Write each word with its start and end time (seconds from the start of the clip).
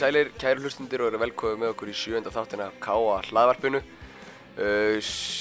sælir, 0.00 0.30
kæru 0.40 0.64
hlustundir 0.64 1.02
og 1.04 1.10
eru 1.10 1.18
velkomið 1.20 1.58
með 1.60 1.72
okkur 1.74 1.90
í 1.90 1.96
sjönda 1.96 2.30
þáttina 2.32 2.70
K.A. 2.80 3.18
hlaðvarpinu. 3.28 3.80
Uh, 4.60 4.96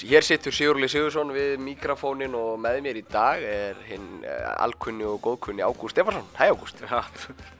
hér 0.08 0.24
sittur 0.24 0.54
Sigurli 0.54 0.88
Sigursson 0.88 1.32
við 1.33 1.58
mikrofónin 1.63 2.36
og 2.38 2.60
með 2.62 2.78
mér 2.86 3.00
í 3.00 3.04
dag 3.10 3.42
er 3.44 3.79
hinn 3.87 4.22
uh, 4.22 4.51
alkunni 4.64 5.04
og 5.08 5.18
góðkunni 5.24 5.64
Ágúst 5.65 5.96
Stefansson. 5.96 6.28
Hæ 6.37 6.51
Ágúst. 6.54 6.83
Já, 6.83 7.00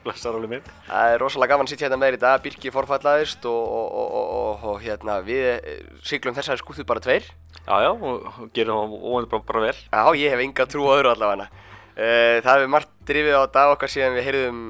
blessar 0.04 0.36
alveg 0.36 0.54
minn. 0.54 0.68
Það 0.86 1.14
er 1.14 1.24
rosalega 1.24 1.54
gaman 1.54 1.68
að 1.68 1.74
sitja 1.74 1.88
hérna 1.88 2.00
með 2.00 2.12
þér 2.12 2.18
í 2.18 2.22
dag. 2.26 2.44
Birki 2.46 2.74
forfallaðist 2.76 3.48
og, 3.50 3.74
og, 3.80 3.96
og, 4.20 4.68
og, 4.70 4.76
hérna 4.84 5.18
við 5.26 5.48
eh, 5.56 5.82
siglum 6.06 6.36
þessari 6.36 6.62
skúttu 6.62 6.86
bara 6.88 7.02
tveir. 7.04 7.28
Já, 7.64 7.74
já, 7.86 7.90
og 7.92 8.46
gerir 8.54 8.72
það 8.72 8.94
óvendur 9.00 9.32
bara, 9.34 9.48
bara 9.50 9.66
vel. 9.66 9.74
Já, 9.88 10.04
ég 10.20 10.36
hef 10.36 10.46
enga 10.46 10.68
trú 10.70 10.88
á 10.88 10.96
öðru 11.00 11.12
allavega. 11.16 11.50
Uh, 11.50 11.69
það 12.00 12.54
hefur 12.54 12.70
margt 12.72 12.92
drifið 13.08 13.36
á 13.36 13.44
dag 13.52 13.72
okkar 13.74 13.90
síðan 13.92 14.16
við 14.16 14.26
heyrðum, 14.28 14.60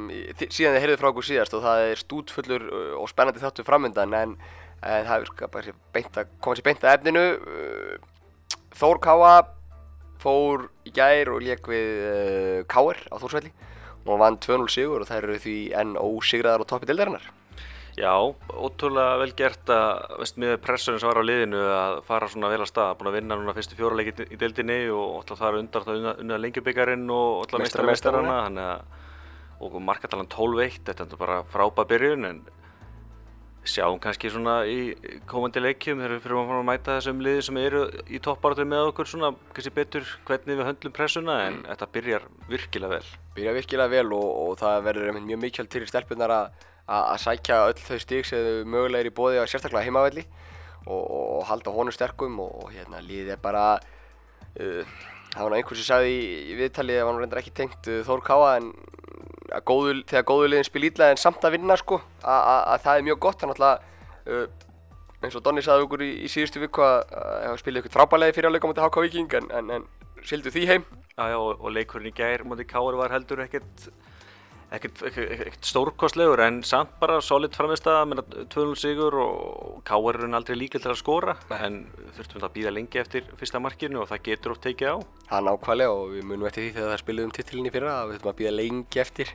síðan 0.40 0.74
þið 0.74 0.82
heyrðuð 0.84 1.00
frá 1.02 1.08
okkur 1.10 1.26
síðast 1.28 1.54
og 1.54 1.64
það 1.66 1.84
er 1.86 2.00
stútfullur 2.00 2.66
uh, 2.66 2.92
og 2.98 3.10
spennandi 3.12 3.42
þáttur 3.42 3.66
framöndan 3.68 4.16
en, 4.16 4.36
en 4.82 5.08
það 5.08 5.26
skapað 5.30 5.68
sér 5.68 5.80
beint 5.94 6.20
að 6.20 6.34
koma 6.42 6.58
sér 6.58 6.68
beint 6.70 6.86
að 6.86 6.96
efninu. 6.98 7.24
Uh, 7.38 8.54
Þór 8.80 9.00
Káa 9.02 9.34
fór 10.22 10.68
í 10.86 10.92
gær 10.94 11.32
og 11.34 11.42
lék 11.44 11.68
við 11.70 12.64
Káar 12.70 13.00
á 13.10 13.16
Þórsvelli 13.18 13.52
og 14.06 14.20
vann 14.20 14.38
2-0 14.40 14.70
sigur 14.72 15.04
og 15.04 15.10
þær 15.10 15.26
eru 15.26 15.38
því 15.42 15.58
enn 15.76 15.96
ósigraðar 16.00 16.64
á 16.64 16.70
toppi 16.70 16.88
deildarinnar. 16.88 17.26
Já, 18.00 18.14
ótrúlega 18.56 19.18
vel 19.20 19.32
gert 19.36 19.70
að, 19.74 20.04
veist, 20.22 20.38
með 20.40 20.54
pressunum 20.64 21.00
sem 21.02 21.10
var 21.10 21.20
á 21.20 21.24
liðinu 21.26 21.58
að 21.74 21.96
fara 22.06 22.28
svona 22.32 22.48
vel 22.52 22.62
að 22.62 22.70
stað. 22.70 22.94
Búin 23.00 23.10
að 23.10 23.16
vinna 23.18 23.36
núna 23.36 23.56
fyrstu 23.56 23.76
fjóralegin 23.76 24.22
í 24.30 24.38
deildinni 24.40 24.78
og 24.94 25.18
alltaf 25.18 25.42
það 25.42 25.50
er 25.50 25.58
undar 25.60 25.84
það 25.88 25.98
unna, 26.00 26.14
unna 26.24 26.38
lengjubikarinn 26.40 27.04
og 27.12 27.42
alltaf 27.42 27.60
Meistara- 27.64 27.90
meistarmeistarana. 27.90 28.38
Þannig 28.46 28.70
að, 28.70 29.04
og 29.60 29.76
markatalan 29.84 30.30
12-1, 30.32 30.80
þetta 30.88 31.06
er 31.10 31.20
bara 31.20 31.42
frábæð 31.52 31.90
byrjun 31.92 32.30
en 32.30 32.40
sjáum 33.68 33.98
kannski 34.00 34.30
svona 34.32 34.62
í 34.64 34.94
komandi 35.28 35.60
leikjum 35.60 36.00
þegar 36.00 36.14
við 36.14 36.22
fyrir 36.24 36.38
að 36.56 36.64
mæta 36.64 36.94
þessum 36.96 37.20
liði 37.20 37.42
sem 37.44 37.58
eru 37.60 37.82
í 38.08 38.20
toppáratu 38.24 38.64
með 38.64 38.88
okkur 38.88 39.10
svona 39.10 39.34
kannski 39.52 39.72
betur 39.76 40.08
hvernig 40.28 40.56
við 40.56 40.68
höndlum 40.70 40.94
pressuna 40.96 41.36
en 41.44 41.60
þetta 41.68 41.90
byrjar 41.92 42.24
virkilega 42.48 42.94
vel. 42.96 43.10
byrja 43.36 43.54
virkilega 43.58 43.92
vel 43.92 44.14
og, 44.16 44.28
og 44.46 44.58
það 44.62 44.84
verður 44.88 45.20
mjög 45.20 45.42
mikilvægt 45.44 45.74
til 45.76 45.90
stelpunar 45.90 46.32
að 46.38 46.64
að 46.90 47.22
sækja 47.24 47.60
öll 47.68 47.78
þau 47.78 47.98
stík 48.02 48.28
sem 48.28 48.44
þau 48.44 48.70
mögulega 48.74 49.04
er 49.04 49.10
í 49.10 49.14
bóði 49.14 49.38
á 49.38 49.46
sérstaklega 49.46 49.86
heimavelli 49.86 50.24
og, 50.86 51.04
og, 51.04 51.42
halda 51.50 51.74
honum 51.74 51.94
sterkum 51.94 52.40
og, 52.42 52.64
og 52.64 52.72
hérna 52.74 53.02
liðið 53.04 53.34
er 53.36 53.42
bara 53.42 53.64
uh, 53.78 54.96
það 55.30 55.42
var 55.44 55.52
nú 55.52 55.58
einhver 55.60 55.78
sem 55.78 55.86
sagði 55.86 56.16
í, 56.16 56.30
í 56.50 56.56
viðtalið 56.58 56.98
það 56.98 57.06
var 57.06 57.16
nú 57.16 57.22
reyndar 57.22 57.42
ekki 57.42 57.54
tengt 57.60 57.90
uh, 57.92 58.00
Þór 58.08 58.24
Káa 58.26 58.56
en 58.58 58.72
góðu, 59.66 60.00
þegar 60.08 60.26
góðu 60.28 60.50
liðin 60.50 60.68
spil 60.68 60.86
ítla 60.88 61.10
en 61.10 61.20
samt 61.20 61.44
að 61.44 61.56
vinna 61.56 61.76
sko 61.78 62.00
að, 62.22 62.40
að, 62.40 62.60
að 62.74 62.82
það 62.84 62.98
er 62.98 63.06
mjög 63.08 63.22
gott. 63.26 63.40
Þannig 63.42 63.64
að 63.66 63.86
uh, 64.30 64.44
eins 65.20 65.36
og 65.36 65.44
Donni 65.44 65.64
sagði 65.64 65.86
okkur 65.86 66.04
í, 66.06 66.10
í 66.24 66.30
síðustu 66.32 66.62
viku 66.62 66.84
að 66.86 66.98
að 67.10 67.32
hafa 67.48 67.62
spilið 67.62 67.82
eitthvað 67.82 67.96
frábælegi 67.98 68.36
fyrir 68.38 68.50
að 68.50 68.56
leika 68.56 68.70
mútið 68.70 68.86
HK 68.86 69.04
Viking 69.06 69.38
en, 69.40 69.50
en, 69.58 69.72
en 69.76 70.26
sildu 70.26 70.52
því 70.54 70.66
heim. 70.70 70.86
Já, 71.16 71.24
já, 71.34 71.38
og, 71.38 71.58
og 71.58 71.74
leikurinn 71.74 72.10
í 72.10 72.14
gær 72.16 72.46
mútið 72.48 72.70
Káur 72.70 72.98
var 73.00 73.14
heldur 73.14 73.42
ekkert 73.44 73.90
ekkert, 74.70 75.64
stórkostlegur 75.66 76.40
en 76.44 76.60
samt 76.66 76.92
bara 77.00 77.18
solid 77.24 77.54
framistæða 77.58 78.04
með 78.06 78.20
2-0 78.52 78.76
sigur 78.78 79.16
og 79.18 79.80
Káur 79.86 80.20
er 80.20 80.36
aldrei 80.36 80.56
líkil 80.58 80.82
til 80.82 80.92
að 80.92 81.00
skora 81.00 81.34
en 81.56 81.80
þurftum 82.16 82.46
að 82.46 82.54
býða 82.58 82.74
lengi 82.76 83.00
eftir 83.02 83.26
fyrsta 83.40 83.62
markinu 83.62 84.04
og 84.04 84.10
það 84.12 84.22
getur 84.28 84.54
oft 84.54 84.62
tekið 84.68 84.94
á. 84.94 84.96
Það 85.30 85.40
er 85.40 85.46
nákvæmlega 85.48 85.96
og 85.96 86.04
við 86.14 86.28
munum 86.28 86.50
eftir 86.50 86.66
því 86.66 86.74
þegar 86.76 86.92
það 86.92 87.02
spiluðum 87.02 87.34
titilin 87.34 87.66
í 87.66 87.74
fyrra 87.74 87.96
að 87.96 88.12
við 88.12 88.20
þurfum 88.20 88.32
að 88.32 88.38
býða 88.42 88.54
lengi 88.60 89.02
eftir 89.02 89.34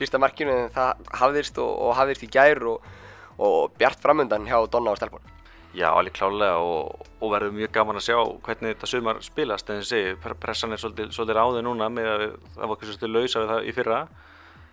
fyrsta 0.00 0.22
markinu 0.22 0.56
en 0.56 0.74
það 0.74 1.06
hafðist 1.22 1.62
og, 1.62 1.70
og 1.86 1.96
hafðist 2.00 2.26
í 2.26 2.32
gær 2.34 2.64
og, 2.72 2.90
og 3.38 3.78
bjart 3.78 4.02
framundan 4.02 4.50
hjá 4.50 4.58
Donna 4.66 4.94
og 4.94 4.98
Stelbón. 4.98 5.30
Já, 5.74 5.88
alveg 5.90 6.14
klálega 6.14 6.58
og, 6.62 7.06
og 7.18 7.32
verður 7.32 7.54
mjög 7.56 7.72
gaman 7.74 7.98
að 7.98 8.06
sjá 8.06 8.18
hvernig 8.46 8.76
þetta 8.76 8.90
sumar 8.90 9.16
spilast 9.26 9.70
en 9.70 9.80
þessi, 9.82 10.34
pressan 10.42 10.74
er 10.74 10.78
svolítið, 10.78 11.08
svolítið 11.16 11.40
áður 11.42 11.66
núna 11.66 11.88
með 11.90 12.10
að 12.12 12.22
það 12.54 12.70
var 12.70 12.78
kannski 12.78 12.94
svolítið 12.94 13.14
lausa 13.16 13.42
við 13.42 13.50
það 13.50 13.66
í 13.66 13.74
fyrra 13.74 13.98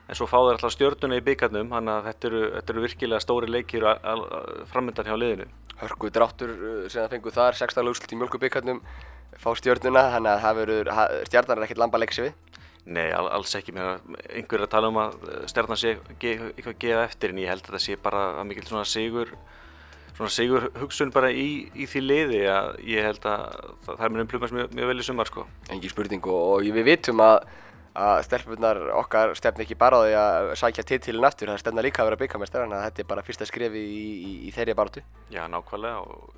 en 0.08 0.18
svo 0.18 0.28
fá 0.28 0.38
þeir 0.38 0.58
alltaf 0.58 0.74
stjörnuna 0.76 1.20
í 1.20 1.26
byggarnum 1.26 1.72
þannig 1.72 1.94
að 1.94 2.08
þetta 2.10 2.30
eru, 2.30 2.44
þetta 2.58 2.74
eru 2.74 2.86
virkilega 2.86 3.24
stóri 3.24 3.52
leikir 3.52 3.88
framöndan 4.72 5.10
hjá 5.10 5.18
liðinu. 5.18 5.48
Hörku 5.82 6.12
dráttur 6.14 6.54
uh, 6.54 6.86
sem 6.88 7.02
það 7.02 7.16
fengu 7.16 7.34
þar, 7.34 7.58
16 7.58 7.92
úrslit 7.92 8.14
í 8.14 8.20
mjölkubíkarnum, 8.22 8.82
fá 9.42 9.50
stjörnuna, 9.58 10.08
þannig 10.16 10.34
að 10.34 10.44
það 10.46 10.60
verður, 10.62 10.92
stjarnar 11.30 11.62
er 11.62 11.68
ekkert 11.68 11.82
lamba 11.82 12.00
að 12.00 12.06
leika 12.06 12.18
sig 12.18 12.30
við. 12.30 12.60
Nei, 12.92 13.12
all, 13.14 13.28
alls 13.30 13.54
ekki 13.54 13.76
mér 13.76 14.00
einhver 14.34 14.58
er 14.58 14.66
að 14.66 14.72
tala 14.74 14.90
um 14.90 14.98
að 14.98 15.18
stjarnan 15.52 15.78
sé 15.78 15.96
ge, 16.22 16.32
eitthvað 16.50 16.72
að 16.72 16.80
gefa 16.82 17.04
eftir 17.06 17.34
en 17.34 17.42
ég 17.44 17.52
held 17.52 17.62
að 17.62 17.68
þetta 17.70 17.82
sé 17.84 17.98
bara 18.02 18.24
að 18.40 18.48
mikil 18.50 18.64
svona 18.66 18.88
sigur 18.90 19.36
svona 20.16 20.32
sigur 20.34 20.66
hugsun 20.80 21.12
bara 21.14 21.30
í, 21.30 21.70
í 21.78 21.86
því 21.90 22.02
liði 22.04 22.42
að 22.50 22.72
ég 22.90 23.06
held 23.06 23.28
að 23.30 23.44
það, 23.86 24.00
það 24.00 24.14
munum 24.16 24.32
plumast 24.32 24.56
mjög, 24.58 24.74
mjög 24.78 24.90
vel 24.92 24.98
í 24.98 25.06
sumar 25.06 25.30
sko. 25.30 25.46
Engi 25.74 25.92
spurning 25.92 26.26
og, 26.26 26.42
og 26.56 26.72
við 26.80 26.90
vitum 26.90 27.22
að, 27.26 27.38
að 27.98 28.22
stelpunar 28.24 28.80
okkar 28.96 29.34
stefna 29.36 29.66
ekki 29.66 29.76
bara 29.80 30.00
á 30.00 30.04
því 30.06 30.14
að 30.20 30.50
sækja 30.62 30.86
titilin 30.88 31.28
aftur, 31.28 31.52
það 31.52 31.64
stefna 31.64 31.84
líka 31.84 32.04
að 32.04 32.12
vera 32.12 32.20
byggamestar, 32.22 32.64
þannig 32.64 32.78
að 32.78 32.86
þetta 32.88 33.04
er 33.04 33.10
bara 33.10 33.26
fyrsta 33.28 33.48
skrefi 33.50 33.82
í, 33.82 34.04
í, 34.12 34.36
í 34.48 34.52
þeirri 34.56 34.76
baratu. 34.80 35.04
Já, 35.34 35.44
nákvæmlega 35.52 36.00
og, 36.06 36.30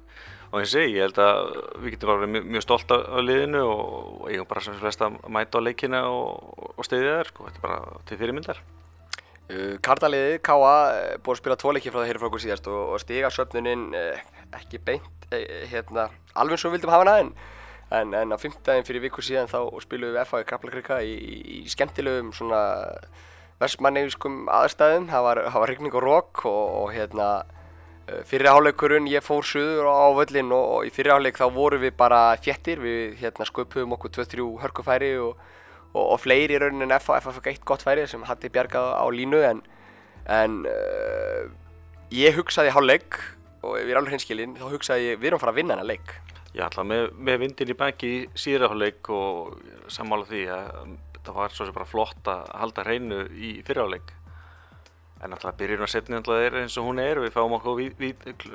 og 0.49 0.59
eins 0.59 0.73
og 0.73 0.81
ég, 0.81 0.95
ég 0.97 1.05
held 1.05 1.19
að 1.21 1.41
við 1.83 1.95
getum 1.95 2.13
bara 2.13 2.29
mjög, 2.35 2.47
mjög 2.55 2.65
stolt 2.65 2.95
af, 2.97 3.05
liðinu 3.21 3.65
og 3.69 4.29
eigum 4.31 4.49
bara 4.49 4.65
sem 4.65 4.79
flest 4.81 5.05
að 5.05 5.19
mæta 5.29 5.61
á 5.61 5.65
leikina 5.65 6.05
og, 6.09 6.71
og 6.73 6.87
steyðja 6.89 7.19
þær 7.19 7.33
sko, 7.33 7.49
þetta 7.49 7.61
er 7.61 7.67
bara 7.67 7.99
til 8.09 8.21
fyrirmyndar. 8.23 8.63
Uh, 9.43 9.73
Kardaliðið, 9.83 10.37
K.A. 10.41 10.57
Uh, 10.57 11.17
búið 11.21 11.35
að 11.35 11.41
spila 11.43 11.59
tvo 11.59 11.73
leiki 11.75 11.91
frá 11.91 11.99
það 11.99 12.09
hér 12.09 12.21
frá 12.21 12.29
okkur 12.29 12.41
síðast 12.47 12.69
og, 12.71 12.93
og 12.95 13.01
stiga 13.03 13.29
söfnunin 13.33 13.89
uh, 13.91 14.21
ekki 14.55 14.79
beint 14.87 15.27
uh, 15.29 15.41
hérna, 15.69 16.07
alveg 16.39 16.63
við 16.63 16.77
vildum 16.77 16.93
hafa 16.95 17.03
hana 17.03 17.17
en, 17.25 17.33
en, 17.99 18.13
en 18.17 18.35
á 18.35 18.37
fimmtæðin 18.41 18.87
fyrir 18.87 19.05
viku 19.05 19.23
síðan 19.25 19.51
þá 19.51 19.59
spilum 19.83 20.13
við 20.13 20.27
FA 20.29 20.43
í 20.43 20.47
Kaplakrika 20.49 20.99
í, 21.05 21.13
í, 21.13 21.57
skemmtilegum 21.71 22.33
svona 22.35 22.61
versmannegiskum 23.61 24.47
aðstæðum. 24.51 25.09
Það 25.11 25.27
var, 25.27 25.43
það 25.47 25.63
var 25.63 25.73
rigning 25.73 25.97
og 25.99 26.05
rók 26.07 26.45
og, 26.49 26.63
og 26.81 26.93
hérna 26.95 27.31
fyrri 28.27 28.49
hálfleikurinn 28.51 29.07
ég 29.07 29.23
fór 29.23 29.45
suður 29.47 29.87
á 29.87 30.11
völlin 30.17 30.51
og, 30.51 30.63
og 30.77 30.87
í 30.89 30.91
fyrri 30.91 31.13
hálfleik 31.13 31.39
þá 31.39 31.45
vorum 31.55 31.85
við 31.85 31.93
bara 31.95 32.23
þjettir 32.43 32.81
við 32.83 33.19
hérna 33.21 33.47
sköpum 33.47 33.95
okkur 33.95 34.17
2-3 34.19 34.47
hörkufæri 34.65 35.13
og 35.23 35.37
og, 35.93 36.17
fleiri 36.21 36.57
í 36.57 36.61
rauninni 36.61 36.87
en 36.87 36.97
FA, 36.99 37.19
FA 37.21 37.33
fekk 37.37 37.51
eitt 37.51 37.65
gott 37.67 37.85
færi 37.85 38.05
sem 38.09 38.25
Hatti 38.27 38.51
bjargað 38.53 38.93
á 38.97 39.05
línu 39.13 39.41
en, 39.45 39.61
en 40.25 40.59
uh, 40.69 41.45
ég 42.13 42.37
hugsaði 42.37 42.73
hálfleik 42.73 43.19
og 43.63 43.77
ef 43.79 43.85
ég 43.85 43.93
er 43.93 44.01
alveg 44.01 44.17
hinskilinn 44.17 44.57
þá 44.59 44.67
hugsaði 44.71 45.11
ég 45.11 45.21
við 45.21 45.31
erum 45.31 45.41
að 45.41 45.45
fara 45.45 45.55
að 45.55 45.61
vinna 45.61 45.77
hennar 45.77 45.91
leik 45.93 46.15
Já, 46.53 46.67
alltaf 46.67 46.85
með, 46.85 47.07
með 47.17 47.39
vindin 47.41 47.73
í 47.73 47.77
baki 47.77 48.09
í 48.13 48.19
síðraháleik 48.37 49.09
og 49.13 49.55
sammála 49.91 50.27
því 50.29 50.43
að 50.53 50.67
það 51.23 51.39
var 51.39 51.55
svo 51.55 51.65
sem 51.65 51.75
bara 51.75 51.89
flott 51.89 52.29
að 52.29 52.51
halda 52.59 52.85
hreinu 52.85 53.23
í 53.33 53.55
fyriráleik 53.65 54.11
en 55.23 55.33
alltaf 55.33 55.55
byrjun 55.59 55.85
að 55.85 55.91
setja 55.93 56.17
alltaf 56.19 56.41
er 56.43 56.59
eins 56.61 56.77
og 56.79 56.87
hún 56.89 56.99
er 57.01 57.21
við 57.23 57.33
fáum 57.35 57.55
okkur 57.57 57.81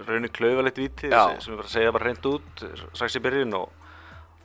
raunir 0.09 0.33
klauvalegt 0.37 0.81
víti 0.81 1.11
Já. 1.11 1.33
sem 1.41 1.55
við 1.55 1.61
bara 1.63 1.75
segja 1.75 1.93
bara 1.97 2.09
hreint 2.09 2.29
út 2.29 2.65
strax 2.93 3.17
í 3.17 3.23
byrjun 3.25 3.57
og 3.57 3.71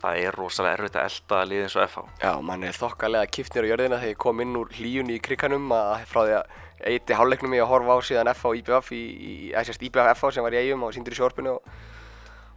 það 0.04 0.20
er 0.24 0.38
rosalega 0.40 0.78
erfitt 0.78 1.00
að 1.00 1.10
elda 1.10 1.40
að 1.40 1.50
liða 1.52 1.66
eins 1.68 1.76
og 1.78 1.88
FH 1.88 2.06
Já, 2.24 2.32
mann 2.50 2.68
er 2.68 2.78
þokkalega 2.80 3.32
kipt 3.38 3.56
nýr 3.56 3.68
á 3.68 3.72
jörðina 3.74 4.00
þegar 4.02 4.14
ég 4.14 4.22
kom 4.24 4.44
inn 4.44 4.60
úr 4.60 4.72
hlíjunni 4.78 5.18
í 5.18 5.24
krikanum 5.24 5.76
að 5.76 5.94
frá 6.12 6.22
því 6.24 6.38
að 6.40 6.62
eitti 6.94 7.18
hálfleiknum 7.20 7.58
ég 7.58 7.64
að 7.64 7.72
horfa 7.72 7.96
á 7.96 8.00
síðan 8.08 8.32
FH 8.34 8.50
og 8.50 8.62
IBF 8.62 8.94
í, 8.96 9.04
í, 9.04 9.34
eða 9.52 9.66
sérst 9.70 9.86
IBF 9.88 10.16
FH 10.18 10.34
sem 10.36 10.48
var 10.48 10.56
í 10.56 10.64
eigum 10.64 10.84
og 10.88 10.96
síndur 10.96 11.16
í 11.16 11.20
sjórpinu 11.20 11.56
og, 11.56 11.76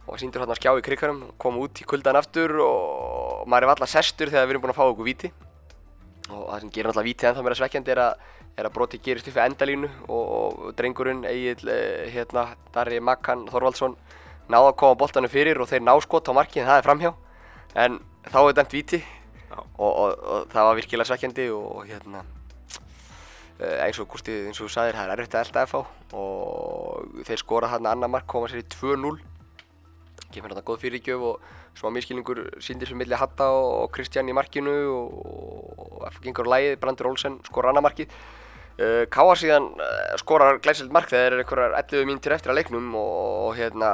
og 0.07 0.19
síndur 0.21 0.41
hérna 0.41 0.55
að 0.55 0.61
skjá 0.61 0.71
í 0.79 0.83
krikanum 0.85 1.19
kom 1.41 1.57
út 1.59 1.81
í 1.83 1.85
kuldan 1.87 2.15
aftur 2.15 2.53
og 2.63 3.43
maður 3.51 3.67
er 3.67 3.73
alltaf 3.73 3.91
sestur 3.91 4.31
þegar 4.31 4.47
við 4.47 4.55
erum 4.55 4.63
búin 4.63 4.73
að 4.73 4.79
fá 4.79 4.85
okkur 4.87 5.07
víti. 5.07 5.31
Og 6.31 6.45
það 6.47 6.61
sem 6.63 6.71
gerir 6.75 6.91
alltaf 6.91 7.07
víti 7.07 7.27
ennþá 7.27 7.43
meira 7.43 7.57
svekkjandi 7.59 7.93
er 7.93 8.01
að, 8.05 8.23
er 8.55 8.69
að 8.69 8.75
broti 8.77 9.01
gerist 9.03 9.27
upp 9.27 9.35
við 9.35 9.43
endalínu 9.49 9.91
og, 10.07 10.23
og 10.37 10.71
drengurinn 10.79 11.27
Egil 11.27 11.73
eh, 11.73 12.07
hérna, 12.15 12.47
Darri 12.75 13.01
Makkan 13.03 13.45
Þorvaldsson 13.51 13.97
náða 14.47 14.71
að 14.71 14.79
koma 14.79 14.99
boltanum 15.03 15.31
fyrir 15.31 15.59
og 15.59 15.67
þeir 15.67 15.83
ná 15.83 15.93
skot 16.03 16.31
á 16.31 16.37
markið 16.39 16.71
það 16.71 16.79
er 16.79 16.87
framhjá. 16.87 17.13
En 17.75 18.01
þá 18.31 18.41
er 18.45 18.57
dæmt 18.61 18.79
víti 18.79 19.03
og, 19.51 19.91
og, 19.91 20.11
og 20.15 20.51
það 20.55 20.69
var 20.71 20.79
virkilega 20.79 21.11
svekkjandi 21.11 21.51
og 21.51 21.87
hérna 21.87 22.23
eh, 23.59 23.83
eins 23.83 23.99
og 23.99 24.07
Gústi, 24.07 24.45
eins 24.47 24.59
og 24.61 24.69
þú 24.69 24.75
sagðir, 24.77 25.01
það 25.01 25.11
er 25.11 25.17
erfitt 25.17 25.35
að 25.35 25.49
elda 25.49 25.67
FH 25.67 25.85
og 26.15 27.23
þeir 27.27 27.43
skora 27.43 27.75
þarna 27.75 27.97
annar 27.97 28.15
mark, 28.15 28.31
koma 28.31 28.47
sér 28.47 28.63
í 28.63 28.69
2-0 28.71 29.17
kemur 30.33 30.53
þarna 30.53 30.65
góð 30.67 30.81
fyrirgjöf 30.83 31.25
og 31.29 31.45
smá 31.77 31.91
miskilningur 31.93 32.41
síndis 32.63 32.91
við 32.93 33.01
milli 33.01 33.19
Hatta 33.19 33.49
og, 33.53 33.87
Kristján 33.95 34.29
í 34.29 34.35
markinu 34.35 34.75
og, 34.93 36.01
FH 36.11 36.25
gengur 36.25 36.49
lægið, 36.51 36.77
Brandur 36.81 37.11
Olsen 37.11 37.39
skora 37.47 37.71
annar 37.71 37.85
markið. 37.85 38.11
Uh, 38.77 39.05
Káa 39.09 39.33
síðan 39.39 39.71
uh, 39.81 40.17
skorar 40.21 40.59
glæsild 40.61 40.91
mark 40.93 41.09
þegar 41.09 41.33
eru 41.33 41.41
einhverjar 41.41 41.77
11 41.79 42.05
mínútur 42.05 42.35
eftir 42.35 42.53
að 42.53 42.59
leiknum 42.59 42.91
og, 42.99 43.55
hérna 43.57 43.89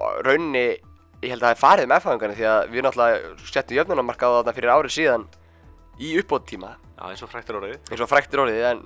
og 0.00 0.22
rauninni 0.24 0.78
ég 1.20 1.34
held 1.34 1.42
að 1.42 1.50
það 1.50 1.52
er 1.52 1.60
farið 1.60 1.90
með 1.90 2.00
FH-ingarnir 2.00 2.38
því 2.38 2.46
að 2.48 2.62
við 2.72 2.86
náttúrulega 2.86 3.50
settum 3.50 3.76
jöfnunamarkað 3.76 4.32
á 4.32 4.36
þarna 4.38 4.54
fyrir 4.56 4.72
árið 4.72 4.94
síðan 4.94 5.26
í 6.00 6.14
uppbóttíma 6.22 6.70
Já, 7.00 7.04
eins 7.08 7.22
og 7.24 7.30
fræktir 7.32 7.56
orðið. 7.56 7.76
Eins 7.88 8.00
og 8.04 8.08
fræktir 8.08 8.42
orðið 8.42 8.64
en, 8.70 8.80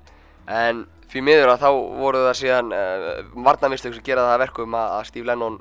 en 0.50 0.82
því 1.10 1.22
miður 1.28 1.52
að 1.52 1.62
þá 1.64 1.70
voru 1.98 2.24
það 2.28 2.36
síðan 2.40 2.74
uh, 2.74 3.06
varnamistök 3.46 3.96
sem 3.96 4.06
gera 4.06 4.26
það 4.26 4.34
að 4.34 4.42
verkum 4.44 4.76
að, 4.78 4.92
að 4.98 5.08
Steve 5.12 5.30
Lennon 5.30 5.60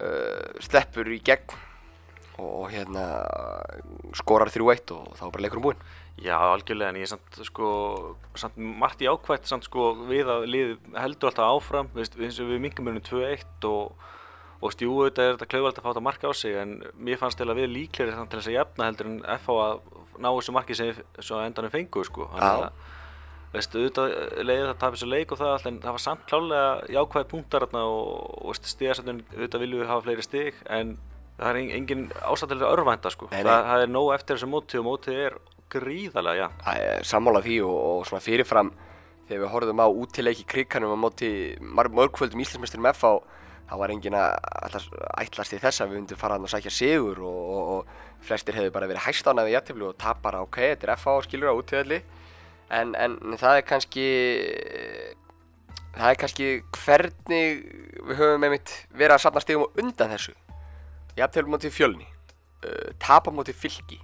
uh, 0.00 0.62
sleppur 0.64 1.10
í 1.12 1.20
gegn 1.24 1.58
og 2.40 2.70
hérna 2.72 3.04
skorar 4.16 4.50
3-1 4.52 4.94
og 4.96 5.16
þá 5.18 5.24
er 5.26 5.32
bara 5.34 5.44
leikurinn 5.44 5.66
búinn. 5.66 5.82
Já, 6.20 6.36
algjörlega, 6.36 6.92
en 6.92 7.00
ég 7.00 7.06
er 7.06 7.10
samt, 7.14 7.38
sko, 7.48 7.68
samt 8.38 8.56
margt 8.60 9.00
í 9.00 9.08
ákvæmt, 9.08 9.48
samt, 9.48 9.66
sko, 9.68 9.92
við 10.08 10.28
að 10.28 10.46
liðið 10.52 10.96
heldur 11.00 11.30
alltaf 11.30 11.52
áfram, 11.54 11.90
við, 11.96 12.10
eins 12.26 12.40
og 12.42 12.50
við 12.50 12.62
mingum 12.66 12.90
um 12.92 12.98
2-1 13.06 13.68
og, 13.68 14.04
og 14.60 14.74
stjú, 14.74 14.90
auðvitað 14.98 15.26
er 15.30 15.38
þetta 15.38 15.48
klauðvægt 15.54 15.80
að 15.80 15.86
fá 15.86 15.90
þetta 15.90 16.04
marka 16.04 16.32
á 16.32 16.34
sig, 16.36 16.58
en 16.60 16.74
mér 17.00 17.20
fannst 17.20 17.40
til 17.40 17.48
að 17.48 17.62
við 17.62 17.72
líklegir 17.72 18.12
samt 18.16 18.32
til 18.32 18.40
þess 18.42 18.52
að 18.52 18.58
jafna 18.58 18.90
heldur 18.90 19.10
en 19.10 19.20
FH 19.38 19.56
að 19.64 19.80
ná 20.20 20.28
þessu 20.28 20.56
marki 20.56 20.76
sem 20.76 20.92
við 20.92 21.44
endanum 21.46 21.72
fengu, 21.72 22.04
sko. 22.08 22.28
Að, 22.36 22.66
veist, 23.54 23.76
auðvitað 23.76 24.16
leiðið 24.46 24.66
það 24.68 24.80
tapir 24.82 24.98
þessu 24.98 25.10
leik 25.10 25.32
og 25.32 25.40
það 25.40 25.54
allt, 25.54 25.68
en 25.70 25.78
það 25.84 25.96
var 25.96 26.04
samt 26.04 26.26
klálega 26.30 26.66
jákvæði 26.96 27.30
punktar 27.30 27.66
þarna 27.66 27.84
og, 27.94 28.10
og 28.44 28.60
stigarsætun, 28.60 29.22
auðvitað 29.34 29.64
viljum 29.64 29.82
við 29.82 29.90
hafa 29.90 30.06
fleiri 30.06 30.26
stig, 30.26 30.60
en 30.70 30.92
það 31.40 31.50
er 31.50 31.74
engin 31.78 32.04
ástæðilega 32.20 32.74
örvænta, 32.76 33.14
sko. 33.14 33.30
Nei, 33.32 33.40
nei. 33.40 33.48
Það, 33.48 33.66
það 33.70 33.86
er 33.86 33.92
nóg 33.96 34.12
eftir 34.14 34.38
þessu 34.38 34.50
móti 34.52 34.80
og 34.80 34.86
mótið 34.86 35.24
er 35.24 35.40
gríðarlega, 35.70 36.46
já. 36.46 36.62
Það 36.66 36.86
er 36.86 37.10
sammála 37.10 37.42
því 37.46 37.58
og, 37.66 37.76
og 37.90 38.06
svona 38.10 38.24
fyrirfram 38.24 38.72
þegar 39.30 39.44
við 39.44 39.52
horfðum 39.54 39.82
á 39.82 39.86
útileiki 39.86 40.46
kriganum 40.50 40.94
á 40.94 40.98
móti 40.98 41.30
mörgföldum 41.62 42.42
Íslandsmeisturum 42.42 42.90
FH 42.90 43.12
þá 43.70 43.74
var 43.78 43.92
engin 43.94 44.16
að 44.18 44.32
ætlast, 45.22 45.54
í 45.54 45.60
þess 45.62 45.84
að 45.84 45.92
við 45.92 46.00
myndum 46.00 46.18
fara 46.18 46.34
hann 46.36 46.46
að 46.48 46.56
sækja 46.56 46.72
sigur 46.74 47.20
og, 47.22 47.42
og, 47.54 47.68
og 47.76 48.24
flestir 48.26 48.58
hefðu 48.58 48.72
bara 48.74 48.88
verið 48.90 49.04
hæstána 49.04 49.44
við 49.46 49.54
jættiblu 49.54 49.90
og 49.92 50.00
tapar 50.00 50.40
ok, 50.40 50.58
þetta 50.72 50.88
er 50.88 50.94
FH 50.96 51.14
skilur 51.28 51.52
á 51.54 51.58
útíðalli 51.60 52.00
en, 52.70 52.94
en 52.94 53.18
það 53.40 53.60
er 53.60 53.66
kannski 53.68 54.06
það 55.96 56.12
er 56.12 56.20
kannski 56.20 56.50
hvernig 56.76 57.64
við 58.10 58.20
höfum 58.20 58.46
einmitt 58.46 58.76
verið 58.94 59.16
að 59.16 59.24
safna 59.24 59.42
stigum 59.44 59.66
á 59.66 59.74
undan 59.82 60.14
þessu. 60.14 60.36
Jættiblu 61.18 61.56
móti 61.56 61.72
fjölni 61.74 62.06
uh, 62.06 62.94
tapa 63.02 63.34
móti 63.34 63.54
fylki. 63.56 64.00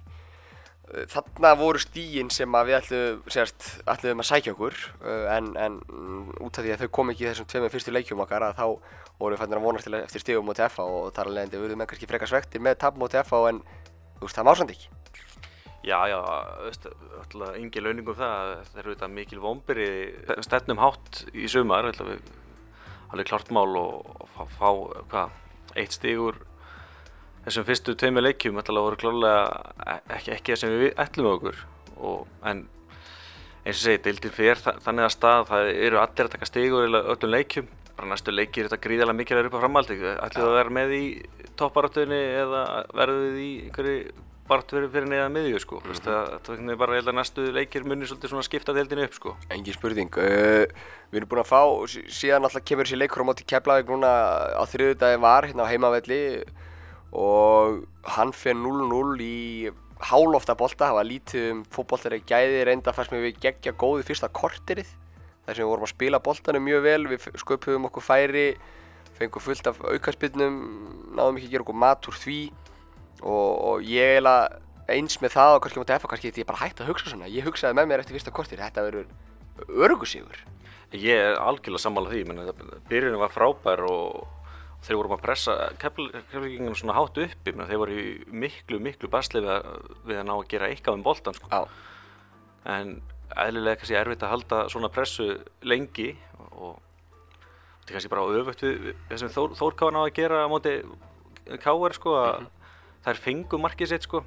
Þarna 1.11 1.49
voru 1.59 1.81
stígin 1.83 2.29
sem 2.31 2.53
við 2.63 2.77
ætlum, 2.77 3.23
segast, 3.27 3.73
ætlum 3.91 4.21
að 4.23 4.29
sækja 4.29 4.53
okkur 4.55 4.77
uh, 5.01 5.25
en, 5.35 5.49
en 5.59 5.81
út 6.39 6.55
af 6.55 6.63
því 6.63 6.75
að 6.75 6.85
þau 6.85 6.93
kom 6.99 7.11
ekki 7.11 7.25
í 7.25 7.29
þessum 7.31 7.49
tveimur 7.51 7.73
fyrstu 7.73 7.95
leikjum 7.95 8.23
okkar 8.23 8.45
þá 8.55 8.63
voru 9.17 9.33
við 9.33 9.41
fannir 9.41 9.59
að 9.59 9.67
vonast 9.67 9.89
til 9.89 9.97
eftir 9.99 10.23
stígum 10.23 10.47
móti 10.47 10.63
FH 10.63 10.85
og 10.85 11.09
þar 11.15 11.31
alveg 11.31 11.49
endur 11.49 11.65
við 11.65 11.75
með 11.75 11.91
kannski 11.91 12.07
frekar 12.07 12.31
svektir 12.31 12.63
með 12.63 12.79
tap 12.85 12.99
móti 13.01 13.19
FH 13.19 13.49
en 13.51 13.59
þú 14.19 14.29
veist 14.29 14.39
það 14.39 14.47
má 14.47 14.53
samt 14.55 14.75
ekki 14.77 14.96
Já, 15.87 16.01
já, 16.11 16.17
alltaf 16.19 17.53
engi 17.55 17.79
launingum 17.79 18.17
það, 18.17 18.49
það 18.67 18.79
eru 18.81 18.93
þetta 18.95 19.07
mikil 19.13 19.39
vombiri 19.39 19.87
stefnum 20.43 20.81
hátt 20.81 21.21
í 21.31 21.47
sumar, 21.47 21.87
ætla 21.87 22.09
við 22.09 22.31
alveg 23.13 23.29
klart 23.29 23.51
mál 23.55 23.69
og, 23.79 24.09
og 24.19 24.33
fá, 24.33 24.41
fá 24.57 24.67
hvað, 25.13 25.37
eitt 25.79 25.95
stigur 25.95 26.41
þessum 27.45 27.67
fyrstu 27.69 27.95
tveimur 27.95 28.25
leikjum. 28.25 28.59
Ætla 28.59 28.83
voru 28.83 28.99
klárlega 28.99 29.95
ekki, 30.17 30.33
ekki 30.35 30.53
það 30.53 30.61
sem 30.63 30.75
við 30.75 31.01
ætlum 31.05 31.31
okkur. 31.31 31.63
Og, 31.97 32.27
en 32.43 32.65
eins 33.63 33.77
og 33.77 33.83
segi, 33.85 34.03
deildin 34.09 34.35
fer 34.35 34.59
þa 34.59 34.77
þannig 34.83 35.07
að 35.07 35.15
stað, 35.15 35.47
það 35.53 35.71
eru 35.87 36.03
allir 36.03 36.27
að 36.27 36.35
taka 36.35 36.51
stigur 36.51 36.87
í 36.87 36.93
öllum 36.99 37.35
leikjum, 37.37 37.73
bara 37.95 38.11
næstu 38.11 38.35
leikir 38.35 38.65
er 38.65 38.69
þetta 38.69 38.83
gríðarlega 38.83 39.21
mikilvægur 39.21 39.53
upp 39.53 39.59
á 39.59 39.63
framhaldi, 39.63 40.01
ætlum 40.13 40.43
við 40.43 40.51
að 40.51 40.57
vera 40.59 40.75
með 40.77 40.95
í 40.99 41.03
topparatöðinni 41.57 42.23
eða 42.43 42.63
verðum 42.91 43.23
við 43.25 43.43
í 43.43 43.51
einhverju 43.67 44.26
bara 44.47 44.65
verið 44.71 44.93
fyrir 44.93 45.09
neða 45.11 45.29
miðju 45.33 45.59
sko, 45.63 45.79
mm 45.81 45.91
-hmm. 45.91 46.41
það 46.45 46.71
er 46.71 46.79
bara 46.79 46.95
held 46.95 47.09
að 47.11 47.17
næstu 47.19 47.47
leikir 47.51 47.83
munir 47.83 48.07
svolítið 48.07 48.29
svona 48.29 48.43
skipta 48.43 48.73
deildinu 48.73 49.03
upp 49.03 49.13
sko. 49.13 49.35
Engin 49.49 49.73
spurning, 49.73 50.11
uh, 50.17 50.65
við 51.11 51.19
erum 51.19 51.29
búin 51.29 51.43
að 51.43 51.51
fá, 51.51 51.63
síðan 51.87 52.43
alltaf 52.43 52.63
kemur 52.63 52.85
þessi 52.85 52.99
leikur 52.99 53.23
á 53.23 53.29
móti 53.29 53.45
Keflavík 53.45 53.87
núna 53.87 54.11
á 54.55 54.63
þriðudagi 54.65 55.19
var 55.19 55.45
hérna 55.45 55.63
á 55.67 55.71
heimavelli 55.71 56.43
og 57.11 57.87
hann 58.03 58.31
fer 58.33 58.53
0-0 58.53 59.21
í 59.21 59.71
hálofta 59.99 60.55
bolta, 60.55 60.87
það 60.87 60.97
var 60.99 61.05
lítið 61.05 61.51
um 61.51 61.63
fótboltar 61.73 62.13
í 62.13 62.21
gæði, 62.21 62.63
reynda 62.65 62.93
fannst 62.93 63.11
mér 63.11 63.25
við 63.27 63.39
gegja 63.41 63.73
góði 63.73 64.05
fyrsta 64.05 64.29
korterið 64.29 64.87
þar 65.45 65.55
sem 65.55 65.63
við 65.63 65.71
vorum 65.71 65.87
að 65.87 65.93
spila 65.93 66.19
boltanum 66.19 66.65
mjög 66.67 66.83
vel, 66.83 67.07
við 67.07 67.27
sköpum 67.39 67.87
okkur 67.89 68.03
færi, 68.03 68.47
fengum 69.17 69.41
fullt 69.41 69.67
af 69.71 69.79
aukarspinnum, 69.81 70.57
náðum 71.17 71.39
ekki 71.39 71.49
að 71.49 71.53
gera 71.55 71.65
okkur 71.65 71.79
mat 71.81 72.09
úr 72.11 72.19
því 72.19 72.39
og, 73.21 73.51
og 73.69 73.85
ég 73.85 74.17
eiginlega 74.17 74.61
eins 74.87 75.17
með 75.19 75.35
það 75.35 75.55
og 75.55 75.63
kannski 75.63 75.81
mútið 75.81 75.97
efa, 75.97 76.09
kannski 76.11 76.29
þetta 76.29 76.41
ég 76.43 76.47
bara 76.47 76.61
hægt 76.61 76.81
að 76.81 76.91
hugsa 76.91 77.11
svona, 77.11 77.31
ég 77.31 77.47
hugsaði 77.47 77.75
með 77.77 77.89
mér 77.89 78.03
eftir 78.03 78.15
fyrsta 78.15 78.33
kortir, 78.35 78.61
þetta 78.61 78.85
verður 78.85 79.09
örgusígur. 79.87 80.39
Ég 80.95 81.19
er 81.19 81.39
algjörlega 81.41 81.83
sammála 81.83 82.13
því, 82.13 82.23
menn 82.29 82.79
byrjunum 82.87 83.19
var 83.19 83.33
frábær 83.33 83.83
og 83.89 84.27
þeir 84.85 84.99
vorum 85.01 85.17
að 85.17 85.23
pressa 85.25 85.55
keflinginu 85.81 86.75
svona 86.77 86.95
hátt 86.95 87.19
uppi, 87.25 87.51
menn 87.51 87.67
þeir 87.67 87.81
voru 87.81 87.99
í 87.99 88.07
miklu, 88.31 88.79
miklu 88.83 89.11
basli 89.11 89.41
við 89.43 89.53
að, 89.57 89.69
við 90.07 90.21
að 90.21 90.27
ná 90.29 90.33
að 90.37 90.49
gera 90.53 90.71
eitthvað 90.71 90.99
um 90.99 91.05
boltan 91.07 91.35
sko. 91.35 91.63
En 92.67 92.97
eðlilega 93.35 93.81
kannski 93.81 93.97
erfitt 93.99 94.23
að 94.23 94.33
halda 94.35 94.61
svona 94.71 94.91
pressu 94.93 95.33
lengi 95.67 96.13
og 96.55 96.77
þetta 97.81 97.89
er 97.89 97.97
kannski 97.97 98.13
bara 98.13 98.39
öfugt 98.39 98.63
við 98.63 99.25
Þór, 99.35 99.57
Þórkáðan 99.59 99.99
á 99.99 100.03
að 100.05 100.13
gera 100.15 100.45
á 100.47 100.51
móti 100.51 100.77
Káar 101.63 101.95
sko 101.95 102.15
að 102.15 102.39
mm 102.39 102.45
-hmm. 102.45 102.56
Þær 103.07 103.23
fengum 103.23 103.63
markið 103.63 103.93
sitt 103.93 104.07
sko. 104.07 104.23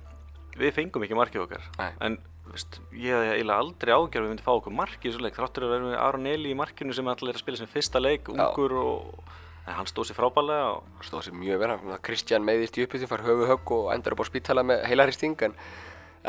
Við 0.59 0.75
fengum 0.75 1.05
ekki 1.07 1.19
markið 1.19 1.45
okkar. 1.45 1.67
Nei. 1.79 1.91
en 2.03 2.17
veist, 2.51 2.81
ég 2.97 3.15
hef 3.15 3.37
eiginlega 3.37 3.63
aldrei 3.63 3.93
ágjörð 3.95 4.25
við 4.25 4.33
myndum 4.33 4.47
fá 4.47 4.55
okkur 4.57 4.75
markið 4.75 5.05
í 5.05 5.13
þessu 5.13 5.23
leik 5.23 5.37
þráttur 5.37 5.67
að 5.67 5.75
vera 5.75 5.87
með 5.87 6.01
Aron 6.03 6.27
Eli 6.31 6.51
í 6.51 6.57
markinu 6.59 6.97
sem 6.97 7.11
allir 7.13 7.31
er 7.31 7.39
að 7.39 7.45
spila 7.45 7.61
sem 7.61 7.71
fyrsta 7.71 8.03
leik, 8.03 8.31
ungur 8.33 8.75
og 8.81 9.29
en 9.69 9.77
hann 9.77 9.89
stóð 9.89 10.09
sér 10.09 10.19
frábælega 10.19 10.73
og 10.73 11.07
stóð 11.07 11.29
sér 11.29 11.37
mjög 11.39 11.63
vel, 11.63 11.77
Kristján 12.03 12.47
meðist 12.47 12.79
í 12.81 12.85
uppbyttum 12.87 13.11
far 13.11 13.23
höfu 13.27 13.47
högg 13.51 13.73
og 13.77 13.91
endur 13.95 14.17
upp 14.17 14.25
á 14.25 14.31
spítala 14.31 14.65
með 14.67 14.83
heilaristing 14.91 15.45
en, 15.47 15.55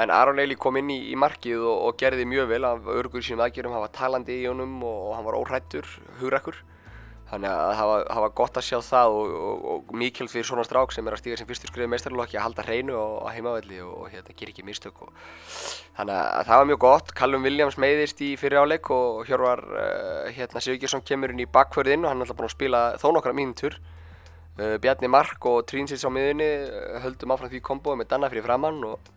en 0.04 0.14
Aron 0.14 0.42
Eli 0.44 0.58
kom 0.60 0.78
inn 0.78 0.92
í, 0.94 1.00
í 1.10 1.18
markið 1.18 1.64
og, 1.64 1.78
og 1.88 1.98
gerði 2.02 2.28
mjög 2.30 2.52
vel 2.52 2.68
af 2.70 2.92
örgur 3.00 3.26
sínum 3.26 3.42
aðgjörum, 3.48 3.74
hann 3.74 3.86
var 3.88 3.96
talandi 3.96 4.38
í 4.44 4.50
honum 4.50 4.78
og, 4.84 5.00
og 5.08 5.16
hann 5.18 5.28
var 5.30 5.40
óhrættur, 5.40 5.90
hugrakkur 6.20 6.60
þannig 7.32 7.48
að 7.48 7.70
það 7.78 7.90
var, 7.90 8.02
það 8.10 8.24
var 8.26 8.34
gott 8.42 8.58
að 8.60 8.66
sjá 8.68 8.78
það 8.84 9.14
og, 9.16 9.36
og, 9.48 9.62
og 9.72 9.94
mikil 10.02 10.28
fyrir 10.32 10.48
svona 10.50 10.66
strák 10.68 10.92
sem 10.92 11.08
er 11.08 11.16
að 11.16 11.22
stíga 11.22 11.38
sem 11.40 11.48
fyrstur 11.48 11.72
skrifið 11.72 11.92
meistarlokki 11.94 12.40
að 12.40 12.46
halda 12.48 12.66
hreinu 12.68 12.98
á 13.00 13.32
heimavelli 13.32 13.80
og, 13.86 13.94
og 14.02 14.10
hérna 14.12 14.36
ger 14.36 14.52
ekki 14.52 14.66
mistök 14.68 15.00
þannig 15.96 16.18
að 16.18 16.50
það 16.50 16.62
var 16.62 16.68
mjög 16.72 16.82
gott. 16.84 17.14
Callum 17.16 17.48
Williams 17.48 17.80
meiðist 17.80 18.20
í 18.26 18.34
fyrir 18.40 18.66
áleik 18.66 18.92
og 18.92 19.24
Hjörvar 19.30 19.64
uh, 19.64 20.28
hérna 20.36 20.64
Sigurgesson 20.64 21.06
kemur 21.08 21.32
inn 21.32 21.44
í 21.44 21.48
bakförðinn 21.48 22.04
og 22.04 22.12
hann 22.12 22.20
er 22.20 22.28
alltaf 22.28 22.40
búinn 22.42 22.52
að 22.52 22.56
spila 22.58 22.84
þó 23.00 23.08
nokkra 23.16 23.36
mínútur. 23.38 23.80
Uh, 24.60 24.76
Bjarni 24.84 25.08
Mark 25.12 25.48
og 25.48 25.64
Trínsins 25.72 26.04
á 26.04 26.12
miðunni 26.12 26.50
uh, 26.68 27.00
höldum 27.06 27.36
áfram 27.36 27.52
því 27.54 27.64
kombói 27.64 27.96
með 28.02 28.12
Danna 28.12 28.32
fyrir 28.32 28.48
framann 28.48 28.84
og 28.88 29.12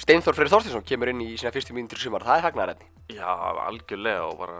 Steinþór 0.00 0.36
Freyr 0.36 0.52
Þorstinsson 0.52 0.84
kemur 0.84 1.08
inn 1.12 1.22
í 1.24 1.34
sína 1.40 1.52
fyrstu 1.54 1.76
mínútur 1.76 2.00
sumar, 2.00 2.24
það 2.24 2.40
er 2.40 2.46
fagnarætni 2.50 3.16
Já, 3.16 3.28
algjörlega 3.64 4.26
og 4.28 4.40
bara 4.42 4.58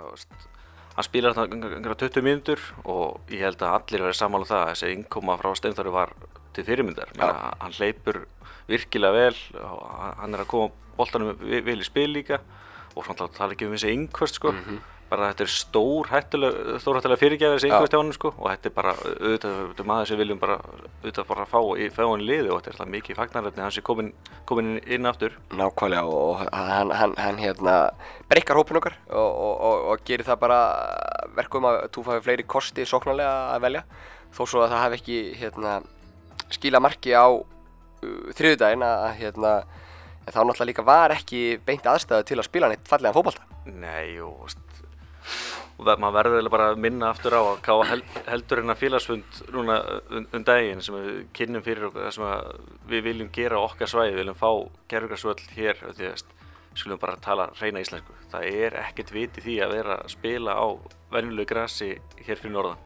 hann 0.96 1.04
spilar 1.04 1.36
þarna 1.36 1.94
20 1.94 2.24
mínútur 2.24 2.62
og 2.84 3.32
ég 3.32 3.44
held 3.44 3.60
að 3.62 3.76
allir 3.78 4.06
verið 4.06 4.18
sammála 4.20 4.46
um 4.46 4.50
það 4.50 4.62
að 4.62 4.70
þessi 4.72 4.92
innkoma 4.96 5.36
frá 5.40 5.50
Steinþóri 5.60 5.92
var 5.92 6.12
til 6.56 6.64
fyrirmyndar 6.64 7.12
Menna, 7.18 7.52
hann 7.60 7.76
hleypur 7.76 8.22
virkilega 8.70 9.12
vel 9.12 9.36
hann 10.22 10.34
er 10.34 10.44
að 10.44 10.52
koma 10.54 10.72
boltanum 10.96 11.36
vel 11.40 11.76
í 11.76 11.86
spil 11.86 12.08
líka 12.14 12.40
og 12.96 13.04
svona 13.04 13.28
tala 13.36 13.52
ekki 13.52 13.68
um 13.68 13.74
þessi 13.76 13.92
innkvöst 13.92 14.40
sko. 14.40 14.52
mm 14.52 14.62
-hmm. 14.64 14.78
Bara 15.10 15.30
þetta 15.30 15.44
er 15.44 15.52
stór 15.52 16.08
hættulega 16.10 16.78
stórhættulega 16.82 17.20
fyrirgæðir 17.20 17.56
þessi 17.56 17.68
innkvöst 17.70 17.94
hjá 17.94 18.00
hann 18.00 18.12
sko. 18.16 18.32
og 18.34 18.48
þetta 18.50 18.70
er 18.70 18.74
bara 18.74 18.94
auðvitað 18.96 19.86
maður 19.90 20.10
sem 20.10 20.20
viljum 20.20 20.40
bara 20.42 20.56
auðvitað 20.64 21.28
bara 21.30 21.46
fá 21.50 21.58
í 21.78 21.86
fáin 21.94 22.24
liði 22.26 22.50
og 22.50 22.64
þetta 22.66 22.84
er 22.84 22.92
mikið 22.96 23.20
fagnaröfni 23.20 23.64
hans 23.64 23.78
er 23.78 23.86
komin, 23.86 24.12
komin 24.48 24.74
inn 24.82 25.06
aftur 25.06 25.36
Nákvæmlega 25.54 26.04
og 26.10 26.42
hann, 26.50 26.90
hann, 26.90 27.14
hann 27.20 27.40
hérna 27.42 27.76
breykar 28.30 28.58
hópin 28.58 28.80
okkar 28.80 28.98
og, 29.06 29.30
og, 29.30 29.54
og, 29.70 29.86
og 29.92 30.06
gerir 30.08 30.26
það 30.26 30.42
bara 30.42 30.60
verkum 31.38 31.70
að 31.70 31.82
þú 31.94 32.06
fæði 32.10 32.26
fleiri 32.26 32.48
kosti 32.56 32.88
sóknarlega 32.88 33.54
að 33.54 33.66
velja 33.68 33.86
þó 34.34 34.42
svo 34.44 34.64
að 34.64 34.74
það 34.74 34.84
hef 34.86 34.98
ekki 35.00 35.20
hérna 35.38 35.80
skila 36.52 36.82
marki 36.82 37.14
á 37.14 37.26
uh, 37.30 38.30
þriðudaginn 38.36 38.86
að 38.86 39.10
hérna 39.20 39.56
þá 40.26 40.40
náttúrulega 40.42 40.70
líka 40.72 40.86
var 40.86 41.14
ekki 41.14 41.42
beint 41.66 41.86
aðstæðu 41.86 42.26
til 42.26 42.38
að 42.40 42.48
spila 42.48 42.70
neitt 42.70 42.88
fallega 42.90 43.14
fókbalta. 43.14 43.44
Nei, 43.70 44.18
og, 44.22 44.50
og 45.76 45.88
maður 46.00 46.16
verður 46.16 46.50
bara 46.52 46.70
að 46.72 46.80
minna 46.80 47.10
aftur 47.12 47.36
á 47.36 47.42
að 47.42 47.82
held, 47.90 48.16
heldur 48.26 48.62
en 48.62 48.72
að 48.72 48.80
félagsfund 48.80 49.40
núna 49.52 49.76
um, 50.08 50.26
um 50.32 50.46
daginn 50.46 50.82
sem 50.84 50.96
við 50.96 51.20
kynnum 51.36 51.64
fyrir 51.66 51.88
okkur, 51.90 52.08
sem 52.16 52.26
við 52.88 53.04
viljum 53.10 53.30
gera 53.34 53.60
okkar 53.60 53.92
svæði, 53.92 54.14
við 54.14 54.20
viljum 54.22 54.40
fá 54.40 54.50
gerðugarsvöld 54.92 55.44
hér, 55.56 55.82
því 55.98 56.10
að 56.10 56.24
skulum 56.76 57.00
bara 57.00 57.16
tala 57.24 57.50
reyna 57.60 57.80
íslensku. 57.84 58.16
Það 58.32 58.50
er 58.52 58.78
ekkert 58.82 59.12
viti 59.12 59.44
því 59.44 59.56
að 59.64 59.74
vera 59.78 59.98
að 60.02 60.12
spila 60.12 60.56
á 60.56 60.66
venjulegu 61.12 61.48
grassi 61.48 61.94
hér 62.20 62.40
fyrir 62.40 62.52
norðan. 62.56 62.84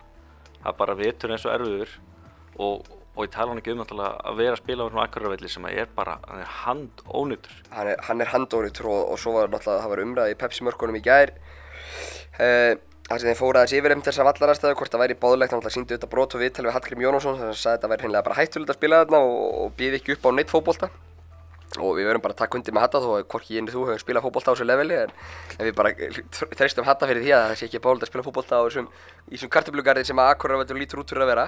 Það 0.61 0.73
er 0.73 0.80
bara 0.82 0.99
vetur 0.99 1.35
eins 1.35 1.47
og 1.47 1.54
erfiður 1.56 1.94
og 2.61 2.97
og 3.20 3.26
ég 3.26 3.32
tala 3.35 3.52
hann 3.52 3.61
ekki 3.61 3.75
um 3.75 3.82
að 3.82 4.37
vera 4.38 4.54
að 4.54 4.61
spila 4.62 4.87
á 4.87 4.90
svona 4.90 5.04
akkurarvelli 5.09 5.50
sem 5.50 5.66
er 5.68 5.88
bara, 5.97 6.18
hann 6.28 6.40
er 6.40 6.52
handónýttur 6.62 7.56
hann 7.75 8.23
er, 8.23 8.30
handónýttur 8.30 8.87
og, 8.88 9.00
og 9.12 9.18
svo 9.20 9.35
var 9.35 9.50
náttúrulega, 9.50 9.82
það 9.82 9.92
var 9.92 10.02
umræði 10.04 10.37
í 10.37 10.38
Pepsi 10.40 10.66
mörkunum 10.66 10.99
í 11.00 11.02
gær 11.04 11.35
þar 13.10 13.18
sem 13.18 13.26
þeir 13.26 13.38
fóru 13.40 13.58
aðeins 13.58 13.75
yfir 13.75 13.96
um 13.96 14.02
þessa 14.06 14.25
vallarastæðu 14.28 14.78
hvort 14.78 14.92
það 14.94 15.02
væri 15.02 15.18
bóðlegt, 15.18 15.50
þannig 15.50 15.66
að 15.66 15.75
síndi 15.75 15.94
auðvitað 15.96 16.10
brot 16.14 16.34
og 16.37 16.42
viðtal 16.44 16.66
við 16.68 16.75
Hallgrim 16.76 17.00
Jónásson 17.02 17.34
þannig 17.34 17.49
að 17.49 17.50
hann 17.50 17.58
sagði 17.58 17.70
að 17.72 17.78
þetta 17.80 17.90
væri 17.90 18.04
hreinlega 18.04 18.26
bara 18.28 18.38
hættulegt 18.38 18.70
að 18.70 18.78
spila 18.78 19.00
þarna 19.02 19.22
og, 19.26 19.46
og 19.64 19.72
býði 19.80 19.99
ekki 19.99 20.14
upp 20.14 20.28
á 20.28 20.30
neitt 20.37 20.52
fótbolta. 20.52 20.90
Og 21.78 21.92
við 21.94 22.08
verum 22.08 22.22
bara 22.22 22.34
að 22.34 22.40
taka 22.40 22.56
undir 22.58 22.75
með 22.75 22.82
Hatta 22.82 23.00
þó 23.02 23.10
að 23.14 23.26
hvorki 23.30 23.54
ég 23.54 23.62
en 23.62 23.68
þú 23.70 23.84
höfum 23.87 24.00
spilað 24.02 24.25
fótbolta 24.25 24.50
á 24.50 24.54
þessu 24.56 24.64
leveli 24.66 24.96
en, 24.99 25.12
en 25.54 25.68
við 25.68 25.76
bara 25.78 25.92
þreistum 26.58 26.87
Hatta 26.87 27.06
fyrir 27.06 27.22
því 27.22 27.34
að 27.37 27.44
það 27.44 27.60
sé 27.60 27.68
ekki 27.68 27.82
bóðlegt 27.84 28.06
að 28.06 28.10
spila 28.10 28.25
fótbolta 28.26 28.58
á 28.58 28.62
þessum 28.66 28.88
í 28.90 29.37
þessum 29.37 29.52
kartablugarði 29.54 30.02
sem 30.08 30.18
að 30.22 30.32
Akureyrar 30.32 30.80
lítur 30.80 31.04
út 31.04 31.14
fyrir 31.14 31.22
að 31.22 31.30
vera. 31.30 31.44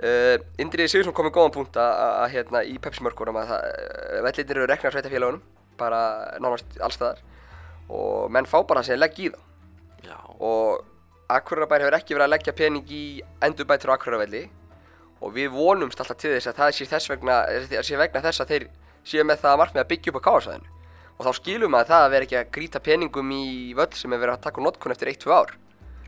Uh, 0.00 0.36
Indriði 0.64 0.94
Sigursson 0.94 1.12
kom 1.12 1.28
með 1.28 1.36
góðan 1.36 1.54
punkt 1.58 1.76
að, 1.76 1.92
að 2.22 2.32
hérna 2.38 2.64
í 2.64 2.78
Pepsi-mörkunum 2.80 3.40
að 3.42 3.52
uh, 3.58 4.16
vellitir 4.24 4.62
eru 4.62 4.70
reknar 4.70 4.96
sveitafélagunum 4.96 5.44
bara 5.76 6.00
nánast 6.40 6.80
allstaðar 6.80 7.20
og 7.92 8.32
menn 8.32 8.48
fá 8.48 8.62
bara 8.64 8.80
að 8.80 8.94
segja 8.94 9.02
legg 9.04 9.20
í 9.20 9.28
þá 9.28 9.49
Já, 10.06 10.18
og 10.40 10.84
Akureyrarbær 11.30 11.84
hefur 11.84 11.98
ekki 12.00 12.16
verið 12.16 12.26
að 12.26 12.34
leggja 12.34 12.56
pening 12.56 12.90
í 12.90 13.04
endurbætur 13.46 13.92
á 13.92 13.96
Akureyrarvelli. 13.96 14.44
Og 15.20 15.34
við 15.36 15.50
vonumst 15.52 16.00
alltaf 16.00 16.16
til 16.20 16.32
þess 16.32 16.48
að 16.48 16.60
það 16.62 16.76
sé 16.76 16.86
þess 16.88 17.10
vegna, 17.12 17.40
sé 17.84 17.98
vegna 18.00 18.22
þess 18.24 18.42
að 18.42 18.52
þeir 18.54 18.68
séu 19.04 19.24
með 19.28 19.42
það 19.42 19.58
markmið 19.60 19.82
að 19.82 19.90
byggja 19.90 20.12
upp 20.12 20.20
á 20.20 20.26
káarsæðinu 20.26 20.76
og 21.20 21.26
þá 21.26 21.36
skilum 21.36 21.76
að 21.76 21.90
það 21.90 22.02
að 22.02 22.12
vera 22.14 22.26
ekki 22.26 22.36
að 22.38 22.52
grýta 22.54 22.80
peningum 22.80 23.32
í 23.36 23.46
völl 23.76 23.92
sem 23.92 24.12
er 24.16 24.22
verið 24.22 24.38
að 24.38 24.44
taka 24.46 24.62
notkun 24.64 24.94
eftir 24.94 25.10
1-2 25.12 25.34
ár. 25.36 25.50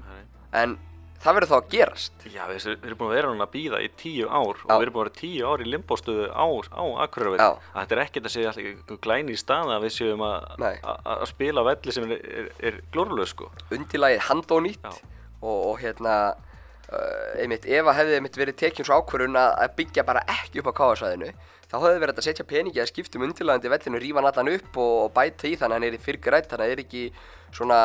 Nei. 0.09 0.23
en 0.57 0.79
það 1.23 1.37
verður 1.37 1.51
þá 1.51 1.57
að 1.57 1.69
gerast 1.73 2.25
Já, 2.27 2.43
við, 2.51 2.67
erum 2.75 2.99
búin 3.01 3.11
að 3.11 3.17
vera 3.17 3.33
núna 3.33 3.47
að 3.47 3.53
býða 3.55 3.81
í 3.83 3.89
tíu 4.01 4.29
ár 4.29 4.59
Já. 4.59 4.67
og 4.67 4.73
við 4.73 4.87
erum 4.87 4.97
búin 4.97 5.03
að 5.03 5.09
vera 5.09 5.19
tíu 5.21 5.51
ár 5.53 5.63
í 5.63 5.69
limbóstöðu 5.71 6.29
á, 6.35 6.47
á 6.51 6.83
Akureyravelli. 7.07 7.47
Já. 7.47 7.75
Þetta 7.77 7.97
er 7.97 8.03
ekkert 8.05 8.29
að 8.29 8.35
segja 8.37 8.53
alltaf 8.53 9.03
glæni 9.07 9.37
í 9.37 9.41
stað 9.41 9.75
að 9.77 9.87
við 9.87 9.95
séum 9.97 10.25
að, 10.27 11.27
spila 11.31 11.67
velli 11.69 11.95
sem 11.95 12.09
er, 12.09 12.25
er, 12.43 12.49
er 12.71 12.81
glórulega 12.95 13.31
sko. 13.31 13.51
undilagið 13.75 14.27
handónýtt 14.29 14.89
og, 14.91 15.57
og 15.57 15.77
hérna 15.83 16.17
uh, 16.33 17.41
einmitt, 17.43 17.67
ef 17.67 17.87
að 17.87 17.99
hefði 18.01 18.19
einmitt 18.19 18.39
verið 18.43 18.59
tekjum 18.65 18.89
svo 18.89 18.99
ákvörðun 19.01 19.39
að, 19.39 19.67
byggja 19.79 20.07
bara 20.09 20.25
ekki 20.41 20.63
upp 20.63 20.73
á 20.75 20.79
káasvæðinu 20.83 21.31
þá 21.73 21.77
hefði 21.79 22.03
verið 22.03 22.19
að 22.19 22.27
setja 22.27 22.45
peningi 22.49 22.83
að 22.83 22.91
skiptum 22.91 23.23
undilagandi 23.25 23.71
vellinu, 23.73 24.01
rífa 24.03 24.21
hann 24.21 24.29
allan 24.29 24.53
upp 24.53 24.77
og, 24.77 24.97
og 25.07 25.15
bæta 25.17 25.49
í 25.49 25.55
þannig 25.57 25.71
að 25.71 25.79
hann 25.79 25.87
er 25.89 25.97
í 25.97 26.03
fyrrgrætt 26.03 26.51
þannig 26.51 26.67
að 26.67 26.73
hann 26.73 26.77
er 26.77 26.83
ekki 26.85 27.05
svona 27.53 27.79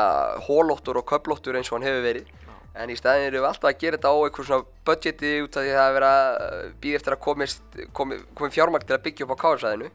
hólóttur 0.47 0.99
og 0.99 1.07
köplóttur 1.07 1.55
eins 1.55 1.71
og 1.71 1.77
hann 1.77 1.87
hefur 1.87 2.03
verið 2.03 2.33
en 2.77 2.91
í 2.93 2.97
staðin 2.97 3.27
erum 3.27 3.43
við 3.43 3.49
alltaf 3.49 3.69
að 3.69 3.79
gera 3.83 3.97
þetta 3.97 4.11
á 4.11 4.17
eitthvað 4.17 4.49
svona 4.49 4.67
budgeti 4.87 5.31
út 5.43 5.57
af 5.57 5.65
því 5.65 5.71
að 5.71 5.79
það 5.79 5.87
er 5.87 5.95
verið 5.97 6.11
að 6.17 6.67
býða 6.83 6.99
eftir 6.99 7.15
að 7.15 7.23
komist, 7.27 7.79
komi, 7.97 8.19
komi 8.37 8.53
fjármagn 8.53 8.87
til 8.87 8.97
að 8.97 9.05
byggja 9.07 9.27
upp 9.27 9.33
á 9.35 9.41
káasvæðinu 9.43 9.89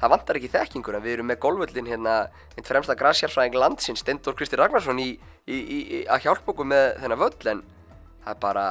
það 0.00 0.12
vantar 0.14 0.40
ekki 0.40 0.52
þekkinguna, 0.54 1.02
við 1.04 1.16
erum 1.18 1.28
með 1.28 1.40
golvöllin 1.44 1.90
hérna, 1.90 2.14
einn 2.56 2.66
fremsta 2.66 2.96
grassjárfræðing 2.96 3.58
landsins, 3.60 4.00
Stendur 4.00 4.36
Kristi 4.38 4.56
Ragnarsson 4.56 5.02
í, 5.02 5.10
í, 5.44 5.58
í, 5.58 6.02
að 6.08 6.24
hjálpa 6.24 6.54
okkur 6.54 6.70
með 6.72 6.86
þennan 7.02 7.20
völl 7.20 7.50
en 7.52 7.64
það 8.24 8.40
bara 8.46 8.68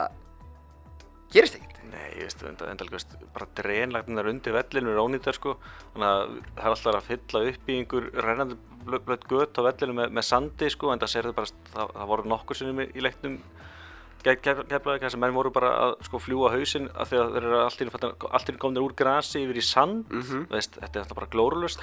gerist 1.33 1.59
ekkert 1.59 1.69
Nei, 1.89 2.09
ég 2.19 2.27
veist, 2.27 2.41
enda, 2.45 2.67
enda, 2.69 2.85
veist, 2.91 3.13
bara 3.33 3.47
drenlagnar 3.57 4.27
undir 4.29 4.53
vellinu 4.53 4.91
er 4.93 4.99
ónýttar 5.01 5.33
sko. 5.33 5.55
Þannig 5.95 6.09
að 6.09 6.33
það 6.43 6.59
er 6.59 6.73
alltaf 6.73 6.97
að 6.99 7.07
fylla 7.07 7.41
upp 7.49 7.71
í 7.71 7.77
einhver 7.79 8.09
rennandi 8.25 8.57
blöð, 8.89 9.05
blöð 9.07 9.25
göt 9.31 9.59
á 9.59 9.61
vellinu 9.69 9.95
með, 10.01 10.11
með 10.19 10.27
sandi 10.27 10.69
sko, 10.73 10.91
en 10.93 10.99
það 11.03 11.11
sér 11.13 11.29
bara, 11.37 11.51
það, 11.73 11.91
það 11.95 12.09
voru 12.13 12.29
nokkur 12.33 12.59
sinnum 12.59 12.81
í, 12.83 12.87
í 12.95 13.03
leiknum 13.05 13.39
keflaði 14.19 14.99
þess 15.05 15.15
að 15.15 15.21
menn 15.23 15.35
voru 15.37 15.51
bara 15.55 15.69
að 15.85 15.93
sko 16.09 16.19
fljúa 16.19 16.49
hausinn 16.51 16.89
af 16.91 17.07
því 17.11 17.19
að 17.21 17.29
þeir 17.35 17.45
eru 17.49 17.59
allt 17.63 18.49
einu 18.51 18.59
komnir 18.59 18.83
úr 18.83 18.95
grasi 18.99 19.45
yfir 19.45 19.59
í 19.61 19.63
sand 19.63 20.09
Mhm. 20.11 20.47
veist, 20.51 20.75
þetta 20.75 20.99
er 20.99 21.03
alltaf 21.05 21.15
bara 21.21 21.31
glórulust 21.31 21.79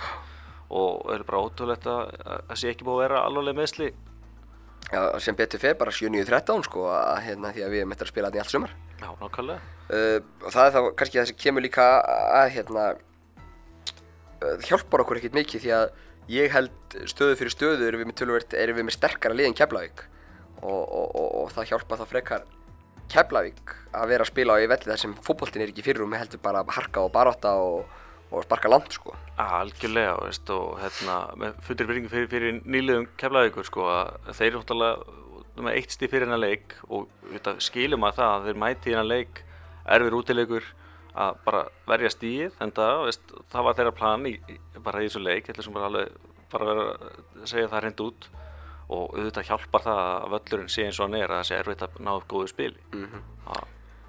og 0.69 1.07
það 1.07 1.15
er 1.15 1.25
bara 1.31 1.41
ótrúlegt 1.47 1.87
að 1.87 2.11
það 2.51 2.57
sé 2.61 2.69
ekki 2.75 2.85
búið 2.85 2.99
að 2.99 3.05
vera 3.09 3.23
alvarleg 3.25 3.57
meðsli 3.57 3.93
Já, 4.93 5.19
sem 5.19 5.35
betur 5.35 5.59
fer 5.59 5.75
bara 5.75 5.91
7-9-13 5.91 6.63
sko 6.69 6.85
að 6.93 7.17
hérna 7.25 7.51
því 7.51 7.63
að 7.65 7.73
við 7.75 7.81
erum 7.81 7.93
eftir 7.97 8.07
að 8.07 8.13
spila 8.13 8.29
þetta 8.31 8.39
í 8.39 8.43
allt 8.45 8.53
sumar. 8.55 8.75
Já, 9.01 9.09
nákvæmlega. 9.19 9.61
Uh, 9.91 10.21
og 10.47 10.53
það 10.55 10.67
er 10.69 10.75
þá 10.77 10.95
kannski 11.01 11.19
það 11.19 11.27
sem 11.27 11.39
kemur 11.43 11.63
líka 11.65 11.87
að 12.39 12.51
hérna 12.55 12.85
uh, 12.95 14.57
hjálpar 14.63 15.03
okkur 15.03 15.19
ekkert 15.19 15.35
mikið 15.41 15.65
því 15.65 15.73
að 15.75 15.89
ég 16.33 16.52
held 16.54 16.99
stöðu 17.11 17.38
fyrir 17.40 17.54
stöðu 17.54 17.88
erum 17.88 18.02
við 18.02 18.11
með 18.11 18.18
tölvöld 18.21 18.56
erum 18.59 18.78
við 18.80 18.88
með 18.88 18.97
sterkara 18.97 19.37
lið 19.37 19.50
en 19.50 19.59
Keflavík. 19.59 20.04
Og, 20.56 20.83
og, 20.83 21.11
og, 21.12 21.28
og 21.42 21.50
það 21.52 21.68
hjálpa 21.73 21.99
þá 22.00 22.06
frekar 22.11 22.47
Keflavík 23.12 23.75
að 23.95 24.09
vera 24.11 24.25
að 24.25 24.33
spila 24.33 24.56
á 24.56 24.62
í 24.62 24.71
velli 24.71 24.90
þar 24.90 25.02
sem 25.02 25.14
fótboltin 25.26 25.62
er 25.62 25.71
ekki 25.73 25.85
fyrir 25.87 26.06
um 26.06 26.16
heldur 26.16 26.42
bara 26.42 26.64
að 26.64 26.73
harka 26.76 27.04
og 27.06 27.12
barátta 27.14 27.52
og, 27.61 27.92
og 28.33 28.47
sparka 28.47 28.71
land 28.71 28.88
sko. 28.95 29.14
Algjörlega, 29.40 30.16
veist, 30.25 30.50
og 30.50 30.80
hérna, 30.80 31.21
með 31.38 31.61
fullir 31.68 31.90
virðingu 31.90 32.12
fyrir, 32.12 32.30
fyrir 32.33 32.59
nýliðum 32.64 33.06
keflaðíkur, 33.21 33.68
sko, 33.68 33.87
að 33.92 34.33
þeir 34.40 34.59
eru 34.59 35.64
með 35.64 35.78
eitt 35.78 35.95
stíð 35.95 36.12
fyrir 36.12 36.26
hennar 36.26 36.42
leik 36.42 36.75
og 36.88 37.06
veit, 37.30 37.47
skilum 37.64 38.04
að 38.09 38.18
það 38.18 38.33
að 38.33 38.49
þeir 38.49 38.59
mæti 38.64 38.92
hennar 38.92 39.09
leik 39.09 39.42
erfir 39.97 40.16
útileikur 40.18 40.66
að 41.17 41.39
bara 41.47 41.63
verja 41.89 42.11
stíð, 42.13 42.57
en 42.65 42.73
það, 42.77 42.97
veist, 43.09 43.37
það 43.53 43.69
var 43.69 43.79
þeirra 43.79 43.95
plan 44.01 44.27
í, 44.29 44.35
bara 44.85 45.03
í 45.03 45.09
þessu 45.09 45.23
leik, 45.23 45.47
þetta 45.49 45.65
sem 45.65 45.77
bara 45.77 45.89
alveg, 45.91 46.19
bara 46.53 46.69
vera 46.71 46.85
að 46.97 47.47
segja 47.53 47.71
það 47.73 47.83
hreint 47.83 48.03
út. 48.07 48.29
Og 48.87 49.17
auðvitað 49.17 49.49
hjálpar 49.49 49.83
það 49.83 50.01
að 50.03 50.29
völlurinn 50.35 50.71
sé 50.71 50.85
eins 50.87 51.01
og 51.01 51.09
hann 51.09 51.17
er 51.19 51.33
að 51.33 51.41
það 51.41 51.49
sé 51.49 51.57
erfitt 51.59 51.83
að 51.83 51.97
ná 52.07 52.13
upp 52.13 52.29
góðu 52.31 52.53
spili. 52.53 52.85
Mm 52.93 53.09
-hmm. 53.09 53.65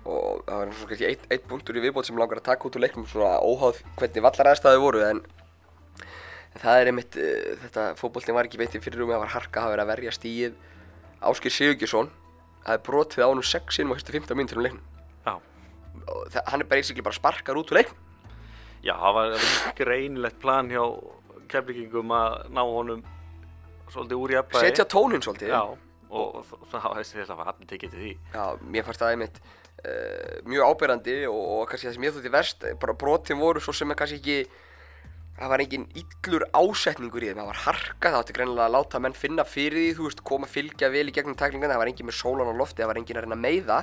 og 0.08 0.44
það 0.46 0.60
var 0.60 0.70
svona 0.74 0.90
kannski 0.90 1.08
eitt, 1.08 1.24
eitt 1.32 1.48
punktur 1.48 1.78
í 1.78 1.82
viðbót 1.84 2.06
sem 2.06 2.18
langar 2.18 2.38
að 2.38 2.44
taka 2.44 2.68
út 2.68 2.76
úr 2.76 2.82
leiknum 2.82 3.08
svona 3.08 3.42
óháð 3.44 3.82
hvernig 3.98 4.24
vallaræðstæði 4.24 4.80
voru 4.80 5.02
en, 5.04 5.20
en 6.54 6.62
það 6.62 6.80
er 6.80 6.88
einmitt 6.88 7.18
uh, 7.18 7.58
þetta 7.64 7.88
fótboltin 8.00 8.38
var 8.38 8.48
ekki 8.48 8.62
í 8.62 8.80
fyrir 8.80 9.02
rúmi 9.02 9.12
það 9.12 9.20
var 9.26 9.34
harka 9.36 9.66
að 9.66 9.72
vera 9.74 9.84
að 9.84 9.92
verja 9.92 10.12
stíið 10.16 10.54
Áskir 11.20 11.52
Sigurgjesson 11.52 12.12
það 12.68 12.76
er 12.76 12.84
brotið 12.84 13.24
á 13.24 13.28
hann 13.32 13.44
6 13.50 13.78
sinum 13.78 13.94
á 13.94 13.98
fyrstu 13.98 14.14
15 14.14 14.38
mínútur 14.38 14.60
um 14.60 14.66
leiknum. 14.66 14.84
Og 15.24 15.24
það, 15.26 15.46
hann 16.48 16.64
er 16.64 16.78
eiginlega 16.78 17.06
bara 17.06 17.18
sparkar 17.18 17.60
út 17.60 17.72
úr 17.72 17.82
leiknum 17.82 18.04
Já, 18.86 18.94
það 18.94 19.16
var 19.18 19.48
greinilegt 19.78 20.40
plan 20.42 20.70
hjá 20.72 20.84
keflíkingum 21.52 22.12
að 22.14 22.36
ná 22.54 22.62
honum 22.64 23.04
svolítið 23.92 24.22
úr 24.22 24.34
jafnvægi. 24.38 24.68
setja 24.68 24.86
tónin 24.92 25.24
svolítið 25.24 25.54
Já, 25.54 25.62
og 26.10 26.38
það 26.72 26.88
veist 27.00 27.16
þið 27.16 27.34
að 27.34 27.42
allir 27.48 27.72
tekið 27.72 27.96
til 27.96 28.04
því. 28.04 28.14
Já, 28.36 28.44
mér 28.62 28.86
fannst 28.88 29.04
það 29.04 29.16
einmitt 29.16 29.42
uh, 29.42 30.38
mjög 30.48 30.72
ábyrrandi 30.72 31.18
og, 31.32 31.42
og 31.58 31.66
kannski 31.72 31.90
það 31.90 31.98
sem 31.98 32.08
ég 32.08 32.16
þótti 32.18 32.34
verst 32.38 32.66
bara 32.84 32.98
brotin 33.04 33.42
voru 33.42 33.64
svo 33.64 33.76
sem 33.76 33.92
er 33.92 34.00
kannski 34.00 34.22
ekki 34.22 34.40
það 35.38 35.52
var 35.54 35.64
engin 35.64 35.86
illur 36.02 36.48
ásetningur 36.58 37.24
í 37.24 37.30
þeim 37.30 37.42
það 37.42 37.50
var 37.52 37.64
harka, 37.66 38.10
það 38.10 38.20
átti 38.20 38.36
greinilega 38.38 38.68
að 38.70 38.76
láta 38.78 39.02
menn 39.04 39.18
finna 39.18 39.46
fyrir 39.46 39.84
því, 39.84 39.96
þú 39.98 40.08
veist, 40.08 40.24
koma 40.26 40.48
að 40.50 40.54
fylgja 40.56 40.90
vel 40.94 41.06
í 41.06 41.14
gegnum 41.14 41.38
tæklingan, 41.38 41.74
það 41.74 41.82
var 41.84 41.92
engin 41.92 42.10
með 42.10 42.18
sólan 42.18 42.50
á 42.50 42.56
lofti 42.58 42.82
það 42.82 42.92
var 42.92 43.02
engin 43.02 43.20
að 43.20 43.28
reyna 43.28 43.38
að 43.38 43.44
meiða 43.46 43.80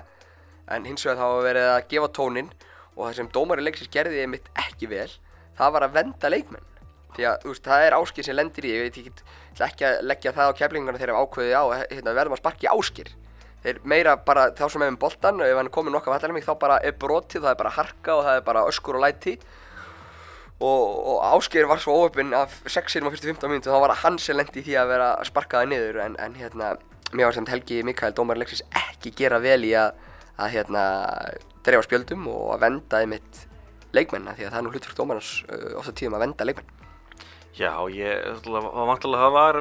en 0.71 0.87
hins 0.89 1.05
vegar 1.07 1.21
þá 1.21 1.45
verið 1.49 1.71
að 1.73 1.89
gefa 1.91 2.13
tónin 2.21 2.53
og 2.95 3.03
það 3.07 3.17
sem 3.19 3.33
dómari 3.35 3.65
leiksins 3.65 3.93
gerði 3.93 4.23
einmitt 4.25 4.49
ekki 4.67 4.89
vel 4.93 5.11
það 5.59 5.75
var 5.77 5.87
að 5.87 5.99
venda 5.99 6.31
leikmenn. 6.31 6.71
Því 7.15 7.27
að, 7.31 7.45
veist, 7.47 7.67
það 7.67 7.85
er 7.87 7.95
áskir 7.95 8.27
sem 8.27 8.35
lendir 8.35 8.67
í 8.67 8.73
ég 8.73 8.87
veit 8.89 8.97
ekki, 8.99 9.13
ætla 9.53 9.69
ekki 9.69 9.87
að 9.87 10.01
leggja 10.11 10.33
það 10.35 10.51
á 10.51 10.59
keflingarna 10.59 10.99
þegar 10.99 11.13
þeir 11.13 11.21
ákveði 11.23 11.53
á, 11.55 11.65
hérna, 11.93 12.15
verðum 12.17 12.35
að 12.35 12.41
sparki 12.43 12.71
áskir 12.73 13.13
þeir 13.65 13.81
meira 13.89 14.15
bara 14.21 14.49
þá 14.53 14.65
sem 14.69 14.83
hefum 14.85 14.97
boltan 15.01 15.41
ef 15.41 15.57
hann 15.57 15.71
komin 15.73 15.95
nokkað 15.97 16.19
vallarleik 16.19 16.45
þá 16.45 16.57
bara 16.61 16.81
er 16.85 16.97
brotið, 17.01 17.45
það 17.47 17.53
er 17.55 17.61
bara 17.63 17.77
harka 17.79 18.17
og 18.17 18.27
það 18.27 18.41
er 18.41 18.49
bara 18.49 18.65
öskur 18.69 18.99
og 18.99 19.05
læti. 19.05 19.37
Og, 20.65 20.83
og 21.11 21.23
Ásgeir 21.35 21.67
var 21.69 21.81
svo 21.83 21.97
óöfinn 22.05 22.35
af 22.37 22.61
6 22.71 22.93
sinum 22.93 23.11
á 23.11 23.13
fyrstu 23.15 23.31
15 23.33 23.51
mínútu 23.51 23.73
þá 23.73 23.81
var 23.83 23.97
hann 24.05 24.19
sem 24.23 24.37
lendi 24.37 24.61
í 24.61 24.67
því 24.69 24.77
að 24.81 24.91
vera 24.93 25.09
að 25.17 25.31
sparka 25.31 25.63
það 25.63 25.73
niður. 25.73 26.01
En, 26.05 26.19
en 26.21 26.37
hérna, 26.39 26.69
mér 27.13 27.29
var 27.29 27.37
sem 27.37 27.49
Helgi 27.51 27.81
Mikael 27.89 28.15
Dómar 28.15 28.39
Leksins 28.39 28.63
ekki 28.85 29.15
gera 29.17 29.41
vel 29.43 29.65
í 29.67 29.73
að, 29.81 29.97
að 30.41 30.55
hérna, 30.57 30.85
dreifa 31.67 31.87
spjöldum 31.87 32.29
og 32.33 32.55
að 32.57 32.65
venda 32.67 33.03
einmitt 33.03 33.45
leikmenn 33.95 34.33
því 34.33 34.47
að 34.47 34.55
það 34.55 34.59
er 34.61 34.65
nú 34.67 34.73
hlutverk 34.75 34.99
dómarnas 34.99 35.35
uh, 35.47 35.69
ofta 35.81 35.95
tíðum 35.95 36.19
að 36.19 36.27
venda 36.27 36.49
leikmenn 36.49 36.73
Já, 37.55 37.71
ég, 37.95 38.41
það 38.43 39.29
var 39.31 39.61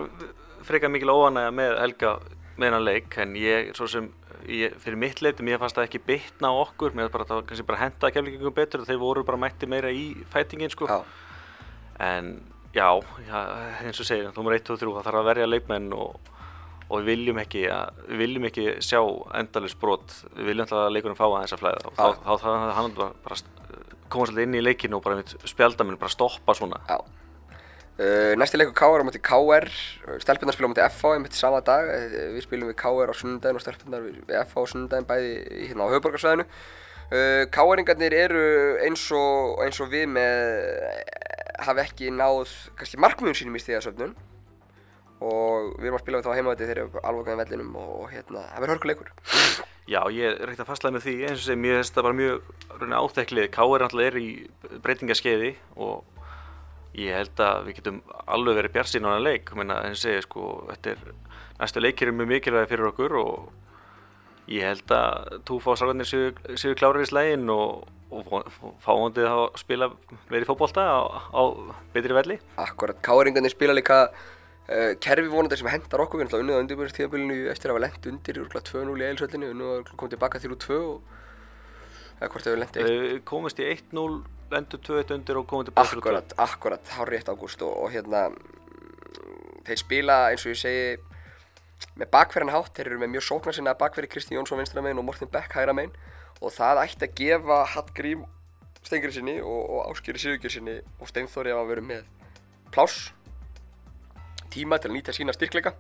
frekar 0.65 0.89
mikil 0.89 1.13
óanægja 1.13 1.51
með 1.53 1.75
Helga 1.77 2.13
með 2.57 2.67
hennar 2.69 2.83
leik, 2.85 3.17
en 3.21 3.35
ég, 3.37 3.71
svo 3.77 3.87
sem, 3.89 4.07
ég, 4.49 4.73
fyrir 4.81 4.99
mitt 5.01 5.21
leitum, 5.25 5.49
ég 5.49 5.61
fannst 5.61 5.77
það 5.77 5.87
ekki 5.87 6.01
bitna 6.05 6.51
á 6.53 6.61
okkur, 6.61 6.93
mér 6.97 7.09
bara, 7.13 7.25
það 7.29 7.39
var 7.39 7.47
kannski 7.49 7.65
bara 7.69 7.81
henda 7.81 8.11
keflingum 8.13 8.55
betur, 8.55 8.85
þeir 8.85 8.99
voru 9.01 9.23
bara 9.25 9.41
mætti 9.41 9.69
meira 9.69 9.89
í 9.93 10.11
fætingin, 10.33 10.73
sko. 10.73 10.89
Já, 10.89 11.01
En 12.03 12.29
já, 12.73 12.87
já, 13.27 13.39
eins 13.85 13.99
og 14.01 14.07
þú 14.33 14.45
mér 14.45 14.55
1 14.57 14.71
og 14.73 14.79
3, 14.81 14.93
það 14.97 15.05
þarf 15.05 15.19
að 15.19 15.27
verja 15.27 15.49
leikmenn 15.49 15.91
og, 15.93 16.31
og 16.89 17.01
við 17.01 17.09
viljum 17.11 17.41
ekki, 17.41 17.63
við 18.09 18.21
viljum 18.23 18.47
ekki 18.49 18.67
sjá 18.83 18.99
endalins 19.39 19.75
brot, 19.79 20.15
við 20.35 20.51
viljum 20.51 20.65
alltaf 20.65 20.83
að 20.83 20.93
leikurinn 20.95 21.19
fá 21.19 21.25
að 21.29 21.57
flæða 21.61 21.89
og 21.89 21.97
þá 21.97 22.31
þarf 22.43 22.77
hann 22.77 22.95
bara, 22.97 23.11
bara 23.25 23.41
koma 24.13 24.29
svolítið 24.29 24.47
inn 24.47 24.59
í 24.59 24.63
leikinu 24.63 24.99
og 24.99 25.05
bara 25.05 25.19
mitt 25.19 25.35
spjaldaminn, 25.49 25.99
bara 26.01 26.13
stoppa 26.13 26.55
svona. 26.57 26.81
já. 26.89 26.99
Uh, 27.93 28.33
næsti 28.41 28.57
leikur 28.57 28.73
KR 28.73 29.03
á 29.03 29.05
móti 29.05 29.19
KR 29.21 29.67
stelpunnar 30.17 30.55
spila 30.55 30.65
á 30.65 30.71
móti 30.71 30.81
FH 30.81 31.11
einmitt 31.13 31.35
sama 31.37 31.59
dag. 31.61 31.85
Uh, 31.85 32.31
við 32.33 32.47
spilum 32.47 32.71
við 32.71 32.77
KR 32.81 33.11
á 33.13 33.13
sunnundaginn 33.13 33.59
og 33.59 33.61
stelpunnar 33.61 34.07
við 34.07 34.33
FH 34.39 34.63
á 34.65 34.69
sunnundaginn 34.71 35.09
bæði 35.11 35.35
hérna 35.67 35.85
á 35.85 35.91
höfuborgarsvæðinu 35.93 36.47
uh, 36.47 37.43
KR-ingarnir 37.53 38.15
eru 38.17 38.45
eins 38.81 39.05
og, 39.13 39.61
eins 39.61 39.77
og 39.83 39.93
við 39.93 40.07
með 40.09 40.57
hafi 41.61 41.85
ekki 41.85 42.09
náð 42.13 42.55
kannski 42.79 43.01
markmiðum 43.01 43.37
sínum 43.37 43.59
í 43.59 43.61
stigasöfnun 43.61 44.15
og 45.23 45.69
við 45.77 45.87
erum 45.87 45.97
að 45.97 46.03
spila 46.03 46.19
við 46.19 46.27
þá 46.27 46.37
heimavætti 46.37 46.67
þegar 46.67 46.79
við 46.79 46.83
erum 46.83 47.07
alveg 47.09 47.29
gæðin 47.29 47.41
vellinum 47.43 47.77
og, 47.79 47.91
og 47.99 48.09
hérna, 48.11 48.43
það 48.49 48.63
verður 48.63 48.75
hörkuleikur. 48.75 49.13
Já, 49.83 49.99
ég 50.15 50.29
er 50.29 50.47
reynt 50.47 50.61
að 50.63 50.69
fastlega 50.69 50.95
með 50.95 51.05
því 51.07 51.13
eins 51.27 51.41
og 51.41 51.47
sem 51.47 51.65
ég 51.67 51.79
finnst 51.79 51.95
það 51.97 52.05
bara 52.07 52.19
mjög 52.19 52.51
áþekklið. 52.99 53.47
K.R. 53.51 53.83
náttúrulega 53.83 54.11
er 54.13 54.19
í 54.21 54.29
breytingaskeiði 54.85 55.49
og 55.75 56.21
ég 56.99 57.17
held 57.17 57.43
að 57.43 57.65
við 57.67 57.79
getum 57.79 57.99
alveg 58.35 58.59
verið 58.61 58.75
bjarsinn 58.77 59.07
á 59.07 59.11
hann 59.11 59.25
leik. 59.25 59.51
Eins 59.55 59.97
og 59.97 59.99
segja, 60.03 60.23
sko, 60.23 60.47
þetta 60.69 60.93
er, 60.93 61.03
næstu 61.59 61.83
leikir 61.83 62.11
er 62.11 62.17
mjög 62.19 62.31
mikilvægi 62.31 62.71
fyrir 62.71 62.89
okkur 62.91 63.17
og 63.19 63.51
ég 64.51 64.67
held 64.67 64.93
að 64.95 65.41
túfásargarnir 65.47 66.07
séu, 66.07 66.75
klárið 66.79 67.05
í 67.05 67.09
slegin 67.11 67.51
og, 67.51 67.83
og 68.11 68.47
fáandið 68.83 69.29
að 69.29 69.43
spila 69.61 69.89
meiri 70.31 70.47
fókbólta 70.47 70.83
á, 70.83 70.99
á 71.31 71.41
betri 71.95 72.15
velli. 72.15 72.39
Akkurat, 72.61 72.99
K.R.ingarnir 73.03 73.55
spila 73.55 73.75
líka 73.75 74.05
Uh, 74.63 74.93
kerfi 75.03 75.27
vonandi 75.27 75.57
sem 75.59 75.67
hendar 75.67 76.05
okkur, 76.05 76.21
við 76.21 76.23
erum 76.23 76.29
alltaf 76.29 76.43
unnið 76.43 76.55
á 76.55 76.61
undirbjörnstíðanbílinu 76.63 77.39
eftir 77.51 77.67
að 77.67 77.75
hafa 77.75 77.83
lengt 77.83 78.05
undir, 78.07 78.37
alltaf 78.45 78.69
2-0 78.69 78.93
í 78.95 79.07
eilsvöldinu, 79.09 79.49
unnið 79.51 79.71
að 79.73 79.89
koma 79.91 80.13
tilbaka 80.13 80.39
til 80.39 80.51
úr 80.53 80.59
2 80.63 80.77
og 80.79 82.19
eða 82.21 82.29
hvort 82.31 82.47
hefur 82.47 82.61
lengt 82.61 82.79
1 82.79 82.87
uh, 82.87 83.15
Komist 83.27 83.59
í 83.59 83.65
1-0, 83.67 84.05
lendur 84.53 84.83
2-1 84.87 85.11
undir 85.17 85.39
og 85.41 85.49
komið 85.51 85.71
tilbaka 85.71 85.91
til 85.91 85.99
úr 85.99 86.05
2 86.05 86.13
Akkurat, 86.13 86.35
akkurat, 86.45 86.93
hár 86.95 87.11
rétt 87.11 87.31
ágúst 87.33 87.65
og, 87.67 87.73
og 87.75 87.91
hérna 87.91 88.29
þeir 89.67 89.81
spila 89.81 90.17
eins 90.31 90.45
og 90.47 90.53
ég 90.53 90.61
segi 90.61 90.85
með 91.99 92.09
bakverðan 92.13 92.53
hátt, 92.53 92.71
þeir 92.77 92.93
eru 92.93 93.01
með 93.01 93.11
mjög 93.17 93.25
sóknar 93.27 93.57
sinna 93.57 93.73
bakverði 93.77 94.13
Kristi 94.13 94.37
Jónsson 94.37 94.61
vinstra 94.61 94.83
megin 94.83 95.01
og 95.01 95.07
Morten 95.07 95.31
Beck 95.31 95.51
hægra 95.53 95.75
megin. 95.75 95.91
Og 96.39 96.51
það 96.55 96.81
ætti 96.85 97.07
að 97.07 97.17
gefa 97.19 97.59
Hallgrím 97.73 98.23
Stengri 98.83 99.13
sinni 99.15 99.37
og, 99.39 99.59
og 99.69 99.91
Áskjöri 99.91 100.19
Sigurgjör 100.19 100.51
sinni 100.51 100.79
og 100.99 101.11
Steinþóri 101.11 101.53
að 101.55 101.69
vera 101.69 101.83
með 101.85 102.07
pláss 102.73 103.11
tíma 104.53 104.79
til 104.79 104.91
að 104.91 104.97
nýta 104.97 105.15
sína 105.15 105.35
styrkleika. 105.35 105.73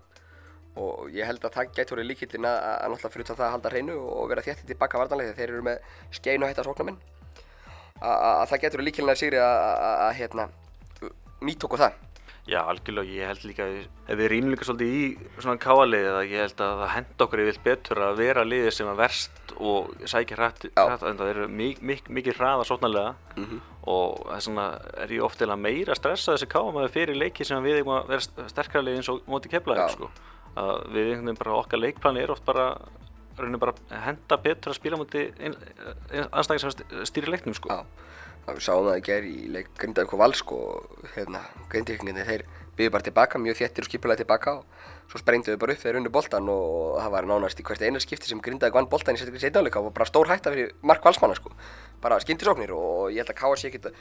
Og 0.81 1.11
ég 1.13 1.27
held 1.29 1.43
að 1.45 1.53
það 1.53 1.73
gæti 1.77 1.93
verið 1.93 2.07
líkillin 2.09 2.47
að, 2.49 2.61
náttúrulega 2.89 3.13
fyrir 3.13 3.27
það 3.29 3.43
að 3.45 3.51
halda 3.53 3.71
hreinu 3.73 3.97
og 4.09 4.29
vera 4.31 4.45
þétti 4.45 4.71
tilbaka 4.71 5.01
vartanlega 5.03 5.35
þegar 5.35 5.41
þeir 5.41 5.53
eru 5.53 5.65
með 5.67 5.91
skein 6.17 6.45
og 6.45 6.49
hætta 6.49 6.65
sóknarminn 6.65 6.97
að 8.03 8.47
það 8.49 8.63
gæti 8.63 8.77
verið 8.79 8.87
líkillin 8.89 9.13
að 9.13 9.19
sigri 9.21 9.39
að 9.43 10.15
hérna, 10.17 10.47
nýtt 11.45 11.67
okkur 11.67 11.83
það 11.83 11.99
Já, 12.43 12.59
algjörlega, 12.67 13.07
ég 13.07 13.29
held 13.29 13.43
líka 13.47 13.65
ef 13.71 14.17
við 14.19 14.27
rýnum 14.33 14.51
líka 14.51 14.65
svolítið 14.67 14.95
í 14.99 15.03
svona 15.37 15.61
káalið 15.63 16.07
að 16.09 16.25
ég 16.27 16.41
held 16.43 16.63
að 16.65 16.81
það 16.81 16.89
henda 16.91 17.23
okkur 17.25 17.41
yfir 17.43 17.59
betur 17.63 18.01
að 18.03 18.19
vera 18.19 18.43
liðið 18.43 18.75
sem 18.75 18.89
er 18.91 18.97
verst 18.99 19.53
og 19.55 19.93
sækja 20.11 20.39
hrætt, 20.41 20.65
en 20.75 21.21
það 21.21 21.29
eru 21.29 21.47
mikið 21.47 21.87
mik 21.87 22.11
mik 22.11 22.27
hrað 22.33 22.65
að 22.65 22.67
sóknarlega 22.67 23.13
mm 23.13 23.45
-hmm. 23.45 23.61
og 23.95 24.27
þess 24.27 24.49
vegna 24.49 24.67
er 25.05 25.15
ég 25.15 25.23
ofta 25.23 25.55
meira 25.55 25.95
stressað 25.95 26.35
þessi 26.35 26.51
káamæði 26.51 26.93
fyrir 26.97 27.15
leiki 27.15 27.45
sem 27.45 27.63
við 27.63 27.77
erum 27.77 27.95
að 27.95 28.07
vera 28.11 28.49
sterkara 28.49 28.91
eins 28.91 29.09
og 29.09 29.21
móti 29.25 29.47
keflaðið 29.47 29.89
sko. 29.95 30.11
að 30.55 30.75
við 30.91 31.05
einhvern 31.07 31.25
veginn 31.25 31.43
bara 31.43 31.55
okkar 31.55 31.79
leikplani 31.79 32.19
er 32.19 32.31
oft 32.31 32.45
bara 32.45 32.75
rauninu 33.37 33.57
bara 33.57 33.73
henda 33.89 34.37
betur 34.37 34.71
að 34.71 34.75
spila 34.75 34.97
múti 34.97 35.31
anstæðing 36.11 36.59
sem 36.59 36.71
stýrir 37.07 37.31
leiknum 37.31 37.55
sko. 37.55 37.69
Já 37.69 37.85
við 38.47 38.65
sáum 38.65 38.89
það 38.89 38.97
í 38.99 39.05
gerð 39.07 39.29
í 39.29 39.47
leik 39.53 39.69
Grindavík 39.79 40.13
og 40.15 40.21
Valsk 40.21 40.51
og 40.55 41.07
hérna 41.15 41.43
Grindavíkinginni 41.71 42.25
þeir 42.27 42.43
byggðu 42.77 42.93
bara 42.93 43.05
tilbaka, 43.05 43.39
mjög 43.39 43.59
þéttir 43.59 43.85
og 43.85 43.89
skipulega 43.89 44.21
tilbaka 44.23 44.55
og 44.59 45.11
svo 45.11 45.21
sprengduðu 45.21 45.59
bara 45.61 45.75
upp 45.75 45.83
þegar 45.83 45.99
unnu 45.99 46.11
boltan 46.13 46.49
og 46.49 46.97
það 46.99 47.13
var 47.15 47.27
nánast 47.29 47.61
í 47.61 47.65
hvert 47.67 47.85
eina 47.85 48.01
skipti 48.01 48.29
sem 48.29 48.41
Grindavík 48.43 48.75
vann 48.75 48.89
boltan 48.89 49.15
í 49.15 49.21
setjáleika 49.21 49.81
og 49.83 49.93
bara 49.93 50.09
stór 50.09 50.31
hætta 50.31 50.53
fyrir 50.53 50.73
Mark 50.81 51.05
Valsmanna 51.05 51.37
sko. 51.37 51.53
Bara 52.01 52.19
skyndisóknir 52.23 52.73
og 52.75 53.13
ég 53.13 53.21
held 53.21 53.31
að 53.31 53.39
K.A.C. 53.39 53.71
geta 53.73 53.93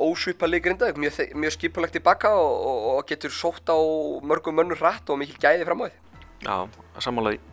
ósvipalið 0.00 0.64
Grindavík. 0.66 0.98
Mjög, 1.00 1.36
mjög 1.38 1.56
skipulegt 1.56 1.96
tilbaka 1.96 2.34
og, 2.34 2.66
og, 2.96 3.04
getur 3.08 3.32
sótt 3.34 3.70
á 3.70 3.78
mörgum 4.26 4.58
mönnur 4.58 4.80
hratt 4.82 5.08
og 5.08 5.22
mikil 5.22 5.38
gæði 5.38 5.68
fram 5.68 5.86
á 5.86 5.88
því. 5.88 5.94
Já, 6.40 6.56
sammálaði 6.98 7.49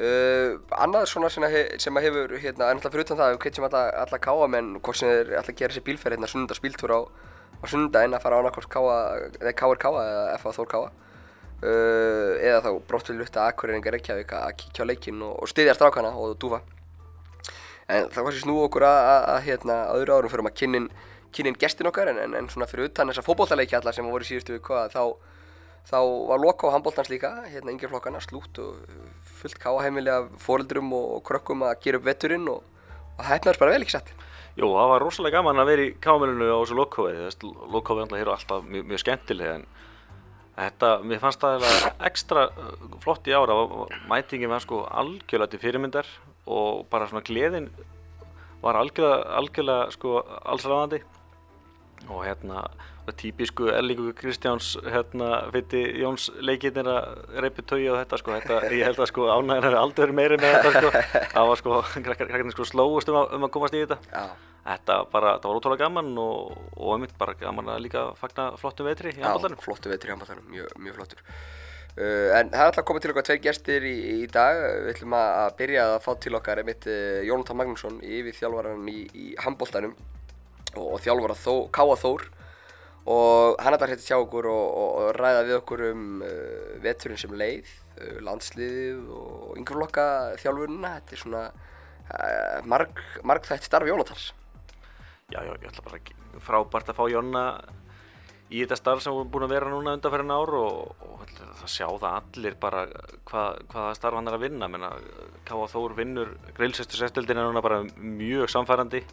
Uh, 0.00 0.54
annað 0.80 1.10
svona 1.10 1.28
sem 1.28 1.44
að, 1.44 1.54
að 1.76 2.04
hefur 2.06 2.30
hérna, 2.40 2.70
en 2.70 2.78
alltaf 2.78 2.94
fyrir 2.94 3.04
utan 3.04 3.18
það, 3.18 3.34
við 3.34 3.40
kveitsum 3.42 3.66
alla, 3.66 3.82
alla 4.00 4.18
káa 4.24 4.46
menn 4.48 4.70
hvort 4.78 4.96
sem 4.96 5.10
þeir 5.10 5.34
alltaf 5.36 5.56
gera 5.58 5.76
sér 5.76 5.84
bílferð 5.84 6.16
hérna 6.16 6.30
sunnundarspíltúr 6.30 6.94
á, 6.96 7.00
á 7.04 7.64
sunnundaginn 7.68 8.16
að 8.16 8.22
fara 8.24 8.38
á 8.38 8.40
annarkvárt 8.40 8.70
káa, 8.72 8.94
eða 9.42 9.52
káar 9.58 9.80
káa 9.82 10.04
eða 10.06 10.38
FA 10.40 10.54
Þór 10.56 10.70
káa 10.70 10.86
uh, 10.88 12.32
eða 12.40 12.62
þá 12.64 12.70
brottvilið 12.88 13.20
lutta 13.26 13.44
akkurýringar 13.44 13.96
Reykjavík 13.98 14.32
að 14.38 14.54
kíkja 14.62 14.86
á 14.86 14.90
leikinn 14.90 15.20
og, 15.26 15.34
og 15.36 15.52
styðja 15.52 15.76
strákana 15.76 16.14
og 16.16 16.32
dúfa. 16.40 16.62
En 17.90 18.08
það 18.08 18.24
var 18.24 18.36
sér 18.38 18.44
snú 18.46 18.56
okkur 18.64 18.86
að 18.88 19.36
hérna 19.50 19.82
öðru 19.98 20.16
árum 20.16 20.32
fyrir 20.32 20.48
að 20.48 20.56
kynnin, 20.62 20.88
kynnin 21.34 21.60
gestin 21.60 21.90
okkar 21.90 22.08
en, 22.14 22.22
en, 22.24 22.38
en 22.40 22.48
svona 22.48 22.70
fyrir 22.70 22.88
utan 22.88 23.12
þessa 23.12 23.26
fókbóltaleiki 23.26 23.76
allar 23.76 23.96
sem 23.96 24.08
voru 24.08 24.24
síðustu 24.24 24.56
viku 24.56 24.80
að 24.80 24.94
þá 24.96 25.04
þá 25.88 25.98
var 26.28 26.42
loka 26.42 26.68
á 26.68 26.74
handbóltans 26.74 27.10
líka, 27.12 27.32
hérna 27.48 27.72
yngir 27.74 27.90
flokkana, 27.92 28.20
slút 28.24 28.60
og 28.62 28.80
fullt 29.40 29.58
káheimili 29.60 30.12
af 30.12 30.30
fóreldurum 30.42 30.92
og 30.96 31.22
krökkum 31.26 31.64
að 31.66 31.78
gera 31.84 32.00
upp 32.00 32.08
vetturinn 32.08 32.48
og, 32.52 32.64
og 33.16 33.22
það 33.22 33.32
hefnaðist 33.34 33.62
bara 33.62 33.74
vel 33.74 33.84
ekki 33.86 33.96
sett. 33.96 34.12
Jú, 34.58 34.66
það 34.66 34.90
var 34.92 35.04
rosalega 35.04 35.38
gaman 35.38 35.62
að 35.62 35.70
vera 35.70 35.86
í 35.86 35.92
káheimilinu 36.04 36.50
á 36.52 36.58
þessu 36.60 36.80
lokkóið, 36.80 37.20
þessu 37.28 37.52
lokkóið 37.76 38.16
er 38.18 38.32
alltaf 38.34 38.66
mjög, 38.66 38.88
mjög 38.90 39.02
skemmtileg 39.04 39.54
en 39.54 39.68
þetta, 40.60 40.90
mér 41.06 41.22
fannst 41.22 41.44
það 41.44 41.64
ekstra 42.10 42.48
uh, 42.50 42.74
flott 43.04 43.28
í 43.30 43.36
ára, 43.36 43.56
mætingin 44.10 44.52
var 44.52 44.64
sko 44.64 44.82
algjörlega 44.88 45.54
til 45.54 45.62
fyrirmyndar 45.62 46.10
og 46.50 46.84
bara 46.90 47.08
svona 47.08 47.24
gleðin 47.24 47.70
var 48.60 48.76
algjörlega, 48.76 49.22
algjörlega 49.40 49.94
sko 49.96 50.18
allsræðandi 50.42 51.00
og 52.10 52.24
hérna 52.26 52.64
típisku 53.16 53.70
Erlingu 53.72 54.12
Kristjáns 54.14 54.76
hérna 54.84 55.50
fyrir 55.54 55.96
Jóns 56.02 56.28
leikirnir 56.42 56.88
að 56.90 57.40
reypi 57.42 57.64
tögi 57.66 57.88
á 57.90 57.94
þetta 58.00 58.20
sko. 58.20 58.36
Þetta, 58.36 58.60
ég 58.74 58.86
held 58.86 59.00
að 59.00 59.10
sko 59.10 59.26
ánægðin 59.30 59.66
hefur 59.66 59.78
aldrei 59.80 60.14
meiri 60.14 60.38
með 60.40 60.56
þetta 60.56 60.72
sko. 60.76 60.92
Það 61.34 61.50
var 61.50 61.60
sko, 61.62 61.80
krakkarnir 62.06 62.54
sko 62.54 62.68
slóust 62.68 63.10
um 63.10 63.20
um 63.20 63.48
að 63.48 63.54
komast 63.56 63.76
í 63.76 63.82
þetta. 63.84 63.98
Já. 64.12 64.36
þetta 64.66 64.98
bara, 65.12 65.38
það 65.40 65.48
var 65.48 65.60
ótrúlega 65.60 65.86
gaman 65.86 66.12
og, 66.20 66.60
og 66.76 66.92
einmitt 66.94 67.16
bara 67.18 67.34
gaman 67.40 67.72
að 67.74 67.82
líka 67.86 68.04
fagna 68.20 68.50
flottum 68.60 68.90
vetri 68.90 69.14
í 69.14 69.18
handbóltanum. 69.18 69.58
Já, 69.58 69.64
flottum 69.66 69.94
vetri 69.94 70.10
í 70.10 70.14
handbóltanum, 70.14 70.46
mjög, 70.52 70.76
mjög 70.84 71.00
flottur. 71.00 71.24
Uh, 71.90 72.30
en 72.38 72.52
það 72.52 72.60
er 72.60 72.68
alltaf 72.68 72.86
komið 72.86 73.02
til 73.02 73.10
okkar 73.12 73.26
tveir 73.26 73.42
gestir 73.48 73.86
í, 73.88 73.96
í 74.22 74.28
dag. 74.30 74.60
Við 74.84 74.92
ætlum 74.94 75.16
að 75.18 75.56
byrja 75.58 75.88
að 75.88 75.98
fá 76.04 76.12
til 76.22 76.36
okkar 76.38 76.62
einmitt 76.62 76.86
uh, 76.86 77.18
Jónatan 77.26 77.58
Magnússon 77.58 77.98
yfir 78.04 78.36
þjálfvaran 78.38 78.86
í, 78.92 79.00
í 79.10 79.26
handbóltanum 79.42 79.96
og, 80.76 80.86
og 80.94 81.02
þjálfvara 81.04 81.38
þó, 81.38 81.54
Káa 81.74 81.96
Þór 82.00 82.28
og 83.10 83.56
hann 83.62 83.74
ætlar 83.74 83.94
hérna 83.94 84.04
hjá 84.04 84.18
okkur 84.20 84.48
og, 84.50 84.66
og, 84.82 84.98
ræða 85.16 85.44
við 85.48 85.56
okkur 85.56 85.84
um 85.88 86.04
uh, 86.26 86.76
veturinn 86.84 87.20
sem 87.20 87.32
leið, 87.34 87.70
uh, 87.96 88.18
landsliðið 88.26 89.08
og 89.16 89.58
yngreflokka 89.60 90.06
þjálfunina. 90.42 90.92
Þetta 90.98 91.16
er 91.16 91.22
svona 91.24 91.42
uh, 91.48 92.58
marg, 92.68 93.02
marg 93.26 93.48
þætt 93.48 93.66
starf 93.66 93.88
Jónatans. 93.88 94.30
Já, 95.30 95.40
já, 95.46 95.52
ég 95.54 95.68
ætla 95.70 95.86
bara 95.86 96.00
ekki 96.00 96.16
frábært 96.44 96.90
að 96.90 96.98
fá 96.98 97.04
Jónna 97.10 97.44
í 98.50 98.64
þetta 98.64 98.78
starf 98.78 99.02
sem 99.02 99.14
við 99.14 99.22
erum 99.22 99.32
búin 99.32 99.46
að 99.46 99.52
vera 99.54 99.70
núna 99.70 99.94
undanferðin 99.94 100.34
ár 100.34 100.54
og, 100.58 101.04
og 101.06 101.34
það 101.38 101.70
sjá 101.70 101.86
það 101.86 102.16
allir 102.18 102.56
bara 102.60 102.80
hvað, 103.30 103.60
hvaða 103.70 103.92
starf 103.98 104.18
hann 104.18 104.30
er 104.30 104.36
að 104.36 104.44
vinna. 104.44 104.70
Menna, 104.70 104.92
Káa 105.48 105.68
Þór 105.70 105.94
vinnur 105.98 106.34
grilsestur 106.56 107.00
sérstildin 107.00 107.38
er 107.38 107.48
núna 107.48 107.62
bara 107.64 107.84
mjög 107.96 108.50
samfærandi 108.50 109.04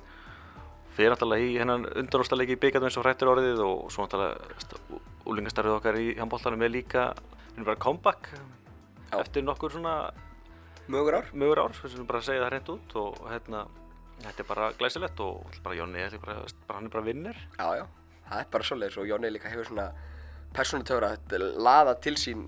fyrir 0.97 1.13
náttúrulega 1.13 1.45
í 1.45 1.57
hennan 1.61 1.85
undanúrstalegi 2.01 2.55
í 2.55 2.61
byggjarnum 2.61 2.89
eins 2.89 2.97
og 2.97 3.05
hrættur 3.05 3.29
orðið 3.29 3.59
og 3.65 3.91
svo 3.93 4.05
náttúrulega 4.05 5.01
úlingastarfið 5.29 5.75
okkar 5.77 5.99
í 6.01 6.07
handbóltanum 6.17 6.63
er 6.65 6.73
líka 6.73 7.09
við 7.17 7.59
erum 7.59 7.67
bara 7.67 7.81
comeback 7.83 8.31
Já. 8.33 9.19
eftir 9.19 9.45
nokkur 9.45 9.75
svona 9.75 9.93
mögur 10.87 11.19
ár, 11.19 11.29
mögur 11.33 11.61
ár 11.61 11.75
við 11.77 11.93
erum 11.93 12.09
bara 12.09 12.23
segja 12.25 12.43
það 12.43 12.51
hreint 12.51 12.71
út 12.73 12.97
og 13.03 13.21
hérna 13.29 13.63
þetta 14.23 14.43
er 14.43 14.49
bara 14.49 14.71
glæsilegt 14.79 15.23
og 15.23 15.59
bara 15.63 15.77
Jónni 15.77 16.01
er 16.01 16.17
bara, 16.23 16.45
bara 16.67 16.79
hann 16.79 16.89
er 16.89 16.95
bara 16.95 17.05
vinnir 17.05 17.41
Já, 17.59 17.67
já, 17.77 17.85
það 18.29 18.39
er 18.41 18.51
bara 18.55 18.69
svolítið 18.71 19.01
og 19.03 19.11
Jónni 19.11 19.33
líka 19.35 19.53
hefur 19.53 19.69
svona 19.69 19.89
persónutöfra 20.57 21.13
að 21.13 21.47
laða 21.61 21.97
til 22.01 22.15
sín 22.17 22.45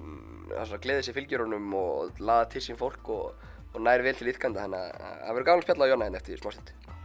að 0.58 0.80
gleði 0.82 1.06
sér 1.06 1.20
fylgjörunum 1.20 1.74
og 1.78 2.24
laða 2.24 2.50
til 2.56 2.64
sín 2.66 2.80
fólk 2.80 3.12
og, 3.14 3.50
og 3.76 3.84
næri 3.86 4.08
vel 4.08 4.18
til 4.18 4.32
ytkanda 4.32 4.66
þannig 4.66 4.88
að 4.88 5.04
það 5.04 5.36
verður 5.36 5.50
gafan 5.52 5.62
að 5.62 5.68
spjalla 5.68 5.86
á 5.86 5.92
Jónni 5.94 6.10
henni 6.10 6.24
eftir 6.24 6.42
smá 6.42 6.56
stund 6.56 6.99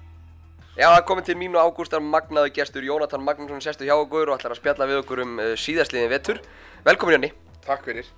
Já, 0.74 0.88
það 0.90 1.04
komið 1.06 1.26
til 1.28 1.34
mín 1.38 1.52
og 1.54 1.68
Ágústar 1.68 2.00
magnaðu 2.02 2.50
gestur 2.50 2.82
Jónatan 2.82 3.22
Magnússon 3.22 3.60
sestur 3.62 3.86
hjá 3.86 3.94
okkur 3.94 4.32
og 4.32 4.40
ætlar 4.40 4.56
að 4.56 4.58
spjalla 4.58 4.88
við 4.90 4.96
okkur 5.04 5.20
um 5.22 5.36
uh, 5.38 5.52
síðastliðin 5.54 6.10
vettur. 6.10 6.40
Velkomin 6.82 7.14
Jónni. 7.14 7.28
Takk 7.62 7.84
fyrir. 7.86 8.08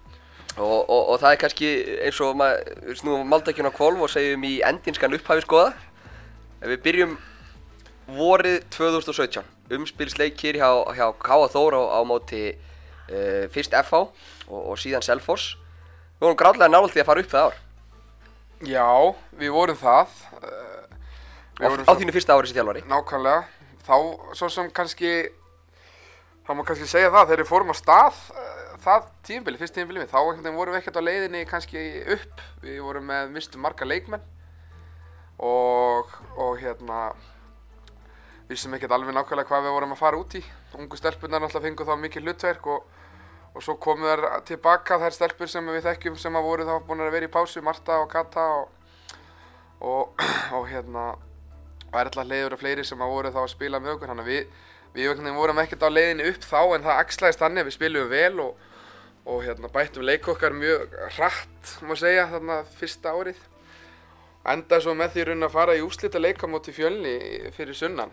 Og, 0.57 0.79
og, 0.89 1.03
og 1.13 1.19
það 1.21 1.35
er 1.35 1.41
kannski 1.43 1.69
eins 2.07 2.21
og 2.25 2.39
maður 2.41 2.97
snúum 2.97 3.29
máltækjun 3.29 3.69
á 3.69 3.77
kvolv 3.77 4.07
og 4.07 4.09
segjum 4.09 4.47
í 4.49 4.55
endinskan 4.65 5.13
upphafi 5.19 5.45
skoða. 5.45 5.75
Við 6.65 6.81
byrjum 6.87 7.13
vorið 8.17 8.57
2017, 8.73 9.45
umspilsleikir 9.77 10.57
hjá, 10.57 10.71
hjá 10.97 11.11
K.A. 11.13 11.51
Þór 11.53 11.77
á, 11.77 11.83
á 11.93 12.01
móti 12.09 12.45
uh, 12.57 13.45
fyrst 13.53 13.77
FH 13.83 14.01
og, 14.01 14.61
og 14.63 14.81
síðan 14.81 15.05
Selfoss. 15.05 15.59
Við 16.17 16.31
vorum 16.31 16.41
gráðlega 16.41 16.73
nált 16.73 16.97
því 16.97 17.05
að 17.05 17.13
fara 17.13 17.27
upp 17.27 17.37
það 17.37 17.51
ár. 17.51 17.61
Já, 18.65 18.89
við 19.45 19.53
vorum 19.53 19.77
það. 19.77 20.17
Á, 21.57 21.93
þínu 21.97 22.13
fyrsta 22.13 22.37
ári 22.37 22.51
sem 22.51 22.59
þjálfari? 22.59 22.85
Nákvæmlega. 22.91 23.47
Þá, 23.87 23.97
svo 24.37 24.49
sem 24.53 24.69
kannski, 24.77 25.13
þá 26.45 26.51
má 26.59 26.65
kannski 26.69 26.89
segja 26.91 27.13
það, 27.15 27.31
þegar 27.31 27.43
við 27.43 27.51
fórum 27.51 27.73
á 27.73 27.77
stað, 27.79 28.19
þá 28.83 28.87
það 28.87 29.07
tímabili, 29.27 29.61
fyrst 29.61 29.75
tímabili 29.77 30.03
minn, 30.03 30.11
þá 30.11 30.51
vorum 30.55 30.75
við 30.75 30.81
ekkert 30.81 30.99
á 31.01 31.07
leiðinni 31.07 31.45
kannski 31.49 31.85
upp, 32.15 32.43
við 32.63 32.83
vorum 32.85 33.09
með 33.09 33.33
mistum 33.35 33.65
marga 33.65 33.89
leikmenn 33.89 34.23
og, 35.43 36.13
og 36.37 36.61
hérna, 36.61 37.09
vissum 38.51 38.77
ekkert 38.77 38.95
alveg 38.95 39.17
nákvæmlega 39.17 39.49
hvað 39.51 39.67
við 39.67 39.77
vorum 39.77 39.95
að 39.97 40.03
fara 40.03 40.21
út 40.21 40.37
í. 40.39 40.43
Ungu 40.77 40.99
stelpunar 41.01 41.43
náttúrulega 41.43 41.67
fengu 41.67 41.89
þá 41.89 41.95
mikið 42.05 42.29
hlutverk 42.29 42.69
og, 42.73 42.87
og 43.57 43.65
svo 43.65 43.79
komu 43.83 44.07
þær 44.07 44.27
tilbaka 44.49 45.01
þær 45.03 45.17
stelpur 45.17 45.51
sem 45.51 45.73
við 45.73 45.89
þekkjum 45.89 46.19
sem 46.21 46.37
að 46.37 46.47
voru 46.51 46.69
þá 46.69 46.77
búin 46.87 47.05
að 47.07 47.15
vera 47.17 47.31
í 47.31 47.33
pásu, 47.33 47.65
Marta 47.65 48.01
og 48.03 48.11
Kata 48.13 48.47
og, 48.61 48.69
og, 49.81 50.27
og 50.57 50.69
hérna, 50.71 51.15
og 51.93 51.99
er 52.01 52.11
alltaf 52.11 52.29
leiður 52.29 52.57
og 52.57 52.63
fleiri 52.63 52.85
sem 52.87 53.03
að 53.03 53.13
voru 53.15 53.33
þá 53.35 53.43
að 53.43 53.53
spila 53.55 53.81
með 53.83 53.97
okkur, 53.97 54.13
þannig 54.13 54.27
að 54.27 54.33
við, 54.33 54.63
við 54.97 55.35
vorum 55.37 55.61
ekkert 55.63 55.87
á 55.87 55.91
leiðinni 55.91 56.31
upp 56.31 56.47
þá 56.47 56.61
en 56.63 56.87
það 56.87 57.03
axlaðist 57.03 57.43
þannig, 57.43 57.67
við 57.69 57.77
spilum 57.77 58.09
vel 58.11 58.45
og, 58.45 58.63
og 59.27 59.43
hérna, 59.47 59.73
bættum 59.73 60.07
leik 60.07 60.29
okkar 60.31 60.57
mjög 60.57 60.97
hratt, 61.17 61.75
má 61.87 61.95
segja, 61.99 62.29
þarna 62.31 62.63
fyrsta 62.79 63.15
árið. 63.17 63.43
Enda 64.47 64.79
svo 64.79 64.95
með 64.95 65.17
því 65.17 65.27
raun 65.27 65.49
að 65.49 65.55
fara 65.57 65.75
í 65.75 65.83
úslita 65.83 66.23
leikamóti 66.23 66.75
fjölni 66.75 67.17
fyrir 67.57 67.75
sunnan. 67.75 68.13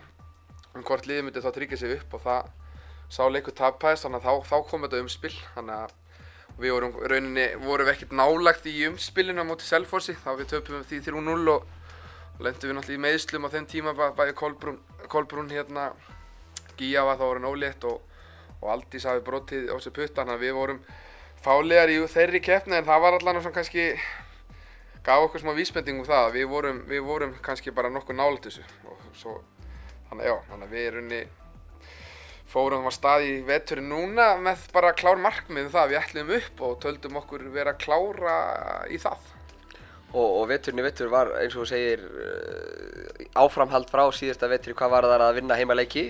Um 0.74 0.82
hvort 0.82 1.06
liðið 1.06 1.28
myndi 1.28 1.42
þá 1.44 1.52
tryggja 1.54 1.78
sig 1.78 1.94
upp 1.94 2.16
og 2.18 2.24
það 2.24 2.48
sá 3.14 3.22
leikur 3.30 3.54
tapæðist 3.54 4.06
þannig 4.06 4.24
að 4.24 4.26
þá, 4.26 4.48
þá 4.48 4.70
kom 4.70 4.86
þetta 4.86 5.02
umspill 5.04 5.36
þannig 5.54 5.84
að 5.84 5.92
við 6.58 6.74
vorum 6.74 6.96
rauninni 7.10 7.46
vorum 7.62 7.88
við 7.88 7.92
ekkert 7.94 8.14
nálagt 8.18 8.66
í 8.70 8.74
umspillinu 8.88 9.42
á 9.42 9.48
móti 9.48 9.66
Selfossi 9.66 10.14
þá 10.18 10.30
við 10.38 10.50
töpum 10.54 10.84
því 10.86 11.00
3-0 11.08 11.54
og 11.54 11.66
lendum 12.40 12.70
við 12.70 12.76
náttúrulega 12.78 12.98
í 12.98 13.04
meðslum 13.04 13.46
á 13.46 13.52
þeim 13.54 13.66
tíma 13.70 13.92
bæ- 13.94 14.14
bæði 14.18 14.34
Kolbrún, 14.38 14.78
Kolbrún 15.08 15.50
hérna 15.54 15.92
Gíja 16.78 17.04
var 17.06 17.16
þá 17.20 17.24
orðin 17.28 17.46
ólétt 17.52 17.84
og, 17.86 18.00
og 18.60 18.70
Aldís 18.74 19.04
hafi 19.06 19.22
brotið 19.26 19.68
á 19.70 19.76
sig 19.78 19.92
putta 19.94 20.22
þannig 20.24 20.34
að 20.40 20.44
við 20.48 20.56
vorum 20.58 20.80
fálegar 21.44 21.92
í 21.92 22.00
þeirri 22.10 22.40
keppni 22.42 22.78
en 22.80 22.88
það 22.88 23.02
var 23.04 23.18
allan 23.20 23.38
svona 23.44 23.54
kannski 23.54 23.86
gaf 25.04 25.26
okkur 25.28 25.42
smá 25.44 25.52
vísbending 25.54 26.00
um 26.00 26.08
það 26.08 26.26
að 26.30 26.36
við 26.40 26.48
vorum, 26.50 26.82
við 26.88 27.02
vorum 27.06 27.34
kannski 27.44 27.70
bara 27.76 27.90
nokkuð 27.92 28.16
nálægt 28.16 28.46
þessu. 28.48 28.64
Og 28.88 29.02
svo 29.20 29.34
þannig 30.08 30.24
að 30.24 30.30
já, 30.30 30.36
þannig 30.50 30.66
að 30.70 30.74
við 30.78 30.88
runni 30.96 31.22
fórum 32.54 32.86
á 32.88 32.92
stað 32.94 33.26
í 33.28 33.32
veturinn 33.46 33.88
núna 33.92 34.26
með 34.40 34.66
bara 34.72 34.92
klár 34.96 35.20
markmið 35.20 35.68
um 35.68 35.72
það 35.74 35.90
við 35.92 36.00
ætlum 36.00 36.32
upp 36.38 36.64
og 36.68 36.76
töldum 36.82 37.18
okkur 37.20 37.46
vera 37.54 37.74
klára 37.78 38.36
í 38.90 38.98
það 39.02 39.30
Og, 40.14 40.26
og 40.40 40.44
veturinn 40.46 40.78
í 40.78 40.84
vetur 40.86 41.10
var 41.10 41.32
eins 41.40 41.56
og 41.56 41.64
þú 41.64 41.70
segir 41.72 42.02
uh, 42.06 43.24
áframhald 43.42 43.88
frá 43.90 44.04
síðasta 44.14 44.46
vetri 44.50 44.74
hvað 44.78 44.92
var 44.92 45.08
það 45.10 45.24
að 45.26 45.38
vinna 45.40 45.58
heimaleiki? 45.58 46.04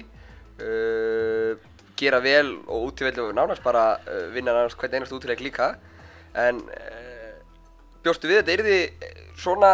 Uh, 0.61 1.57
gera 1.97 2.21
vel 2.21 2.59
og 2.67 2.91
útíveldu 2.91 3.31
nánast 3.33 3.65
bara 3.65 3.95
uh, 4.05 4.27
vinna 4.35 4.53
nánast 4.53 4.77
hvern 4.81 4.99
einast 4.99 5.15
útileik 5.17 5.41
líka. 5.41 5.73
En 6.37 6.61
uh, 6.61 7.33
bjóstu 8.05 8.29
við 8.29 8.43
þetta 8.43 8.57
yrði 8.59 8.79
svona 9.41 9.73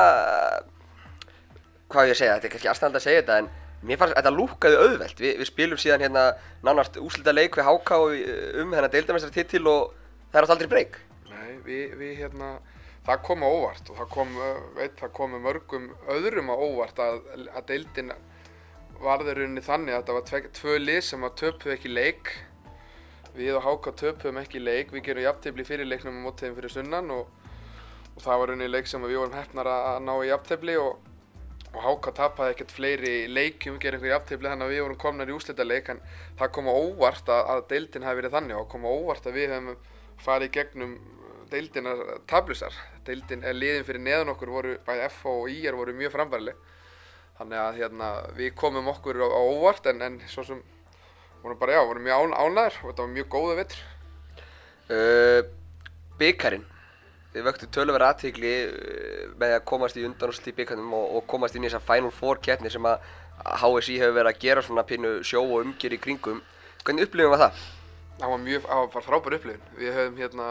hvað 1.91 2.07
á 2.07 2.09
ég 2.11 2.15
að 2.15 2.21
segja, 2.23 2.37
þetta 2.37 2.47
er 2.47 2.55
kannski 2.55 2.71
aðstæðan 2.71 3.01
að 3.01 3.07
segja 3.09 3.23
þetta 3.25 3.39
en 3.43 3.53
mér 3.89 3.99
fannst 3.99 4.19
þetta 4.21 4.37
lúkaði 4.37 4.81
auðvelt. 4.85 5.21
Vi, 5.21 5.37
við 5.41 5.49
spilum 5.49 5.81
síðan 5.81 6.05
hérna 6.07 6.27
nánast 6.67 7.01
úslita 7.03 7.35
leik 7.35 7.59
við 7.59 7.67
uh, 8.07 8.43
um 8.63 8.75
hennar 8.77 8.93
deildamestrar 8.93 9.35
titil 9.35 9.67
og 9.67 9.95
það 10.31 10.39
er 10.39 10.45
alltaf 10.45 10.59
aldrei 10.59 10.75
breyk. 10.77 11.01
Nei, 11.33 11.55
við, 11.67 11.97
við 11.99 12.19
hérna 12.23 12.59
það 13.11 13.23
kom 13.27 13.43
á 13.43 13.49
óvart 13.51 13.91
og 13.91 13.99
það 14.01 14.11
kom, 14.15 14.35
uh, 14.39 14.61
veit, 14.77 14.99
það 15.01 15.15
kom 15.19 15.39
mörgum 15.43 15.89
öðrum 16.15 16.53
á 16.53 16.57
óvart 16.57 17.03
að, 17.03 17.23
að 17.51 17.67
deildin 17.73 18.13
varður 19.01 19.45
unni 19.47 19.63
þannig 19.65 19.95
að 19.95 20.03
þetta 20.03 20.17
var 20.17 20.25
tve, 20.29 20.41
tvö 20.61 20.79
lið 20.79 21.03
sem 21.07 21.27
að 21.27 21.37
töpuðu 21.41 21.75
ekki 21.75 21.93
leik. 21.93 22.33
Við 23.35 23.55
og 23.57 23.65
Háka 23.65 23.93
töpuðum 23.97 24.41
ekki 24.43 24.61
leik. 24.63 24.91
Við 24.93 25.05
gerum 25.07 25.25
jafntefli 25.25 25.67
fyrir 25.67 25.89
leiknum 25.89 26.19
á 26.21 26.25
mótiðin 26.27 26.57
fyrir 26.59 26.75
sunnan 26.75 27.13
og, 27.15 27.31
og 28.17 28.25
það 28.25 28.43
var 28.43 28.53
unni 28.57 28.69
leik 28.69 28.91
sem 28.91 29.07
við 29.07 29.23
vorum 29.23 29.39
hefnar 29.39 29.71
að, 29.71 30.03
ná 30.05 30.13
í 30.19 30.29
jafntefli 30.29 30.77
og, 30.83 31.07
og 31.71 31.81
Háka 31.87 32.13
tapaði 32.19 32.57
ekkert 32.57 32.75
fleiri 32.75 33.15
leikjum, 33.31 33.79
gerum 33.81 34.01
einhver 34.01 34.17
jafntefli 34.17 34.51
þannig 34.51 34.67
að 34.67 34.75
við 34.75 34.85
vorum 34.85 35.01
komnar 35.07 35.31
í 35.31 35.37
úslita 35.37 35.67
leik 35.67 35.89
en 35.95 36.03
það 36.41 36.53
kom 36.59 36.69
á 36.69 36.75
óvart 36.75 37.33
að, 37.33 37.43
að 37.55 37.65
deildin 37.73 38.07
hafi 38.09 38.21
verið 38.21 38.37
þannig 38.37 38.59
og 38.59 38.69
kom 38.75 38.85
á 38.85 38.91
óvart 38.91 39.31
að 39.31 39.39
við 39.39 39.55
hefum 39.55 39.81
farið 40.21 40.55
gegnum 40.59 40.99
deildina 41.53 41.95
tablusar. 42.31 42.75
Deildin, 43.07 43.45
eh, 43.45 43.55
liðin 43.57 43.87
fyrir 43.87 44.05
neðan 44.05 44.33
okkur 44.35 44.53
voru, 44.55 44.75
bæði 44.87 45.07
FH 45.09 45.37
og 45.37 45.51
IR 45.53 45.79
voru 45.79 45.95
mjög 45.97 46.15
frambærileg. 46.17 46.59
Þannig 47.39 47.63
að 47.63 47.79
hérna, 47.81 48.11
við 48.37 48.55
komum 48.55 48.91
okkur 48.93 49.23
á, 49.25 49.29
á 49.29 49.41
óvart 49.41 49.87
en, 49.93 50.03
en 50.03 50.21
svo 50.29 50.45
sem 50.45 50.61
vorum 51.43 51.59
bara, 51.59 51.79
já, 51.79 51.85
vorum 51.89 52.05
mjög 52.05 52.27
án, 52.27 52.37
ánæður 52.37 52.83
og 52.83 52.91
þetta 52.91 53.07
var 53.07 53.15
mjög 53.15 53.33
góða 53.37 53.57
vettur. 53.63 53.87
Uh, 54.91 55.41
Byggarinn 56.19 56.67
Þið 57.31 57.45
vöktu 57.47 57.67
töluvera 57.71 58.09
aðtegli 58.11 58.53
uh, 58.67 59.27
með 59.39 59.53
að 59.55 59.67
komast 59.71 59.99
í 59.99 60.03
undanúrslit 60.03 60.51
í 60.51 60.55
byggarnum 60.57 60.95
og, 60.99 61.05
og 61.15 61.27
komast 61.31 61.55
inn 61.55 61.63
í 61.63 61.69
þessa 61.69 61.85
Final 61.87 62.11
Four 62.11 62.41
keppni 62.43 62.73
sem 62.75 62.89
að 62.91 63.05
HSI 63.61 64.01
hefur 64.01 64.17
verið 64.17 64.31
að 64.33 64.41
gera 64.43 64.65
svona 64.67 64.85
pínu 64.89 65.13
sjó 65.23 65.45
og 65.45 65.61
umgjör 65.63 65.95
í 65.95 66.01
kringum. 66.03 66.41
Hvernig 66.83 67.07
upplifum 67.07 67.37
var 67.37 67.45
það? 67.45 67.61
Það 68.19 68.33
var 68.35 68.43
mjög, 68.43 68.67
það 68.67 68.91
var 68.97 69.07
frábær 69.07 69.37
upplifun. 69.39 69.71
Við 69.79 69.95
höfum 69.97 70.19
hérna, 70.19 70.49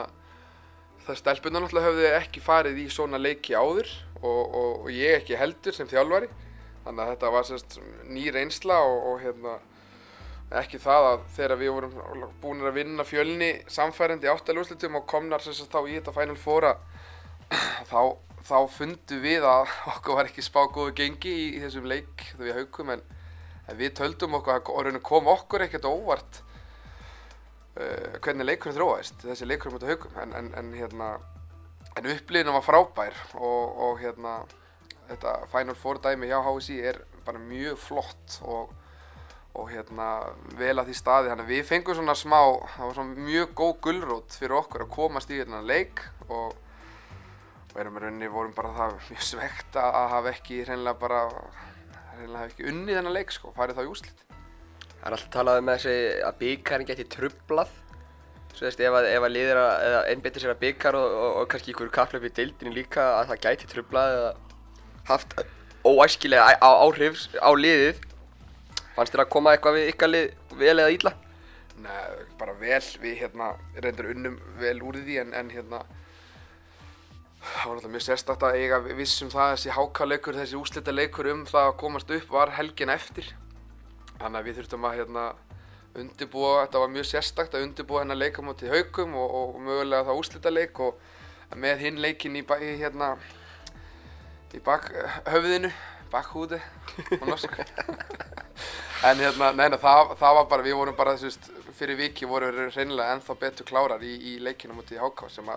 það 1.10 1.20
stelpunar 1.24 1.64
náttúrulega 1.64 1.90
höfðu 1.90 2.12
ekki 2.20 2.42
farið 2.44 2.84
í 2.84 2.86
svona 2.94 3.20
leiki 3.22 3.56
áður 3.58 3.90
og, 4.22 4.44
og, 4.44 4.72
og 4.84 4.90
ég 4.94 5.18
ekki 5.18 5.40
heldur 5.40 5.76
sem 5.76 5.90
þjálfari. 5.90 6.30
Þannig 6.86 7.04
að 7.04 7.12
þetta 7.14 7.32
var 7.34 7.48
sérst 7.48 7.78
ný 8.10 8.30
reynsla 8.34 8.78
og, 8.86 8.98
og 9.10 9.24
hérna, 9.24 9.56
ekki 10.62 10.80
það 10.82 11.08
að 11.10 11.28
þegar 11.36 11.60
við 11.60 11.72
vorum 11.76 11.96
búin 12.42 12.66
að 12.66 12.80
vinna 12.80 13.06
fjölni 13.06 13.50
samfærandi 13.70 14.30
í 14.30 14.32
áttalúslitum 14.32 14.98
og 15.00 15.08
komnar 15.10 15.44
sagt 15.46 15.70
þá 15.70 15.80
í 15.86 15.98
þetta 15.98 16.16
Final 16.16 16.40
Four 16.40 16.68
þá, 17.92 18.02
þá 18.46 18.58
fundum 18.74 19.24
við 19.26 19.46
að 19.50 19.74
okkur 19.94 20.20
var 20.20 20.30
ekki 20.30 20.46
spá 20.46 20.62
góðu 20.66 20.96
gengi 20.98 21.34
í, 21.34 21.48
í 21.58 21.64
þessum 21.66 21.90
leik 21.90 22.28
þegar 22.32 22.46
við 22.48 22.62
haugum 22.62 22.94
en, 22.96 23.04
en 23.66 23.82
við 23.82 23.96
töldum 24.02 24.38
okkur 24.40 24.58
að 24.58 24.72
raunin 24.88 25.06
kom 25.06 25.30
okkur 25.30 25.66
ekkert 25.68 25.90
óvart 25.90 26.42
uh, 27.78 28.18
hvernig 28.24 28.48
leikurinn 28.48 28.78
þróaðist 28.78 29.26
þessi 29.28 29.50
leikurinn 29.50 29.78
mútið 29.78 29.94
haugum 29.94 30.20
en, 30.24 30.36
en, 30.40 30.50
en 30.60 30.74
hérna 30.78 31.12
en 31.98 32.10
upplýðinu 32.14 32.56
var 32.56 32.66
frábær 32.66 33.18
og, 33.38 33.80
og 33.86 34.02
hérna 34.02 34.40
þetta 35.10 35.40
Final 35.52 35.78
Four 35.78 36.02
dæmi 36.04 36.30
hjá 36.30 36.40
HSI 36.46 36.80
er 36.92 37.02
bara 37.26 37.42
mjög 37.42 37.82
flott 37.82 38.40
og 38.46 38.76
og 39.60 39.72
hérna 39.72 40.08
vel 40.60 40.76
að 40.78 40.92
því 40.92 40.96
staði 40.96 41.32
þannig 41.32 41.48
að 41.48 41.54
við 41.56 41.64
fengum 41.68 41.96
svona 41.98 42.16
smá 42.16 42.38
það 42.76 42.84
var 42.84 42.98
svona 43.00 43.24
mjög 43.26 43.54
góð 43.58 43.72
gullrót 43.88 44.36
fyrir 44.38 44.58
okkur 44.60 44.86
að 44.86 44.92
komast 44.94 45.32
í 45.34 45.40
hérna 45.40 45.62
leik 45.66 46.04
og 46.30 46.54
og 47.70 47.82
erum 47.82 47.98
í 47.98 48.04
rauninni 48.04 48.30
vorum 48.34 48.54
bara 48.58 48.72
það 48.78 48.96
mjög 49.10 49.26
svegt 49.26 49.80
að 49.82 50.00
hafa 50.14 50.34
ekki 50.34 50.64
hreinlega 50.66 51.02
bara 51.02 51.24
hreinlega 52.16 52.42
hafa 52.44 52.52
ekki 52.54 52.70
unnið 52.72 53.00
þennan 53.00 53.18
leik 53.18 53.34
sko, 53.34 53.54
farið 53.58 53.80
þá 53.80 53.84
í 53.84 53.92
úrslit 53.92 54.29
Það 55.00 55.08
er 55.08 55.16
alltaf 55.16 55.30
talað 55.32 55.62
um 55.62 55.70
þessi 55.72 55.94
að 56.28 56.42
byggarinn 56.42 56.90
geti 56.90 57.06
trublað. 57.14 57.72
Svo 58.52 58.66
veist, 58.66 58.82
ef 58.84 58.98
að, 58.98 59.08
að 59.16 59.32
liðir 59.32 59.62
að, 59.62 59.72
eða 59.88 60.02
einbyttir 60.12 60.44
sér 60.44 60.52
að 60.52 60.62
byggar 60.66 60.98
og, 61.00 61.14
og, 61.16 61.38
og 61.40 61.48
kannski 61.54 61.72
ykkur 61.72 61.92
kaplöf 61.96 62.26
í 62.28 62.34
deildinu 62.36 62.74
líka 62.76 63.06
að 63.22 63.32
það 63.32 63.42
gæti 63.46 63.70
trublað 63.72 64.16
eða 64.18 64.34
haft 65.08 65.38
óæskilega 65.88 66.58
áhrif 66.60 67.24
á 67.40 67.50
liðið. 67.56 68.04
Fannst 68.98 69.16
þér 69.16 69.24
að 69.24 69.32
koma 69.38 69.56
eitthvað 69.56 69.80
við 69.80 69.92
ykkar 69.94 70.12
lið 70.12 70.30
vel 70.60 70.76
eða 70.76 70.92
illa? 70.98 71.16
Nei, 71.80 72.26
bara 72.36 72.58
vel, 72.60 72.84
við 73.00 73.22
hérna 73.22 73.54
reyndur 73.80 74.12
unnum 74.12 74.36
vel 74.60 74.76
úr 74.84 75.00
því 75.00 75.22
en, 75.22 75.32
en 75.40 75.54
hérna 75.54 75.86
það 77.40 77.70
var 77.70 77.78
náttúrulega 77.78 77.94
mjög 77.94 78.04
sérstakt 78.04 78.44
að 78.44 78.58
eiga 78.60 78.80
vissum 78.84 79.30
það 79.32 79.54
þessi 79.54 79.76
hákaleikur, 79.78 80.40
þessi 80.42 80.58
úslita 80.60 80.92
leikur 80.92 81.30
um 81.32 81.46
það 81.48 81.70
að 81.70 81.78
komast 81.80 82.12
upp 82.18 82.34
var 82.36 82.52
helgin 82.58 82.92
eftir 82.92 83.30
þannig 84.20 84.40
að 84.40 84.48
við 84.48 84.60
þurftum 84.60 84.88
að 84.90 84.98
hérna 85.00 85.26
undirbúa, 86.00 86.54
þetta 86.66 86.84
var 86.84 86.92
mjög 86.94 87.08
sérstakt 87.10 87.56
að 87.58 87.66
undirbúa 87.66 88.04
hennar 88.04 88.20
leika 88.20 88.46
móti 88.46 88.70
haugum 88.70 89.16
og, 89.20 89.36
og 89.40 89.60
mögulega 89.66 90.08
það 90.10 90.22
úslita 90.22 90.54
leik 90.54 90.80
og 90.86 91.00
með 91.58 91.86
hinn 91.86 92.02
leikin 92.04 92.38
í, 92.38 92.44
í 92.46 92.74
hérna 92.82 93.16
í 94.54 94.62
bakhöfðinu, 94.66 95.72
bakhúði 96.14 96.62
á 96.62 97.24
norsku. 97.26 97.66
En 99.00 99.16
hérna, 99.16 99.54
neina, 99.56 99.78
það, 99.80 100.10
það 100.20 100.34
var 100.36 100.48
bara, 100.52 100.64
við 100.66 100.74
vorum 100.76 100.96
bara, 100.98 101.14
þú 101.16 101.30
veist, 101.30 101.46
fyrir 101.78 101.96
viki 101.96 102.28
vorum 102.28 102.50
við 102.52 102.74
reynilega 102.76 103.14
ennþá 103.16 103.36
betur 103.40 103.68
klárar 103.70 104.02
í, 104.04 104.12
í 104.12 104.34
leikinu 104.44 104.76
mútið 104.76 105.00
HK 105.06 105.30
sem 105.32 105.52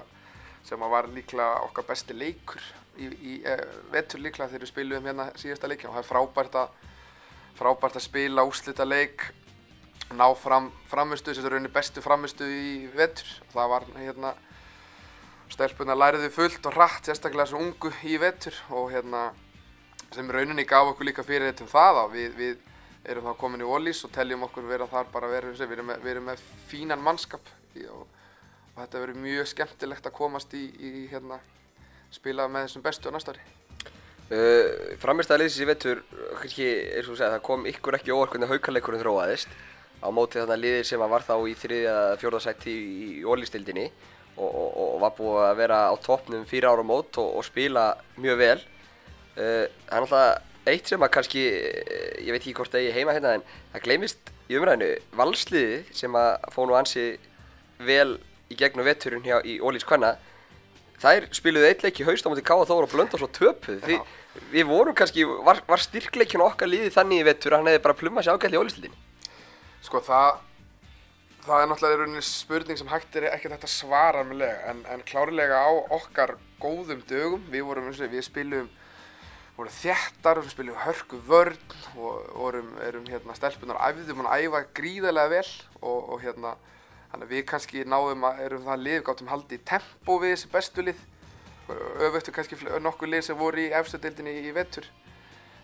sem 0.62 0.83
að 0.83 0.92
var 0.92 1.09
líklega 1.11 1.64
okkar 1.66 1.88
besti 1.88 2.14
leikur 2.14 2.62
í, 2.94 3.09
í 3.11 3.33
e, 3.42 3.57
vetur 3.90 4.22
líklega 4.22 4.53
þegar 4.53 4.62
við 4.62 4.70
spiluðum 4.70 5.09
hérna 5.11 5.27
síðasta 5.40 5.70
leikinu 5.70 5.90
og 5.90 5.96
það 5.96 6.05
er 6.05 6.09
frábært 6.12 6.59
að, 6.61 6.77
frábært 7.58 7.98
að 7.98 8.06
spila 8.06 8.44
úslita 8.48 8.86
leik, 8.86 9.28
ná 10.16 10.26
fram, 10.36 10.70
framistu, 10.90 11.32
þessi 11.32 11.48
rauninni 11.48 11.72
bestu 11.72 12.02
framistu 12.04 12.46
í 12.48 12.88
vetur. 12.96 13.28
Það 13.52 13.70
var 13.72 13.86
hérna, 13.96 14.32
stelpuna 15.52 15.96
læriðu 15.96 16.30
fullt 16.32 16.68
og 16.68 16.76
hratt, 16.76 17.06
sérstaklega 17.08 17.50
svo 17.50 17.62
ungu 17.62 17.92
í 18.08 18.18
vetur 18.20 18.56
og 18.72 18.90
hérna, 18.92 19.30
sem 20.12 20.28
rauninni 20.30 20.66
gaf 20.68 20.92
okkur 20.92 21.08
líka 21.08 21.24
fyrir 21.26 21.50
þetta 21.50 21.66
um 21.66 21.72
það 21.72 22.02
að 22.02 22.16
við, 22.16 22.36
við 22.40 23.10
erum 23.12 23.28
þá 23.28 23.38
komin 23.40 23.64
í 23.64 23.68
Ólís 23.68 24.04
og 24.06 24.12
teljum 24.14 24.44
okkur 24.46 24.68
vera 24.68 24.88
þar 24.90 25.08
bara 25.12 25.30
vera, 25.32 25.54
við 25.56 25.76
erum 25.76 25.90
með, 25.90 26.04
við 26.04 26.14
erum 26.14 26.28
með 26.30 26.44
fínan 26.70 27.02
mannskap 27.02 27.48
og, 27.88 28.04
og 28.04 28.78
þetta 28.82 29.02
verður 29.02 29.24
mjög 29.24 29.50
skemmtilegt 29.52 30.06
að 30.06 30.16
komast 30.16 30.54
í, 30.54 30.66
í 30.68 31.06
hérna, 31.12 31.40
spila 32.12 32.48
með 32.48 32.68
þessum 32.68 32.86
bestu 32.86 33.10
á 33.10 33.14
næsta 33.14 33.34
ári. 33.34 33.44
Uh, 34.33 34.97
Framistæða 35.03 35.42
liðsins 35.42 35.61
í 35.61 35.68
vettur, 35.68 35.99
kannski, 36.40 36.66
eins 36.95 37.05
og 37.05 37.12
þú 37.12 37.18
segja, 37.18 37.33
það 37.35 37.42
kom 37.49 37.66
ykkur 37.68 37.99
ekki 37.99 38.14
óvart 38.14 38.33
hvernig 38.33 38.53
haukarleikurinn 38.53 39.03
þróaðist 39.03 39.51
á 40.01 40.09
móti 40.09 40.40
þarna 40.40 40.57
liðir 40.57 40.87
sem 40.88 41.03
var 41.12 41.27
þá 41.27 41.35
í 41.51 41.53
þriðja 41.59 41.90
eða 41.92 42.14
fjórða 42.23 42.40
sætti 42.47 42.73
í, 42.73 42.87
í 43.18 43.27
ólistildinni 43.29 43.85
og, 44.38 44.49
og, 44.49 44.71
og 44.87 44.95
var 45.03 45.12
búið 45.18 45.45
að 45.51 45.61
vera 45.61 45.83
á 45.92 45.95
toppnum 46.01 46.47
fyrir 46.49 46.71
ára 46.71 46.87
mót 46.87 47.21
og, 47.21 47.29
og 47.38 47.45
spila 47.45 47.90
mjög 48.16 48.40
vel. 48.40 48.57
Uh, 49.37 49.68
það 49.68 49.99
er 49.99 50.07
náttúrulega 50.07 50.73
eitt 50.73 50.88
sem 50.88 51.03
að 51.03 51.12
kannski, 51.16 51.45
eh, 51.59 52.18
ég 52.23 52.31
veit 52.31 52.40
ekki 52.40 52.57
hvort 52.57 52.73
það 52.73 52.87
er 52.87 52.97
heima 52.97 53.14
hérna 53.16 53.37
en 53.37 53.47
það 53.73 53.87
gleymist 53.87 54.33
í 54.49 54.59
umræðinu 54.59 54.90
valsliði 55.18 55.79
sem 55.97 56.18
að 56.18 56.51
fóð 56.55 56.68
nú 56.71 56.77
ansi 56.79 57.07
vel 57.83 58.16
í 58.53 58.59
gegnum 58.59 58.87
vetturinn 58.87 59.25
hjá 59.27 59.40
í 59.42 59.59
Ólís 59.59 59.87
Kvanna 59.87 60.14
þær 61.03 61.27
spiluðu 61.35 61.66
eitt 61.66 61.83
leik 61.83 61.99
í 61.99 62.07
haust 62.07 62.27
á 62.27 62.31
móti 62.31 62.45
Káa 62.47 62.66
Þóra 62.68 62.87
og 62.87 62.92
blönda 62.92 63.18
svo 63.18 63.27
töpuð 63.35 63.83
því 63.83 63.99
við 64.53 64.68
vorum 64.68 64.97
kannski, 64.97 65.25
var, 65.45 65.61
var 65.68 65.83
styrkleikin 65.83 66.45
okkar 66.45 66.71
liði 66.71 66.92
þannig 66.95 67.23
í 67.23 67.27
vettur 67.29 67.55
að 67.55 67.62
hann 67.62 67.73
hefði 67.73 67.85
bara 67.85 67.99
plummað 67.99 68.27
sér 68.27 68.38
ágætli 68.38 68.59
í 68.59 68.62
ólistildinni 68.62 69.01
Sko 69.83 69.99
það, 70.07 70.38
það 71.42 71.62
er 71.62 71.68
náttúrulega 71.68 71.97
í 71.97 72.01
rauninni 72.01 72.25
spurning 72.25 72.79
sem 72.79 72.92
hægt 72.92 73.18
er 73.18 73.27
hægt 73.35 73.66
að 73.66 73.73
svara 73.73 74.23
meðlega 74.29 74.71
en, 74.71 74.85
en 74.95 75.03
klárilega 75.09 75.59
á 75.59 75.73
okkar 75.99 76.37
góðum 76.62 77.03
dögum, 77.11 77.42
við 77.51 77.66
vorum 77.66 77.90
eins 77.90 78.01
og 78.01 78.12
við 78.12 78.25
spilum 78.29 78.71
vorum 79.57 79.75
þjættar, 79.75 80.40
við 80.40 80.55
spilum 80.55 80.79
hörku 80.81 81.18
vörn 81.27 81.75
og 81.99 82.29
vorum, 82.38 82.71
erum 82.87 83.09
hérna 83.11 83.37
stelpunar 83.37 83.81
æfðum 83.90 84.25
að 84.25 84.47
æfa 84.47 84.62
gríðarlega 84.79 85.33
vel 85.35 85.49
og, 85.83 85.99
og 86.14 86.23
hérna 86.23 86.55
þannig 87.12 87.27
að 87.27 87.35
við 87.35 87.45
kannski 87.51 87.85
náðum 87.85 88.25
að 88.25 88.45
erum 88.47 88.68
það 88.71 88.85
lið, 88.87 89.01
gáttum 89.05 89.33
haldið 89.33 89.59
í 89.59 89.64
tempo 89.68 90.16
við 90.23 90.33
þessi 90.37 90.53
bestu 90.55 90.87
lið 90.87 91.03
öfuttu 92.09 92.35
kannski 92.35 92.59
nokkur 92.83 93.11
lið 93.11 93.27
sem 93.29 93.38
voru 93.38 93.62
í 93.62 93.70
efstu 93.79 94.01
deildinni 94.03 94.35
í, 94.42 94.53
vettur 94.57 94.88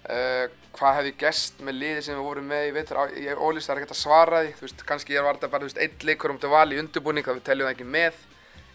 uh, 0.07 0.47
hvað 0.79 0.99
hefði 1.01 1.15
gest 1.21 1.61
með 1.65 1.79
liði 1.83 2.07
sem 2.07 2.19
við 2.19 2.29
vorum 2.29 2.49
með 2.53 2.67
í 2.69 2.73
vettur 2.77 3.03
ég 3.19 3.43
ólýst 3.43 3.69
það 3.69 3.75
er 3.75 3.83
ekkert 3.83 3.97
að 3.97 4.03
svara 4.03 4.43
því 4.45 4.55
veist, 4.63 4.85
kannski 4.89 5.19
var 5.19 5.39
þetta 5.39 5.53
bara 5.53 5.69
veist, 5.69 5.83
einn 5.83 6.09
leikur 6.11 6.35
um 6.35 6.41
til 6.41 6.53
val 6.53 6.69
í 6.73 6.81
undirbúning 6.81 7.27
það 7.27 7.41
við 7.41 7.47
teljum 7.51 7.69
það 7.69 7.77
ekki 7.77 7.89
með. 7.99 8.27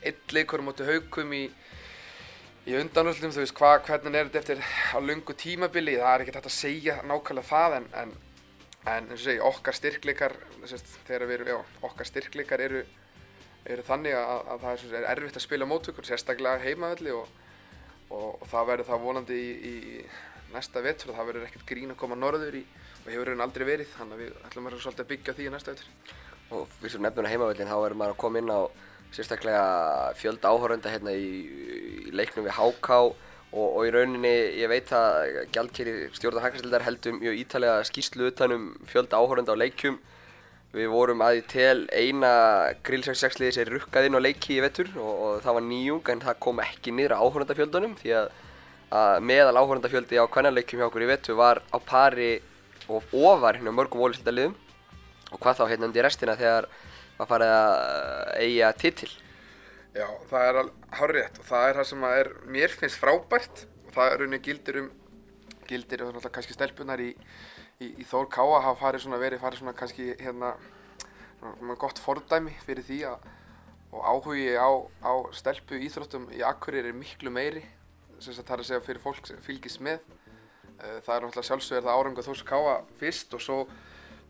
Einn 0.04 0.36
leikur 0.36 0.64
um 0.64 0.74
til 0.76 0.90
haukum 0.90 1.36
í 1.38 1.44
í 2.64 2.76
undanúrslitum, 2.80 3.34
þú 3.36 3.42
veist, 3.44 3.58
hva, 3.60 3.74
hvernig 3.84 4.16
er 4.16 4.30
þetta 4.30 4.40
eftir 4.40 4.62
á 4.96 4.98
lungu 5.04 5.36
tímabili, 5.36 5.98
það 6.00 6.14
er 6.14 6.24
ekkert 6.24 6.38
hægt 6.40 6.48
að 6.48 6.56
segja 6.56 6.96
nákvæmlega 7.04 7.50
það 7.50 7.78
en, 7.80 7.88
en, 8.00 8.14
en 8.86 9.10
eins 9.10 9.18
og 9.18 9.26
segi, 9.26 9.42
okkar 9.50 9.78
styrkleikar, 9.80 10.36
sérst, 10.70 10.94
þegar 11.10 11.26
við 11.28 11.36
erum, 11.38 11.50
já, 11.52 11.58
okkar 11.90 12.08
styrkleikar 12.08 12.64
eru, 12.64 12.86
eru 13.66 13.86
þannig 13.88 14.18
að, 14.18 14.44
að 14.54 14.64
það 14.66 14.74
er, 14.74 14.94
er 15.00 15.10
erfitt 15.14 15.40
að 15.40 15.46
spila 15.46 15.68
mótökur, 15.70 16.08
sérstaklega 16.08 16.62
heimavelli 16.64 17.14
og, 17.16 17.28
og, 18.10 18.30
og 18.42 18.48
það 18.52 18.70
verður 18.72 18.90
það 18.92 19.06
vonandi 19.08 19.40
í, 19.40 19.74
í 19.74 20.06
næsta 20.54 20.84
vetur 20.86 21.12
og 21.12 21.20
það 21.20 21.30
verður 21.32 21.48
ekkert 21.48 21.68
grín 21.70 21.94
að 21.94 22.00
koma 22.02 22.18
norður 22.20 22.60
í 22.60 22.64
og 23.04 23.12
hefur 23.12 23.32
raun 23.32 23.44
aldrei 23.44 23.66
verið, 23.68 23.92
þannig 23.98 24.16
að 24.16 24.24
við 24.24 24.48
ætlum 24.48 24.68
að 24.68 24.72
vera 24.72 24.84
svolítið 24.86 25.04
að 25.06 25.12
byggja 25.12 25.36
því 25.38 25.46
í 25.48 25.54
næsta 25.54 25.74
vetur. 25.74 26.16
og 26.54 26.74
fyrst 26.80 26.98
um 27.00 27.06
nefnuna 27.08 27.32
heimavöldin 27.32 27.72
þá 27.72 27.78
er 27.80 27.96
maður 27.98 28.14
að 28.14 28.22
koma 28.24 28.42
inn 28.42 28.52
á 28.54 28.62
sérstaklega 29.14 29.66
fjölda 30.20 30.52
áhörönda 30.54 30.92
hérna 30.92 31.14
í, 31.16 31.30
í 32.10 32.14
leiknum 32.16 32.48
við 32.48 32.58
HK 32.58 32.98
og, 33.54 33.68
og 33.68 33.82
í 33.88 33.92
rauninni 33.94 34.34
ég 34.60 34.70
veit 34.72 34.92
að 34.98 35.44
gjaldkeri 35.54 35.96
stjórnar 36.16 36.48
hækastildar 36.48 36.86
heldum 36.86 37.20
mjög 37.22 37.42
ítalega 37.44 37.84
skýslu 37.90 38.30
utanum 38.32 38.72
fjölda 38.90 39.20
áhörönda 39.22 39.54
á 39.54 39.62
leikjum 39.62 40.00
við 40.74 40.90
vorum 40.90 41.22
að 41.22 41.40
í 41.40 41.44
tel 41.52 41.84
eina 41.94 42.32
grill 42.86 43.04
66 43.06 43.40
liði 43.42 43.56
sem 43.58 43.70
rukkað 43.70 44.08
inn 44.08 44.18
á 44.18 44.26
leiki 44.26 44.58
í 44.58 44.64
vettur 44.64 44.90
og, 44.98 45.12
og 45.12 45.44
það 45.46 45.58
var 45.60 45.68
nýjung 45.68 46.14
en 46.14 46.24
það 46.24 46.40
kom 46.48 46.64
ekki 46.64 46.96
niður 46.96 47.16
á 47.18 47.22
áhöröndafjöldunum 47.22 47.94
því 48.00 48.16
að, 48.20 48.32
að 49.02 49.18
meðal 49.30 49.60
áhöröndafjöldi 49.62 50.18
á 50.18 50.26
kvennarleikjum 50.34 50.82
hjá 50.82 50.88
okkur 50.88 51.06
í 51.06 51.12
vettur 51.12 51.38
var 51.38 51.62
á 51.70 51.78
pari 51.78 52.32
og 52.90 53.14
ofar 53.14 53.60
hérna 53.60 53.76
mörgum 53.76 54.02
ólistildaliðum 54.08 54.58
og 55.34 55.42
hvað 55.42 55.62
þá 55.62 55.64
hérna 55.70 55.90
undir 55.90 56.06
restina 56.06 56.38
þegar 56.40 56.68
var 57.20 57.30
farið 57.30 57.54
að 57.54 57.76
uh, 57.78 58.34
eiga 58.42 58.74
titil? 58.82 59.12
Já, 59.94 60.08
það 60.30 60.48
er 60.50 60.60
hárrétt. 60.98 61.40
Og 61.40 61.48
það 61.48 61.68
er 61.68 61.80
það 61.80 61.88
sem 61.92 62.06
er, 62.10 62.30
mér 62.50 62.74
finnst 62.74 63.02
frábært. 63.02 63.66
Og 63.86 63.96
það 63.96 64.10
er 64.10 64.22
rauninni 64.24 64.42
gildir 64.46 64.80
um 64.82 64.92
gildir 65.70 66.04
um 66.04 66.10
náttúrulega 66.12 66.36
kannski 66.36 66.56
stelpunar 66.56 67.00
í, 67.00 67.12
í, 67.84 67.92
í 68.02 68.08
Þór 68.08 68.30
Káa 68.32 68.64
hafa 68.64 68.80
farið 68.80 69.06
svona 69.06 69.22
verið 69.22 69.44
farið 69.44 69.62
svona 69.62 69.76
kannski 69.78 70.10
hérna 70.20 70.56
svona 71.44 71.78
gott 71.80 72.00
fordæmi 72.00 72.56
fyrir 72.64 72.86
því 72.88 73.00
að 73.12 73.32
og 73.94 74.02
áhugi 74.02 74.58
á, 74.58 74.70
á 75.06 75.14
stelpu 75.38 75.78
íþróttum 75.86 76.26
í 76.34 76.42
Akureyri 76.46 76.90
er 76.90 76.98
miklu 76.98 77.30
meiri 77.34 77.62
sem 78.24 78.34
það 78.34 78.56
er 78.56 78.62
að 78.64 78.70
segja 78.70 78.86
fyrir 78.86 79.04
fólk 79.04 79.28
sem 79.28 79.42
fylgist 79.44 79.82
með. 79.84 80.00
Eh, 80.80 81.00
það 81.06 81.16
er 81.16 81.26
náttúrulega 81.26 81.48
sjálfsögur 81.50 81.86
það 81.86 82.00
árangu 82.00 82.26
Þórs 82.26 82.44
Káa 82.48 82.76
fyrst 82.98 83.36
og 83.38 83.44
svo 83.44 83.58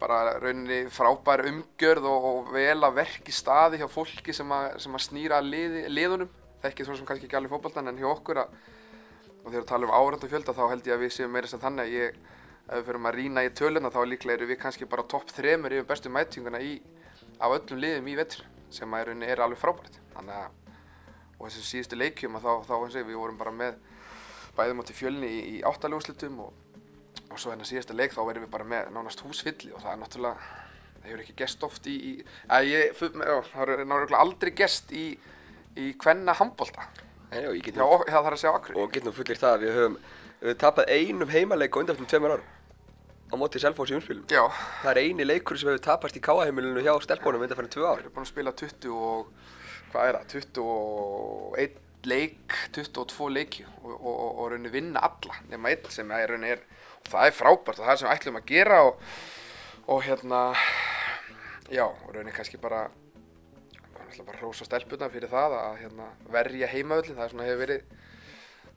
bara 0.01 0.35
rauninni 0.41 0.89
frábær 0.91 1.45
umgjörð 1.47 2.09
og, 2.09 2.27
og 2.29 2.51
vel 2.55 2.79
að 2.83 2.97
verki 2.97 3.35
staði 3.35 3.79
hjá 3.79 3.87
fólki 3.87 4.35
sem 4.35 4.51
að, 4.51 4.79
sem 4.83 4.97
að 4.97 5.05
snýra 5.05 5.39
liði, 5.45 5.85
liðunum. 5.93 6.31
Þekkið 6.63 6.89
svo 6.89 6.97
sem 6.99 7.07
kannski 7.07 7.29
ekki 7.29 7.39
alveg 7.39 7.53
fótboltan 7.53 7.91
en 7.91 8.01
hjá 8.01 8.09
okkur 8.09 8.41
að, 8.43 8.57
og 9.43 9.47
þegar 9.47 9.61
við 9.61 9.69
talum 9.71 9.93
um 9.93 9.95
árand 9.95 10.25
og 10.25 10.33
fjölda 10.33 10.57
þá 10.57 10.63
held 10.73 10.89
ég 10.89 10.97
að 10.97 11.05
við 11.05 11.15
séum 11.15 11.35
meira 11.35 11.51
sem 11.51 11.61
þannig 11.63 11.85
að 11.85 11.95
ég 12.01 12.19
ef 12.69 12.76
við 12.78 12.86
fyrir 12.88 13.06
að 13.10 13.15
rýna 13.17 13.43
í 13.43 13.54
töluna 13.58 13.91
þá 13.93 14.02
líklega 14.08 14.39
eru 14.39 14.49
við 14.49 14.62
kannski 14.62 14.88
bara 14.89 15.04
topp 15.04 15.32
þremur 15.36 15.76
yfir 15.76 15.88
bestu 15.89 16.12
mætinguna 16.13 16.62
í, 16.63 16.78
af 17.39 17.58
öllum 17.60 17.82
liðum 17.84 18.08
í 18.08 18.17
vettur 18.19 18.45
sem 18.73 18.93
rauninni 18.95 19.30
er 19.30 19.43
alveg 19.43 19.60
frábært 19.62 19.99
þannig 20.15 20.38
að 20.39 20.62
og 21.43 21.49
þessu 21.49 21.65
síðustu 21.67 21.99
leikjum 21.99 22.38
að 22.39 22.45
þá, 22.45 22.54
þá 22.69 22.73
eins 22.78 22.97
og 22.97 23.08
við 23.10 23.19
vorum 23.19 23.39
bara 23.39 23.54
með 23.56 23.80
bæðum 24.58 24.84
átti 24.84 24.95
fjölni 24.95 25.30
í, 25.30 25.39
í 25.58 25.62
áttaljóðslutum 25.67 26.39
og, 26.45 26.54
og 27.28 27.41
svo 27.41 27.52
hérna 27.52 27.67
síðasta 27.67 27.95
leik 27.97 28.15
þá 28.15 28.21
verðum 28.21 28.45
við 28.45 28.54
bara 28.54 28.67
með 28.69 28.91
nánast 28.95 29.23
húsfylli 29.26 29.73
og 29.73 29.84
það 29.84 29.91
er 29.91 30.02
náttúrulega, 30.04 30.49
það 30.95 31.10
hefur 31.10 31.23
ekki 31.26 31.38
gest 31.43 31.65
oft 31.67 31.89
í, 31.91 31.95
í 31.97 32.13
að 32.47 32.69
ég, 32.69 32.95
það 32.95 33.73
er 33.76 33.84
náttúrulega 33.84 34.21
aldrei 34.23 34.54
gest 34.56 34.93
í, 34.95 35.06
í 35.76 35.89
hvenna 35.99 36.38
handbolta, 36.39 36.88
Nei, 37.34 37.41
og, 37.49 37.58
ég 37.58 37.65
get 37.65 37.80
já, 37.80 37.84
nú, 37.84 38.04
það 38.06 38.19
þarf 38.19 38.38
að 38.38 38.43
segja 38.43 38.58
akkur. 38.60 38.80
og 38.80 38.93
get 38.93 39.08
nú 39.08 39.15
fullir 39.17 39.41
það 39.41 39.58
að 39.58 39.65
við 39.65 39.80
höfum 39.80 39.99
við 40.43 40.60
tapað 40.62 40.91
einum 40.91 41.32
heimaleik 41.32 41.75
á 41.75 41.79
undanfjöldum 41.82 42.10
tveimur 42.12 42.36
árum. 42.36 42.49
Á 43.32 43.36
móti 43.39 43.62
Selfoss 43.62 43.91
í 43.93 43.97
umspilum. 43.97 44.25
Já, 44.29 44.43
það 44.84 44.91
er 44.91 45.01
eini 45.01 45.25
leikur 45.25 45.58
sem 45.58 45.71
hefur 45.71 45.86
tapast 45.88 46.17
í 46.19 46.21
káaheimilinu 46.23 46.84
hjá 46.86 46.93
stelpunum 47.01 47.45
undanfjörnum 47.45 47.73
tvö 47.73 47.82
við 47.82 47.89
ár 47.89 48.01
erum 48.03 48.13
búin 48.13 48.27
að 48.27 48.32
spila 48.34 48.53
20 48.62 48.91
og, 48.93 49.32
hvað 49.93 50.10
er 50.10 50.19
það, 50.19 50.36
21 50.36 51.79
leik, 52.12 52.58
22 52.75 53.29
leiki 53.32 53.65
og, 53.65 53.93
og, 53.93 54.10
og, 54.12 54.41
og 54.43 54.51
rauninni 54.51 54.73
vinna 54.73 55.06
alla 55.08 55.39
nema 55.49 55.71
einn 55.71 55.88
sem 55.93 56.12
er 56.12 56.34
rauninni 56.34 56.51
er, 56.58 56.65
og 56.99 57.13
það 57.13 57.29
er 57.29 57.38
frábært 57.38 57.79
og 57.79 57.88
það 57.88 57.93
er 57.93 58.01
sem 58.01 58.10
við 58.10 58.17
ætlum 58.17 58.39
að 58.41 58.49
gera 58.51 58.82
og, 58.89 59.08
og 59.95 60.03
hérna, 60.03 60.41
já, 61.71 61.86
og 61.88 62.12
rauninni 62.12 62.36
kannski 62.36 62.60
bara 62.62 62.89
bara 64.21 64.38
hrósa 64.38 64.67
stelpuna 64.67 65.10
fyrir 65.10 65.32
það 65.32 65.56
að 65.58 65.77
hérna, 65.82 66.08
verja 66.29 66.67
heimaðalli, 66.69 67.15
það 67.17 67.23
er 67.25 67.32
svona 67.32 67.47
hefur 67.47 67.62
verið, 67.63 67.86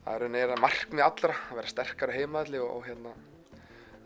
það 0.07 0.27
er 0.39 0.53
að 0.53 0.61
markmið 0.63 1.03
allra 1.03 1.33
að 1.49 1.59
vera 1.59 1.71
sterkara 1.73 2.15
heimaðalli 2.15 2.61
og, 2.63 2.69
og 2.77 2.85
hérna, 2.87 3.11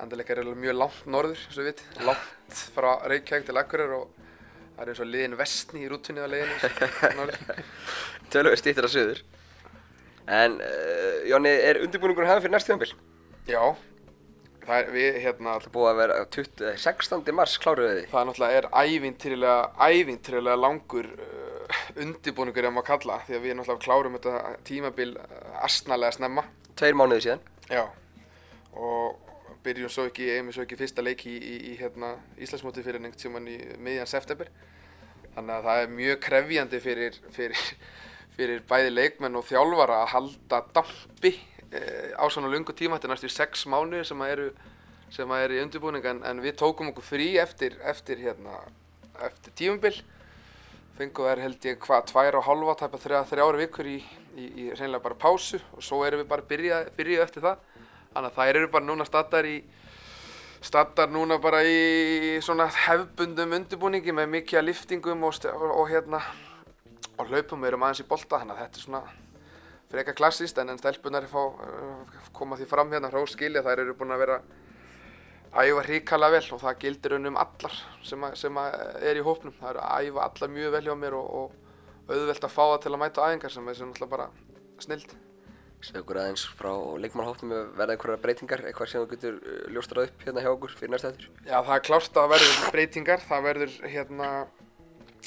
andaleikar 0.01 0.41
er 0.41 0.49
mjög 0.57 0.79
langt 0.79 1.03
norður, 1.13 1.43
svo 1.51 1.61
við 1.61 1.69
veit, 1.69 1.83
langt 2.07 2.63
frá 2.73 2.89
Reykjavík 3.11 3.45
til 3.49 3.57
Akureyrar 3.61 3.99
og 3.99 4.17
það 4.17 4.81
er 4.83 4.91
eins 4.93 5.03
og 5.03 5.11
liðin 5.11 5.37
vestni 5.37 5.83
í 5.85 5.91
rútunni 5.91 6.25
á 6.25 6.31
leiðinu 6.31 7.19
norður. 7.19 7.61
tölvöð 8.33 8.57
stýttir 8.61 8.87
að 8.87 8.95
söður 8.95 9.23
en 10.31 10.57
uh, 10.63 11.21
Jóni, 11.29 11.53
er 11.53 11.81
undirbúningur 11.85 12.29
hafði 12.29 12.47
fyrir 12.47 12.55
næst 12.55 12.69
tíðanbíl? 12.69 12.91
Já, 13.49 13.63
það 14.65 14.75
er 14.77 14.91
við 14.95 15.19
hérna, 15.25 15.55
Það 15.59 15.73
búið 15.75 15.91
að 15.91 16.01
vera 16.01 16.17
20, 16.37 16.65
eh, 16.71 16.81
16. 16.85 17.31
mars 17.35 17.57
kláruðu 17.61 17.93
þið 17.97 18.11
það 18.13 18.27
náttúrulega 18.29 18.59
er 18.61 18.69
ævintýrilega, 18.81 19.89
ævintýrilega 19.89 20.61
langur 20.61 21.09
uh, 21.13 21.40
undirbúningur 21.99 22.67
ef 22.67 22.73
maður 22.75 22.89
kalla 22.91 23.17
því 23.27 23.37
að 23.37 23.43
við 23.45 23.57
náttúrulega 23.57 23.85
klárum 23.85 24.15
þetta 24.17 24.53
tímabil 24.67 25.09
uh, 25.17 25.65
astnalega 25.65 26.17
snemma. 26.17 26.45
tveir 26.79 26.97
mánuði 26.97 27.25
síðan. 27.25 27.43
Já, 27.71 27.83
og 28.73 29.19
byrjum 29.65 29.91
svo 29.91 30.07
ekki, 30.09 30.27
eigum 30.33 30.49
við 30.49 30.57
svo 30.57 30.65
ekki 30.65 30.77
fyrsta 30.79 31.03
leik 31.05 31.25
í, 31.29 31.35
í, 31.35 31.55
í 31.71 31.73
hérna, 31.79 32.15
Íslandsmóti 32.41 32.83
fyrir 32.85 33.03
nengt 33.03 33.21
sem 33.21 33.33
hann 33.37 33.49
í 33.49 33.57
miðjan 33.83 34.09
september. 34.09 34.49
Þannig 35.35 35.53
að 35.55 35.67
það 35.67 35.81
er 35.81 35.93
mjög 35.97 36.21
krefjandi 36.25 36.81
fyrir, 36.83 37.19
fyrir, 37.35 37.65
fyrir 38.35 38.63
bæði 38.69 38.93
leikmenn 38.95 39.37
og 39.39 39.47
þjálfara 39.47 40.01
að 40.01 40.11
halda 40.15 40.61
dampi 40.75 41.33
eh, 41.69 42.11
á 42.17 42.25
svona 42.33 42.51
lungu 42.51 42.75
tíma, 42.75 42.97
þetta 42.97 43.11
er 43.11 43.13
næstu 43.15 43.31
sex 43.31 43.67
mánuðir 43.69 44.09
sem 44.09 44.23
að 44.25 44.33
eru, 44.35 44.47
sem 45.13 45.35
að 45.35 45.45
eru 45.45 45.59
í 45.59 45.61
undirbúning. 45.67 46.09
En, 46.09 46.23
en 46.27 46.41
við 46.43 46.57
tókum 46.63 46.91
okkur 46.91 47.07
frí 47.13 47.29
eftir, 47.41 47.77
eftir, 47.93 48.23
hérna, 48.25 48.63
eftir 49.29 49.55
tímabil 49.61 50.01
fengum 50.97 51.27
þær 51.27 51.43
held 51.45 51.67
ég 51.69 51.79
hvað 51.81 52.07
tvær 52.11 52.37
og 52.39 52.47
halva 52.47 52.75
tæpa 52.79 52.99
þrjá, 53.01 53.21
þrjára 53.29 53.61
vikur 53.61 53.89
í, 53.89 53.97
í, 54.35 54.45
í 54.45 54.65
reynilega 54.73 55.03
bara 55.05 55.19
pásu 55.19 55.59
og 55.75 55.83
svo 55.85 56.01
erum 56.07 56.23
við 56.23 56.29
bara 56.31 56.47
byrjað 56.47 56.91
byrja 56.97 57.23
eftir 57.25 57.45
það. 57.45 57.63
Þannig 58.11 58.29
að 58.29 58.37
þær 58.39 58.59
eru 58.59 58.71
bara 58.75 58.87
núna 58.89 59.07
staddar 59.07 59.47
í 59.47 59.57
staddar 60.61 61.09
núna 61.09 61.39
bara 61.41 61.63
í 61.65 62.37
svona 62.45 62.67
hefbundum 62.85 63.57
undirbúningi 63.57 64.13
með 64.13 64.29
mikið 64.35 64.61
af 64.61 64.67
liftingum 64.67 65.23
og, 65.25 65.39
og, 65.49 65.67
og 65.81 65.89
hérna 65.89 66.21
á 66.21 67.21
hlaupum, 67.25 67.61
við 67.61 67.71
erum 67.71 67.85
aðeins 67.85 68.03
í 68.03 68.07
bolta, 68.09 68.41
þannig 68.41 68.57
að 68.57 68.61
þetta 68.65 68.79
er 68.79 68.85
svona 68.85 69.01
freka 69.91 70.13
klassíst 70.15 70.59
en 70.61 70.71
en 70.71 70.79
stelpunar 70.79 71.25
fá, 71.29 71.41
uh, 71.41 72.19
koma 72.35 72.57
því 72.59 72.67
fram 72.69 72.93
hérna 72.93 73.09
hrós 73.11 73.33
skilja, 73.35 73.63
þær 73.65 73.83
eru 73.83 73.97
búin 73.97 74.13
að 74.13 74.23
vera 74.23 74.37
að 74.39 74.59
æfa 75.51 75.81
hrikalega 75.87 76.37
vel 76.37 76.53
og 76.55 76.61
það 76.61 76.77
gildir 76.79 77.15
raun 77.15 77.31
um 77.31 77.39
allar 77.41 77.73
sem, 78.07 78.23
að, 78.23 78.37
sem 78.39 78.59
að 78.61 78.77
er 79.09 79.19
í 79.19 79.25
hópnum, 79.25 79.55
það 79.59 79.73
eru 79.73 79.81
að 79.83 80.05
æfa 80.07 80.27
allar 80.27 80.53
mjög 80.53 80.77
vel 80.77 80.85
hjá 80.85 80.93
mér 81.01 81.17
og, 81.17 81.33
og 81.41 82.11
auðvelt 82.11 82.47
að 82.47 82.53
fá 82.53 82.61
það 82.61 82.79
til 82.85 82.93
að 82.93 83.01
mæta 83.01 83.25
á 83.25 83.29
æfingar 83.31 83.53
sem 83.55 83.67
er 83.67 83.77
sem 83.77 83.91
náttúrulega 83.91 84.15
bara 84.15 84.29
snild. 84.81 85.13
Segðu 85.81 86.01
okkur 86.03 86.19
aðeins 86.21 86.45
frá 86.59 86.71
leikmannhóttum 87.01 87.53
verða 87.75 87.95
einhverjar 87.95 88.21
breytingar, 88.21 88.63
eitthvað 88.69 88.91
sem 88.91 89.03
þú 89.03 89.11
getur 89.15 89.37
uh, 89.41 89.61
ljóstrað 89.73 90.09
upp 90.09 90.25
hérna 90.27 90.43
hjá 90.45 90.51
okkur 90.51 90.75
fyrir 90.77 90.93
næsta 90.93 91.09
eftir? 91.09 91.29
Já, 91.47 91.55
það 91.57 91.75
er 91.75 91.85
klárt 91.87 92.19
að 92.21 92.33
verður 92.35 92.59
breytingar, 92.75 93.23
það 93.25 93.47
verður 93.47 93.77
hérna, 93.95 94.27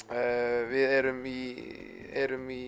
uh, 0.05 0.61
við 0.71 0.93
erum 1.01 1.19
í, 1.27 1.41
erum 2.23 2.47
í 2.55 2.61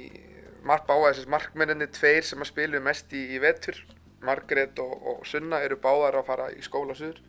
markbá, 0.67 0.97
þessi 1.07 1.31
markmenninni 1.31 1.87
tveir 1.95 2.27
sem 2.27 2.43
að 2.43 2.51
spilu 2.51 2.83
mest 2.83 3.15
í, 3.15 3.23
í 3.37 3.39
vetur, 3.43 3.79
Margrét 4.27 4.79
og, 4.81 4.93
og 5.07 5.25
Sunna 5.29 5.59
eru 5.63 5.77
báðar 5.79 6.17
að 6.19 6.27
fara 6.27 6.47
í 6.51 6.63
skóla 6.65 6.95
suður. 6.97 7.21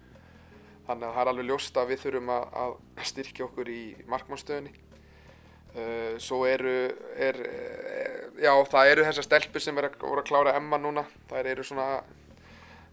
Þannig 0.88 1.04
að 1.04 1.14
það 1.14 1.20
er 1.20 1.28
alveg 1.32 1.48
ljóst 1.50 1.78
að 1.78 1.90
við 1.90 1.98
þurfum 2.00 2.30
að, 2.32 2.44
að 2.62 2.70
styrkja 3.10 3.44
okkur 3.44 3.68
í 3.68 3.80
markmannstöðunni. 4.08 4.70
Uh, 5.68 6.14
svo 6.24 6.38
eru, 6.48 6.76
er, 7.20 7.36
uh, 7.44 8.38
já 8.40 8.52
það 8.72 8.92
eru 8.94 9.04
þessar 9.04 9.26
stelpur 9.26 9.62
sem 9.62 9.76
er 9.78 9.90
að, 9.90 9.98
voru 10.00 10.22
að 10.22 10.30
klára 10.30 10.54
Emma 10.56 10.78
núna. 10.80 11.04
Það 11.28 11.50
eru 11.52 11.66
svona, 11.68 11.88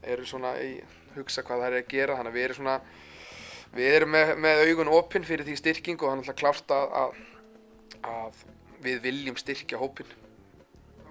eru 0.03 0.27
svona 0.27 0.51
í 0.60 0.73
hugsa 1.15 1.45
hvað 1.47 1.63
það 1.63 1.69
er 1.69 1.77
að 1.79 1.95
gera, 1.95 2.19
þannig 2.19 2.34
að 2.34 2.38
við 2.38 2.47
erum 2.49 2.60
svona, 2.60 2.75
við 3.77 3.89
erum 3.93 4.13
með, 4.17 4.36
með 4.43 4.65
augun 4.65 4.93
opinn 4.99 5.29
fyrir 5.31 5.47
því 5.47 5.58
styrking 5.62 6.03
og 6.03 6.12
þannig 6.12 6.36
að 6.36 6.39
klárt 6.43 6.75
að, 6.75 7.25
að 8.12 8.45
við 8.84 9.01
viljum 9.08 9.39
styrkja 9.39 9.79
hópinn. 9.79 10.12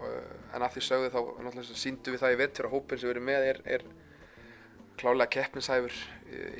Uh, 0.05 0.33
en 0.53 0.69
að 0.69 0.77
því 0.77 0.89
sögðu 0.91 1.13
þá 1.17 1.21
náttúrulega 1.25 1.81
síndum 1.81 2.13
við 2.13 2.27
það 2.27 2.37
í 2.37 2.43
vettur 2.45 2.69
að 2.69 2.77
hópinn 2.77 3.01
sem 3.01 3.09
við 3.09 3.17
erum 3.17 3.31
með 3.33 3.53
er, 3.55 3.67
er 3.79 3.93
klálega 5.01 5.31
keppnishæfur 5.37 5.95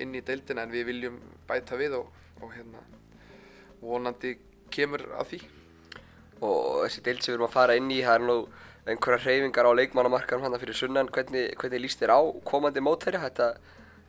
inn 0.01 0.15
í 0.15 0.23
deildina 0.25 0.65
en 0.65 0.73
við 0.75 0.89
viljum 0.91 1.21
bæta 1.49 1.79
við 1.81 1.99
og, 2.01 2.09
og 2.43 2.55
hérna 2.55 2.83
vonandi 3.85 4.37
kemur 4.75 5.05
að 5.19 5.35
því. 5.35 5.41
Og 6.45 6.85
þessi 6.85 7.05
deild 7.05 7.23
sem 7.23 7.33
við 7.33 7.39
erum 7.39 7.49
að 7.49 7.57
fara 7.57 7.77
inn 7.79 7.93
í, 7.93 8.01
það 8.05 8.19
er 8.19 8.27
nú 8.29 8.39
einhverja 8.85 9.23
hreyfingar 9.25 9.69
á 9.71 9.79
leikmannamarkaðum 9.79 10.45
hann 10.45 10.59
fyrir 10.61 10.77
sunnan, 10.77 11.09
hvernig, 11.13 11.55
hvernig 11.61 11.85
líst 11.85 12.03
þér 12.03 12.13
á 12.17 12.21
komandi 12.45 12.83
mótæri? 12.85 13.21
Þetta, 13.23 13.55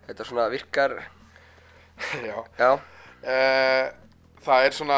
þetta 0.10 0.28
svona 0.28 0.50
virkar, 0.52 1.00
Já. 2.28 2.44
já, 2.60 2.74
Uh, 3.26 3.88
það 4.46 4.68
er 4.68 4.76
svona, 4.78 4.98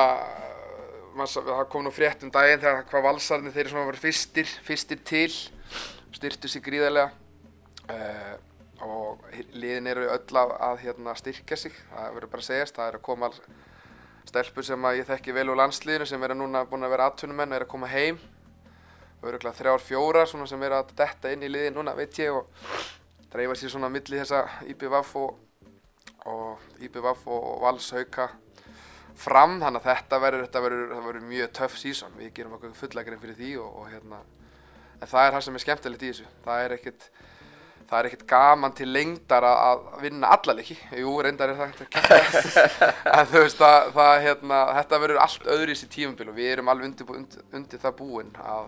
það 1.15 1.61
kom 1.71 1.85
nú 1.85 1.93
frétt 1.95 2.25
um 2.25 2.31
daginn 2.33 2.59
þegar 2.59 2.81
hvað 2.89 3.05
valsarnir 3.05 3.53
þeir 3.55 3.61
eru 3.61 3.71
svona 3.71 3.87
verið 3.87 4.03
fyrstir, 4.03 4.49
fyrstir 4.65 4.99
til, 5.07 5.29
styrtu 6.17 6.51
sig 6.51 6.65
gríðarlega 6.65 7.13
uh, 7.87 8.33
og 8.85 9.23
liðin 9.57 9.89
eru 9.89 10.05
öll 10.13 10.39
að, 10.41 10.53
að 10.69 10.83
hérna, 10.83 11.15
styrkja 11.17 11.57
sig, 11.57 11.75
það 11.91 12.13
verður 12.17 12.31
bara 12.33 12.43
að 12.43 12.49
segjast, 12.51 12.75
það 12.77 12.91
er 12.91 12.97
að 12.99 13.05
koma 13.07 13.31
stelpur 14.27 14.65
sem 14.65 14.87
ég 14.97 15.07
þekki 15.07 15.35
vel 15.35 15.47
úr 15.51 15.59
landsliðinu 15.61 16.07
sem 16.09 16.23
eru 16.27 16.35
núna 16.37 16.65
búin 16.67 16.85
að 16.85 16.93
vera 16.93 17.07
atvinnumenn 17.11 17.53
og 17.53 17.57
eru 17.57 17.67
að 17.67 17.73
koma 17.73 17.91
heim. 17.91 18.19
Og 19.17 19.29
eru 19.31 19.51
þrjár 19.59 19.81
fjórar 19.81 20.29
sem 20.29 20.63
eru 20.63 20.77
að 20.77 20.93
detta 20.97 21.31
inn 21.33 21.45
í 21.45 21.49
liðin 21.49 21.77
núna 21.79 21.95
veit 21.97 22.17
ég 22.21 22.35
og 22.35 22.51
dreifa 23.31 23.55
sér 23.57 23.73
svona 23.73 23.89
milli 23.89 24.19
þessa 24.19 24.43
IBVF 24.69 25.15
og, 25.21 25.39
og 26.29 26.83
IBVF 26.85 27.23
og 27.33 27.47
Vals 27.63 27.89
Hauka 27.95 28.27
fram. 29.17 29.57
Þannig 29.63 29.81
að 29.81 29.87
þetta 29.89 30.21
verður, 30.21 31.21
mjög 31.25 31.53
töff 31.57 31.79
sísón 31.81 32.19
við 32.19 32.35
gerum 32.37 32.59
okkur 32.59 32.75
fullagrein 32.77 33.23
fyrir 33.23 33.39
því 33.39 33.55
og, 33.63 33.81
og 33.81 33.89
hérna. 33.93 34.21
En 35.01 35.09
það 35.09 35.23
er 35.23 35.35
það 35.35 35.47
sem 35.47 35.57
er 35.57 35.65
skemmtilegt 35.65 36.05
í 36.05 36.11
þessu. 36.11 36.29
Það 36.45 36.63
er 36.65 36.77
ekkert 36.77 37.09
það 37.87 37.99
er 37.99 38.09
ekkert 38.09 38.25
gaman 38.27 38.73
til 38.75 38.87
lengdar 38.91 39.45
að, 39.47 39.61
að 39.67 40.01
vinna 40.03 40.31
alla 40.35 40.57
leiki, 40.57 40.75
jú 40.99 41.13
reyndar 41.23 41.53
er 41.53 41.61
það 41.61 41.85
ekkert 41.85 42.11
að 42.11 43.13
en 43.19 43.29
þú 43.31 43.43
veist 43.45 43.61
það, 43.61 43.93
það 43.95 44.15
hérna, 44.25 44.57
þetta 44.79 44.99
verður 45.03 45.21
allt 45.23 45.47
öðris 45.55 45.85
í 45.85 45.93
tímabil 45.93 46.27
og 46.27 46.35
við 46.35 46.51
erum 46.55 46.73
alveg 46.73 46.91
undir, 46.91 47.15
undir, 47.21 47.47
undir 47.55 47.83
það 47.83 47.97
búin 48.01 48.33
að 48.43 48.67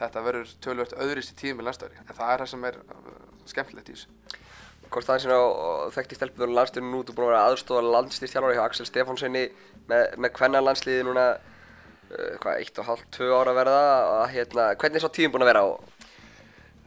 þetta 0.00 0.24
verður 0.24 0.52
tölvöld 0.64 0.94
öðris 1.04 1.32
í 1.32 1.38
tímabil 1.40 1.68
næsta 1.68 1.88
ári. 1.88 1.98
En 2.04 2.16
það 2.16 2.32
er 2.32 2.42
það 2.42 2.50
sem 2.52 2.66
er 2.68 2.78
uh, 2.82 3.18
skemmtilegt 3.48 3.90
í 3.90 3.96
þessu. 3.96 4.42
Hvort 4.86 5.10
aðeins 5.10 5.26
hérna 5.26 5.38
og 5.42 5.94
þekkti 5.96 6.18
stelpuður 6.18 6.54
landsliðinu 6.54 6.92
nú, 6.92 7.02
þú 7.02 7.12
er 7.12 7.18
búin 7.18 7.26
að 7.26 7.32
vera 7.32 7.44
aðstofa 7.50 7.92
landslýstjálfari 7.94 8.58
hjá 8.58 8.64
Axel 8.66 8.86
Stefánssoni 8.86 9.44
með, 9.90 10.04
með 10.22 10.34
hvenna 10.38 10.62
landsliði 10.62 11.06
núna, 11.08 11.26
uh, 11.36 12.32
hvað, 12.44 12.60
eitt 12.60 12.80
og 12.82 12.90
hálft, 12.90 13.08
tvö 13.16 13.32
ára 13.32 13.54
að 13.54 13.60
verða, 13.62 13.82
að 14.20 14.26
hérna, 14.36 14.68
hvernig 14.76 15.00
er 15.00 15.06
svo 15.06 15.12
tíminn 15.16 15.34
búin 15.34 15.46
að 15.46 15.52
vera 15.54 15.64
á? 15.64 15.68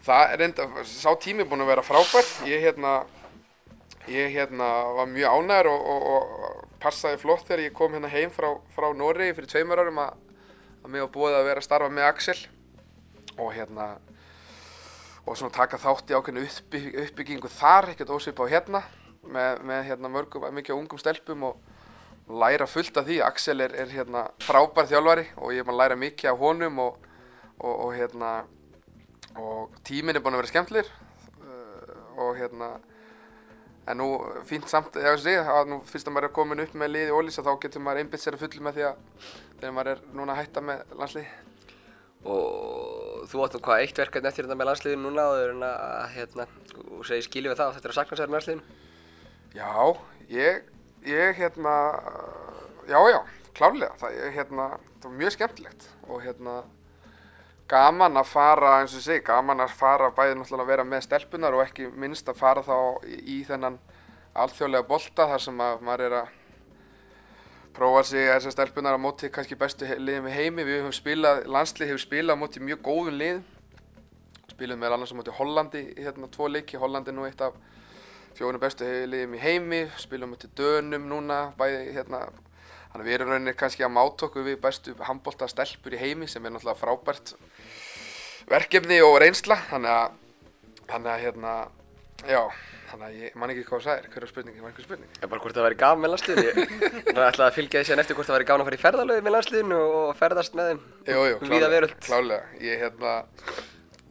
Það 0.05 0.33
er 0.33 0.43
enda, 0.47 0.67
sá 0.87 1.09
tími 1.19 1.45
búinn 1.47 1.65
að 1.65 1.73
vera 1.73 1.83
frábær. 1.83 2.27
Ég 2.47 2.63
hérna, 2.63 2.93
ég 4.07 4.31
hérna 4.37 4.67
var 4.95 5.09
mjög 5.11 5.39
ánægður 5.39 5.71
og, 5.73 5.89
og, 5.93 6.05
og 6.09 6.77
passaði 6.79 7.19
flott 7.19 7.47
þegar 7.47 7.65
ég 7.65 7.75
kom 7.75 7.95
hérna 7.95 8.11
heim 8.11 8.31
frá, 8.31 8.53
frá 8.75 8.87
Noregi 8.95 9.35
fyrir 9.37 9.51
tveimur 9.51 9.81
árum 9.83 9.99
að, 10.05 10.21
mig 10.87 11.03
var 11.03 11.11
búið 11.13 11.35
að 11.39 11.49
vera 11.49 11.61
að 11.61 11.67
starfa 11.67 11.91
með 11.91 12.07
Axel 12.07 12.37
og 13.39 13.51
hérna 13.55 13.89
og 15.29 15.35
svona 15.37 15.53
taka 15.53 15.77
þátt 15.77 16.09
í 16.09 16.15
ákveðinu 16.17 16.45
uppbygg, 16.47 16.87
uppbyggingu 17.03 17.51
þar, 17.53 17.91
ekkert 17.91 18.13
ósvipa 18.15 18.47
á 18.47 18.51
hérna 18.55 18.81
með, 19.21 19.59
með 19.67 19.83
hérna 19.91 20.11
mörgum, 20.11 20.47
mikið 20.55 20.77
ungum 20.77 21.01
stelpum 21.01 21.43
og 21.51 21.59
læra 22.29 22.65
fullt 22.69 22.97
af 22.97 23.05
því. 23.05 23.19
Axel 23.25 23.61
er, 23.65 23.75
er 23.83 23.91
hérna 23.93 24.25
frábær 24.41 24.87
þjálfari 24.89 25.27
og 25.37 25.53
ég 25.53 25.61
er 25.61 25.67
búinn 25.67 25.75
að 25.75 25.83
læra 25.83 25.99
mikið 25.99 26.31
af 26.31 26.41
honum 26.41 26.81
og, 26.85 26.97
og, 27.59 27.73
og 27.73 27.93
hérna 27.97 28.31
og 29.37 29.75
tíminn 29.85 30.17
er 30.17 30.23
búinn 30.23 30.37
að 30.37 30.43
vera 30.43 30.53
skemmtilegir 30.53 30.89
uh, 31.43 32.23
og 32.25 32.37
hérna 32.39 32.77
en 33.89 33.97
nú 33.97 34.07
fínt 34.45 34.69
samt, 34.69 34.97
ég 35.01 35.15
veist 35.15 35.29
ég, 35.29 35.47
að 35.49 35.71
nú 35.71 35.79
fyrst 35.89 36.09
að 36.09 36.15
maður 36.15 36.29
er 36.29 36.33
komin 36.35 36.61
upp 36.61 36.73
með 36.77 36.91
liði 36.93 37.13
ólýsa 37.15 37.45
þá 37.45 37.53
getur 37.63 37.81
maður 37.81 38.03
einbytt 38.03 38.21
sér 38.21 38.37
að 38.37 38.43
fullu 38.43 38.65
með 38.65 38.75
því 38.77 38.85
að 38.89 39.29
þegar 39.61 39.75
maður 39.77 39.91
er 39.93 40.03
núna 40.19 40.35
að 40.35 40.41
hætta 40.43 40.63
með 40.65 40.93
landsliði. 40.99 41.31
Og 42.29 43.23
þú 43.31 43.41
áttum 43.45 43.63
hvað 43.65 43.85
eitt 43.85 44.01
verkefni 44.01 44.29
eftir 44.29 44.45
þetta 44.45 44.59
með 44.59 44.69
landsliðinu 44.69 45.05
núna 45.07 45.25
og 45.25 45.37
þau 45.37 45.43
eru 45.47 45.69
að, 45.69 46.05
hérna, 46.17 46.47
og 46.99 47.07
segir 47.07 47.25
skilju 47.25 47.53
við 47.53 47.61
það 47.61 47.71
og 47.71 47.77
þetta 47.77 47.89
er 47.89 47.93
að 47.93 47.99
sakna 47.99 48.19
sér 48.19 48.29
með 48.29 48.37
landsliðinu? 48.37 48.77
Já, 49.55 49.71
ég, 50.35 50.59
ég 51.09 51.39
hérna, 51.39 51.75
já 52.91 52.99
já, 53.09 53.19
klárlega, 53.57 53.95
það, 54.03 54.17
ég, 54.19 54.35
hérna, 54.37 54.67
það 54.99 55.09
var 55.09 55.17
mjög 55.23 55.35
skemmtilegt 55.37 55.89
og 56.09 56.21
hérna 56.27 56.59
gaman 57.69 58.17
að 58.17 58.31
fara, 58.31 58.73
eins 58.79 58.95
og 58.97 59.03
segi, 59.05 59.21
gaman 59.27 59.61
að 59.61 59.75
fara 59.77 60.09
bæði 60.15 60.39
náttúrulega 60.39 60.65
að 60.65 60.71
vera 60.73 60.85
með 60.87 61.05
stelpunar 61.05 61.57
og 61.57 61.63
ekki 61.67 61.89
minnst 61.93 62.29
að 62.31 62.39
fara 62.41 62.63
þá 62.65 62.77
í, 63.05 63.19
í 63.35 63.37
þennan 63.47 63.77
alþjóðlega 64.39 64.87
bolta 64.89 65.27
þar 65.29 65.43
sem 65.43 65.61
að 65.65 65.85
maður 65.85 66.05
er 66.07 66.17
að 66.23 66.35
prófa 67.77 68.03
sig 68.09 68.27
þessar 68.27 68.55
stelpunar 68.55 68.97
á 68.97 68.99
móti 68.99 69.29
kannski 69.31 69.57
bestu 69.59 69.87
liðum 69.99 70.27
í 70.27 70.33
heimi. 70.33 70.65
Við 70.67 70.81
höfum 70.81 70.95
spilað, 70.97 71.45
landslið 71.47 71.93
hefur 71.93 72.03
spilað 72.03 72.41
móti 72.41 72.63
mjög 72.63 72.81
góðum 72.89 73.19
liðum. 73.21 73.45
Spilum 74.49 74.81
meðal 74.81 74.97
annars 74.97 75.13
á 75.13 75.19
móti 75.19 75.35
Hollandi, 75.37 75.83
í 75.93 76.03
hérna 76.03 76.29
tvo 76.33 76.49
leiki. 76.49 76.79
Hollandi 76.81 77.13
nú 77.15 77.27
eitt 77.29 77.41
af 77.45 77.55
fjórum 78.35 78.61
bestu 78.61 78.89
liðum 79.07 79.37
í 79.37 79.43
heimi. 79.43 79.83
Spilum 80.01 80.33
móti 80.33 80.49
Dönum 80.57 81.05
núna, 81.11 81.43
bæði 81.59 81.93
hérna. 81.95 82.25
Þannig 82.89 83.03
að 83.03 83.09
við 83.09 83.15
erum 83.15 83.29
rauninni 83.33 83.53
kannski 83.57 83.85
að 83.85 83.93
máta 83.93 84.25
okkur 84.25 84.47
við 84.47 84.55
bestu 84.63 84.95
handbólta 85.05 85.47
stelpur 85.51 85.93
í 85.93 85.99
heimi 86.01 86.29
sem 86.29 86.45
er 86.45 86.55
náttúrulega 86.55 86.79
frábært 86.79 87.35
verkefni 88.49 88.97
og 89.05 89.19
reynsla. 89.21 89.59
Þannig 89.69 89.93
að, 89.93 90.17
þannig 90.89 91.11
að 91.13 91.23
hérna, 91.25 91.53
já, 92.25 92.41
þannig 92.89 93.05
að 93.05 93.19
ég 93.21 93.37
man 93.37 93.53
ekki 93.53 93.65
hvað 93.67 93.85
það 93.85 93.93
er. 93.93 94.09
Hver 94.15 94.25
er 94.25 94.31
spurningi? 94.31 94.63
Var 94.63 94.71
einhver 94.71 94.87
spurning? 94.87 95.11
Já, 95.19 95.27
bara 95.27 95.43
hvort 95.43 95.59
það 95.59 95.67
væri 95.67 95.79
gaman 95.83 96.03
með 96.05 96.13
landsliðinu. 96.15 96.49
Ég 96.49 96.73
ég 97.13 97.21
ætlaði 97.27 97.47
að 97.47 97.57
fylgja 97.59 97.83
því 97.83 97.89
síðan 97.91 98.03
eftir 98.05 98.17
hvort 98.17 98.31
það 98.31 98.39
væri 98.39 98.49
gaman 98.49 98.65
að 98.65 98.69
fara 98.71 98.79
í 98.79 98.83
ferðalöðu 98.87 99.25
með 99.27 99.35
landsliðinu 99.37 99.79
og 99.99 100.09
ferðast 100.23 100.57
með 100.57 100.71
þeim. 100.71 100.81
Jú, 101.11 101.25
jú, 101.29 101.39
veröld. 101.75 101.95
klálega. 102.07 102.49
Ég, 102.65 102.81
hérna, 102.87 103.15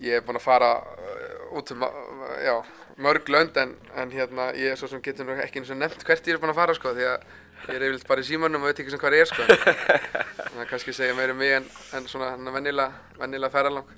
ég 0.07 0.21
er 0.21 0.27
búinn 0.29 0.39
að 0.39 0.47
fara 0.47 0.71
uh, 0.79 1.59
út 1.59 1.75
um, 1.75 1.85
já, 2.47 2.55
mörg 3.03 3.35
lönd 3.35 3.59
en, 3.59 3.75
en 3.99 4.15
hérna, 4.15 4.53
ég 4.55 4.75
er 4.75 4.79
svo 4.79 4.91
sem 4.91 5.03
getur 5.03 5.27
nú 5.27 5.35
ekki 5.43 5.65
eins 5.65 5.75
og 5.75 5.83
nefnt 5.83 6.07
hvert 6.07 6.31
ég 6.31 6.39
er 6.39 6.43
búinn 6.43 6.55
að 6.55 6.61
fara, 6.63 6.79
sko, 6.79 6.95
því 6.95 7.11
að 7.17 7.27
ég 7.67 7.75
er 7.75 7.85
yfirleitt 7.89 8.09
bara 8.09 8.23
í 8.23 8.29
símanum 8.29 8.63
og 8.63 8.71
veit 8.71 8.83
ekki 8.83 8.93
sem 8.95 9.01
hvað 9.03 9.17
er, 9.19 9.31
sko. 9.31 9.47
Þannig 10.39 10.61
að 10.63 10.69
kannski 10.71 10.95
segja 10.97 11.17
meira 11.19 11.35
um 11.35 11.41
mig 11.43 11.57
en, 11.57 11.67
en 11.99 12.07
svona 12.11 12.35
vennilega, 12.55 13.51
ferðalang. 13.53 13.91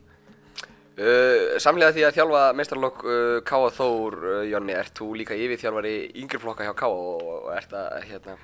Uh, 1.01 1.57
samlega 1.63 1.95
því 1.97 2.03
að 2.05 2.17
þjálfa 2.19 2.41
meistarlokk 2.59 3.05
uh, 3.07 3.37
K.A. 3.47 3.69
Þór, 3.73 4.17
uh, 4.21 4.41
Jonni, 4.51 4.75
ert 4.77 4.93
þú 4.99 5.07
líka 5.17 5.39
yfirþjálfari 5.39 5.93
yngri 6.21 6.41
flokka 6.43 6.67
hjá 6.67 6.75
K.A. 6.77 6.91
og, 6.91 7.47
ert 7.55 7.73
að 7.79 7.95
hérna, 8.11 8.35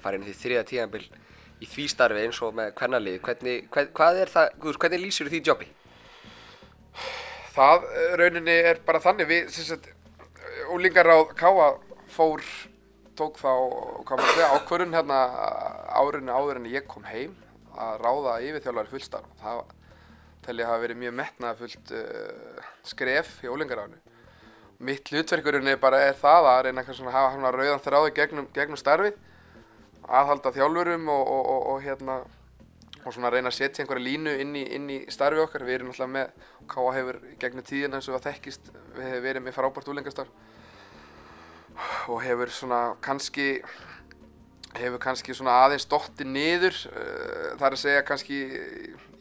fara 0.00 0.16
inn 0.16 0.24
í 0.24 0.30
því 0.30 0.36
þriða 0.40 0.62
tíðanbill 0.70 1.02
í 1.60 1.68
því 1.68 1.88
starfi 1.92 2.22
eins 2.22 2.40
og 2.46 2.54
með 2.56 2.70
kvennalið. 2.78 3.18
Hvernig, 3.26 3.66
hvað, 3.74 3.90
hvað 3.98 4.22
er 4.22 4.32
það, 4.32 4.48
Guðs, 4.62 4.80
hvernig 4.80 5.02
lýsir 5.02 5.32
því 5.32 5.42
jobbi? 5.50 5.68
Það 7.58 7.84
uh, 7.90 8.08
rauninni 8.22 8.56
er 8.70 8.80
bara 8.86 9.02
þannig, 9.04 9.28
við, 9.34 9.52
sem 9.52 9.68
sagt, 9.74 9.90
úlingaráð 10.72 11.34
Káa 11.36 11.68
fór, 12.16 12.44
tók 13.18 13.40
þá, 13.40 13.52
ákvörðun 14.56 14.94
hérna 14.96 15.18
árinu 15.96 16.34
áður 16.34 16.60
en 16.60 16.70
ég 16.70 16.86
kom 16.88 17.06
heim 17.08 17.34
að 17.76 18.00
ráða 18.02 18.36
yfirþjálfari 18.46 18.92
fullstarf. 18.92 19.30
Það 19.40 19.62
tel 20.46 20.58
ég 20.60 20.68
hafa 20.70 20.82
verið 20.84 21.00
mjög 21.02 21.16
metnaðafullt 21.20 21.92
uh, 21.96 22.66
skref 22.86 23.32
í 23.44 23.50
ólingaránu. 23.50 23.98
Mitt 24.86 25.08
hlutverkurinn 25.10 25.72
er 25.72 25.80
bara 25.80 26.02
er 26.04 26.16
það 26.20 26.50
að 26.50 26.62
reyna 26.66 26.84
að 26.84 26.90
hafa 27.14 27.32
svona 27.34 27.52
rauðan 27.54 27.84
þráði 27.84 28.12
gegnum, 28.18 28.48
gegnum 28.54 28.80
starfið, 28.80 29.16
aðhalda 30.06 30.52
þjálfurum 30.52 31.08
og, 31.12 31.22
og, 31.36 31.46
og, 31.54 31.62
og 31.72 31.86
hérna 31.86 32.18
reyna 33.32 33.48
að 33.48 33.56
setja 33.56 33.82
einhverja 33.82 34.04
línu 34.04 34.34
inn 34.42 34.52
í, 34.58 34.66
inn 34.76 34.90
í 34.92 34.98
starfi 35.12 35.40
okkar. 35.42 35.64
Við 35.64 35.78
erum 35.78 35.94
alltaf 35.94 36.12
með, 36.12 36.44
K.A. 36.68 36.92
hefur 36.98 37.22
gegnum 37.40 37.66
tíðina 37.66 37.98
eins 37.98 38.10
og 38.10 38.18
það 38.18 38.28
þekkist, 38.30 38.70
við 38.98 39.08
hefum 39.08 39.26
verið 39.30 39.46
með 39.46 39.56
frábært 39.56 39.90
úlengastarf 39.94 40.44
og 42.08 42.22
hefur 42.24 42.52
svona 42.52 42.80
kannski 43.04 43.60
hefur 44.76 45.00
kannski 45.00 45.34
svona 45.34 45.56
aðeins 45.64 45.86
dotti 45.88 46.26
niður 46.28 46.76
það 46.86 47.66
er 47.68 47.76
að 47.76 47.82
segja 47.82 48.06
kannski 48.06 48.40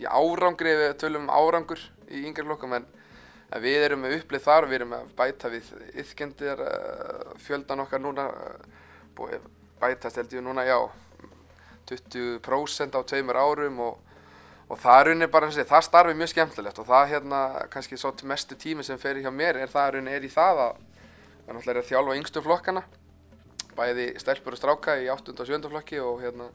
í 0.02 0.08
árangri 0.08 0.76
við 0.76 0.94
tölum 1.00 1.28
um 1.28 1.34
árangur 1.34 1.82
í 2.12 2.26
yngri 2.28 2.46
flokkum 2.46 2.76
en, 2.78 2.86
við 3.62 3.86
erum 3.88 4.02
með 4.04 4.18
upplið 4.20 4.44
þar 4.44 4.68
við 4.70 4.80
erum 4.80 4.96
að 4.98 5.12
bæta 5.18 5.52
við 5.54 5.70
yfkendir 6.02 6.64
uh, 6.66 7.36
fjöldan 7.46 7.84
okkar 7.86 8.02
núna 8.04 8.28
uh, 8.32 9.38
bætast 9.82 10.20
held 10.20 10.34
ég 10.36 10.44
núna 10.44 10.66
já 10.68 10.80
20% 11.86 12.98
á 12.98 13.02
tveimur 13.06 13.38
árum 13.38 13.80
og, 13.86 14.00
og 14.68 14.80
það 14.82 15.04
rauninni 15.10 15.30
bara 15.32 15.52
þessi, 15.52 15.68
það 15.70 15.88
starfi 15.88 16.18
mjög 16.18 16.34
skemmtilegt 16.34 16.82
og 16.82 16.90
það 16.90 17.12
hérna 17.14 17.42
kannski 17.72 18.00
svo 18.02 18.12
mestu 18.26 18.58
tími 18.60 18.84
sem 18.84 19.00
fer 19.00 19.22
hjá 19.22 19.32
mér 19.32 19.62
er 19.62 19.72
það 19.72 19.96
rauninni 19.96 20.18
er 20.18 20.26
í 20.26 20.34
það 20.34 20.64
að 20.66 20.84
það 21.46 21.52
er 21.52 21.58
náttúrulega 21.60 21.84
að 21.84 21.90
þjálfa 21.92 22.16
yngstu 22.20 22.42
flokkana 22.42 22.86
bæði 23.76 24.06
stelpur 24.22 24.56
og 24.56 24.60
stráka 24.60 24.96
í 25.02 25.10
8. 25.12 25.36
og 25.36 25.50
7. 25.50 25.60
flokki 25.70 26.00
og 26.02 26.24
hérna 26.24 26.48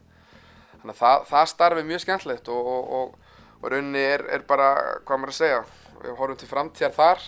þannig 0.81 0.95
að 0.95 0.99
það, 0.99 1.23
það 1.29 1.51
starfi 1.53 1.85
mjög 1.87 2.03
skemmtilegt 2.03 2.51
og, 2.51 2.69
og, 2.73 2.91
og, 2.97 3.39
og 3.61 3.71
rauninni 3.71 4.01
er, 4.01 4.25
er 4.35 4.45
bara, 4.49 4.71
hvað 5.05 5.21
maður 5.21 5.33
að 5.33 5.39
segja, 5.39 5.61
við 6.01 6.17
horfum 6.19 6.41
til 6.41 6.49
framtíðar 6.49 6.95
þar 6.97 7.25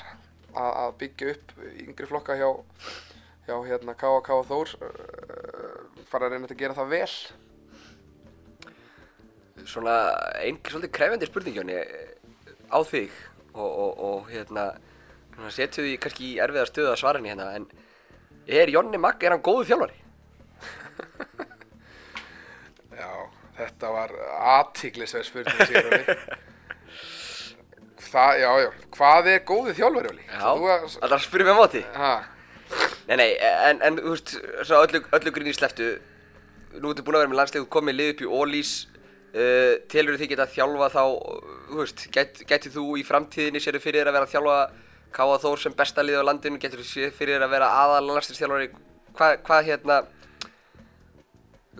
að, 0.53 0.71
að 0.71 0.95
byggja 1.03 1.33
upp 1.33 1.53
yngri 1.85 2.09
flokka 2.09 2.37
hjá, 2.39 2.49
hjá 3.47 3.55
hérna 3.69 3.97
K.A.K. 3.99 4.39
og 4.39 4.47
Þór 4.49 4.73
uh, 4.81 6.07
fara 6.09 6.29
að 6.29 6.35
reyna 6.35 6.49
að 6.49 6.59
gera 6.59 6.77
það 6.77 6.93
vel. 6.93 7.11
Svona 9.69 9.99
einhver 10.41 10.73
svolítið 10.73 10.95
krefjandi 10.97 11.29
spurningjóni 11.29 11.77
á 12.73 12.79
þig 12.89 13.13
og 13.53 14.31
hérna 14.33 14.71
setju 15.53 15.83
því 15.85 15.97
kannski 16.03 16.29
í 16.29 16.39
erfiðar 16.43 16.69
stöðu 16.69 16.91
að 16.93 17.01
svara 17.01 17.21
henni 17.21 17.33
hérna 17.33 17.49
en 17.57 17.67
er 18.47 18.71
Jonni 18.73 18.99
Magg, 19.01 19.23
er 19.23 19.35
hann 19.35 19.45
góðu 19.45 19.67
þjálfari? 19.69 19.99
Já, 22.99 23.11
þetta 23.57 23.93
var 23.93 24.13
aðtíklisverð 24.57 25.29
spurning 25.29 25.69
sér 25.69 25.89
Óli. 25.89 26.17
Það, 28.13 28.39
já, 28.43 28.49
já, 28.61 28.67
hvað 28.93 29.27
er 29.31 29.39
góðu 29.49 29.73
þjálfari 29.79 30.11
Óli? 30.11 30.25
Já, 30.27 30.49
það 30.53 31.07
er 31.07 31.15
að 31.17 31.23
spyrja 31.25 31.47
mig 31.47 31.57
á 31.57 31.61
móti. 31.61 31.83
Ha? 31.97 32.13
Nei, 33.07 33.15
nei, 33.19 33.29
en, 33.41 33.81
en 33.85 33.99
þú 33.99 34.13
veist, 34.13 34.33
svo 34.63 34.81
öllu, 34.85 35.01
öllu 35.17 35.33
gríni 35.33 35.53
sleftu, 35.55 35.95
nú 36.77 36.93
ertu 36.93 37.05
búin 37.05 37.17
að 37.17 37.25
vera 37.25 37.31
með 37.33 37.39
landslegu, 37.41 37.69
komið 37.73 37.97
lið 37.97 38.11
upp 38.13 38.23
í 38.23 38.29
Ólís, 38.39 38.71
uh, 39.33 39.73
telur 39.91 40.19
þið 40.21 40.31
geta 40.33 40.49
þjálfa 40.53 40.89
þá, 40.93 41.03
þú 41.71 41.81
veist, 41.81 42.05
get, 42.13 42.43
getið 42.49 42.77
þú 42.77 42.85
í 43.01 43.05
framtíðinni 43.07 43.61
sér 43.63 43.79
fyrir 43.83 44.03
þér 44.03 44.11
að 44.11 44.17
vera 44.19 44.29
að 44.29 44.35
þjálfa 44.35 44.57
Káa 45.13 45.37
Þór 45.41 45.61
sem 45.61 45.75
besta 45.77 46.03
lið 46.03 46.21
á 46.21 46.27
landinu, 46.27 46.59
getur 46.61 46.81
fyrir 46.83 47.13
þér 47.17 47.45
að 47.45 47.53
vera 47.53 47.71
aðal 47.83 48.05
landslýstjálfari, 48.09 48.69
hvað 49.13 49.35
hva, 49.45 49.57
hérna, 49.67 49.97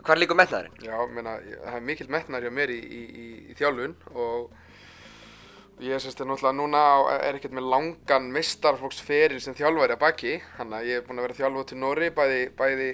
hvað 0.01 0.13
er 0.15 0.21
líka 0.21 0.37
metnaðurinn? 0.37 0.83
Já, 0.85 0.97
menna, 1.15 1.37
það 1.63 1.77
er 1.79 1.87
mikill 1.87 2.11
metnaður 2.13 2.45
hjá 2.45 2.57
mér 2.59 2.73
í, 2.73 2.81
í, 2.83 3.01
í, 3.23 3.25
í 3.49 3.57
þjálfun 3.57 3.95
og 4.13 4.59
ég 5.81 5.95
er 5.95 6.03
sérst 6.03 6.21
náttúrulega 6.21 6.53
núna 6.59 6.83
er 7.15 7.39
ekkert 7.39 7.55
með 7.57 7.69
langan 7.73 8.29
mistarflokksferil 8.35 9.41
sem 9.41 9.57
þjálfari 9.57 9.95
að 9.97 10.03
baki, 10.03 10.35
þannig 10.59 10.77
að 10.77 10.89
ég 10.91 10.99
er 10.99 11.07
búinn 11.07 11.21
að 11.21 11.27
vera 11.27 11.39
þjálfuð 11.39 11.65
til 11.71 11.79
Nóri, 11.81 12.09
bæði, 12.13 12.43
bæði 12.59 12.89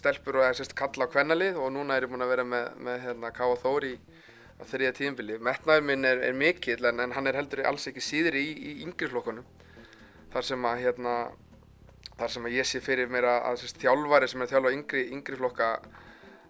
stelpur 0.00 0.40
og 0.40 0.58
sérst 0.58 0.74
kalla 0.78 1.06
á 1.06 1.12
kvennalið 1.12 1.60
og 1.62 1.70
núna 1.76 1.96
er 1.96 2.08
ég 2.08 2.12
búinn 2.12 2.26
að 2.26 2.32
vera 2.34 2.48
með, 2.48 2.72
með 2.88 3.04
hérna, 3.06 3.30
Káa 3.36 3.60
Þór 3.62 3.86
í 3.86 3.94
á 4.56 4.62
þriðja 4.66 4.96
tíðinbili. 4.96 5.38
Metnaður 5.44 5.86
minn 5.86 6.08
er, 6.08 6.22
er 6.26 6.34
mikill 6.36 6.80
en, 6.88 7.04
en 7.04 7.14
hann 7.14 7.30
er 7.30 7.38
heldur 7.38 7.62
alls 7.68 7.86
ekki 7.86 8.02
síður 8.02 8.38
í, 8.40 8.46
í 8.56 8.74
yngri 8.88 9.12
flokkunum 9.12 9.46
þar 10.36 10.48
sem 10.50 10.66
að 10.68 10.80
hérna 10.84 11.12
þar 12.16 12.32
sem 12.32 12.48
að 12.48 12.56
ég 12.56 12.68
sé 12.68 12.80
fyrir 12.84 13.08
mér 13.12 13.26
að, 13.28 13.38
að 13.50 13.60
sérst, 13.62 13.78
þjálfari 13.80 14.28
sem 14.28 14.42
er 14.42 14.48
að 14.48 14.54
þjálfa 14.54 14.72
yngri, 14.76 15.02
yngri 15.16 15.38
flokka 15.40 15.68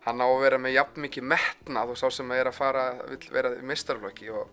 hann 0.07 0.23
á 0.23 0.27
að 0.27 0.43
vera 0.45 0.61
með 0.63 0.77
jafn 0.77 1.03
mikið 1.03 1.27
metnað 1.33 1.93
og 1.93 1.99
sá 1.99 2.07
sem 2.15 2.31
að 2.31 2.43
er 2.43 2.51
að 2.51 2.59
fara 2.59 2.85
vil 3.11 3.33
vera 3.35 3.53
mistarflokki 3.67 4.31
og 4.31 4.51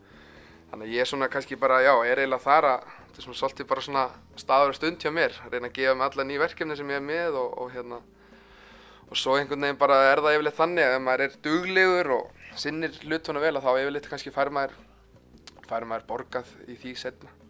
þannig 0.72 0.88
að 0.88 0.94
ég 0.96 1.04
er 1.04 1.10
svona 1.10 1.30
kannski 1.34 1.58
bara, 1.62 1.82
já, 1.86 1.94
er 2.06 2.24
eiginlega 2.24 2.46
þar 2.46 2.70
að 2.72 2.88
þetta 2.88 3.22
er 3.22 3.28
svona 3.28 3.40
svolítið 3.42 3.70
bara 3.70 3.86
svona 3.86 4.06
staður 4.42 4.74
stund 4.78 5.06
hjá 5.06 5.14
mér, 5.14 5.38
reyna 5.52 5.70
að 5.70 5.78
gefa 5.78 5.98
mig 6.00 6.08
alla 6.08 6.28
ný 6.30 6.40
verkefni 6.42 6.80
sem 6.80 6.94
ég 6.94 7.02
er 7.02 7.06
með 7.06 7.38
og, 7.44 7.54
og 7.62 7.76
hérna 7.76 8.02
og 9.10 9.20
svo 9.20 9.38
einhvern 9.38 9.68
veginn 9.68 9.82
bara 9.82 10.00
er 10.10 10.24
það 10.26 10.40
yfirleitt 10.40 10.58
þannig 10.58 10.88
að 10.88 10.98
ef 10.98 11.06
maður 11.06 11.26
er 11.28 11.38
duglegur 11.46 12.12
og 12.18 12.58
sinnir 12.58 12.98
hlutunum 13.04 13.46
vel 13.46 13.54
að 13.60 13.68
þá 13.68 13.72
yfirleitt 13.84 14.10
kannski 14.10 14.34
fær 14.34 14.54
maður 14.54 14.78
fær 15.70 15.86
maður 15.86 16.10
borgað 16.10 16.54
í 16.66 16.80
því 16.82 16.98
setna 16.98 17.43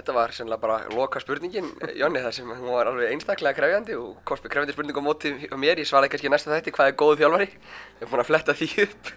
Þetta 0.00 0.14
var 0.16 0.32
sennilega 0.32 0.62
bara 0.62 0.76
loka 0.96 1.20
spurningin, 1.20 1.66
Jónni, 1.98 2.22
þar 2.24 2.32
sem 2.32 2.48
hún 2.48 2.70
var 2.72 2.88
alveg 2.88 3.10
einstaklega 3.12 3.52
krefjandi 3.58 3.96
og 4.00 4.22
komst 4.24 4.46
með 4.46 4.54
krefjandi 4.54 4.72
spurning 4.72 4.96
á 4.96 5.04
móti 5.04 5.32
á 5.44 5.56
mér. 5.60 5.82
Ég 5.82 5.88
svaraði 5.90 6.14
kannski 6.14 6.30
næsta 6.32 6.54
þætti 6.54 6.72
hvað 6.72 6.88
er 6.88 6.96
góðu 7.02 7.18
þjálfari. 7.20 7.48
Ég 7.50 8.00
hef 8.00 8.08
búin 8.08 8.22
að 8.22 8.30
fletta 8.30 8.54
því 8.56 8.68
upp. 8.86 9.10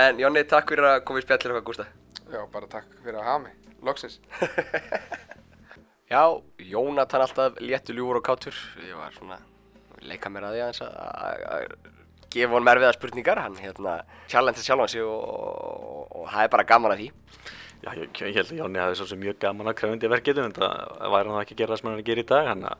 En 0.00 0.18
Jónni, 0.18 0.42
takk 0.50 0.74
fyrir 0.74 0.88
að 0.88 0.98
koma 1.06 1.22
í 1.22 1.26
spjallir 1.28 1.54
okkar, 1.54 1.66
Gústa. 1.68 1.86
Já, 2.32 2.40
bara 2.50 2.70
takk 2.74 2.90
fyrir 3.04 3.20
að 3.20 3.28
hafa 3.28 3.44
mig. 3.44 3.70
Loksins. 3.86 4.18
Já, 6.12 6.22
Jónatan 6.74 7.28
alltaf 7.28 7.62
léttu 7.62 7.94
ljúur 7.94 8.18
og 8.18 8.26
kátur. 8.26 8.58
Ég 8.82 8.98
var 8.98 9.14
svona, 9.14 9.38
leika 10.02 10.34
mér 10.34 10.50
að 10.50 10.58
því 10.58 10.66
aðeins 10.66 10.82
að 10.90 11.80
gefa 12.34 12.56
honum 12.56 12.74
erfiða 12.74 12.94
spurningar. 12.98 13.46
Hann 13.46 13.62
hérna 13.62 14.00
challenge 14.26 14.66
sjálf 14.66 14.98
og, 15.06 16.10
og 16.10 16.26
það 16.26 16.48
er 16.48 16.56
bara 16.58 16.70
gaman 16.74 16.98
að 16.98 17.04
því. 17.04 17.12
Já, 17.82 17.90
ég, 17.98 18.12
ég 18.14 18.36
held 18.38 18.52
að 18.52 18.60
Jóni 18.60 18.78
hafi 18.78 18.98
svo 19.00 19.08
sem 19.10 19.18
mjög 19.18 19.40
gaman 19.42 19.70
að 19.72 19.80
krefandi 19.80 20.10
verkefni 20.12 20.44
en 20.46 20.54
það 20.54 21.08
væri 21.16 21.32
hann 21.32 21.42
ekki 21.42 21.56
að 21.56 21.62
gera 21.62 21.74
það 21.74 21.80
sem 21.80 21.88
hann 21.88 21.96
er 21.96 22.02
að 22.04 22.08
gera 22.10 22.22
í 22.22 22.28
dag 22.30 22.50
hann 22.52 22.64
að 22.68 22.78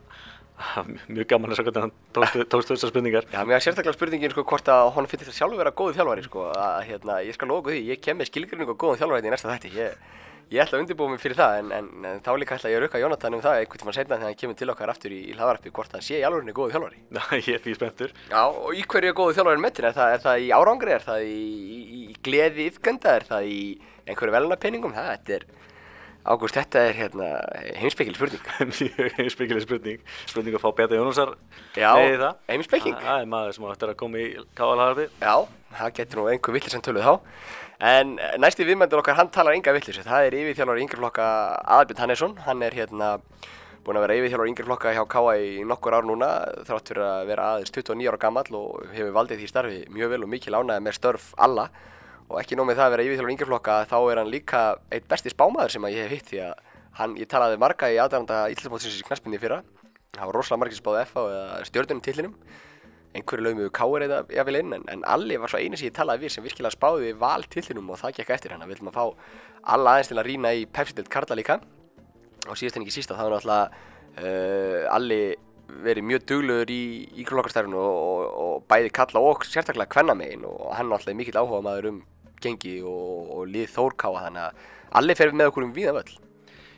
mjög 1.10 1.28
gaman 1.32 1.52
að 1.52 1.58
sjá 1.58 1.64
hvernig 1.66 1.82
hann 1.82 1.94
tókstu 2.14 2.46
tókst 2.52 2.72
þessar 2.72 2.92
spurningar. 2.92 3.28
Já, 3.32 3.40
mér 3.42 3.58
er 3.58 3.64
sérstaklega 3.64 3.96
spurningin 3.96 4.34
sko 4.34 4.44
hvort 4.46 4.68
að 4.70 4.90
hann 4.94 5.08
finnst 5.10 5.24
þetta 5.26 5.38
sjálfur 5.38 5.62
vera 5.62 5.74
góðu 5.74 5.96
þjálfari 5.98 6.26
sko 6.26 6.48
að 6.54 6.80
hérna, 6.90 7.20
ég 7.26 7.34
skal 7.34 7.50
loka 7.50 7.72
því, 7.72 7.80
ég 7.90 8.02
kem 8.04 8.20
með 8.20 8.30
skilgrinning 8.30 8.70
og 8.70 8.78
góðum 8.78 9.00
þjálfari 9.00 9.26
í 9.26 9.32
næsta 9.32 9.50
þætti 9.50 9.72
ég, 9.74 9.96
ég 10.52 10.62
ætla 10.62 10.78
að 10.78 10.84
undirbúa 10.84 11.10
mig 11.10 11.22
fyrir 11.22 11.38
það 11.40 11.58
en, 11.58 11.72
en, 11.78 11.90
en 12.12 12.22
þá 12.22 12.30
líka 12.38 12.58
ætla 12.60 12.70
ég 12.70 12.78
að 12.78 12.84
rauka 12.86 13.02
Jónatan 13.02 13.38
um 13.38 13.42
það 13.42 13.58
einhvern 13.62 13.82
tíma 13.82 13.96
setna 13.96 14.18
þegar 14.20 14.30
hann 14.30 14.40
kemur 14.42 14.58
til 14.60 14.72
okkar 14.74 14.92
aftur 14.92 15.16
í, 15.16 15.20
í 15.32 15.34
hlaðvarpi 15.34 15.72
hvort 15.74 15.96
hann 15.96 16.04
sé 16.04 16.20
í 16.20 16.26
alveg 16.28 16.54
góðu 16.54 16.76
þjálfari. 16.76 17.00
Já, 17.16 17.24
ég 17.40 17.56
er 17.56 17.64
því 17.64 17.78
spenntur. 17.80 18.14
Já, 18.28 18.42
og 18.44 18.76
í 18.76 18.84
hverju 18.84 19.10
er 19.10 19.16
góðu 19.18 19.38
þjálfari 19.38 19.64
metin? 19.64 19.88
Er 19.88 19.96
það, 19.96 20.14
er 20.18 20.26
það 20.26 20.44
í 20.44 20.52
árangri, 20.60 20.94
er 20.94 21.06
það 21.06 21.24
í, 21.26 21.40
í, 21.72 22.02
í 22.12 22.18
gleði 22.22 22.68
yfgönda, 22.70 23.16
er 23.16 23.26
það 23.32 23.48
í 23.48 23.62
einhverju 24.06 24.34
velunarpenningum? 24.36 24.94
Þetta 24.96 25.36
er, 25.38 25.46
Ágúst, 26.22 26.54
þetta 26.54 26.84
er 26.86 26.92
hérna 26.94 27.28
heimspekil 27.80 28.14
spurning. 28.14 28.42
Mjög 28.70 29.16
heimspekil 29.16 29.58
spurning. 29.64 30.02
Spurning 30.30 30.54
að 30.54 30.62
fá 30.62 30.68
Beta 30.78 30.94
Jónusar 30.94 31.32
Já, 31.74 31.90
heimspeking. 32.46 32.94
Það 32.94 33.24
er 33.24 33.30
maður 33.32 33.56
sem 33.56 33.64
ættir 33.72 33.90
að 33.90 33.96
koma 33.98 34.20
í 34.22 34.28
káalharfi. 34.58 35.08
Já, 35.18 35.34
það 35.80 35.96
getur 35.96 36.20
nú 36.20 36.28
einhver 36.30 36.54
villis 36.54 36.76
sem 36.76 36.84
töluð 36.86 37.08
þá. 37.08 37.16
En 37.82 38.14
næsti 38.38 38.62
viðmændur 38.68 39.02
okkar, 39.02 39.18
hann 39.18 39.32
talar 39.34 39.56
enga 39.58 39.74
villis. 39.74 39.98
Það 40.06 40.28
er 40.28 40.36
yfirþjálfur 40.38 40.78
í 40.78 40.84
yngri 40.84 41.00
flokka 41.00 41.26
Aðbjörn 41.80 42.04
Hannesson. 42.04 42.36
Hann 42.46 42.62
er 42.62 42.76
hérna 42.78 43.16
búinn 43.82 43.98
að 43.98 44.06
vera 44.06 44.18
yfirþjálfur 44.20 44.46
í 44.46 44.52
yngri 44.52 44.66
flokka 44.68 44.92
hjá 44.94 45.02
K.A. 45.10 45.32
í 45.42 45.64
nokkur 45.66 45.96
ár 45.98 46.06
núna. 46.06 46.28
Þrátt 46.68 46.92
fyrir 46.92 47.08
að 47.08 47.24
vera 47.32 47.48
aðeins 47.56 47.74
29 47.74 48.12
ára 48.12 48.22
gammal 48.22 48.46
og 48.60 48.84
hefur 48.94 49.16
valdið 49.18 49.42
því 49.42 49.50
starfi 49.50 49.82
mjög 49.90 50.14
vel 50.14 50.22
og 50.22 50.30
mikið 50.36 50.54
lánaði 50.54 50.86
með 50.86 51.00
störf 51.00 51.32
alla 51.42 51.66
og 52.28 52.40
ekki 52.40 52.58
nóg 52.58 52.68
með 52.68 52.80
það 52.80 52.86
að 52.86 52.94
vera 52.94 53.06
yfirþjálfur 53.06 53.34
yngjaflokka 53.34 53.78
þá 53.90 53.96
er 54.00 54.20
hann 54.22 54.32
líka 54.32 54.62
eitt 54.92 55.08
besti 55.10 55.32
spámaður 55.32 55.74
sem 55.74 55.88
ég 55.90 56.04
hef 56.04 56.16
hitt 56.16 56.28
því 56.32 56.42
að 56.46 56.52
hann, 56.98 57.16
ég 57.20 57.30
talaði 57.30 57.60
marga 57.60 57.90
í 57.92 57.98
aðdæranda 58.02 58.42
ítlefbótsins 58.52 59.00
í 59.00 59.06
knastbynni 59.06 59.40
fyrra. 59.42 59.62
Það 60.12 60.28
var 60.28 60.36
rosalega 60.36 60.62
margir 60.62 60.78
spáðið 60.78 61.02
F 61.06 61.16
á 61.16 61.22
stjórnum 61.68 62.02
tillinum 62.04 62.36
einhverju 63.12 63.44
lögum 63.44 63.70
káur 63.74 64.04
eða 64.06 64.22
jáfnvel 64.32 64.58
inn 64.60 64.74
en, 64.76 64.84
en 64.88 65.04
Alli 65.08 65.36
var 65.40 65.52
svo 65.52 65.60
eini 65.60 65.76
sem 65.76 65.90
ég 65.90 65.96
talaði 65.96 66.24
við 66.24 66.34
sem 66.34 66.44
virkilega 66.44 66.74
spáði 66.74 67.12
val 67.20 67.44
tillinum 67.52 67.90
og 67.92 68.00
það 68.00 68.18
gekk 68.18 68.34
eftir 68.36 68.54
hann. 68.54 68.64
Við 68.64 68.78
viljum 68.78 68.92
að 68.92 68.98
fá 68.98 69.04
alla 69.74 69.94
aðeins 69.94 70.12
til 70.12 70.18
að 70.18 70.28
rýna 70.28 70.52
í 70.56 70.64
Pepsi-delt 70.72 71.10
Karla 71.12 71.36
líka. 71.38 71.58
Og 72.48 72.58
síðast 72.58 72.78
en 72.78 72.86
ekki 72.86 72.96
sísta 72.96 73.18
þá 73.18 73.24
er 73.26 73.34
náttúrulega 73.36 73.66
uh, 74.22 74.94
Alli 74.96 75.22
verið 75.84 76.06
mjög 76.08 76.24
duglegur 76.30 76.72
í 76.74 76.82
ígrunlokkastarfinu 77.22 77.78
og, 77.80 77.96
og, 78.02 78.22
og 78.44 78.64
bæði 78.70 78.90
kalla 78.94 79.22
og 79.30 79.46
sérstaklega 79.48 79.90
kvennamegin 79.94 80.44
og 80.48 80.72
hann 80.76 80.90
náttúrulega 80.92 81.18
mikill 81.22 81.38
áhuga 81.40 81.62
maður 81.66 81.88
um 81.92 82.00
gengi 82.42 82.74
og, 82.82 83.30
og 83.36 83.46
lið 83.52 83.70
þórkáa 83.76 84.24
þannig 84.26 84.46
að 84.48 84.68
Alli 84.92 85.14
fer 85.16 85.30
með 85.32 85.48
okkur 85.48 85.64
um 85.64 85.70
víða 85.72 85.94
völl. 85.96 86.10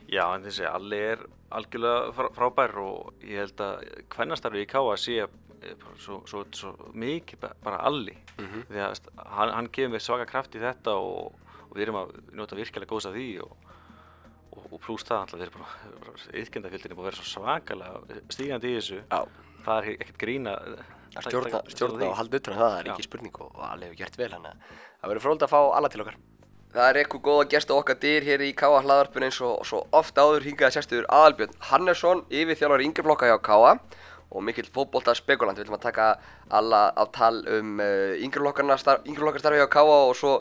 Já, 0.07 0.23
en 0.37 0.45
þessi 0.45 0.67
Alli 0.71 0.99
er 1.03 1.23
algjörlega 1.51 2.13
frá, 2.15 2.29
frábær 2.37 2.77
og 2.79 3.25
ég 3.27 3.41
held 3.43 3.63
að 3.65 3.81
hvernastarfi 4.15 4.63
í 4.63 4.69
káa 4.71 4.95
sé 5.01 5.17
er 5.25 5.79
bara 5.81 5.97
svo, 5.99 6.21
svo, 6.29 6.45
svo 6.55 6.93
mikið 6.95 7.41
ba- 7.41 7.55
bara 7.65 7.81
alli 7.89 8.15
því 8.69 8.83
að 8.85 9.01
hann, 9.35 9.51
hann 9.57 9.69
mér 9.91 10.03
svaka 10.05 10.27
kraft 10.31 10.55
í 10.55 10.63
þetta 10.63 10.95
og, 11.01 11.33
og 11.71 11.75
við 11.75 11.87
erum 11.89 11.99
að 12.03 12.13
njóta 12.37 12.59
virkilega 12.59 12.91
góðs 12.93 13.09
af 13.11 13.15
því 13.17 13.27
og, 13.43 13.55
og, 14.75 14.83
pluss 14.83 15.07
það 15.07 15.23
alltaf 15.23 15.41
við 15.41 15.47
erum 15.47 15.63
bara, 15.63 15.95
bara 16.05 16.41
yðkendafjöldin 16.43 16.93
er 16.93 16.99
búin 16.99 17.07
að 17.07 17.11
vera 17.11 17.21
svo 17.21 17.31
svakalega 17.31 18.21
stígandi 18.35 18.73
í 18.73 18.77
þessu. 18.81 19.01
Já, 19.07 19.21
það 19.65 19.81
er 19.81 19.91
ekkert 19.95 20.21
grína 20.21 20.55
að 20.59 21.27
stjórna, 21.29 21.63
stjórna 21.71 22.11
og 22.11 22.17
halda 22.19 22.41
utan 22.41 22.55
um 22.55 22.61
það, 22.61 22.71
það 22.75 22.79
er 22.81 22.93
ekki 22.95 23.07
spurning 23.07 23.41
og, 23.45 23.59
alveg 23.69 23.91
hefur 23.91 24.01
gert 24.03 24.19
vel 24.19 24.31
hann 24.35 24.49
það 24.51 25.11
verður 25.13 25.27
fróld 25.27 25.45
að 25.45 25.53
fá 25.53 25.61
alla 25.79 25.91
til 25.93 26.05
okkar. 26.05 26.17
Það 26.75 26.89
er 26.91 26.99
eitthvað 26.99 27.23
góða 27.29 27.43
gestu 27.53 27.75
okkar 27.77 27.99
dyr 28.03 28.25
hér 28.27 28.43
í 28.43 28.49
Káa 28.59 28.81
hlaðarpun 28.83 29.27
eins 29.29 29.37
og 29.47 29.61
svo 29.69 29.85
oft 29.95 30.17
áður 30.19 30.43
hingaði 30.49 30.75
sérstuður 30.75 31.07
Aðalbjörn 31.07 31.55
Hannesson 31.69 32.25
yfir 32.35 32.59
þjálfur 32.59 32.83
yngri 32.83 33.05
flokka 33.07 33.29
hjá 33.31 33.37
Káa 33.47 33.77
og 34.35 34.43
mikill 34.43 34.69
fótbolta 34.75 35.15
spekulant 35.15 35.57
við 35.57 35.67
ætlum 35.67 35.79
að 35.79 35.87
taka 35.87 36.09
alla 36.59 36.89
á 36.91 37.05
tal 37.15 37.41
um 37.47 37.79
uh, 37.79 38.15
yngri 38.19 38.43
flokkarna 38.43 38.77
starf, 38.81 39.07
starfi 39.07 39.61
hjá 39.61 39.69
Káa 39.71 39.99
og 40.09 40.15
svo 40.19 40.35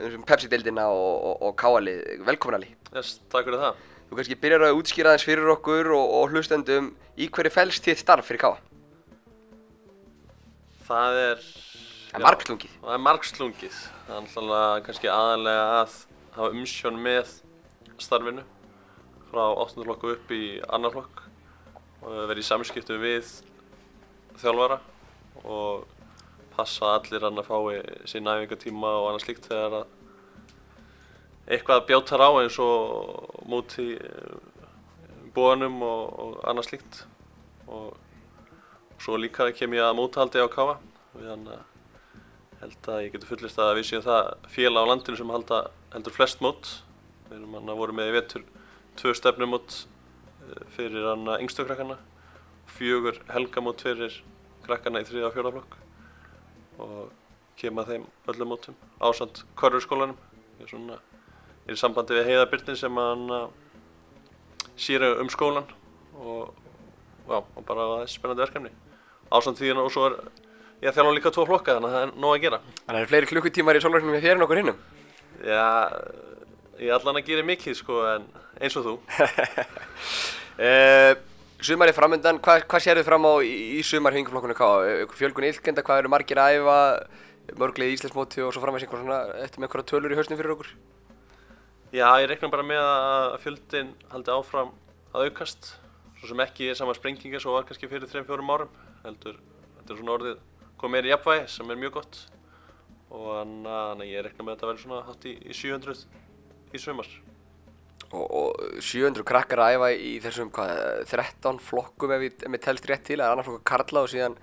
um 0.00 0.24
Pepsi-deildina 0.26 0.86
og, 0.88 1.14
og, 1.28 1.42
og 1.48 1.56
Káa-lið, 1.58 2.22
velkomin 2.26 2.60
Ali 2.60 2.70
Yes, 2.94 3.18
takk 3.30 3.48
fyrir 3.48 3.60
það. 3.60 3.80
Þú 4.10 4.18
kannski 4.18 4.38
byrjar 4.42 4.66
að 4.66 4.78
útskýra 4.78 5.12
aðeins 5.12 5.26
fyrir 5.26 5.50
okkur 5.52 5.92
og, 5.94 6.14
og 6.20 6.34
hlustendum 6.34 6.92
í 7.18 7.28
hverju 7.30 7.54
fælst 7.54 7.86
þitt 7.86 8.02
starf 8.04 8.30
fyrir 8.30 8.44
Káa 8.46 8.58
Það 10.90 11.18
er... 11.24 11.42
Það 12.10 12.16
er 12.18 12.24
margslungið. 12.26 12.70
Það 12.82 12.94
er 12.96 13.02
margslungið. 13.04 13.74
Það 14.06 14.16
er 14.16 14.22
alltaf 14.24 14.86
kannski 14.88 15.10
aðalega 15.14 15.66
að 15.76 15.92
hafa 16.34 16.48
umsjón 16.56 16.98
með 17.04 17.36
starfinu 18.02 18.42
frá 19.30 19.44
8. 19.62 19.84
flokku 19.84 20.14
upp 20.16 20.32
í 20.34 20.42
annar 20.74 20.94
flokk 20.94 21.29
og 22.00 22.28
vera 22.30 22.40
í 22.40 22.46
samskiptum 22.46 23.00
við 23.02 23.30
þjálfara 24.40 24.80
og 25.44 25.86
passa 26.54 26.96
allir 26.96 27.24
hann 27.24 27.40
að 27.40 27.48
fái 27.48 27.80
sín 28.08 28.28
æfingatíma 28.28 28.92
og 29.00 29.08
annað 29.10 29.24
slíkt 29.26 29.48
þegar 29.50 29.80
að 29.80 29.96
eitthvað 31.50 31.86
bjátar 31.88 32.22
á 32.22 32.30
eins 32.40 32.58
og 32.62 33.42
móti 33.50 33.88
bóðanum 35.34 35.80
og, 35.82 36.04
og 36.22 36.38
annað 36.48 36.68
slíkt. 36.70 37.02
Og 37.70 37.96
svo 39.00 39.18
líka 39.18 39.48
kem 39.56 39.74
ég 39.76 39.84
að 39.86 39.98
mótahaldi 39.98 40.42
á 40.42 40.48
Káa 40.50 40.78
við 41.16 41.28
hann 41.30 41.46
að 41.50 41.66
held 42.60 42.88
að 42.92 43.02
ég 43.06 43.14
getur 43.14 43.30
fullist 43.30 43.60
að 43.62 43.76
við 43.78 43.86
séum 43.88 44.04
það 44.04 44.26
félag 44.52 44.84
á 44.84 44.90
landinu 44.90 45.16
sem 45.16 45.32
halda 45.32 45.60
heldur 45.94 46.16
flest 46.16 46.42
mót. 46.44 46.74
Við 47.30 47.38
erum 47.38 47.56
hann 47.56 47.72
að 47.72 47.80
voru 47.80 47.96
með 47.96 48.10
í 48.10 48.16
vetur 48.18 48.44
tvö 49.00 49.14
stefnumót 49.16 49.78
eh, 49.78 49.86
fyrir 50.76 51.06
hann 51.10 51.28
að 51.28 51.44
yngstu 51.44 51.66
krakkana 51.68 51.98
fjögur 52.70 53.20
helgamót 53.30 53.84
fyrir 53.84 54.20
krakkana 54.66 55.02
í 55.02 55.08
þriða 55.08 55.30
og 55.30 55.36
fjóra 55.36 55.54
flokk 55.56 55.78
og 56.80 57.00
kem 57.60 57.80
að 57.82 57.94
þeim 57.94 58.04
öllum 58.32 58.52
mótum 58.54 58.76
ásand 59.00 59.42
korfurskólanum 59.58 60.18
ég 60.60 60.66
er 60.66 60.72
svona 60.72 61.00
er 61.66 61.76
í 61.76 61.80
sambandi 61.80 62.16
við 62.16 62.30
Heiða 62.30 62.46
Byrnin 62.50 62.78
sem 62.78 62.96
hann 62.98 63.26
sér 64.80 65.04
um 65.20 65.28
skólan 65.32 65.68
og, 66.16 66.54
já, 67.28 67.38
og 67.38 67.64
bara 67.66 67.86
það 67.92 68.04
er 68.04 68.12
spennandi 68.12 68.44
verkefni. 68.44 68.72
Ásand 69.30 69.60
því 69.60 69.74
og 69.78 69.90
svo 69.92 70.06
er 70.08 70.16
ég 70.80 70.90
að 70.90 70.96
þjálfa 70.96 71.16
líka 71.16 71.32
tvo 71.34 71.44
flokka 71.48 71.76
þannig 71.76 71.90
að 71.90 71.96
það 71.96 72.06
er 72.06 72.14
nóg 72.24 72.34
að 72.34 72.42
gera. 72.46 72.60
Þannig 72.64 72.88
að 72.88 72.94
það 72.94 73.00
eru 73.02 73.10
fleiri 73.12 73.30
klukkutímar 73.30 73.78
í 73.78 73.84
sólverknum 73.84 74.16
með 74.16 74.26
þér 74.26 74.36
en 74.36 74.46
okkur 74.46 74.60
hinnum 74.60 74.80
Já, 75.40 75.66
ég 76.80 76.92
allan 76.94 77.20
að 77.20 77.28
gera 77.28 77.46
mikið 77.46 77.76
sko 77.78 78.02
en 78.10 78.28
eins 78.60 78.78
og 78.80 78.86
þú. 78.88 78.98
Uh, 80.60 81.14
Sumar 81.64 81.88
er 81.88 81.96
framöndan, 81.96 82.36
hvað, 82.40 82.66
hvað 82.68 82.82
sérðu 82.84 83.02
fram 83.06 83.24
á 83.24 83.32
í, 83.40 83.52
í 83.76 83.82
sumar 83.84 84.12
hengiflokkunum 84.12 84.56
Káa? 84.56 84.82
Ykkur 85.06 85.16
fjölgun 85.16 85.46
ílkenda, 85.48 85.80
hvað 85.84 86.02
eru 86.02 86.10
margir 86.12 86.40
að 86.40 86.58
æfa, 86.58 86.76
mörglið 87.60 87.92
í 87.92 87.96
Íslandsmóti 87.96 88.44
og 88.44 88.52
svo 88.52 88.60
framvegs 88.60 88.84
einhver 88.84 89.00
svona, 89.00 89.18
eftir 89.40 89.62
með 89.62 89.70
einhverja 89.70 89.88
tölur 89.88 90.12
í 90.12 90.18
hausnum 90.18 90.40
fyrir 90.40 90.52
okkur? 90.54 90.70
Já, 91.96 92.06
ég 92.20 92.28
reikna 92.28 92.50
bara 92.52 92.64
með 92.64 92.80
að 92.84 93.36
fjöldin 93.44 93.92
haldi 94.12 94.32
áfram 94.36 94.72
að 95.12 95.30
aukast. 95.30 95.74
Svo 96.20 96.30
sem 96.32 96.44
ekki 96.44 96.70
er 96.72 96.80
sama 96.80 96.96
sprenginga 96.96 97.40
svo 97.40 97.56
var 97.56 97.68
kannski 97.68 97.88
fyrir 97.88 98.08
3-4 98.08 98.40
árum 98.40 98.72
heldur, 99.04 99.36
þetta 99.78 99.94
er 99.94 100.00
svona 100.00 100.16
orðið 100.16 100.40
komið 100.80 100.96
meira 100.96 101.08
í 101.08 101.14
jafnvægi 101.14 101.52
sem 101.56 101.72
er 101.72 101.80
mjög 101.84 101.96
gott. 102.00 102.24
Og 103.12 103.30
þannig 103.36 103.76
að 103.76 104.08
ég 104.14 104.26
reikna 104.28 104.44
með 104.44 104.52
að 104.52 104.58
þetta 104.58 104.72
verði 104.72 104.84
svona 104.86 105.04
hátt 105.08 105.28
í, 105.28 105.36
í 105.40 105.56
700 105.56 106.29
í 106.74 106.80
sumar 106.82 107.10
Og, 108.10 108.24
og 108.26 108.80
700 108.82 109.22
krakkar 109.22 109.60
að 109.62 109.76
æfa 109.76 109.88
í 109.94 110.16
þessum, 110.24 110.48
hvað, 110.50 110.70
13 111.12 111.60
flokkum 111.62 112.10
ef 112.16 112.24
ég, 112.24 112.40
ef 112.42 112.56
ég 112.56 112.62
telst 112.64 112.88
rétt 112.90 113.04
til, 113.06 113.20
er 113.20 113.28
annar 113.30 113.46
flokkur 113.46 113.62
karla 113.70 114.02
og 114.02 114.10
síðan 114.10 114.34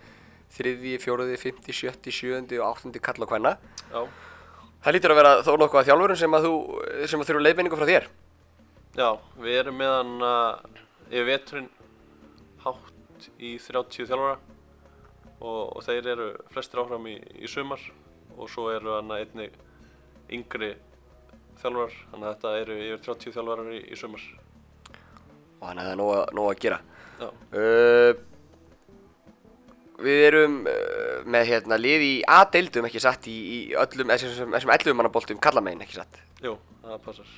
þriði, 0.55 0.93
fjóruði, 1.03 1.36
fymti, 1.41 1.75
sjötti, 1.75 2.13
sjöundi 2.15 2.61
og 2.61 2.69
áttundi 2.69 3.01
karla 3.03 3.28
og 3.28 3.34
hvenna. 3.34 3.51
Já, 3.91 4.05
Það 4.88 4.95
lítur 4.95 5.11
að 5.11 5.17
vera 5.19 5.32
þó 5.43 5.49
nokkuð 5.59 5.80
að 5.82 5.88
þjálfurum 5.89 6.19
sem 6.21 6.36
að 6.38 6.45
þú, 6.47 6.51
sem 7.11 7.21
að 7.23 7.28
þurfu 7.28 7.43
leiðbeiningu 7.43 7.78
frá 7.80 7.88
þér. 7.89 8.05
já, 8.95 9.09
við 9.43 9.59
erum 9.59 9.75
með 9.82 9.93
hann 9.97 10.13
að 10.23 10.78
yfir 11.09 11.28
veturinn 11.28 11.69
hátt 12.63 13.28
í 13.36 13.51
30 13.59 14.07
þjálfara 14.07 14.38
og, 15.41 15.75
og 15.75 15.84
þeir 15.84 16.07
eru 16.13 16.28
flestir 16.53 16.80
áfram 16.82 17.09
í, 17.11 17.17
í 17.43 17.51
sumar 17.51 17.84
og 18.38 18.47
svo 18.53 18.69
eru 18.71 18.95
hann 18.95 19.11
einni 19.17 19.49
yngri 20.34 20.71
þjálfarar, 21.62 21.97
þannig 22.12 22.28
að 22.28 22.34
þetta 22.36 22.53
eru 22.62 22.78
yfir 22.88 23.03
30 23.08 23.36
þjálfarar 23.38 23.74
í, 23.74 23.80
í 23.93 23.97
sumar. 23.99 24.24
Og 25.58 25.66
þannig 25.68 25.82
að 25.82 25.88
það 25.88 25.93
er 25.95 25.99
nóg, 26.01 26.12
að- 26.18 26.34
nóg 26.38 26.49
að 26.51 26.60
gera. 26.68 26.80
Uh, 27.18 28.12
við 30.05 30.20
erum 30.28 30.58
uh, 30.70 31.24
með 31.26 31.47
hérna 31.51 31.80
lið 31.82 32.03
í 32.05 32.14
A-deildum 32.30 32.86
ekki 32.89 33.01
satt 33.01 33.26
í, 33.32 33.36
í 33.36 33.60
öllum, 33.82 34.12
þessum, 34.14 34.51
þessum 34.53 34.74
11 34.76 34.97
manna 34.99 35.10
boltum 35.14 35.39
kallamegin 35.41 35.82
ekki 35.86 35.97
satt. 35.97 36.20
jú, 36.45 36.53
það 36.86 36.99
passar. 37.08 37.32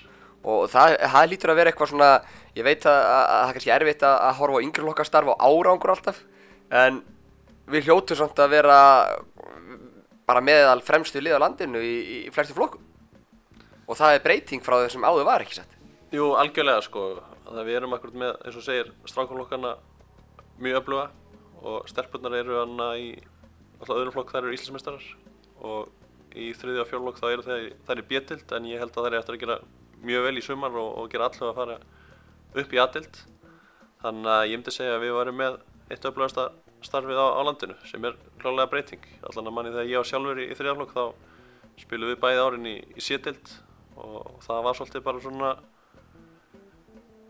Og 0.50 0.66
það, 0.72 0.94
það 1.14 1.30
lítur 1.34 1.52
að 1.54 1.58
vera 1.60 1.72
eitthvað 1.72 1.90
svona, 1.94 2.10
ég 2.56 2.64
veit 2.68 2.86
að, 2.88 3.00
að, 3.00 3.24
að 3.24 3.40
það 3.40 3.48
er 3.50 3.56
kannski 3.58 3.74
erfitt 3.76 4.04
að, 4.08 4.18
að 4.28 4.38
horfa 4.40 4.60
á 4.60 4.64
yngri 4.68 4.84
flokkastarf 4.86 5.32
og 5.34 5.42
árangur 5.48 5.92
alltaf, 5.96 6.22
en 6.84 7.00
við 7.70 7.88
hljótum 7.90 8.20
samt 8.20 8.40
að 8.44 8.54
vera 8.56 8.78
bara 10.30 10.44
meðal 10.46 10.80
fremstu 10.86 11.20
lið 11.24 11.36
á 11.40 11.44
landinu 11.44 11.82
í, 11.84 11.96
í, 12.00 12.20
flestum 12.36 12.56
flokkum. 12.60 12.84
Og 13.90 13.98
það 13.98 14.16
er 14.16 14.26
breyting 14.26 14.62
frá 14.66 14.78
þessum 14.84 15.06
áður 15.08 15.26
var 15.26 15.44
ekki 15.44 15.58
satt. 15.58 15.72
Jú, 16.14 16.32
algjörlega 16.38 16.84
sko, 16.86 17.06
það 17.48 17.64
við 17.66 17.80
erum 17.80 17.96
akkurat 17.98 18.20
með, 18.22 18.36
eins 18.46 18.58
og 18.60 18.66
segir, 18.66 18.92
strákanflokkana 19.10 19.76
mjög 20.62 20.82
öfluga 20.84 21.08
og 21.60 21.90
stelpurnar 21.90 22.36
eru 22.38 22.60
hana 22.60 22.92
í 23.02 23.10
alltaf 23.80 23.96
öðrum 23.96 24.14
flokk 24.16 24.34
þær 24.34 24.44
eru 24.44 24.56
Íslandsmeistarar. 24.56 25.08
Og 25.66 25.90
í 26.38 26.52
þriðja 26.58 26.86
og 26.86 26.90
fjórlokk 26.90 27.20
þá 27.20 27.28
eru 27.32 27.46
þær, 27.46 27.68
þær 27.88 28.02
í 28.02 28.08
B-dild 28.10 28.56
en 28.58 28.70
ég 28.70 28.82
held 28.84 28.94
að 28.94 29.06
þær 29.06 29.12
eru 29.12 29.22
eftir 29.22 29.38
að 29.38 29.44
gera 29.44 29.60
mjög 30.06 30.26
vel 30.28 30.38
í 30.38 30.44
sumar 30.46 30.78
og, 30.80 30.90
og 31.02 31.10
gera 31.12 31.30
allavega 31.30 31.50
að 31.50 31.58
fara 31.60 32.64
upp 32.64 32.76
í 32.76 32.82
A-dild 32.84 33.22
þannig 34.04 34.34
að 34.36 34.44
ég 34.48 34.60
myndi 34.60 34.74
segja 34.76 34.98
að 34.98 35.06
við 35.06 35.16
varum 35.18 35.40
með 35.40 35.58
eitt 35.90 36.06
öflugasta 36.06 36.46
starfið 36.86 37.20
á, 37.20 37.28
á 37.36 37.42
landinu 37.44 37.76
sem 37.90 38.06
er 38.06 38.20
klálega 38.40 38.70
breyting. 38.72 39.10
Allan 39.28 39.50
að 39.50 39.58
manni 39.58 39.74
þegar 39.74 39.90
ég 39.90 40.04
var 40.04 40.12
sjálfur 40.12 40.40
í, 40.40 40.46
í 40.48 40.60
þriðja 40.60 40.78
flokk 40.78 40.94
þá 40.96 41.82
spilum 41.82 42.14
við 42.14 42.22
bæði 42.22 42.46
árin 42.46 42.70
í, 42.70 42.76
í 42.96 43.04
C-dild 43.04 43.52
og 44.06 44.40
það 44.46 44.64
var 44.66 44.80
svolítið 44.80 45.06
bara 45.06 45.24
svona 45.24 45.52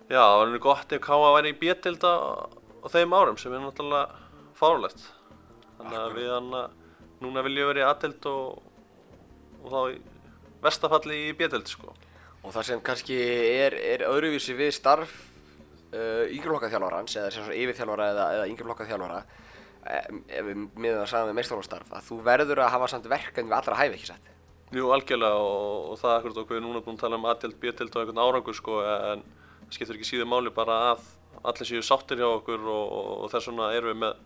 Já, 0.09 0.23
það 0.23 0.35
var 0.39 0.47
einhvern 0.47 0.63
gott 0.63 0.93
ef 0.95 1.01
Káa 1.05 1.33
væri 1.35 1.51
í 1.53 1.57
B-dild 1.59 2.01
á, 2.01 2.17
þeim 2.89 3.11
árum 3.13 3.35
sem 3.37 3.53
er 3.53 3.61
náttúrulega 3.61 4.23
fárlegt. 4.57 5.03
Þannig 5.77 5.99
að 5.99 6.15
við 6.17 6.31
hann 6.33 6.47
núna 7.21 7.43
viljum 7.45 7.77
í 7.77 7.83
A-dild 7.85 8.25
og, 8.31 8.63
og 9.61 9.67
þá 9.69 9.79
í 9.93 9.99
vestafalli 10.65 11.19
í 11.27 11.35
B-dild 11.37 11.69
sko. 11.69 11.93
Og 12.41 12.55
það 12.55 12.67
sem 12.71 12.81
kannski 12.89 13.19
er, 13.19 13.75
er 13.77 14.07
öðruvísi 14.07 14.57
við 14.57 14.73
starf 14.79 15.13
uh, 15.93 16.25
yngreflokkaþjálfarans 16.25 17.19
eða 17.19 17.29
sem 17.35 17.45
svona 17.45 17.59
yfirþjálfara 17.59 18.09
eða, 18.15 18.27
eða 18.39 18.49
yngreflokkaþjálfara 18.55 19.21
um, 19.21 20.21
ef 20.25 20.49
við 20.49 20.65
miðum 20.73 21.03
það 21.03 21.09
saman 21.13 21.31
með 21.31 21.39
meistarflokkstarf 21.43 21.95
að 21.99 22.09
þú 22.09 22.19
verður 22.31 22.63
að 22.65 22.73
hafa 22.79 22.91
samt 22.95 23.09
verkefni 23.11 23.51
við 23.51 23.57
allra 23.59 23.79
hæfi 23.83 23.99
ekki 23.99 24.11
sett. 24.11 24.33
Jú, 24.69 24.85
algjörlega 24.93 25.37
og, 25.41 25.85
og 25.89 25.95
það 25.97 26.11
er 26.11 26.19
akkurat 26.19 26.39
okkur 26.43 26.57
við 26.59 26.61
núna 26.61 26.79
búin 26.85 26.97
að 26.99 27.01
tala 27.01 27.17
um 27.17 27.23
A-dild, 27.25 27.55
B-dild 27.57 27.95
og 27.95 28.03
einhvern 28.03 28.19
árangur 28.21 28.53
sko 28.53 28.75
en 28.85 29.23
það 29.63 29.71
skiptir 29.73 29.97
ekki 29.97 30.09
síður 30.11 30.29
máli 30.29 30.51
bara 30.53 30.75
að 30.91 31.07
allir 31.49 31.69
séu 31.71 31.81
sáttir 31.85 32.21
hjá 32.21 32.27
okkur 32.27 32.67
og, 32.69 32.83
og, 32.99 33.07
og 33.23 33.31
þess 33.33 33.49
vegna 33.49 33.71
erum 33.73 33.89
við 33.89 33.99
með 34.03 34.19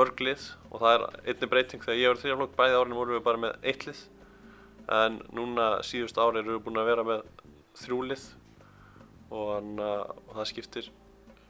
mörg 0.00 0.24
lið 0.26 0.48
og 0.72 0.82
það 0.82 0.96
er 0.96 1.04
einni 1.30 1.50
breyting. 1.52 1.84
Þegar 1.84 2.00
ég 2.00 2.10
var 2.10 2.18
í 2.18 2.24
þrjaflokk 2.24 2.58
bæði 2.58 2.80
árin 2.80 2.98
vorum 2.98 3.16
við 3.16 3.24
bara 3.28 3.42
með 3.44 3.70
eitt 3.70 3.86
lið 3.86 4.02
en 4.98 5.22
núna 5.38 5.70
síðust 5.86 6.18
ári 6.18 6.42
erum 6.42 6.56
við 6.56 6.66
búin 6.66 6.82
að 6.82 6.90
vera 6.90 7.06
með 7.06 7.24
þrjú 7.78 8.02
lið 8.10 8.28
og, 9.30 9.78
og 9.78 10.36
það 10.40 10.50
skiptir 10.50 10.92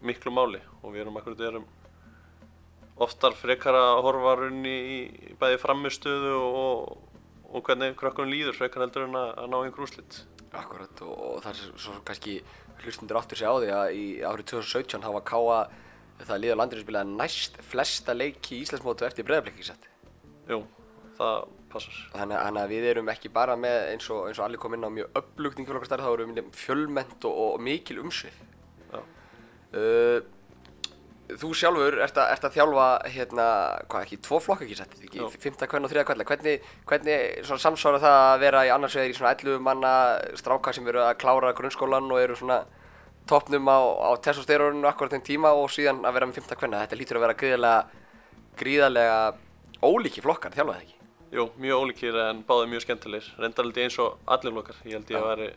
miklu 0.04 0.36
máli 0.36 0.60
og 0.82 0.92
við 0.92 1.06
erum 1.06 1.16
akkurat 1.16 1.46
erum 1.48 1.68
oftar 3.00 3.32
frekar 3.38 3.76
að 3.78 4.04
horfa 4.04 4.36
runni 4.42 4.74
í, 4.76 4.98
í 5.30 5.36
bæði 5.40 5.60
framistöðu 5.62 6.34
og, 6.36 6.98
og 7.48 7.64
hvernig 7.64 7.94
krökkunum 7.98 8.32
líður 8.32 8.56
frekar 8.56 8.84
heldur 8.84 9.06
en 9.06 9.18
að, 9.18 9.34
að 9.42 9.52
ná 9.52 9.58
einhver 9.62 9.86
úrslit. 9.86 10.22
Akkurat 10.56 11.02
og, 11.04 11.12
og 11.28 11.44
það 11.44 11.52
er 11.52 11.76
svo 11.84 11.98
kannski 12.08 12.38
hlustundur 12.82 13.20
áttur 13.20 13.40
sig 13.40 13.48
á 13.48 13.54
því 13.56 13.70
að 13.74 13.92
í 13.96 14.06
árið 14.24 14.50
2017 14.54 15.04
hafa 15.04 15.22
Káa 15.28 15.60
það 16.26 16.42
liður 16.42 16.58
landinu 16.58 16.84
spilaði 16.84 17.16
næst 17.18 17.60
flesta 17.68 18.14
leiki 18.16 18.56
í 18.56 18.64
Íslandsmótu 18.64 19.06
eftir 19.06 19.26
breyðarblikki 19.28 19.66
sett. 19.66 19.86
Jú, 20.48 20.62
það 21.18 21.36
passar. 21.72 21.98
Þannig, 22.14 22.38
þannig 22.38 22.62
að 22.62 22.72
við 22.72 22.88
erum 22.92 23.12
ekki 23.12 23.30
bara 23.34 23.56
með 23.60 23.78
eins 23.92 24.08
og, 24.14 24.24
eins 24.28 24.40
og 24.40 24.46
allir 24.48 24.62
kom 24.62 24.74
inn 24.74 24.88
á 24.88 24.90
mjög 24.92 25.20
yngurflokkarstarf, 25.44 26.06
þá 26.06 26.12
erum 26.14 26.34
við 26.34 26.50
fjölmennt 26.58 27.28
og, 27.28 27.38
og 27.44 27.62
mikil 27.62 28.00
umsvið. 28.02 28.42
Já. 28.88 29.00
Uh, 29.68 30.18
þú 31.36 31.50
sjálfur 31.56 31.98
ert 32.00 32.18
að, 32.18 32.30
ert 32.32 32.44
að 32.48 32.54
þjálfa 32.56 32.86
hérna, 33.12 33.46
hvað 33.92 34.04
ekki, 34.06 34.18
tvo 34.24 34.40
flokka 34.40 34.64
ekki 34.64 34.78
sett, 34.78 34.96
ekki, 34.96 35.20
Jú. 35.20 35.28
fymta 35.42 35.68
hvern 35.68 35.84
og 35.84 35.92
þriða 35.92 36.04
hvern, 36.08 36.24
hvernig, 36.30 36.68
hvernig 36.88 37.50
samsvara 37.60 38.00
það 38.02 38.18
að 38.24 38.42
vera 38.46 38.64
í 38.64 38.72
annars 38.72 38.96
vegar 38.96 39.12
í 39.12 39.16
svona 39.18 39.34
11 39.36 39.64
manna 39.66 39.94
stráka 40.40 40.72
sem 40.76 40.88
eru 40.88 41.02
að 41.04 41.18
klára 41.20 41.54
grunnskólan 41.58 42.08
og 42.08 42.22
eru 42.22 42.38
svona 42.38 42.62
toppnum 43.28 43.68
á, 43.68 43.78
á 44.08 44.10
testosteronu 44.24 44.88
akkurat 44.88 45.18
þeim 45.18 45.26
tíma 45.26 45.52
og 45.52 45.68
síðan 45.74 46.00
að 46.08 46.16
vera 46.16 46.30
með 46.30 46.40
fymta 46.40 46.56
hvern, 46.56 46.78
þetta 46.80 47.00
lítur 47.02 47.20
að 47.20 47.26
vera 47.26 47.40
gríðarlega, 47.42 48.06
gríðarlega 48.62 49.18
ólíki 49.84 50.24
flokkar, 50.24 50.56
þjálfa 50.56 50.78
það 50.78 50.86
ekki? 50.86 50.98
Jú, 51.28 51.44
mjög 51.60 51.82
ólíkir 51.84 52.16
en 52.22 52.38
báðið 52.48 52.70
mjög 52.72 52.82
skemmtilegir. 52.86 53.26
Reyndar 53.36 53.66
ég 53.68 53.82
eins 53.84 53.98
og 54.00 54.14
allir 54.32 54.54
flokkar. 54.54 54.78
Ég 54.88 54.96
held 54.96 55.10
ég 55.12 55.18
að 55.18 55.26
veri 55.28 55.48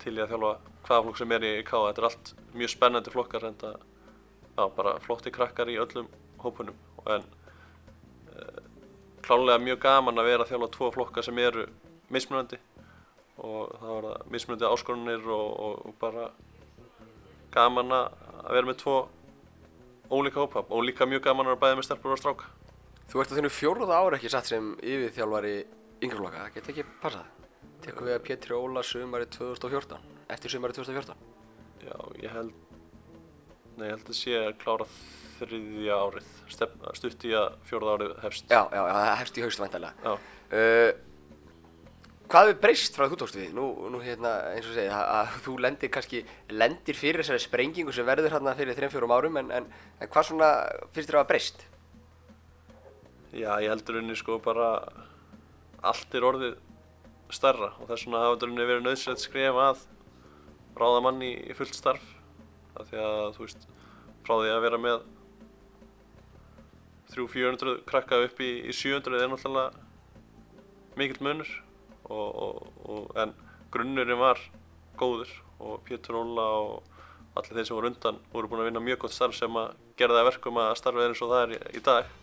til 0.00 0.14
í 0.16 0.22
að 0.24 0.30
þjálfa 0.32 0.52
hvaða 0.88 1.02
flokk 1.04 1.20
sem 1.20 1.34
er 1.36 1.44
í 1.44 1.50
K. 1.60 1.72
Þetta 1.90 2.00
er 2.00 2.06
allt 2.08 2.30
mjög 2.56 2.72
spennandi 2.72 3.12
flokkar 3.12 3.44
enda 4.58 4.66
já, 4.66 4.76
bara 4.76 4.98
flotti 5.00 5.30
krakkar 5.30 5.68
í 5.68 5.78
öllum 5.78 6.08
hópunum. 6.38 6.74
En 7.06 7.22
uh, 8.34 8.62
klálega 9.22 9.58
mjög 9.58 9.78
gaman 9.80 10.18
að 10.18 10.24
vera 10.24 10.44
að 10.44 10.50
þjálfa 10.52 10.70
tvo 10.74 10.90
flokka 10.92 11.22
sem 11.22 11.38
eru 11.38 11.68
mismunandi 12.10 12.58
og 13.38 13.70
það 13.78 13.88
var 13.88 14.06
það 14.08 14.30
mismunandi 14.32 14.66
áskorunir 14.66 15.28
og, 15.30 15.48
og, 15.60 15.86
og 15.86 15.94
bara 16.00 16.30
gaman 17.54 17.92
að 17.92 18.50
vera 18.50 18.66
með 18.66 18.80
tvo 18.82 18.96
ólíka 20.10 20.42
hópa 20.42 20.64
og 20.68 20.84
líka 20.84 21.06
mjög 21.06 21.22
gaman 21.28 21.52
að 21.52 21.60
bæðið 21.62 21.76
með 21.78 21.88
stelpur 21.88 22.14
og 22.16 22.22
stráka. 22.22 22.52
Þú 23.08 23.22
ert 23.22 23.32
á 23.32 23.36
þennu 23.38 23.52
fjóruða 23.52 23.98
ára 23.98 24.18
ekki 24.18 24.32
satt 24.32 24.50
sem 24.50 24.72
yfirþjálfari 24.82 25.58
yngri 26.02 26.18
flokka, 26.18 26.46
það 26.48 26.54
geti 26.58 26.74
ekki 26.74 26.88
passað. 27.02 27.34
Tekum 27.84 28.08
við 28.08 28.16
að 28.16 28.24
Pétri 28.26 28.56
Óla 28.56 28.82
sumari 28.82 29.28
2014, 29.30 30.02
eftir 30.34 30.50
sumari 30.50 30.74
2014. 30.74 31.14
Já, 31.86 31.94
ég 32.18 32.32
held, 32.34 32.52
nei, 33.78 33.86
ég 33.88 33.94
held 33.96 34.10
að 34.12 34.18
sé 34.18 34.38
að 34.38 34.56
klára 34.62 34.88
þriðja 35.38 35.98
árið, 36.04 36.32
stutt 36.98 37.28
í 37.28 37.34
að 37.38 37.60
fjórða 37.68 37.94
árið 37.94 38.16
hefst. 38.24 38.48
Já, 38.50 38.62
já, 38.74 38.80
það 38.88 39.12
hefst 39.22 39.38
í 39.38 39.46
haust 39.46 39.64
væntalega. 39.64 39.94
Já, 40.04 40.34
Uh, 40.48 40.94
hvað 42.24 42.46
hefur 42.46 42.60
breyst 42.62 42.94
frá 42.96 43.02
að 43.04 43.10
þú 43.12 43.16
tókst 43.20 43.36
við? 43.36 43.50
Nú, 43.52 43.66
nú 43.92 43.98
hérna, 44.00 44.30
eins 44.54 44.64
og 44.64 44.72
segja, 44.72 44.94
að, 44.96 45.10
að 45.18 45.42
þú 45.44 45.56
lendir 45.60 45.90
kannski, 45.92 46.22
lendir 46.48 46.96
fyrir 46.96 47.20
þessari 47.20 47.42
sprengingu 47.42 47.92
sem 47.92 48.06
verður 48.08 48.32
hérna 48.32 48.54
fyrir 48.56 48.78
3-4 48.78 49.10
árum, 49.12 49.36
en, 49.42 49.50
en, 49.58 49.66
en 50.00 50.10
hvað 50.14 50.30
svona 50.30 50.48
finnst 50.96 51.10
þér 51.10 51.18
að 51.18 51.20
hafa 51.20 51.30
breyst? 51.34 51.66
já 53.36 53.50
ég 53.60 53.68
heldur 53.68 54.00
unni 54.00 54.16
sko 54.16 54.38
bara 54.40 54.68
allt 55.84 56.14
er 56.16 56.24
orðið 56.24 56.54
stærra 57.32 57.74
og 57.76 57.90
þess 57.90 58.06
vegna 58.06 58.22
hafa 58.24 58.46
unni 58.48 58.68
verið 58.70 58.86
nöðsett 58.86 59.20
skref 59.20 59.58
að 59.60 59.82
ráða 60.78 61.02
mann 61.04 61.20
í, 61.22 61.34
í 61.50 61.56
fullt 61.58 61.76
starf. 61.76 62.04
Af 62.78 62.90
því 62.90 63.00
að, 63.02 63.22
þú 63.36 63.44
veist, 63.44 63.64
frá 64.26 64.34
því 64.38 64.52
að 64.54 64.64
vera 64.64 64.80
með 64.82 65.06
300-400 67.14 67.82
krakka 67.88 68.20
upp 68.26 68.40
í, 68.44 68.50
í 68.68 68.74
700 68.76 69.22
er 69.22 69.32
náttúrulega 69.32 69.86
mikill 70.98 71.24
munur 71.24 71.50
og, 72.08 72.28
og, 72.28 72.68
og, 72.84 73.08
en 73.18 73.34
grunnurinn 73.72 74.20
var 74.20 74.40
góður 74.98 75.32
og 75.58 75.82
Pétur 75.86 76.20
Óla 76.20 76.46
og 76.60 76.94
allir 77.38 77.58
þeir 77.58 77.68
sem 77.68 77.78
voru 77.78 77.90
undan 77.92 78.20
voru 78.32 78.50
búin 78.50 78.62
að 78.62 78.70
vinna 78.70 78.84
mjög 78.84 79.02
gott 79.04 79.14
starf 79.14 79.36
sem 79.38 79.58
að 79.58 79.74
gera 79.98 80.16
það 80.16 80.22
að 80.22 80.30
verkum 80.30 80.62
að 80.62 80.76
starfið 80.80 81.04
er 81.04 81.12
eins 81.12 81.24
og 81.24 81.32
það 81.32 81.44
er 81.44 81.54
í, 81.54 81.58
í 81.78 81.82
dag. 81.88 82.14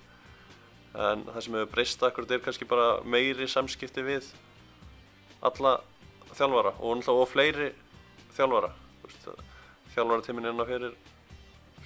En 0.95 1.25
það 1.27 1.41
sem 1.43 1.57
hefur 1.57 1.73
breyst 1.73 2.07
akkurat 2.07 2.31
er 2.31 2.43
kannski 2.45 2.69
bara 2.69 2.87
meiri 3.03 3.49
samskipti 3.51 4.05
við 4.05 4.31
alla 5.45 5.77
þjálfara 6.35 6.75
og 6.79 6.99
náttúrulega 6.99 7.25
og 7.25 7.31
fleiri 7.31 7.69
þjálfara 8.35 8.71
Þjálfaratíminn 9.95 10.51
innan 10.51 10.69
fyrir 10.69 10.95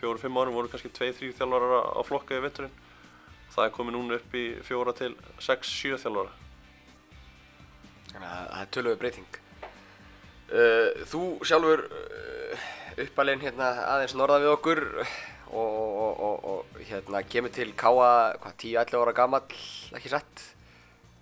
fjóru-fimm 0.02 0.38
árum 0.42 0.58
voru 0.58 0.72
kannski 0.72 0.92
tvei-þrjú 0.96 1.34
þjálfarar 1.38 1.90
á 1.94 2.02
flokka 2.08 2.38
í 2.38 2.44
vetturinn 2.44 2.78
það 3.54 3.66
er 3.66 3.74
komið 3.76 3.98
núna 3.98 4.20
upp 4.20 4.38
í 4.38 4.46
fjóra 4.66 4.94
til 4.98 5.16
sex-sjö 5.44 5.98
þjálfara 6.02 6.48
Þannig 8.10 8.30
að 8.30 8.46
það 8.50 8.62
er 8.62 8.70
tölvöðu 8.76 9.00
breyting. 9.00 9.40
Uh, 10.50 10.88
þú 11.12 11.24
sjálfur 11.46 11.84
uh, 11.86 12.64
uppalinn 13.06 13.44
hérna 13.44 13.68
aðeins 13.94 14.16
norðan 14.18 14.44
við 14.44 14.54
okkur 14.56 14.82
og, 14.98 15.60
og, 15.60 16.24
og, 16.26 16.48
og 16.54 16.80
hérna 16.90 17.22
kemur 17.30 17.54
til 17.54 17.70
hvað, 17.78 18.40
10-11 18.64 19.04
ára 19.04 19.14
gamall, 19.20 19.60
ekki 19.98 20.12
satt? 20.12 20.46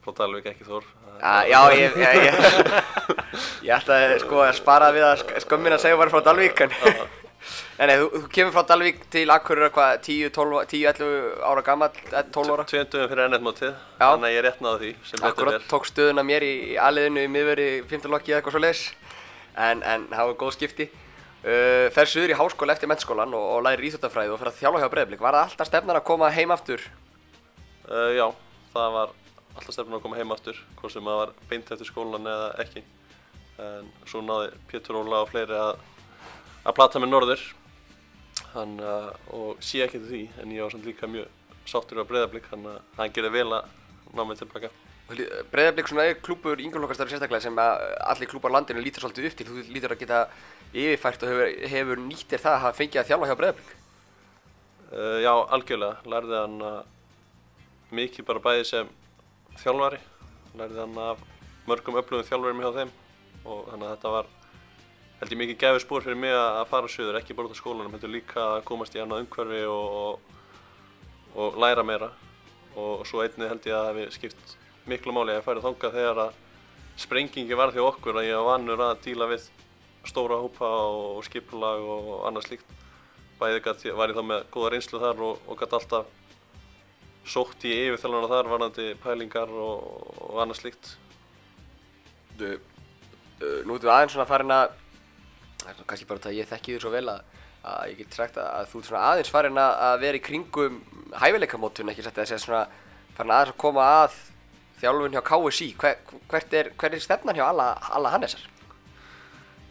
Frá 0.07 0.15
Dalvik 0.23 0.49
ekki 0.53 0.65
Þór. 0.67 0.87
Uh, 1.17 1.43
já, 1.49 1.59
ég, 1.75 1.95
ég, 1.97 2.17
ég, 2.27 2.35
ég 3.67 3.71
ætlaði 3.77 4.19
sko 4.23 4.41
að 4.45 4.51
spara 4.59 4.91
við 4.95 5.05
að 5.07 5.15
sk- 5.23 5.39
skömmin 5.43 5.75
að 5.75 5.81
segja 5.83 5.97
bara 5.99 6.13
frá 6.13 6.21
Dalvík 6.27 6.61
en 6.63 6.75
nei, 7.89 7.95
þú, 7.97 8.05
þú 8.13 8.21
kemur 8.37 8.53
frá 8.55 8.63
Dalvík 8.69 9.01
til 9.13 9.25
Akureyrar 9.33 9.73
hvað, 9.73 9.95
10-11 10.05 11.41
ára 11.49 11.63
gamall, 11.65 11.97
12 12.13 12.53
ára? 12.53 12.67
Tveimdugum 12.69 13.09
fyrir 13.11 13.23
ennett-mótið, 13.25 13.73
Já. 13.73 14.05
þannig 14.05 14.29
að 14.29 14.35
ég 14.35 14.39
er 14.43 14.47
rétt 14.47 14.63
náðu 14.65 14.79
því 14.83 15.25
Akkurat 15.31 15.67
tók 15.73 15.89
stöðuna 15.89 16.25
mér 16.27 16.45
í, 16.45 16.53
í 16.73 16.79
aðliðinu 16.85 17.25
í 17.25 17.33
miðveri, 17.33 17.67
15 17.89 18.13
lokki 18.13 18.33
eða 18.33 18.39
eitthvað 18.41 18.57
svo 18.57 18.63
leis 18.63 18.85
en, 19.57 19.81
en 19.81 20.07
það 20.13 20.31
var 20.31 20.39
góð 20.43 20.55
skipti. 20.59 20.89
Uh, 21.47 21.87
Fer 21.95 22.09
suður 22.09 22.33
í 22.33 22.37
háskóla 22.37 22.73
eftir 22.75 22.89
mennskólan 22.91 23.33
og, 23.37 23.45
og 23.57 23.63
lærir 23.65 23.85
íþjóttafræði 23.89 24.33
og 24.33 24.39
fer 24.41 24.49
að 24.51 24.57
þjálfa 24.57 24.81
hjá 24.81 24.89
Breiðblik 24.91 25.21
Var 25.21 25.37
það 25.37 25.45
alltaf 25.47 25.69
stefnan 25.69 25.99
að 25.99 26.05
koma 26.09 26.29
heim 26.33 26.51
aftur? 26.53 26.81
Uh, 27.87 28.09
já, 28.17 28.25
það 28.73 28.95
var 28.97 29.13
alltaf 29.57 29.75
stefnum 29.75 29.97
að 29.97 30.03
koma 30.05 30.17
heim 30.19 30.33
aftur, 30.33 30.57
hvort 30.79 30.93
sem 30.93 31.05
það 31.05 31.21
var 31.21 31.33
beint 31.49 31.71
eftir 31.73 31.89
skólan 31.89 32.29
eða 32.29 32.49
ekki. 32.63 32.83
En 33.57 33.87
svo 34.05 34.21
náði 34.21 34.51
Pétur 34.69 34.99
Óla 34.99 35.23
og 35.23 35.31
fleiri 35.31 35.57
að, 35.57 35.79
að 36.63 36.75
plata 36.77 37.01
með 37.01 37.13
norður. 37.13 37.45
Hann, 38.53 38.75
uh, 38.79 39.09
og 39.33 39.63
sé 39.65 39.81
ekki 39.85 40.01
til 40.01 40.09
því, 40.11 40.25
en 40.41 40.53
ég 40.53 40.65
var 40.65 40.73
samt 40.73 40.85
líka 40.87 41.09
mjög 41.09 41.31
sáttur 41.67 42.03
á 42.05 42.09
breyðablík, 42.09 42.49
hann, 42.53 42.67
uh, 42.69 42.83
hann 42.99 43.15
gerði 43.15 43.33
vel 43.33 43.47
að 43.57 43.71
ná 44.13 44.21
mig 44.23 44.39
tilbaka. 44.39 44.69
Breiðablik 45.07 45.87
svona 45.87 46.05
er 46.09 46.19
klúpur 46.19 46.59
yngjörlokkastar 46.59 47.07
sérstaklega 47.07 47.45
sem 47.45 47.59
að 47.63 47.81
allir 48.11 48.27
klúpar 48.27 48.51
landinu 48.51 48.83
lítur 48.83 49.05
svolítið 49.05 49.29
upp 49.29 49.37
til. 49.39 49.47
Þú 49.47 49.63
lítur 49.71 49.95
að 49.95 50.01
geta 50.03 50.21
yfirfært 50.73 51.23
og 51.23 51.31
hefur, 51.31 51.53
hefur 51.71 52.01
nýttir 52.03 52.43
það 52.43 52.67
að 52.67 52.77
fengið 52.81 53.01
að 53.01 53.11
þjálfa 53.11 53.29
hjá 53.29 53.37
Breiðablik? 53.41 53.73
Uh, 54.87 55.17
já, 55.23 55.33
algjörlega, 55.55 56.11
lærði 56.11 56.37
hann 56.41 56.57
uh, 56.63 56.81
mikið 57.95 58.27
bara 58.27 58.43
bæði 58.43 58.67
sem 58.67 58.91
þjálfari, 59.61 59.99
lærði 60.57 60.81
hann 60.83 60.97
af 61.01 61.21
mörgum 61.67 61.99
öflugum 61.99 62.27
þjálfarum 62.27 62.63
hjá 62.63 62.71
þeim. 62.79 62.91
Og 63.47 63.61
þannig 63.71 63.87
að 63.87 63.93
þetta 63.95 64.13
var 64.15 64.29
held 65.17 65.33
ég 65.33 65.39
mikið 65.41 65.59
gefið 65.63 65.83
spór 65.83 66.05
fyrir 66.05 66.19
mig 66.21 66.35
að 66.37 66.63
fara 66.71 66.89
söður, 66.91 67.19
ekki 67.19 67.35
bara 67.37 67.49
út 67.49 67.57
á 67.57 67.61
skólanum, 67.61 67.93
heldur 67.95 68.13
líka 68.13 68.43
að 68.57 68.63
komast 68.67 68.95
í 68.97 69.01
annað 69.01 69.23
umhverfi 69.25 69.61
og, 69.71 69.95
og, 70.01 71.37
og 71.41 71.61
læra 71.63 71.85
meira. 71.87 72.11
Og 72.77 73.05
svo 73.09 73.23
einnig 73.23 73.49
held 73.49 73.65
ég 73.65 73.73
að 73.73 73.87
það 73.87 73.89
hefði 73.91 74.17
skipt 74.17 74.57
miklu 74.87 75.15
máli 75.15 75.33
að 75.33 75.39
ég 75.39 75.47
færi 75.47 75.63
þangað 75.65 75.97
þegar 75.97 76.21
að 76.27 76.43
sprengingi 76.97 77.57
var 77.57 77.73
hjá 77.73 77.83
okkur 77.85 78.19
að 78.21 78.29
ég 78.29 78.37
var 78.37 78.51
vannur 78.51 78.83
að 78.87 79.01
díla 79.05 79.29
við 79.31 79.49
stóra 80.07 80.37
hópa 80.39 80.69
og 80.87 81.25
skipulag 81.25 81.81
og 81.81 82.13
annað 82.29 82.51
slíkt. 82.51 82.77
Bæði 83.37 83.93
var 83.97 84.13
ég 84.13 84.17
þá 84.17 84.23
með 84.25 84.45
góða 84.53 84.71
reynslu 84.73 85.01
þar 85.01 85.25
og, 85.25 85.41
og 85.45 85.59
gæti 85.59 85.77
alltaf 85.77 86.13
sótt 87.31 87.65
í 87.67 87.73
yfirþjálfana 87.87 88.31
þar 88.31 88.51
varandi 88.51 88.87
pælingar 89.03 89.51
og, 89.51 90.11
og 90.27 90.41
annað 90.43 90.61
slíkt. 90.61 90.91
Þú, 92.37 92.53
uh, 92.57 93.59
nú 93.67 93.77
ertu 93.77 93.91
aðeins 93.91 94.15
svona 94.15 94.29
farin 94.29 94.53
að 94.53 94.69
það 95.63 95.73
er 95.73 95.89
kannski 95.89 96.09
bara 96.09 96.23
það 96.23 96.33
að 96.33 96.39
ég 96.39 96.49
þekki 96.51 96.75
þér 96.75 96.85
svo 96.85 96.93
vel 96.93 97.05
að, 97.11 97.21
að 97.67 97.83
ég 97.91 98.01
get 98.01 98.17
sagt 98.19 98.39
að, 98.39 98.49
að 98.53 98.71
þú 98.71 98.81
ert 98.81 98.89
svona 98.91 99.05
aðeins 99.11 99.33
farin 99.33 99.61
að, 99.61 99.77
að 99.87 99.99
vera 100.05 100.19
í 100.19 100.25
kringum 100.27 100.81
hæfileikamótun 101.17 101.93
ekki 101.93 102.05
sagt 102.05 102.19
að 102.19 102.31
þessi 102.31 102.45
svona 102.45 102.65
farin 103.17 103.35
aðeins 103.35 103.55
að 103.55 103.61
koma 103.65 103.87
að 104.01 104.19
þjálfun 104.81 105.17
hjá 105.17 105.23
KSI 105.25 105.69
Hver, 105.81 106.01
hvert 106.29 106.53
er, 106.53 106.71
hver 106.77 106.95
er 106.95 107.03
stefnan 107.03 107.37
hjá 107.37 107.47
alla, 107.49 107.71
alla 107.97 108.13
Hannesar? 108.13 108.43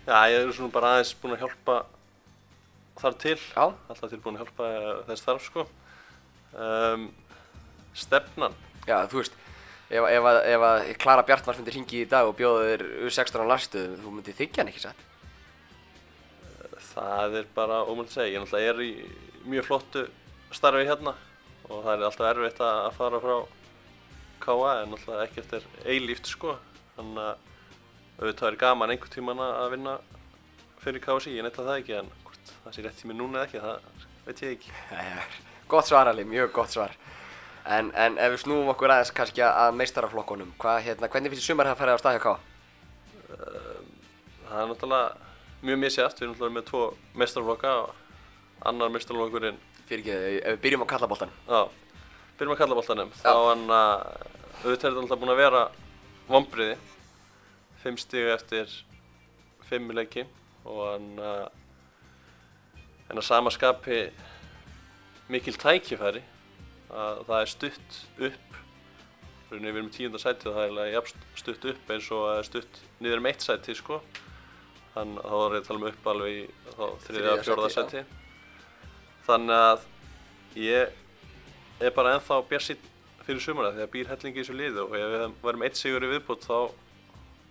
Já, 0.07 0.19
ég 0.31 0.41
er 0.41 0.55
svona 0.55 0.75
bara 0.75 0.97
aðeins 0.97 1.15
búinn 1.21 1.37
að 1.37 1.47
hjálpa 1.47 1.81
þar 3.01 3.17
til, 3.21 3.37
Já, 3.37 3.65
alltaf 3.67 4.11
tilbúinn 4.11 4.39
að 4.39 4.45
hjálpa 4.45 4.69
eh, 4.73 4.91
þess 5.11 5.27
þarf 5.27 5.47
sko. 5.47 5.65
Um, 6.57 7.09
stefnan, 7.97 8.55
já 8.87 9.01
þú 9.11 9.23
veist 9.23 9.37
ef, 9.91 10.05
ef, 10.05 10.31
ef 10.55 10.69
að 10.71 10.95
Klara 11.03 11.27
Bjartmars 11.27 11.61
myndir 11.61 11.79
hringi 11.79 12.05
í 12.05 12.09
dag 12.11 12.29
og 12.29 12.39
bjóða 12.39 12.71
þér 12.71 12.89
U16 13.09 13.45
á 13.45 13.51
lastuðum 13.53 14.01
þú 14.05 14.17
myndir 14.19 14.41
þykja 14.41 14.63
hann 14.63 14.73
ekki 14.73 14.87
satt 14.87 15.07
það 16.97 17.41
er 17.41 17.49
bara 17.57 17.83
ómöld 17.85 18.09
að 18.11 18.17
segja. 18.17 18.33
Ég 18.35 18.43
náttúrulega 18.43 18.73
er 18.73 18.83
í 18.85 18.91
mjög 19.47 19.69
flottu 19.69 20.05
starfi 20.55 20.87
hérna 20.89 21.15
og 21.67 21.83
það 21.85 21.93
er 21.93 22.07
alltaf 22.09 22.31
erfitt 22.31 22.63
að 22.65 22.89
fara 22.97 23.23
frá 23.23 23.37
KA 24.45 24.73
en 24.83 24.93
náttúrulega 24.95 25.27
ekki 25.27 25.43
eftir 25.43 25.67
eilíft 25.85 26.31
sko. 26.31 26.57
Þannig 26.97 27.23
að 27.25 27.35
auðvitað 28.21 28.49
er 28.51 28.61
gaman 28.63 28.95
einhvern 28.95 29.13
tíman 29.13 29.43
að 29.45 29.73
vinna 29.75 29.99
fyrir 30.81 31.03
KSI, 31.05 31.35
ég 31.37 31.45
netta 31.45 31.67
það 31.67 31.83
ekki 31.83 31.99
en 31.99 32.09
hvort 32.25 32.53
það 32.63 32.77
sé 32.77 32.85
rétt 32.87 33.01
tími 33.03 33.17
núna 33.17 33.43
eða 33.43 33.49
ekki, 33.49 33.63
það 33.65 34.07
veit 34.27 34.43
ég 34.45 34.55
ekki. 34.57 34.75
Gott 35.69 35.91
svar 35.91 36.09
Ali, 36.09 36.25
mjög 36.29 36.53
gott 36.57 36.73
svar. 36.73 36.95
En, 37.67 37.89
en 37.99 38.19
ef 38.23 38.35
við 38.35 38.43
snúum 38.45 38.69
okkur 38.71 38.93
aðeins 38.95 39.11
kannski 39.17 39.43
að 39.43 39.73
meistaraflokkunum, 39.81 40.53
hvað, 40.63 40.83
hérna, 40.87 41.09
hvernig 41.11 41.33
finnst 41.33 41.43
þið 41.43 41.49
sumar 41.51 41.71
að 41.73 41.81
fara 41.81 41.97
á 41.97 42.03
staðhjá 42.03 42.23
Ká? 42.23 42.35
Það 44.47 44.61
er 44.63 44.69
náttúrulega 44.71 45.65
mjög 45.67 45.81
misjæft, 45.83 46.21
við 46.21 46.27
erum 46.27 46.37
náttúrulega 46.37 46.57
með 46.57 46.69
tvo 46.69 46.83
meistarflokka 47.23 47.73
og 47.81 48.69
annar 48.71 48.93
meistarflokkurinn, 48.95 49.59
Fyrir 49.87 50.03
ekki, 50.03 50.15
ef 50.43 50.55
við 50.57 50.63
byrjum 50.63 50.85
á 50.87 50.93
kallaboltan. 50.93 51.35
já, 51.47 51.61
byrjum 52.39 52.55
að 52.55 52.61
kalla 52.63 52.79
boltanum, 52.79 53.11
þá 53.19 53.33
hann 53.35 53.67
að 53.71 54.07
auðvitað 54.63 54.89
er 54.89 55.01
alltaf 55.03 55.21
búin 55.23 55.35
að 55.35 55.43
vera 55.43 55.65
vombriði, 56.31 56.79
fimm 57.83 57.99
stígu 57.99 58.33
eftir 58.35 58.73
fimm 59.67 59.91
leiki 59.95 60.25
og 60.67 60.81
hann 60.93 61.11
að 61.19 61.45
en 63.11 63.21
að 63.21 63.27
sama 63.27 63.51
skapi 63.55 64.01
mikil 65.31 65.55
tækifæri 65.55 66.23
að 66.97 67.25
það 67.29 67.41
er 67.41 67.53
stutt 67.53 67.99
upp 68.31 68.63
Rauninni 69.47 69.71
við 69.71 69.77
erum 69.79 69.89
í 69.89 69.95
tíunda 69.95 70.19
sæti 70.19 70.49
og 70.51 70.57
það 70.57 70.79
er 70.83 70.89
jafn 70.91 71.27
stutt 71.39 71.67
upp 71.71 71.91
eins 71.95 72.07
og 72.15 72.23
að 72.33 72.41
stutt 72.49 72.81
niður 72.99 73.21
um 73.21 73.29
eitt 73.31 73.45
sæti 73.45 73.77
sko. 73.79 74.01
Þannig 74.97 75.21
að 75.23 75.31
þá 75.31 75.45
er 75.45 75.55
ég 75.55 75.61
að 75.61 75.69
tala 75.69 75.79
um 75.79 75.87
upp 75.91 76.09
alveg 76.13 76.33
í 76.33 76.41
þriðja 77.05 77.35
og 77.35 77.45
fjórða 77.47 77.71
sæti. 77.77 78.03
Þannig 79.29 79.63
að 79.69 79.87
ég 80.65 81.87
er 81.87 81.95
bara 81.95 82.17
ennþá 82.17 82.41
bjarsinn 82.51 82.91
fyrir 83.23 83.45
sumara 83.45 83.71
því 83.77 83.85
að 83.85 83.93
býr 83.95 84.11
hellingi 84.11 84.43
í 84.43 84.43
þessu 84.43 84.59
liðu 84.59 84.83
og 84.89 84.99
ef 84.99 85.15
við 85.15 85.25
værum 85.47 85.65
eitt 85.69 85.79
sigur 85.79 86.07
í 86.07 86.11
viðbútt 86.11 86.47
þá 86.47 86.59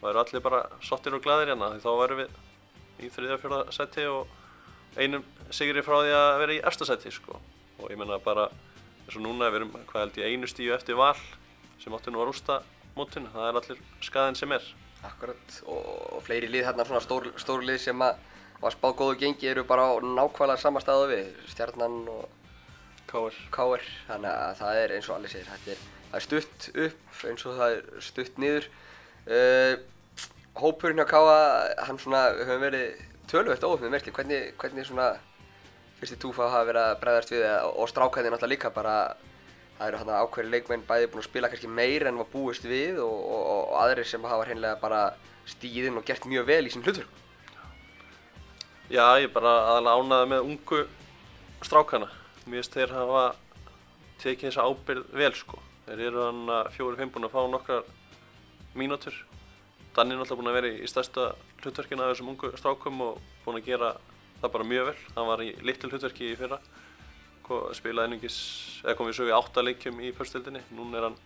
væru 0.04 0.24
allir 0.26 0.44
bara 0.44 0.62
sottir 0.84 1.16
og 1.16 1.24
gladir 1.24 1.54
hérna 1.54 1.74
þá 1.80 1.90
værum 2.02 2.24
við 2.26 3.06
í 3.06 3.12
þriðja 3.12 3.38
og 3.38 3.44
fjórða 3.44 3.76
sæti 3.76 4.08
og 4.12 5.00
einum 5.00 5.24
sigri 5.54 5.84
frá 5.84 6.02
því 6.02 6.16
að 6.20 6.38
vera 6.44 6.56
í 6.58 6.64
efsta 6.72 6.92
sæti 6.92 7.12
sko. 7.16 7.40
Og 7.80 7.92
ég 7.92 8.00
menna 8.00 8.20
bara 8.24 8.50
eins 9.06 9.18
og 9.18 9.26
núna 9.26 9.50
við 9.52 9.62
erum 9.62 9.74
hvað 9.90 10.02
held 10.02 10.22
ég 10.22 10.34
einu 10.34 10.50
stíu 10.50 10.74
eftir 10.76 10.98
val 11.00 11.18
sem 11.82 11.94
átti 11.94 12.14
nú 12.14 12.22
að 12.24 12.32
rústa 12.32 12.62
mótinu, 12.96 13.30
það 13.34 13.50
er 13.50 13.60
allir 13.60 13.82
skaðin 14.04 14.40
sem 14.40 14.54
er. 14.56 14.70
Akkurat, 15.06 15.58
og, 15.70 16.16
fleiri 16.26 16.50
lið 16.50 16.66
hérna, 16.66 16.86
svona 16.88 17.04
stór, 17.04 17.28
stór 17.38 17.66
lið 17.68 17.82
sem 17.84 18.02
að 18.02 18.22
var 18.62 18.74
spáð 18.74 18.96
góðu 19.02 19.18
gengi 19.22 19.50
eru 19.52 19.66
bara 19.68 19.90
á 19.92 19.94
nákvæmlega 20.00 20.62
sama 20.62 20.82
staðu 20.82 21.12
við, 21.12 21.28
Stjarnan 21.52 22.02
og. 22.10 22.26
KR, 23.16 23.84
þannig 24.10 24.32
að 24.32 24.56
það 24.60 24.78
er 24.82 24.94
eins 24.96 25.08
og 25.08 25.16
allir 25.16 25.32
segir, 25.32 25.46
þetta 25.48 25.72
er, 25.72 25.84
er 26.18 26.24
stutt 26.26 26.66
upp 26.74 27.20
eins 27.30 27.46
og 27.46 27.60
það 27.60 27.76
er 27.76 28.02
stutt 28.04 28.40
niður. 28.42 28.66
Uh, 29.26 29.76
hópurinn 30.60 31.00
hjá 31.00 31.08
Káa, 31.14 31.38
hann 31.88 32.02
svona, 32.02 32.26
við 32.36 32.50
höfum 32.50 32.66
verið 32.66 33.06
tölvöld 33.32 33.68
óöfnið 33.70 33.94
merkli, 33.94 34.14
hvernig, 34.18 34.50
hvernig 34.60 34.90
svona 34.90 35.08
fyrsti 36.00 36.18
túfa 36.20 36.50
hafa 36.50 36.68
verið 36.70 36.88
að 36.90 36.98
bregðast 37.04 37.32
við 37.34 37.46
og, 37.50 37.78
og 37.82 37.90
strákaðið 37.92 38.34
náttúrulega 38.34 38.54
líka 38.54 38.72
bara, 38.76 38.96
það 39.78 39.88
eru 39.88 40.02
hérna 40.02 40.20
ákveðri 40.24 40.52
leikmenn 40.52 40.88
bæði 40.88 41.12
búin 41.12 41.24
að 41.24 41.30
spila 41.30 41.52
kannski 41.52 41.72
meir 41.72 42.08
en 42.10 42.20
var 42.22 42.32
búist 42.34 42.68
við 42.68 43.00
og, 43.04 43.16
og, 43.16 43.44
og, 43.54 43.70
aðrir 43.84 44.10
sem 44.10 44.28
hafa 44.28 44.48
hreinlega 44.50 44.82
bara 44.82 45.02
stíðið 45.50 45.92
inn 45.92 46.02
og 46.02 46.08
gert 46.08 46.28
mjög 46.30 46.48
vel 46.50 46.64
í 46.66 46.74
sín 46.74 46.86
hlutverk. 46.86 47.22
Já, 48.86 49.06
ég 49.18 49.30
er 49.30 49.34
bara 49.34 49.54
aðalega 49.72 50.02
ánaði 50.02 50.32
með 50.34 50.50
ungu 50.50 50.82
strákana. 51.66 52.10
Mér 52.46 52.62
finnst 52.62 52.76
þeir 52.78 52.92
hafa 52.94 53.24
tekið 54.22 54.52
þessa 54.52 54.66
ábyrgð 54.70 55.16
vel 55.22 55.32
sko. 55.38 55.62
Þeir 55.86 56.04
eru 56.10 56.26
hann 56.26 56.52
fjóri-fimm 56.76 57.14
búin 57.14 57.28
að 57.28 57.34
fá 57.34 57.42
nokkrar 57.50 57.88
mínútur. 58.78 59.16
Danni 59.96 60.14
er 60.14 60.20
náttúrulega 60.20 60.42
búin 60.42 60.52
að 60.52 60.58
vera 60.60 60.74
í 60.76 60.90
stærsta 60.92 61.32
hlutverkina 61.64 62.06
af 62.06 62.14
þessum 62.14 62.34
ungu 62.34 62.52
strákum 62.60 63.02
og 63.06 63.20
búin 63.46 63.62
að 63.62 63.70
gera 63.72 63.92
það 64.46 64.54
bara 64.56 64.68
mjög 64.72 64.90
vel. 64.90 64.98
Hann 65.16 65.30
var 65.30 65.44
í 65.46 65.52
litlu 65.66 65.92
hlutverki 65.92 66.32
í 66.32 66.40
fyrra. 66.40 66.60
Spilaði 67.78 68.10
einungis, 68.10 68.38
eða 68.82 68.96
kom 68.98 69.10
við 69.10 69.20
sögu 69.20 69.34
í 69.34 69.36
átta 69.38 69.64
leikjum 69.66 70.02
í 70.02 70.12
pörstildinni. 70.18 70.64
Núna 70.78 71.00
er 71.00 71.08
hann, 71.10 71.20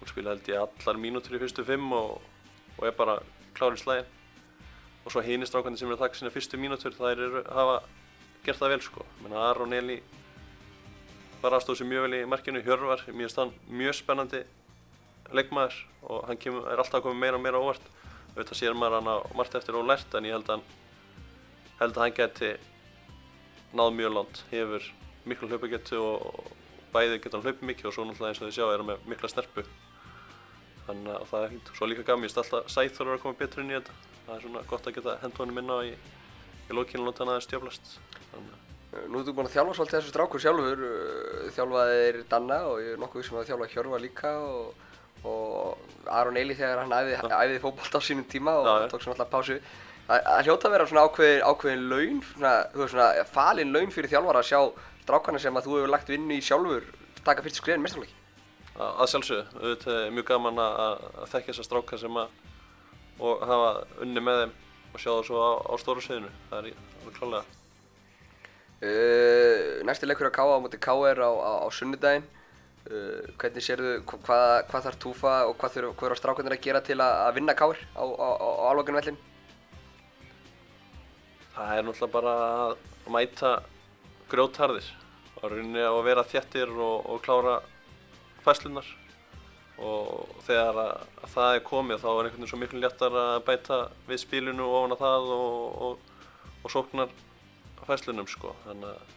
hún 0.00 0.10
spilaði 0.10 0.34
held 0.34 0.50
ég 0.50 0.64
allar 0.64 1.00
mínútur 1.02 1.36
í 1.38 1.42
fyrstu 1.42 1.66
fimm 1.66 1.92
og, 1.94 2.16
og 2.78 2.88
er 2.88 2.96
bara 2.98 3.20
klárið 3.54 3.84
slæðin. 3.84 4.12
Og 5.06 5.14
svo 5.14 5.22
hinir 5.22 5.46
strákandi 5.46 5.78
sem 5.78 5.86
eru 5.86 6.00
að 6.00 6.06
taka 6.08 6.18
sína 6.18 6.34
fyrstu 6.34 6.58
mínútur, 6.58 6.96
þær 6.96 7.22
eru, 7.28 7.42
hafa 7.46 7.76
gert 8.46 8.58
það 8.58 8.72
vel 8.74 8.82
sko. 8.88 9.06
Menna 9.22 9.44
Aron 9.52 9.74
Eli 9.76 10.00
bara 11.42 11.60
aðstóð 11.60 11.80
sér 11.80 11.90
mjög 11.90 12.06
vel 12.06 12.16
í 12.18 12.24
markinu, 12.26 12.62
Hjörvar, 12.64 13.04
finnst 13.06 13.38
hann 13.38 13.52
mjög 13.70 14.00
spennandi 14.00 14.42
leikmaður 15.34 15.76
og 16.06 16.26
hann 16.28 16.40
kemur, 16.40 16.66
er 16.70 16.80
alltaf 16.80 17.00
að 17.00 17.06
koma 17.06 17.20
meira 17.20 17.38
og 17.38 17.44
meira 17.44 17.60
óvart. 17.60 17.86
Auðvitað 18.34 18.58
sér 18.58 18.76
maður 18.76 18.98
hann 18.98 19.10
á 19.14 19.16
margt 19.36 19.54
eftir 19.58 19.78
og 19.78 19.86
lært 19.88 20.14
en 20.14 20.26
ég 20.28 20.34
held 20.36 20.48
að 20.48 20.58
hann, 20.58 20.66
held 21.80 21.96
að 21.96 22.02
hann 22.02 22.16
geti 22.16 22.52
náð 23.76 23.92
mjög 23.98 24.14
langt, 24.16 24.42
hefur 24.52 24.90
miklu 25.26 25.50
hlaupagetu 25.50 26.00
og 26.00 26.52
bæði 26.94 27.20
geta 27.20 27.36
hann 27.36 27.46
hlaupið 27.46 27.70
mikið 27.72 27.90
og 27.90 27.96
svo 27.96 28.06
náttúrulega 28.06 28.32
eins 28.32 28.42
og 28.42 28.48
þið 28.48 28.56
sjá 28.58 28.66
er 28.66 28.82
hann 28.82 28.90
með 28.92 29.08
mikla 29.10 29.32
snerpu. 29.32 29.66
Þannig 30.86 31.16
að 31.16 31.26
það 31.32 31.46
er 31.46 31.56
fínt. 31.56 31.72
Svo 31.74 31.90
líka 31.90 32.06
finnst 32.22 32.38
alltaf 32.42 32.70
Sæþór 32.70 33.16
að 33.16 33.24
koma 33.24 33.40
betur 33.40 33.64
inn 33.64 33.74
í 33.74 33.78
þetta. 33.80 33.96
Það 34.26 34.36
er 34.36 34.46
svona 34.46 34.62
gott 34.70 34.86
að 34.86 34.96
geta 35.00 35.18
inn 35.26 35.74
á 35.74 35.78
í, 35.82 35.92
í 36.70 36.78
lókinu 36.78 37.02
og 37.02 37.10
láta 37.10 37.24
hann 37.24 37.34
aðeins 37.34 37.98
að 38.36 38.54
Uh, 38.94 39.06
Nú 39.10 39.20
ertu 39.20 39.34
búinn 39.34 39.48
að 39.48 39.56
þjálfa 39.56 39.76
svolítið 39.76 39.96
þessu 39.98 40.12
strákur 40.12 40.42
sjálfur, 40.42 40.82
uh, 40.86 41.46
þjálfaðir 41.56 42.18
Danna 42.30 42.58
og 42.70 42.82
ég 42.84 42.94
er 42.94 43.00
nokkuð 43.02 43.24
sem 43.26 43.38
að 43.40 43.48
þjálfa 43.50 43.68
Hjörvar 43.72 44.02
líka 44.02 44.32
og, 44.46 44.84
og 45.26 46.12
Aron 46.12 46.38
Eili 46.38 46.54
þegar 46.54 46.84
hann 46.84 46.94
æfði, 46.94 47.16
æfði 47.26 47.62
fótbolt 47.64 47.98
á 47.98 48.00
sínum 48.06 48.28
tíma 48.30 48.54
og 48.60 48.68
já. 48.68 48.86
tók 48.92 49.02
svona 49.02 49.16
alltaf 49.16 49.32
pásu. 49.32 49.58
Það 50.06 50.44
hljóta 50.46 50.68
að 50.68 50.74
vera 50.76 50.86
svona 50.86 51.04
ákveðin, 51.08 51.40
ákveðin 51.50 51.88
laun, 51.90 52.20
svona, 52.32 52.52
þú 52.72 52.82
veist 52.82 52.92
svona 52.94 53.24
falin 53.32 53.72
laun 53.74 53.90
fyrir 53.94 54.12
þjálfara 54.12 54.42
að 54.42 54.50
sjá 54.52 54.60
strákana 55.02 55.40
sem 55.42 55.56
að 55.58 55.66
þú 55.66 55.78
hefur 55.80 55.90
lagt 55.90 56.12
vinnu 56.12 56.36
í 56.36 56.44
sjálfur 56.46 56.84
taka 57.26 57.42
fyrst 57.42 57.58
skriðin 57.58 57.82
mestarleiki. 57.82 58.14
að 58.76 59.00
að 59.02 59.10
sjálfsögðu, 59.10 59.44
auðvitað 59.58 59.98
er 60.04 60.14
mjög 60.14 60.26
gaman 60.30 60.60
að, 60.62 60.78
að 60.84 61.04
að 61.24 61.30
þekkja 61.32 61.52
þessa 61.52 61.66
stráka 61.66 61.98
sem 61.98 62.20
að 62.22 62.28
og 63.26 63.44
hafa 63.48 63.68
unni 64.04 64.20
með 64.22 64.40
þeim 64.42 64.54
og 64.92 65.00
sjá 65.02 65.10
það 65.10 65.22
svo 65.26 65.42
á, 65.42 65.50
á 65.66 65.74
stóru 65.80 66.02
sviðinu. 66.04 66.30
Það 66.50 66.58
er 66.58 66.66
alveg 66.76 67.18
klálega. 67.18 67.44
Uh, 68.76 69.82
næsti 69.88 70.06
leikur 70.06 70.28
á 70.28 70.36
K.A. 70.36 70.44
á 70.52 70.60
móti 70.60 70.78
K.R. 70.78 71.18
á, 71.24 71.30
á, 71.32 71.52
á 71.64 71.68
sunnudaginn. 71.72 72.26
Uh, 72.86 73.24
hvernig 73.40 73.64
sérðu, 73.64 73.94
hva- 74.06 74.20
hvað, 74.22 74.50
hvað 74.70 74.84
þarf 74.86 74.98
Túfa 75.02 75.36
og 75.48 75.56
hvað 75.58 75.78
þurfa 75.80 76.18
strákarnir 76.20 76.54
að 76.54 76.62
gera 76.68 76.82
til 76.84 77.00
að, 77.00 77.14
að 77.24 77.38
vinna 77.40 77.56
K.R. 77.56 77.80
á, 77.96 78.04
á, 78.04 78.28
Það 81.56 81.72
er 81.72 81.86
náttúrulega 81.86 82.12
bara 82.12 82.36
að 82.52 82.76
mæta 83.14 83.50
grjótharðir 84.28 84.88
og 85.40 85.50
rauninni 85.50 85.82
á 85.82 85.92
að 85.92 86.04
vera 86.04 86.24
þéttir 86.28 86.72
og, 86.76 87.06
og 87.08 87.22
klára 87.24 87.58
fæslunar 88.44 88.88
og 89.76 90.32
þegar 90.46 90.80
að, 90.80 90.92
að 91.22 91.32
það 91.34 91.54
er 91.54 91.64
komið 91.66 92.02
þá 92.02 92.08
er 92.10 92.18
einhvern 92.18 92.36
veginn 92.36 92.50
svo 92.52 92.60
miklu 92.60 92.80
léttar 92.80 93.16
að 93.20 93.38
bæta 93.48 93.78
við 94.08 94.22
spilinu 94.22 94.68
ofan 94.68 94.96
að 94.96 95.02
það 95.04 95.32
og, 95.36 95.80
og, 95.86 96.36
og 96.62 96.72
sóknar 96.72 97.16
fæslunum 97.86 98.28
sko. 98.30 98.54
Þannig 98.64 98.92
að 98.92 99.16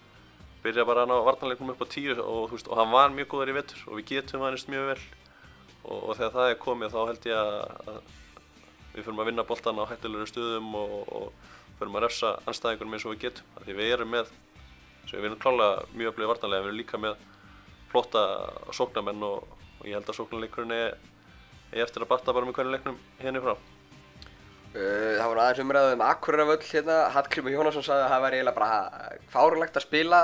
byrja 0.63 0.87
bara 0.87 1.05
að 1.05 1.11
ná 1.11 1.17
varnarleiknum 1.27 1.73
upp 1.73 1.83
á 1.83 1.87
tíu 1.91 2.15
og, 2.19 2.49
veist, 2.53 2.67
og 2.67 2.79
hann 2.79 2.91
var 2.91 3.13
mjög 3.15 3.31
góður 3.33 3.53
í 3.53 3.57
vetur 3.59 3.85
og 3.87 3.99
við 3.99 4.09
getum 4.13 4.43
aðeins 4.43 4.67
mjög 4.71 4.89
vel. 4.93 4.99
Og, 5.83 5.99
og 5.99 6.17
þegar 6.19 6.35
það 6.35 6.49
er 6.49 6.59
komið 6.65 6.95
þá 6.95 6.99
held 7.07 7.29
ég 7.29 7.39
að, 7.39 7.53
að 7.93 8.01
við 8.93 9.05
fyrir 9.05 9.21
að 9.23 9.29
vinna 9.31 9.47
boltan 9.47 9.79
á 9.79 9.89
hættulegum 9.89 10.29
stöðum 10.29 10.75
og, 10.75 11.15
fyrir 11.79 11.95
að 11.95 12.05
refsa 12.05 12.35
anstæðingunum 12.49 12.95
eins 12.97 13.07
og 13.07 13.15
við 13.15 13.25
getum 13.25 13.57
af 13.57 13.65
því 13.65 13.77
við 13.79 13.95
erum 13.95 14.13
með 14.13 14.31
sem 15.09 15.17
við 15.17 15.29
erum 15.31 15.41
klálega 15.41 15.85
mjög 15.95 16.11
öflugir 16.11 16.31
vartanlega 16.33 16.65
við 16.65 16.69
erum 16.69 16.79
líka 16.79 17.01
með 17.01 17.27
flotta 17.89 18.23
sóknarmenn 18.75 19.25
og, 19.25 19.45
og 19.79 19.87
ég 19.87 19.97
held 19.97 20.11
að 20.11 20.19
sóknarleikurinn 20.19 20.75
er, 20.75 20.97
er 21.73 21.85
eftir 21.85 22.05
að 22.05 22.11
batta 22.11 22.35
bara 22.35 22.49
með 22.49 22.59
hvernig 22.59 22.77
leiknum 22.77 22.99
henni 23.23 23.41
frá. 23.43 23.55
Uh, 24.69 25.15
það 25.17 25.31
var 25.31 25.39
aðeins 25.41 25.63
umræðið 25.63 25.95
um 25.95 26.03
Akureyrarvöll 26.05 26.67
hérna, 26.69 26.99
Hallgrímur 27.15 27.55
Jónasson 27.55 27.85
sagði 27.87 28.05
að 28.05 28.11
það 28.13 28.23
væri 28.25 28.37
eiginlega 28.37 28.59
bara 28.59 29.15
fárlegt 29.33 29.79
að 29.79 29.85
spila 29.87 30.19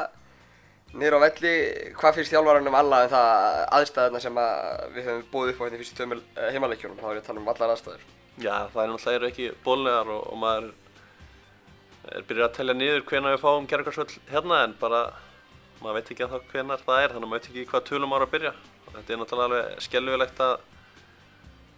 niður 0.95 1.17
á 1.17 1.25
velli, 1.25 1.53
hvað 1.97 2.19
finnst 2.19 2.31
þjálfaranum 2.35 2.77
alla 2.77 2.99
en 3.03 3.11
það 3.11 3.63
aðstæðuna 3.79 4.21
sem 4.21 4.37
að 4.39 4.59
við 4.93 5.09
höfum 5.09 5.25
búið 5.31 5.49
upp 5.51 5.57
á 5.59 5.63
hérna 5.65 5.79
í 5.79 5.81
fyrstu 5.81 5.97
tveimur 5.97 6.21
uh, 6.21 6.45
heimaleikjunum, 6.53 7.01
þá 7.01 7.07
er 7.09 7.17
ég 7.17 7.23
að 7.23 7.29
tala 7.31 7.41
um 7.41 7.51
allar 7.55 7.73
aðstæður. 7.73 8.05
Já, 8.35 8.55
það 8.69 8.81
er 8.83 8.91
náttúrulega 8.91 9.31
ekki 9.31 9.49
bólulegar 9.65 10.13
og, 10.13 10.21
og 10.29 10.39
maður 10.43 10.69
er 12.11 12.27
byrjað 12.29 12.47
að 12.49 12.55
tellja 12.59 12.77
niður 12.77 13.05
hvenær 13.09 13.35
við 13.35 13.43
fáum 13.43 13.67
Gergarsvöll 13.69 14.19
hérna 14.29 14.61
en 14.65 14.77
bara 14.79 15.01
maður 15.81 15.99
veit 15.99 16.11
ekki 16.13 16.25
að 16.25 16.35
þá 16.35 16.53
hvenær 16.53 16.85
það 16.85 17.01
er 17.01 17.13
þannig 17.15 17.27
að 17.27 17.31
maður 17.31 17.43
veit 17.43 17.49
ekki 17.51 17.67
hvað 17.71 17.87
tölum 17.89 18.15
ára 18.15 18.27
að 18.27 18.33
byrja. 18.35 18.53
Og 18.85 18.95
þetta 18.95 19.13
er 19.13 19.21
náttúrulega 19.21 19.49
alveg 19.49 19.85
skelvilegt 19.85 20.43
að 20.45 20.55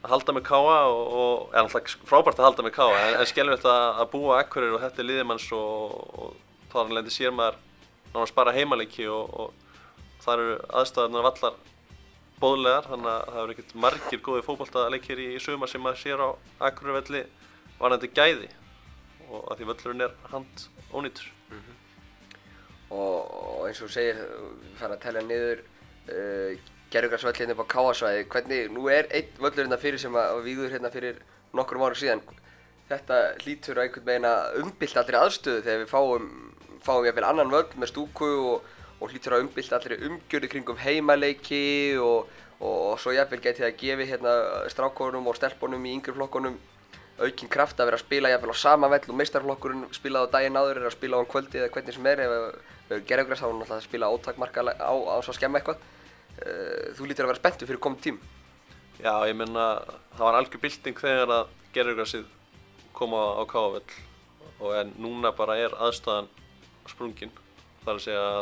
að 0.04 0.12
halda 0.14 0.36
með 0.38 0.44
káa 0.48 0.82
og, 0.88 1.00
og 1.20 1.56
er 1.56 1.66
náttúrulega 1.66 2.10
frábært 2.10 2.42
að 2.42 2.48
halda 2.48 2.66
með 2.66 2.76
káa 2.76 2.98
en, 2.98 3.16
en 3.18 3.30
skelvilegt 3.30 3.66
að, 3.68 3.86
að 4.04 4.12
búa 4.14 4.42
ekkurir 4.44 4.76
og 4.76 4.84
þetta 4.84 5.02
er 5.02 5.10
liðimanns 5.10 5.48
og, 5.58 5.96
og 6.22 6.68
þar 6.74 6.94
lendi 6.98 7.14
sér 7.14 7.34
maður 7.34 7.58
náttúrulega 7.58 8.30
spara 8.32 8.54
heimaleiki 8.56 9.08
og, 9.10 9.34
og 9.42 10.22
þar 10.24 10.44
eru 10.44 10.60
aðstæðunar 10.82 11.28
vallar 11.28 11.58
bóðlegar 12.38 12.88
þannig 12.92 13.12
að 13.12 13.34
það 13.34 13.42
eru 13.42 13.56
ekkert 13.56 13.76
margir 13.88 14.24
góði 14.28 14.46
fótballtaleikir 14.46 15.24
í, 15.24 15.28
í 15.34 15.42
sumar 15.42 15.72
sem 15.72 15.82
maður 15.82 16.02
sér 16.04 16.22
á 16.22 16.30
Akurvelli 16.70 17.24
varandi 17.82 18.12
gæði 18.14 18.52
og 19.28 19.52
að 19.52 19.60
því 19.60 19.70
völlurinn 19.72 20.06
er 20.08 20.16
hand 20.32 20.68
ónýtur. 20.94 21.32
og, 22.90 23.16
og 23.60 23.68
eins 23.68 23.82
og 23.84 23.92
segir, 23.92 24.20
fara 24.80 24.96
að 24.96 25.04
tella 25.04 25.24
niður 25.26 25.64
uh, 26.14 26.68
gerðugrarsvöll 26.94 27.36
hérna 27.36 27.56
upp 27.56 27.66
á 27.68 27.74
káasvæði, 27.74 28.28
hvernig, 28.32 28.70
nú 28.72 28.88
er 28.92 29.10
einn 29.12 29.34
völlur 29.42 29.66
hérna 29.66 29.80
fyrir 29.82 30.00
sem 30.00 30.16
að 30.16 30.44
víður 30.46 30.72
hérna 30.76 30.92
fyrir 30.94 31.20
nokkrum 31.58 31.84
árum 31.84 32.00
síðan, 32.00 32.24
þetta 32.88 33.20
hlýtur 33.44 33.80
að 33.80 33.88
einhvern 33.88 34.08
veginn 34.08 34.30
að 34.30 34.60
umbylla 34.62 35.04
allri 35.04 35.20
aðstöðu 35.20 35.64
þegar 35.66 35.84
við 35.84 35.92
fáum, 35.92 36.30
fáum 36.86 37.08
jafnvel 37.08 37.28
annan 37.28 37.52
völl 37.52 37.68
með 37.76 37.92
stúku 37.92 38.32
og, 38.54 38.74
og 39.02 39.12
hlýtur 39.12 39.36
að 39.36 39.46
umbylla 39.46 39.80
allri 39.82 40.00
umgjörði 40.08 40.52
kringum 40.54 40.80
heimaleiki 40.80 41.66
og, 42.00 42.32
og, 42.62 42.78
og 42.94 42.96
svo 43.04 43.12
jafnvel 43.16 43.44
geti 43.44 43.66
það 43.66 43.78
gefið 43.84 44.12
hérna 44.14 44.38
strákonum 44.72 45.28
og 45.28 45.36
stelpunum 45.36 45.84
í 45.84 45.96
yngri 45.98 46.16
flokkunum 46.16 46.56
aukinn 47.18 47.50
kraft 47.50 47.80
að 47.82 47.90
vera 47.90 47.98
að 47.98 48.04
spila 48.06 48.30
jafnvel 48.32 48.54
á 48.54 48.58
sama 48.62 48.90
vell 48.92 49.10
og 49.10 49.18
meistarflokkurinn 49.18 49.86
spilaði 49.96 50.30
á 50.30 50.34
daginn 50.36 50.60
áður 50.60 50.82
er 50.82 50.90
að 50.90 50.96
spila 50.98 51.18
á 51.18 51.20
hann 51.22 51.30
kvöldi 51.32 51.62
eða 51.62 51.72
hvernig 51.74 51.96
sem 51.96 52.10
er. 52.12 52.22
Ef 52.22 52.92
við 52.92 53.06
gerðugræs 53.10 53.42
þá 53.42 53.46
er 53.48 53.52
hann 53.52 53.62
alltaf 53.64 53.78
að 53.78 53.88
spila 53.88 54.12
ótakmarka 54.14 54.66
á, 54.78 54.94
svo 55.26 55.34
að 55.34 55.40
skemma 55.40 55.62
eitthvað. 55.62 55.82
Uh, 56.38 56.94
þú 56.94 57.10
lítur 57.10 57.26
að 57.26 57.32
vera 57.34 57.42
spenntu 57.42 57.70
fyrir 57.70 57.82
komið 57.82 58.04
tím. 58.06 58.22
Já, 59.02 59.14
ég 59.26 59.34
menna 59.38 59.66
það 60.14 60.24
var 60.28 60.38
algjör 60.38 60.62
bylting 60.62 61.02
þegar 61.02 61.34
að 61.34 61.52
gerðurgrassið 61.74 62.30
koma 62.98 63.24
á 63.42 63.44
káavell 63.50 63.98
og 64.58 64.74
en 64.78 64.94
núna 65.02 65.34
bara 65.38 65.58
er 65.58 65.74
aðstæðan 65.74 66.30
sprungin. 66.90 67.34
Það 67.84 67.94
er 67.94 67.98
að 67.98 68.06
segja 68.06 68.26
að 68.30 68.42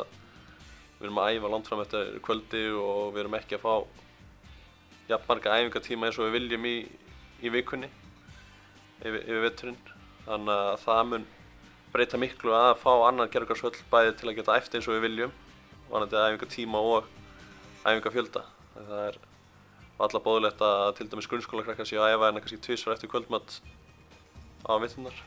við 0.99 1.07
erum 1.07 1.21
að 1.23 1.35
æfa 1.35 1.51
langt 1.51 1.69
fram 1.71 1.83
eftir 1.83 2.15
kvöldi 2.23 2.65
og 2.79 3.13
við 3.15 3.23
erum 3.23 3.39
ekki 3.39 3.57
að 3.57 3.65
fá 3.65 3.73
jafn 5.09 5.29
marga 5.31 5.59
æfingatíma 5.59 6.07
eins 6.09 6.19
og 6.19 6.27
við 6.27 6.37
viljum 6.39 6.67
í, 6.67 6.77
í 7.45 7.51
vikunni 7.53 7.89
yfir, 9.01 9.21
yfir 9.23 9.43
vetturinn 9.45 9.79
þannig 10.25 10.53
að 10.55 10.77
það 10.85 11.01
mun 11.11 11.27
breyta 11.95 12.19
miklu 12.19 12.55
að 12.55 12.73
fá 12.81 12.91
annan 13.07 13.31
gerðugarsvöll 13.31 13.75
bæði 13.91 14.15
til 14.19 14.29
að 14.29 14.37
geta 14.39 14.57
eftir 14.59 14.79
eins 14.79 14.89
og 14.89 14.97
við 14.97 15.05
viljum 15.07 15.35
vanandi 15.91 16.17
æfingatíma 16.19 16.81
og 16.81 17.07
æfingafjölda. 17.85 18.41
Það 18.75 19.03
er 19.05 19.19
alltaf 20.01 20.25
bóðilegt 20.25 20.63
að 20.65 20.89
til 20.97 21.07
dæmis 21.11 21.29
grunnskólakrakka 21.31 21.85
séu 21.87 22.01
að 22.03 22.15
æfa 22.15 22.27
hérna 22.27 22.41
kannski 22.43 22.59
tvísvar 22.65 22.97
eftir 22.97 23.11
kvöldmatt 23.11 23.59
á 24.67 24.73
vittunar 24.81 25.21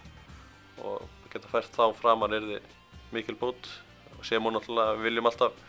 og 0.82 1.06
geta 1.32 1.48
fært 1.48 1.72
þá 1.72 1.86
framar 1.96 2.34
er 2.36 2.44
þið 2.50 2.76
mikil 3.14 3.38
bót. 3.40 3.70
Og 4.18 4.26
séum 4.26 4.48
hún 4.48 4.58
náttúrulega, 4.58 4.98
við 4.98 5.08
viljum 5.08 5.30
alltaf 5.30 5.64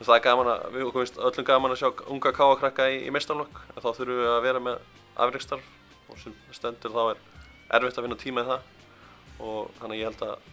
það 0.00 0.14
er 0.16 0.24
gaman 0.24 0.48
að, 0.52 0.64
við 0.74 0.86
okkur 0.86 1.04
finnst 1.04 1.20
öllum 1.20 1.46
gaman 1.48 1.74
að 1.74 1.80
sjá 1.80 1.88
unga 2.12 2.32
káakrakka 2.36 2.88
í, 2.92 3.02
í 3.08 3.12
meistarlokk 3.12 3.62
en 3.74 3.82
þá 3.82 3.88
þurfum 3.88 4.20
við 4.20 4.30
að 4.30 4.42
vera 4.46 4.62
með 4.64 4.78
afreikstarf 5.16 5.79
og 6.10 6.18
sem 6.20 6.36
stendur 6.54 6.94
þá 6.94 7.02
er 7.04 7.22
erfitt 7.78 7.98
að 7.98 8.06
finna 8.06 8.18
tíma 8.20 8.44
í 8.44 8.50
það. 8.50 8.68
Og 9.40 9.70
þannig 9.78 10.02
ég 10.02 10.10
held 10.10 10.24
að 10.26 10.48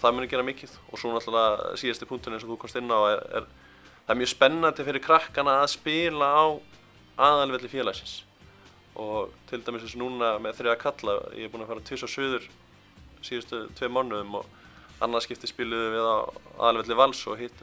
það 0.00 0.16
muni 0.16 0.30
gera 0.30 0.46
mikið. 0.46 0.76
Og 0.90 1.00
svo 1.00 1.12
náttúrulega 1.14 1.74
síðasti 1.80 2.08
punktin 2.08 2.36
eins 2.36 2.46
og 2.46 2.52
þú 2.52 2.58
komst 2.62 2.78
inn 2.80 2.92
á 2.92 3.00
er, 3.10 3.22
er 3.40 3.48
það 4.06 4.14
er 4.14 4.20
mjög 4.22 4.32
spennandi 4.34 4.86
fyrir 4.86 5.04
krakkana 5.04 5.60
að 5.64 5.72
spila 5.74 6.30
á 6.30 6.44
aðalvelli 7.30 7.72
félagsins. 7.72 8.20
Og 9.00 9.34
til 9.50 9.62
dæmis 9.64 9.84
eins 9.86 9.96
og 9.96 10.02
núna 10.04 10.32
með 10.42 10.60
þriða 10.60 10.80
kalla 10.80 11.18
ég 11.36 11.46
er 11.46 11.52
búinn 11.52 11.66
að 11.66 11.72
fara 11.74 11.86
tvis 11.86 12.06
og 12.06 12.12
söður 12.12 12.48
síðustu 13.24 13.66
tvei 13.76 13.90
mánuðum 13.92 14.40
og 14.40 14.48
annað 15.04 15.26
skipti 15.26 15.48
spiluðu 15.48 15.92
við 15.94 16.08
á 16.08 16.16
aðalvelli 16.60 16.98
vals 16.98 17.20
og 17.28 17.40
hitt 17.40 17.62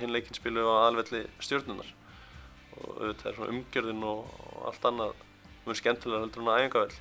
hinleikin 0.00 0.36
spiluðu 0.36 0.72
á 0.72 0.76
aðalvelli 0.84 1.22
stjórnunar 1.44 1.92
og 2.78 2.90
auðvitað 2.98 3.30
er 3.30 3.36
svona 3.36 3.54
umgjörðin 3.54 4.04
og, 4.06 4.34
og 4.48 4.68
allt 4.70 4.88
annað 4.90 5.24
mjög 5.68 5.80
skemmtilega 5.82 6.24
heldur 6.24 6.44
en 6.44 6.50
á 6.50 6.58
æfingavell 6.58 6.96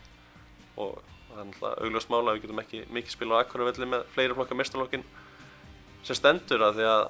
og 0.77 0.99
það 1.27 1.39
er 1.39 1.47
náttúrulega 1.47 1.85
augljóst 1.85 2.11
mála 2.13 2.31
að 2.31 2.37
við 2.37 2.45
getum 2.45 2.61
ekki 2.63 2.83
mikið 2.97 3.15
spila 3.15 3.39
á 3.39 3.41
akkurvelli 3.43 3.89
með 3.93 4.05
fleiri 4.13 4.37
flokka 4.37 4.57
mestarlokkin 4.57 5.05
sem 6.07 6.17
stendur 6.17 6.63
að 6.67 6.79
því 6.79 6.87
að 6.91 7.03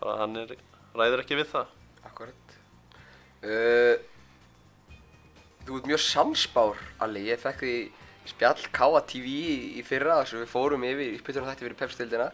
bara 0.00 0.16
hann 0.22 0.40
er, 0.42 0.56
ræður 0.96 1.22
ekki 1.22 1.38
við 1.38 1.50
það. 1.54 1.72
Akkurat 2.06 2.56
uh, 3.46 3.94
Þú 5.66 5.80
ert 5.80 5.88
mjög 5.90 6.02
samspár, 6.04 6.82
Alli, 7.02 7.24
ég 7.26 7.40
fekk 7.42 7.64
því 7.64 7.76
spjall 8.30 8.68
Káa 8.74 9.00
TV 9.06 9.30
í, 9.30 9.56
í 9.80 9.82
fyrra 9.86 10.20
þess 10.20 10.36
að 10.36 10.44
við 10.44 10.52
fórum 10.52 10.84
yfir 10.86 11.08
í 11.08 11.18
spytunum 11.18 11.48
þætti 11.50 11.66
fyrir 11.66 11.80
pepstildina 11.80 12.28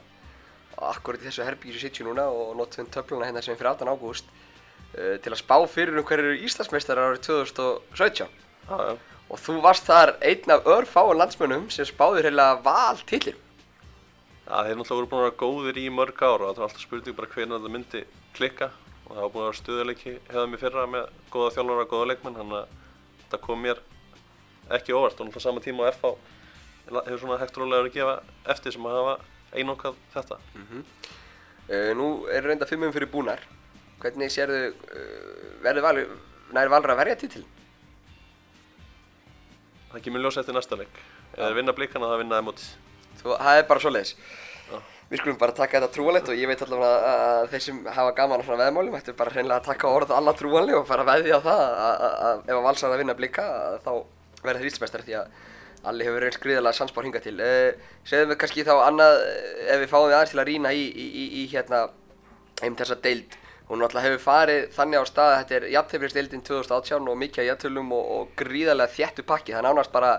akkurat 0.83 1.21
í 1.21 1.29
þessu 1.29 1.45
herbyggi 1.47 1.77
sem 1.77 1.89
sitju 1.89 2.07
núna 2.09 2.27
og 2.33 2.55
notum 2.59 2.89
töfluna 2.93 3.29
hérna 3.29 3.43
sem 3.45 3.55
er 3.55 3.61
fyrir 3.61 3.73
18 3.73 3.93
ágúst 3.93 4.29
uh, 4.29 5.17
til 5.23 5.33
að 5.33 5.41
spá 5.41 5.57
fyrir 5.71 6.01
um 6.01 6.07
hverju 6.09 6.39
Íslandsmeistarar 6.49 7.13
árið 7.13 7.27
2017 7.29 8.29
Já, 8.69 8.97
og 9.33 9.41
þú 9.41 9.61
varst 9.65 9.89
þar 9.89 10.17
einn 10.23 10.53
af 10.55 10.69
örfáan 10.71 11.19
landsmönnum 11.19 11.71
sem 11.73 11.89
spáður 11.89 12.29
heila 12.29 12.53
val 12.65 13.01
tillir 13.09 13.39
Já, 14.43 14.67
þeir 14.67 14.77
náttúrulega 14.77 14.99
voru 14.99 15.09
búin 15.09 15.21
að 15.23 15.27
vera 15.29 15.39
góðir 15.41 15.79
í 15.81 15.85
mörg 15.95 16.19
ár 16.21 16.43
og 16.43 16.51
það 16.51 16.59
var 16.61 16.67
alltaf 16.67 16.83
spurning 16.83 17.17
bara 17.17 17.29
hvernig 17.31 17.55
þetta 17.57 17.71
myndi 17.73 18.01
klikka. 18.37 18.69
Og 19.07 19.13
það 19.15 19.23
var 19.23 19.31
búin 19.33 19.45
að 19.45 19.47
vera 19.47 19.59
stuðuleiki 19.61 20.15
hefða 20.27 20.43
mér 20.51 20.61
fyrra 20.61 20.87
með 20.91 21.07
góða 21.33 21.53
þjálfara 21.55 21.85
og 21.87 21.93
góða 21.93 22.09
leikmenn 22.11 22.37
þannig 22.41 22.59
að 22.59 22.75
þetta 23.23 23.41
kom 23.47 23.63
mér 23.63 23.81
ekki 24.77 24.97
óvart. 24.99 25.23
Og 25.23 25.29
náttúrulega 25.31 25.47
sama 25.47 25.65
tíma 25.65 25.87
og 25.87 25.95
FH 25.95 26.13
hefur 26.99 27.23
svona 27.23 27.39
hægt 27.41 27.63
rólega 27.63 27.85
verið 27.85 27.93
að 27.93 27.97
gefa 28.01 28.53
eftir 28.57 28.77
sem 28.77 28.91
að 28.91 28.99
hafa 28.99 29.17
einokað 29.63 30.03
þetta. 30.17 30.41
uh, 31.71 31.91
Nú 32.03 32.11
eru 32.35 32.51
reynda 32.51 32.69
fimmum 32.69 32.93
fyrir 32.93 33.13
búnar. 33.15 33.47
Hvernig 34.03 34.35
sérðu 34.35 34.73
uh, 34.75 35.59
verður 35.63 35.87
val, 35.87 36.07
nær 36.59 36.73
valra 36.75 36.97
að 36.97 37.05
verja 37.05 37.21
titil? 37.23 37.47
Það 39.93 40.07
kemur 40.07 40.25
ljós 40.25 40.41
eftir 40.41 40.57
næsta 40.57 40.79
leik. 40.81 41.03
Þeir 41.37 41.59
vinna 41.59 41.77
blikana 41.77 42.11
það 42.11 42.25
vinna. 42.25 42.41
Þú, 43.23 43.37
það 43.37 43.61
er 43.61 43.69
bara 43.69 43.85
svoleiðis. 43.85 44.15
Já. 44.73 44.77
Við 45.13 45.21
skulum 45.21 45.39
bara 45.39 45.53
taka 45.57 45.79
þetta 45.79 45.93
trúanlegt 45.93 46.31
og 46.33 46.39
ég 46.41 46.49
veit 46.49 46.63
allavega 46.65 46.93
að, 47.13 47.23
að 47.29 47.49
þeir 47.53 47.65
sem 47.67 47.81
hafa 47.99 48.15
gaman 48.17 48.41
á 48.41 48.45
svona 48.47 48.65
veðmálum 48.65 48.97
ættu 48.97 49.15
bara 49.19 49.35
hreinlega 49.35 49.61
að 49.61 49.67
taka 49.69 49.91
orð 49.93 50.15
alla 50.17 50.33
trúanlega 50.39 50.81
og 50.81 50.87
fara 50.89 51.05
að 51.05 51.11
veðja 51.11 51.37
á 51.37 51.41
það 51.45 51.63
að, 51.69 52.45
ef 52.49 52.55
að 52.57 52.67
valsar 52.67 52.95
að 52.95 53.03
vinna 53.03 53.17
blika 53.19 53.45
þá 53.85 53.93
verður 54.41 54.63
þeir 54.63 54.71
ílsmestari 54.71 55.09
því 55.11 55.19
að 55.21 55.35
Alli 55.91 56.07
hefur 56.07 56.23
reynst 56.23 56.39
gríðarlega 56.43 56.79
sansbár 56.79 57.07
hinga 57.09 57.21
til. 57.23 57.35
Uh, 57.43 57.73
segðum 58.07 58.33
við 58.33 58.39
kannski 58.39 58.65
þá 58.67 58.75
annað 58.85 59.17
eh, 59.27 59.73
ef 59.75 59.81
við 59.83 59.89
fáum 59.91 60.05
við 60.07 60.15
aðeins 60.15 60.35
til 60.35 60.39
að 60.39 60.49
rýna 60.49 60.71
í, 60.79 60.85
í, 60.87 61.07
í, 61.11 61.25
í 61.41 61.47
hérna 61.51 61.81
heim 62.63 62.77
þessa 62.79 62.99
deild. 63.03 63.35
Hún 63.73 63.81
náttúrulega 63.81 64.11
hefur 64.11 64.21
farið 64.21 64.65
þannig 64.77 65.01
á 65.01 65.05
stað 65.09 65.31
að 65.33 65.39
þetta 65.39 65.55
er 65.57 65.67
jafntefnisdeildin 65.73 66.43
2018 66.45 67.07
og 67.09 67.15
mikið 67.23 67.47
jafntölum 67.47 67.93
og, 67.97 68.09
og 68.17 68.33
gríðarlega 68.37 68.93
þjættu 68.93 69.23
pakki. 69.25 69.55
Það 69.57 69.65
nánast 69.65 69.95
bara 69.95 70.11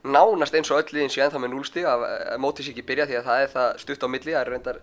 nánast 0.00 0.56
eins 0.56 0.70
og 0.72 0.80
öll 0.80 0.94
liðin 0.96 1.12
séu 1.12 1.26
ennþá 1.26 1.42
með 1.42 1.52
núlstig 1.52 1.84
að, 1.84 2.06
að 2.32 2.40
mótið 2.40 2.64
sér 2.64 2.72
ekki 2.72 2.84
byrja 2.88 3.06
því 3.10 3.18
að 3.18 3.26
það 3.26 3.40
er 3.42 3.52
það 3.52 3.68
stutt 3.82 4.06
á 4.06 4.08
milli. 4.14 4.32
Það 4.32 4.40
eru 4.40 4.54
reyndar 4.54 4.78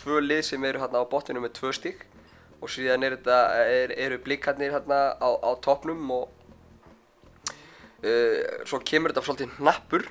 tvö 0.00 0.18
lið 0.24 0.42
sem 0.48 0.66
eru 0.66 0.82
hérna 0.82 1.04
á 1.06 1.10
botninu 1.12 1.44
með 1.44 1.54
tvö 1.60 1.70
stík 1.78 2.02
og 2.58 2.70
síðan 2.74 3.06
er 3.06 3.16
þetta, 3.20 3.38
er, 3.76 3.94
eru 4.08 4.18
blikarnir 4.26 4.74
hérna 4.74 4.98
á, 5.22 5.28
á 5.30 5.50
toppnum 5.62 6.02
og 6.14 6.26
uh, 8.02 8.42
svo 8.66 8.82
kemur 8.82 9.14
þetta 9.14 9.26
svolítið 9.28 9.54
hnappur 9.60 10.08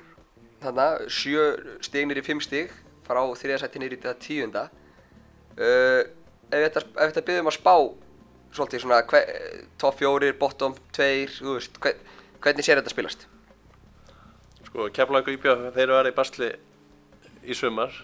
þarna, 0.64 0.88
sjö 1.12 1.46
stig 1.84 2.08
nýri 2.08 2.24
fimm 2.24 2.40
stig 2.40 2.72
frá 3.04 3.20
þriðasætti 3.36 3.84
nýri 3.84 4.00
þetta 4.00 4.16
tíunda 4.24 4.66
uh, 5.60 6.02
ef 6.52 6.76
þetta, 6.76 7.24
byrðum 7.26 7.50
að 7.50 7.56
spá 7.58 7.74
svolítið 8.52 8.84
svona 8.84 9.00
top 9.80 9.98
fjórir, 9.98 10.34
bottom 10.38 10.74
tveir, 10.92 11.32
þú 11.38 11.56
veist, 11.56 11.78
hve, 11.82 11.94
hvernig 12.44 12.66
sér 12.66 12.80
þetta 12.80 12.92
spilast? 12.92 13.26
Sko, 14.68 14.88
Keflavík 14.92 15.30
og 15.30 15.38
Íbjá, 15.38 15.54
þeir 15.72 15.84
eru 15.86 15.96
verið 15.98 16.12
í 16.12 16.18
basli 16.18 16.50
í 17.42 17.56
sumar 17.56 17.96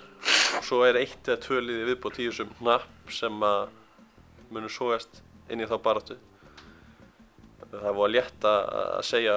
og 0.59 0.65
svo 0.67 0.81
er 0.87 0.99
eitt 1.01 1.29
eða 1.29 1.43
tvö 1.45 1.61
liði 1.63 1.91
viðbútt 1.91 2.21
í 2.23 2.29
þessum 2.31 2.55
hnapp 2.63 3.13
sem 3.15 3.45
að 3.45 3.69
munum 4.49 4.73
sógast 4.73 5.21
inn 5.53 5.63
í 5.63 5.69
þá 5.69 5.77
baráttu. 5.85 6.17
Það 7.69 7.99
var 8.01 8.13
létt 8.13 8.49
að 8.49 8.61
að 8.79 9.05
segja 9.07 9.37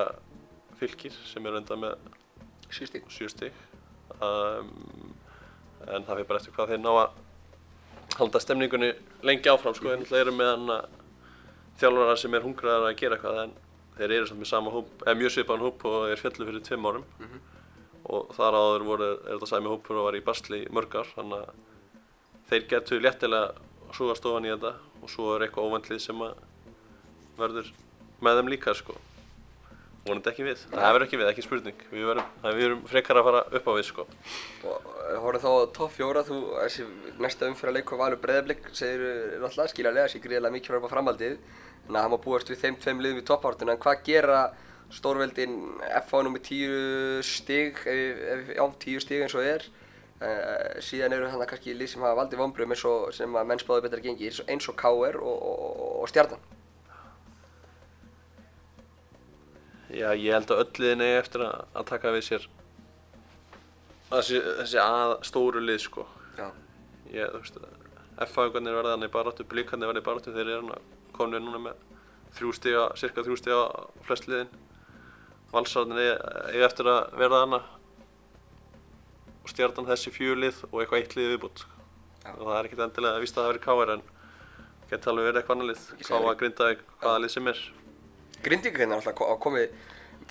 fylgir 0.80 1.16
sem 1.28 1.46
eru 1.46 1.60
enda 1.60 1.78
með 1.78 2.00
stig 2.72 3.52
um, 4.24 4.72
en 5.88 6.06
það 6.06 6.16
fyrir 6.16 6.30
bara 6.30 6.40
eftir 6.40 6.56
hvað 6.56 6.72
þeir 6.72 6.82
ná 6.82 6.92
að 6.94 7.20
halda 8.18 8.42
stemningunni 8.44 8.92
lengi 9.28 9.52
áfram 9.52 9.76
sko, 9.78 9.94
en 9.96 10.06
það 10.08 10.24
eru 10.24 10.34
með 10.36 10.52
hann 10.52 10.72
þjálfara 11.82 12.18
sem 12.20 12.36
er 12.38 12.46
hungraðar 12.46 12.90
að 12.90 13.00
gera 13.00 13.18
eitthvað 13.18 13.42
en 13.46 13.56
þeir 13.98 14.16
eru 14.18 14.30
samt 14.30 14.42
með 14.42 14.52
sama 14.52 14.74
hóp, 14.74 14.92
eða 15.06 15.18
mjög 15.20 15.34
svipaðan 15.36 15.66
hóp 15.68 15.86
og 15.90 15.98
er 16.10 16.22
fjallu 16.22 16.48
fyrir 16.48 16.64
tveim 16.66 16.88
árum. 16.90 17.06
Og 18.12 18.32
þar 18.36 18.58
áður 18.58 18.88
voru, 18.88 19.10
er 19.28 19.36
þetta 19.36 19.52
sæmi 19.52 19.70
hópur 19.72 20.00
og 20.02 20.08
var 20.08 20.18
í 20.18 20.24
basli 20.26 20.64
í 20.64 20.72
mörg 20.74 20.96
ár 20.98 21.12
þannig 21.16 21.44
að 21.44 21.60
þeir 22.50 22.66
getur 22.74 23.04
léttilega 23.06 23.94
súgast 23.96 24.26
ofan 24.26 24.48
í 24.48 24.52
þetta 24.52 24.74
og 25.02 25.12
svo 25.12 25.36
er 25.36 25.46
eitthvað 25.46 25.70
óvendlið 25.70 26.02
sem 26.02 26.26
að 26.26 26.42
verður 27.38 27.72
með 28.22 28.40
þeim 28.40 28.52
líka 28.52 28.74
sko 28.78 28.98
vonandi 30.06 30.32
ekki 30.32 30.46
við, 30.46 30.62
það 30.72 30.94
verður 30.96 31.06
ekki 31.06 31.20
við, 31.20 31.28
ekki 31.30 31.44
spurning. 31.46 31.84
Við 31.92 32.08
verum, 32.10 32.30
við 32.44 32.64
verum 32.64 32.82
frekar 32.90 33.20
að 33.20 33.28
fara 33.28 33.42
upp 33.60 33.68
á 33.70 33.72
við 33.78 33.86
sko. 33.86 34.06
Og 34.66 34.88
horfðu 35.26 35.42
þá 35.44 35.76
topp 35.78 35.94
fjóra, 35.98 36.24
þú, 36.26 36.40
þessi 36.58 36.86
næsta 37.22 37.50
umfyrir 37.50 37.76
leikur 37.78 38.02
Valur 38.02 38.22
Breiðablík 38.24 38.72
segir 38.74 39.04
náttúrulega 39.44 39.74
skiljanlega 39.76 40.08
þessi 40.10 40.24
gríðilega 40.24 40.56
mikið 40.56 40.72
fyrir 40.72 40.82
upp 40.82 40.90
á 40.90 40.94
framhaldið. 40.96 41.36
Þannig 41.86 42.00
að 42.00 42.08
hann 42.08 42.14
má 42.16 42.24
búast 42.26 42.50
við 42.50 42.64
þeim 42.64 42.80
tveim 42.82 43.04
liðum 43.06 43.22
í 43.22 43.28
toppártuna 43.30 43.76
en 43.76 43.84
hvað 43.84 44.02
gera 44.08 44.40
stórveldin 44.92 45.60
FH 46.02 46.24
nr. 46.26 46.42
10 46.50 47.22
stig, 47.26 47.84
já 47.86 48.66
10 48.86 49.06
stig 49.06 49.26
eins 49.26 49.38
og 49.38 49.46
er? 49.46 49.68
Uh, 50.22 50.78
síðan 50.86 51.16
eru 51.16 51.30
þannig 51.32 51.50
kannski 51.50 51.74
lið 51.74 51.94
sem 51.96 52.04
hafa 52.06 52.20
valdið 52.20 52.42
vonbröðum 52.44 52.76
eins 52.76 52.84
og 52.86 53.08
sem 53.18 53.38
að 53.42 53.48
menn 53.50 53.62
spáðu 53.62 53.88
betra 53.88 54.04
gengi 54.04 54.30
eins 54.30 54.68
og, 54.70 54.76
og 54.76 54.78
KR 54.78 55.18
og, 55.18 55.46
og, 55.50 55.80
og 56.04 56.12
Stjarnan 56.12 56.61
Já, 59.92 60.10
ég 60.16 60.32
held 60.32 60.52
að 60.54 60.64
öll 60.64 60.84
liðin 60.84 61.06
eigi 61.06 61.20
eftir 61.20 61.44
að, 61.46 61.64
að 61.76 61.88
taka 61.92 62.12
við 62.16 62.26
sér 62.30 62.50
þessi, 64.12 64.42
þessi 64.62 64.80
að 64.84 65.14
stóru 65.28 65.64
lið 65.64 65.82
sko. 65.86 66.06
Já, 66.38 66.50
Ég, 67.12 67.28
þú 67.34 67.42
veist, 67.42 67.58
F-fæðingarnir 68.22 68.76
verða 68.78 68.94
hann 68.96 69.04
í 69.04 69.12
baráttu, 69.12 69.44
blíkarnir 69.52 69.90
verða 69.90 70.04
í 70.04 70.06
baráttu, 70.06 70.32
þeir 70.36 70.52
eru 70.54 70.78
komin 71.16 71.44
núna 71.44 71.60
með 71.66 71.82
þrjú 72.38 72.54
stiga, 72.56 72.86
cirka 73.00 73.26
þrjú 73.26 73.38
stiga 73.40 73.58
á 73.68 73.84
flest 74.08 74.30
liðin. 74.32 74.52
Valsararnir 75.52 76.00
eigi, 76.00 76.64
eftir 76.64 76.88
að 76.88 77.02
verða 77.20 77.42
hana 77.44 77.60
og 79.42 79.52
stjarnan 79.52 79.90
þessi 79.90 80.14
fjögur 80.16 80.40
lið 80.40 80.64
og 80.70 80.78
eitthvað 80.80 81.02
eitt 81.02 81.18
lið 81.18 81.30
viðbútt. 81.34 81.66
Sko. 81.66 81.84
Já. 82.22 82.32
Og 82.38 82.46
það 82.46 82.56
er 82.56 82.70
ekkert 82.70 82.86
endilega 82.86 83.18
að 83.18 83.26
vísta 83.26 83.42
að 83.42 83.44
það 83.44 83.52
veri 83.52 83.64
káar 83.66 83.94
en 83.98 84.04
geti 84.92 85.12
alveg 85.12 85.28
verið 85.28 85.42
eitthvað 85.42 85.58
annar 85.58 85.72
lið. 85.72 85.86
Káa, 86.06 86.22
mig. 86.24 86.40
Grindavík, 86.40 86.86
hvaða 87.02 87.24
lið 87.26 87.34
sem 87.36 87.52
er. 87.52 87.62
Grindingarinn 88.46 88.96
er 88.96 89.02
alltaf 89.02 89.40
komið, 89.44 89.74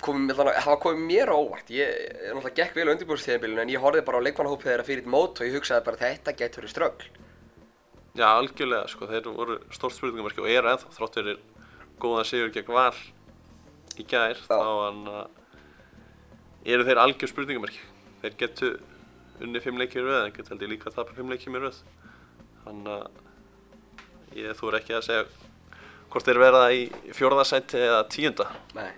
komið, 0.03 0.41
hafa 0.57 0.77
komið 0.83 1.03
mér 1.07 1.31
á 1.31 1.35
óvart. 1.37 1.71
Ég 1.73 1.87
er 1.87 2.35
náttúrulega 2.35 2.57
gekk 2.59 2.77
vel 2.77 2.87
á 2.89 2.93
undirbúrstíðanbílunum 2.95 3.63
en 3.63 3.73
ég 3.73 3.83
horfði 3.83 4.05
bara 4.07 4.21
á 4.21 4.25
leikmannahópið 4.27 4.71
þeirra 4.71 4.87
fyrir 4.87 5.09
mót 5.11 5.39
og 5.39 5.47
ég 5.47 5.57
hugsaði 5.57 5.85
bara 5.87 6.01
þetta 6.01 6.35
getur 6.41 6.63
verið 6.63 6.73
ströggl. 6.75 7.09
Já, 8.11 8.27
algjörlega, 8.27 8.89
sko, 8.91 9.07
þeir 9.07 9.29
voru 9.31 9.57
stórt 9.71 9.95
spurningamarki 9.95 10.43
og 10.43 10.49
eru 10.51 10.71
ennþá 10.73 10.95
þrátt 10.97 11.19
fyrir 11.21 11.37
góðan 12.01 12.27
sigur 12.27 12.51
gegn 12.51 12.73
Val 12.75 12.97
í 13.95 14.05
gær, 14.07 14.41
þá 14.49 14.57
hann 14.59 15.05
eru 16.67 16.87
þeir 16.87 16.99
algjör 17.05 17.31
spurningamarki. 17.31 17.79
Þeir 18.21 18.35
getu 18.41 18.73
unni 19.41 19.61
fimm 19.63 19.79
leikir 19.79 20.03
í 20.03 20.05
röð, 20.05 20.25
en 20.25 20.35
getur 20.35 20.53
held 20.53 20.65
ég 20.65 20.73
líka 20.73 20.91
að 20.91 20.97
tapa 20.99 21.15
fimm 21.15 21.31
leikir 21.31 21.55
í 21.55 21.61
röð. 21.63 21.79
Þannig 22.65 22.91
að 22.97 24.41
ég 24.41 24.59
þú 24.59 24.73
ekki 24.77 24.97
að 24.97 25.07
segja 25.07 25.23
hvort 26.11 26.27
þeir 26.27 26.41
verða 26.41 26.65
í 26.75 26.81
fjórðasætti 27.15 27.79
eða 27.79 28.01
tíunda. 28.11 28.47
Nei. 28.75 28.91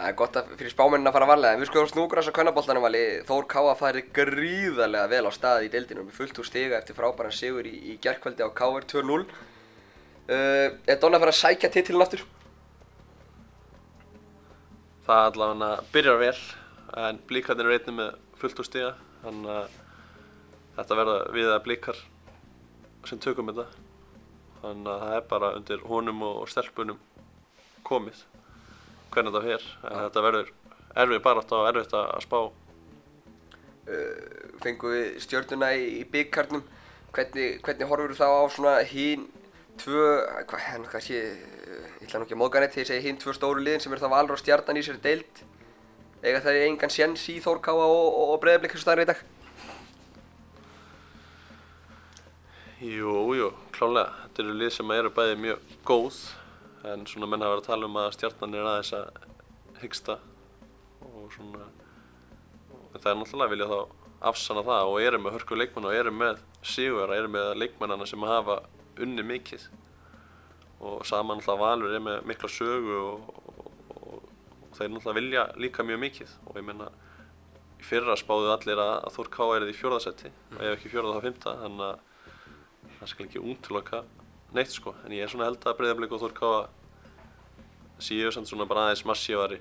Það 0.00 0.08
er 0.08 0.16
gott 0.16 0.36
að, 0.40 0.52
fyrir 0.56 0.72
spámennin 0.72 1.10
að 1.10 1.16
fara 1.18 1.28
varlega, 1.28 1.56
en 1.56 1.60
við 1.60 1.68
skoðum 1.68 1.88
snúgrans 1.90 2.28
á 2.28 2.36
kvennaboltanum 2.36 2.84
vali, 2.86 3.02
Þór 3.28 3.46
Káa 3.52 3.74
færi 3.76 4.02
gríðarlega 4.16 5.10
vel 5.12 5.26
á 5.28 5.32
stað 5.36 5.66
í 5.66 5.72
deildinu 5.74 6.06
með 6.06 6.16
fullt 6.16 6.40
úr 6.40 6.48
stiga 6.48 6.78
eftir 6.78 6.96
frábæran 6.96 7.34
sigur 7.36 7.68
í, 7.68 7.74
í 7.92 7.96
gerkvældi 8.00 8.46
á 8.46 8.48
KR 8.48 8.86
2-0. 8.88 9.18
Uh, 10.30 10.78
er 10.88 11.00
Donna 11.02 11.20
að 11.20 11.26
fara 11.26 11.34
að 11.34 11.40
sækja 11.42 11.72
titilin 11.74 12.06
aftur? 12.06 12.24
Það 15.04 15.22
allavega 15.26 15.70
byrjar 15.92 16.18
vel, 16.24 16.32
en 17.04 17.20
blíkarnir 17.28 17.68
eru 17.68 17.76
einnig 17.76 17.98
með 18.00 18.16
fullt 18.40 18.64
úr 18.64 18.70
stiga, 18.70 18.96
þannig 19.26 19.52
að 19.58 19.78
þetta 20.80 21.00
verða 21.02 21.20
við 21.36 21.52
að 21.52 21.62
blíkar 21.68 22.02
sem 23.10 23.20
tökum 23.20 23.52
þetta. 23.52 23.89
Þannig 24.60 24.90
að 24.92 25.02
það 25.04 25.14
er 25.16 25.28
bara 25.30 25.54
undir 25.56 25.84
honum 25.88 26.24
og 26.26 26.42
stelpunum 26.52 26.98
komið 27.86 28.24
hvernig 29.10 29.34
þetta 29.34 29.46
fer, 29.46 29.68
en 29.88 30.02
þetta 30.04 30.24
verður 30.26 30.50
erfið 31.02 31.22
barátt 31.24 31.54
og 31.56 31.68
erfitt 31.70 31.94
að 31.96 32.10
að 32.16 32.24
spá. 32.26 32.40
Uh, 33.90 34.50
fengum 34.62 34.92
við 34.94 35.06
stjörnuna 35.24 35.70
í, 35.74 35.86
í 35.98 36.02
byggkarnum, 36.12 36.62
hvernig, 37.16 37.56
hvernig 37.64 37.90
horfur 37.90 38.14
þá 38.18 38.26
á 38.28 38.42
svona 38.54 38.74
hín 38.86 39.24
tvö, 39.80 40.04
hvað, 40.44 40.66
hann 40.68 40.86
kannski, 40.92 41.18
uh, 41.24 41.88
ég 41.98 42.06
ætla 42.06 42.20
nú 42.20 42.28
ekki 42.28 42.36
að 42.36 42.42
móðga 42.44 42.62
neitt 42.62 42.76
þegar 42.76 42.84
ég 42.84 42.92
segi 42.92 43.08
hín 43.08 43.18
tvö 43.22 43.34
stóru 43.34 43.64
liðin 43.64 43.82
sem 43.82 43.96
eru 43.96 44.04
þá 44.04 44.12
Valur 44.12 44.36
og 44.36 44.42
Stjarnan 44.44 44.78
í 44.78 44.84
sér 44.86 45.00
deild. 45.02 45.42
Eiga 46.20 46.44
það 46.44 46.62
engan 46.68 46.92
séns 46.92 47.24
í 47.32 47.40
Þór 47.40 47.62
Káa 47.64 47.88
og, 47.88 48.06
og, 48.12 48.34
og 48.36 48.40
Breiðablik 48.44 48.76
eins 48.76 48.84
og 48.84 48.86
staðar 48.86 49.06
í 49.06 49.10
dag? 49.10 49.24
Jú, 52.80 53.34
jú, 53.36 53.50
klálega. 53.76 54.08
Þetta 54.22 54.40
eru 54.40 54.52
lið 54.56 54.70
sem 54.72 54.92
eru 54.94 55.10
bæði 55.12 55.34
mjög 55.36 55.72
góð, 55.84 56.20
en 56.88 57.02
svona 57.04 57.26
menn 57.28 57.42
hafa 57.44 57.58
verið 57.58 57.60
að 57.60 57.66
tala 57.66 57.88
um 57.90 57.98
að 58.00 58.14
stjarnan 58.16 58.56
er 58.56 58.68
aðeins 58.70 58.92
að 58.96 59.18
hyggsta 59.82 60.16
og 61.04 61.26
svona, 61.34 61.66
það 62.94 63.10
er 63.12 63.20
náttúrulega 63.20 63.44
að 63.44 63.52
vilja 63.52 63.68
þá 63.68 64.24
afsanna 64.30 64.64
það 64.70 64.94
og 64.94 64.98
eru 65.10 65.20
með 65.20 65.36
hörku 65.36 65.60
leikmenn 65.60 65.90
og 65.90 65.98
eru 65.98 66.16
með 66.22 66.42
sigura, 66.72 67.20
eru 67.20 67.28
með 67.36 67.52
leikmennana 67.60 68.08
sem 68.08 68.28
hafa 68.32 68.62
unni 68.96 69.28
mikið. 69.28 69.70
Og 70.80 71.04
saman 71.04 71.44
náttúrulega 71.44 71.66
Valur 71.66 72.00
er 72.00 72.04
með 72.08 72.28
mikla 72.32 72.54
sögu 72.56 72.98
og, 73.04 73.30
og, 73.36 73.72
og, 73.92 74.28
og 74.70 74.78
þeir 74.80 74.94
náttúrulega 74.94 75.18
vilja 75.20 75.48
líka 75.60 75.84
mjög 75.84 76.06
mikið. 76.08 76.38
Og 76.48 76.56
ég 76.56 76.70
meina 76.72 76.88
í 77.76 77.84
fyrra 77.92 78.16
spáðu 78.16 78.54
allir 78.56 78.80
að, 78.80 79.02
að 79.04 79.18
Þór 79.18 79.36
Ká 79.36 79.42
er 79.58 79.68
í 79.68 79.76
fjórðasetti 79.76 80.32
og 80.56 80.62
ef 80.64 80.78
ekki 80.78 80.94
fjórða 80.96 81.18
þá 81.18 81.28
fymta 81.28 81.60
þannig 81.66 81.90
að 81.92 82.08
það 83.00 83.08
skal 83.12 83.26
ekki 83.26 83.40
útiloka 83.52 84.02
neitt 84.54 84.72
sko. 84.74 84.94
En 85.06 85.12
ég 85.14 85.24
er 85.24 85.30
svona 85.32 85.46
held 85.48 85.64
að 85.66 85.76
Breiðablik 85.80 86.12
og 86.16 86.20
Þór 86.24 86.34
Káa 86.36 86.60
séu 88.00 88.30
samt 88.32 88.48
svona 88.48 88.66
bara 88.68 88.88
aðeins 88.88 89.04
massívari 89.08 89.58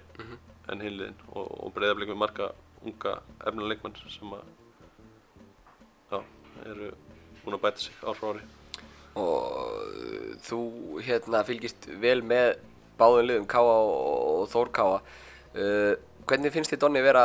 en 0.70 0.82
hinliðin 0.84 1.18
og, 1.34 1.46
og 1.66 1.74
Breiðablik 1.76 2.12
með 2.14 2.22
marga 2.24 2.52
unga 2.86 3.18
efnilega 3.44 3.74
leikmenn 3.74 3.96
sem 4.10 4.34
að 4.38 4.46
já, 6.14 6.20
eru 6.72 6.92
búin 7.44 7.58
að 7.58 7.64
bæta 7.66 7.84
sig 7.84 7.96
ár 8.04 8.16
frá 8.20 8.30
ári. 8.34 8.44
Og 9.20 10.38
þú 10.46 10.60
hérna 11.04 11.42
fylgist 11.48 11.90
vel 12.00 12.22
með 12.24 12.54
báðum 13.00 13.28
liðum 13.28 13.48
Káa 13.52 13.74
og, 13.84 13.96
og 14.44 14.48
Þór 14.54 14.72
Káa 14.76 15.00
uh, 15.00 15.94
hvernig 16.30 16.54
finnst 16.54 16.72
þið 16.74 16.82
Donni 16.86 17.02
vera 17.04 17.24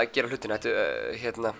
að- 0.00 0.10
gera 0.16 0.30
hlutina? 0.32 0.58
Þetta, 0.58 0.72
uh, 0.72 1.16
hérna, 1.22 1.54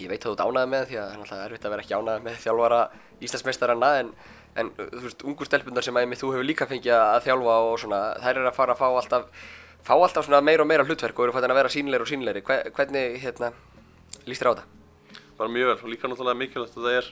ég 0.00 0.08
veit 0.12 0.24
að 0.26 0.36
þú 0.36 0.46
ánægð 0.48 0.70
með 0.72 0.86
því 0.88 0.96
að 0.98 1.08
það 1.08 1.12
er 1.12 1.22
náttúrulega 1.22 1.48
erfitt 1.48 1.64
að 1.66 1.72
vera 1.74 1.82
ekki 1.84 1.96
ánægð 1.98 2.22
með 2.26 2.38
þjálfara 2.44 2.80
Íslandsmeistarana 3.22 3.90
en, 4.00 4.12
en 4.62 4.70
þú 4.78 5.02
veist, 5.06 5.24
ungur 5.26 5.48
stelpunar 5.48 5.84
sem 5.86 5.96
að 5.98 6.06
einmitt 6.06 6.22
þú 6.22 6.30
hefur 6.34 6.48
líka 6.48 6.68
fengið 6.70 6.94
að 6.98 7.24
þjálfa 7.26 7.56
og 7.68 7.74
svona, 7.82 8.00
þær 8.22 8.40
eru 8.40 8.48
að 8.50 8.56
fara 8.58 8.76
að 8.76 8.80
fá 8.82 8.86
alltaf 8.88 9.50
fá 9.82 9.94
alltaf 9.98 10.28
meira 10.42 10.62
og 10.62 10.68
meira 10.70 10.84
hlutverk 10.86 11.18
og 11.18 11.26
eru 11.26 11.34
fættin 11.34 11.50
að 11.52 11.58
vera 11.58 11.72
sýnilegri 11.74 12.04
og 12.06 12.10
sýnilegri. 12.12 12.42
Hve- 12.46 12.70
hvernig, 12.76 13.16
hérna, 13.22 13.52
líst 14.28 14.42
þér 14.42 14.50
á 14.50 14.54
þetta? 14.54 14.66
bara 15.38 15.50
mjög 15.50 15.66
vel. 15.72 15.78
Og 15.82 15.90
líka 15.90 16.06
náttúrulega 16.08 16.38
mikilvægt 16.38 16.76
að 16.76 16.84
það 16.86 16.96
er 17.00 17.08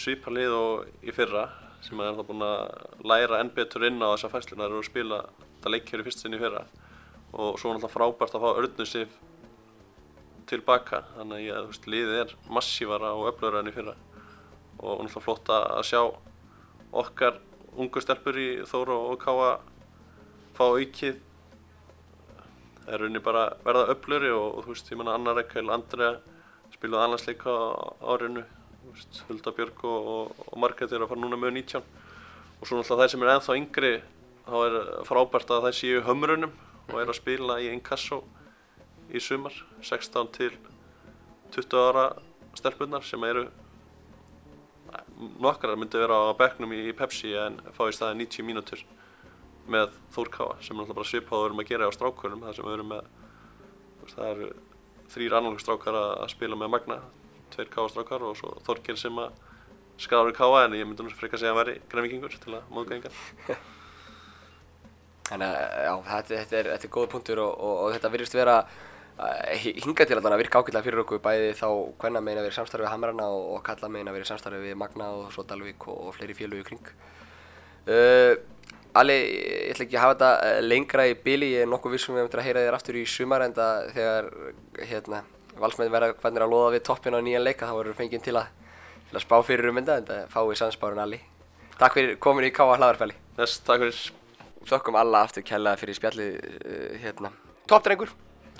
svipa 0.00 0.30
lið 0.32 0.54
og 0.56 1.04
í 1.04 1.12
fyrra 1.12 1.48
sem 1.84 2.00
er 2.00 2.14
það 2.16 2.28
búin 2.30 2.44
að 2.46 2.60
læra 3.10 3.40
enn 3.42 3.50
betur 3.56 3.84
inn 3.88 4.00
á 4.00 4.08
þessa 4.14 4.30
fæslu 4.32 4.56
það 4.56 4.66
eru 4.68 4.80
að 4.80 4.88
spila 4.88 5.18
þetta 5.58 5.72
leikjur 5.74 6.00
í 6.00 6.06
fyrst 6.06 6.22
sinni 6.24 6.38
í 6.38 6.42
fyrra. 6.44 6.62
Og 7.36 7.58
svo 7.60 7.74
náttúrulega 7.74 7.92
frábært 7.92 8.36
að 8.38 8.44
fá 8.46 8.50
tilbaka 10.50 11.02
þannig 11.16 11.48
að 11.54 11.68
veist, 11.70 11.88
liðið 11.90 12.20
er 12.24 12.34
massívara 12.50 13.14
og 13.16 13.30
öflöðra 13.32 13.62
enn 13.62 13.70
í 13.70 13.74
fyrra. 13.74 13.96
Og 14.80 15.02
náttúrulega 15.04 15.24
flott 15.24 15.50
að 15.54 15.82
sjá 15.88 16.00
okkar 17.02 17.40
ungu 17.78 18.02
stelpur 18.02 18.38
í 18.40 18.48
Þóra 18.68 18.96
og 19.10 19.18
Káa 19.22 19.50
fá 20.56 20.64
aukið. 20.68 21.20
Það 22.80 22.94
er 22.94 23.04
rauninni 23.04 23.22
bara 23.22 23.44
verða 23.64 23.90
öflöri 23.94 24.32
og, 24.34 24.46
og 24.58 24.64
þú 24.66 24.74
veist, 24.74 24.90
ég 24.90 25.00
menna 25.00 25.14
Anna 25.18 25.36
Rekkel, 25.36 25.68
Andrea 25.70 26.16
spilaði 26.74 27.06
annarsleika 27.06 27.58
árinu. 28.00 28.46
Hulda 29.28 29.52
Björg 29.54 29.84
og, 29.84 30.08
og, 30.14 30.46
og 30.50 30.56
Margrét 30.58 30.90
eru 30.90 31.06
að 31.06 31.12
fara 31.12 31.22
núna 31.22 31.38
með 31.38 31.60
19 31.60 31.84
og 32.60 32.68
svo 32.68 32.78
náttúrulega 32.80 33.06
þær 33.06 33.12
sem 33.12 33.22
er 33.24 33.30
ennþá 33.34 33.56
yngri 33.60 33.92
þá 34.46 34.56
er 34.64 34.76
frábært 35.06 35.52
að 35.54 35.66
þær 35.66 35.76
séu 35.78 36.00
hömrunum 36.04 36.54
og 36.90 36.96
eru 36.98 37.12
að 37.12 37.18
spila 37.20 37.58
í 37.62 37.68
Inkasso 37.70 38.22
í 39.14 39.22
sumar 39.22 39.54
16 39.82 40.30
til 40.36 40.52
20 41.54 41.82
ára 41.90 42.06
stelpunnar 42.58 43.04
sem 43.06 43.24
eru 43.26 43.48
nokkrar 45.40 45.78
myndi 45.78 46.00
vera 46.00 46.16
á 46.30 46.38
bekknum 46.38 46.72
í 46.74 46.90
Pepsi 46.96 47.34
en 47.38 47.60
fá 47.76 47.86
í 47.88 47.94
staði 47.94 48.22
90 48.24 48.46
mínútur 48.46 48.82
með 49.70 49.94
Þórkáa 50.14 50.58
sem 50.64 50.74
er 50.74 50.80
náttúrulega 50.80 50.98
bara 50.98 51.10
svipað 51.10 51.38
og 51.38 51.42
við 51.42 51.48
erum 51.50 51.62
að 51.62 51.70
gera 51.70 51.88
á 51.90 51.92
strákunum 51.94 52.44
þar 52.46 52.56
sem 52.56 52.66
við 52.66 52.76
erum 52.76 52.92
með 52.94 53.02
það 54.10 54.30
eru 54.30 54.48
þrýr 55.10 55.36
annarlega 55.36 55.64
strákar 55.64 55.98
að 56.00 56.28
spila 56.32 56.58
með 56.58 56.72
Magna 56.74 56.98
tveir 57.54 57.70
Káa 57.70 57.90
strákar 57.92 58.24
og 58.26 58.38
svo 58.38 58.54
Þorkir 58.66 58.98
sem 58.98 59.20
að 59.22 59.30
skráður 60.00 60.36
Káa 60.38 60.64
en 60.64 60.78
ég 60.78 60.88
myndi 60.88 61.06
nú 61.06 61.14
frekar 61.14 61.42
segja 61.42 61.54
að 61.54 61.60
væri 61.60 61.76
grænvíkingur 61.92 62.34
til 62.42 62.56
að 62.56 62.72
móðga 62.74 62.98
engan 62.98 63.16
Þannig 65.30 65.46
að 65.46 65.58
já, 65.86 65.92
þetta, 66.08 66.30
þetta, 66.34 66.56
er, 66.58 66.68
er 66.74 66.92
góð 66.96 67.10
punktur 67.12 67.38
og, 67.44 67.52
og, 67.54 67.74
og 67.84 67.92
þetta 67.94 68.10
virðist 68.10 68.34
vera 68.34 68.56
hinga 69.60 70.06
til 70.06 70.16
að 70.18 70.38
virka 70.40 70.60
ágætlega 70.60 70.84
fyrir 70.86 71.02
okkur 71.02 71.20
bæði 71.24 71.50
þá 71.58 71.66
hvenna 72.00 72.22
megin 72.24 72.40
að 72.40 72.46
vera 72.46 72.54
í 72.54 72.58
samstarfi 72.58 72.86
við 72.86 72.92
Hamrana 72.92 73.26
og, 73.32 73.42
og 73.56 73.64
kalla 73.66 73.90
megin 73.92 74.08
að 74.08 74.16
vera 74.16 74.26
í 74.26 74.30
samstarfi 74.30 74.60
við 74.62 74.78
Magna 74.80 75.10
og 75.16 75.34
svo 75.34 75.44
Dalvík 75.48 75.86
og, 75.90 75.98
og 76.08 76.16
fleiri 76.16 76.36
félög 76.38 76.62
í 76.62 76.68
kring. 76.70 76.92
Uh, 77.90 78.34
Ali, 78.96 79.14
ég 79.14 79.74
ætla 79.74 79.84
ekki 79.86 79.98
að 79.98 80.02
hafa 80.02 80.14
þetta 80.16 80.30
eh, 80.48 80.56
lengra 80.64 81.04
í 81.06 81.12
bili, 81.14 81.52
ég 81.54 81.62
er 81.62 81.68
nokkuð 81.70 81.92
vissum 81.94 82.16
við 82.16 82.24
að 82.26 82.40
heyra 82.42 82.64
þér 82.64 82.74
aftur 82.74 82.96
í 82.98 83.04
sumar 83.06 83.44
en 83.44 83.52
það 83.54 83.84
þegar 83.94 84.30
hérna, 84.90 85.20
valsmenn 85.62 85.92
verða 85.94 86.16
hvernig 86.16 86.42
að 86.42 86.50
loða 86.50 86.72
við 86.74 86.82
toppin 86.88 87.14
á 87.14 87.22
nýjan 87.22 87.44
leika 87.44 87.68
þá 87.68 87.76
verður 87.76 87.98
fenginn 88.00 88.24
til 88.24 88.34
til 89.10 89.18
að 89.18 89.24
spá 89.24 89.36
fyrir 89.46 89.70
um 89.70 89.78
mynda 89.78 89.96
en 89.98 90.08
það 90.08 90.26
fái 90.34 90.58
sansbárun 90.58 91.02
Ali. 91.02 91.20
Takk 91.78 91.96
fyrir 91.98 92.18
komin 92.22 92.46
í 92.46 92.50
K.A. 92.54 92.74
hlaðarfæli. 92.78 93.14
Þess, 93.38 93.62
takk 93.66 93.84
fyrir 93.84 94.00
Þökkum 94.70 94.98
alla 95.00 95.22
aftur 95.24 95.44
kærlega 95.46 95.80
fyrir 95.80 95.96
spjallið 95.96 96.34
uh, 96.36 96.98
hérna. 97.00 97.30
Toppdrengur 97.70 98.10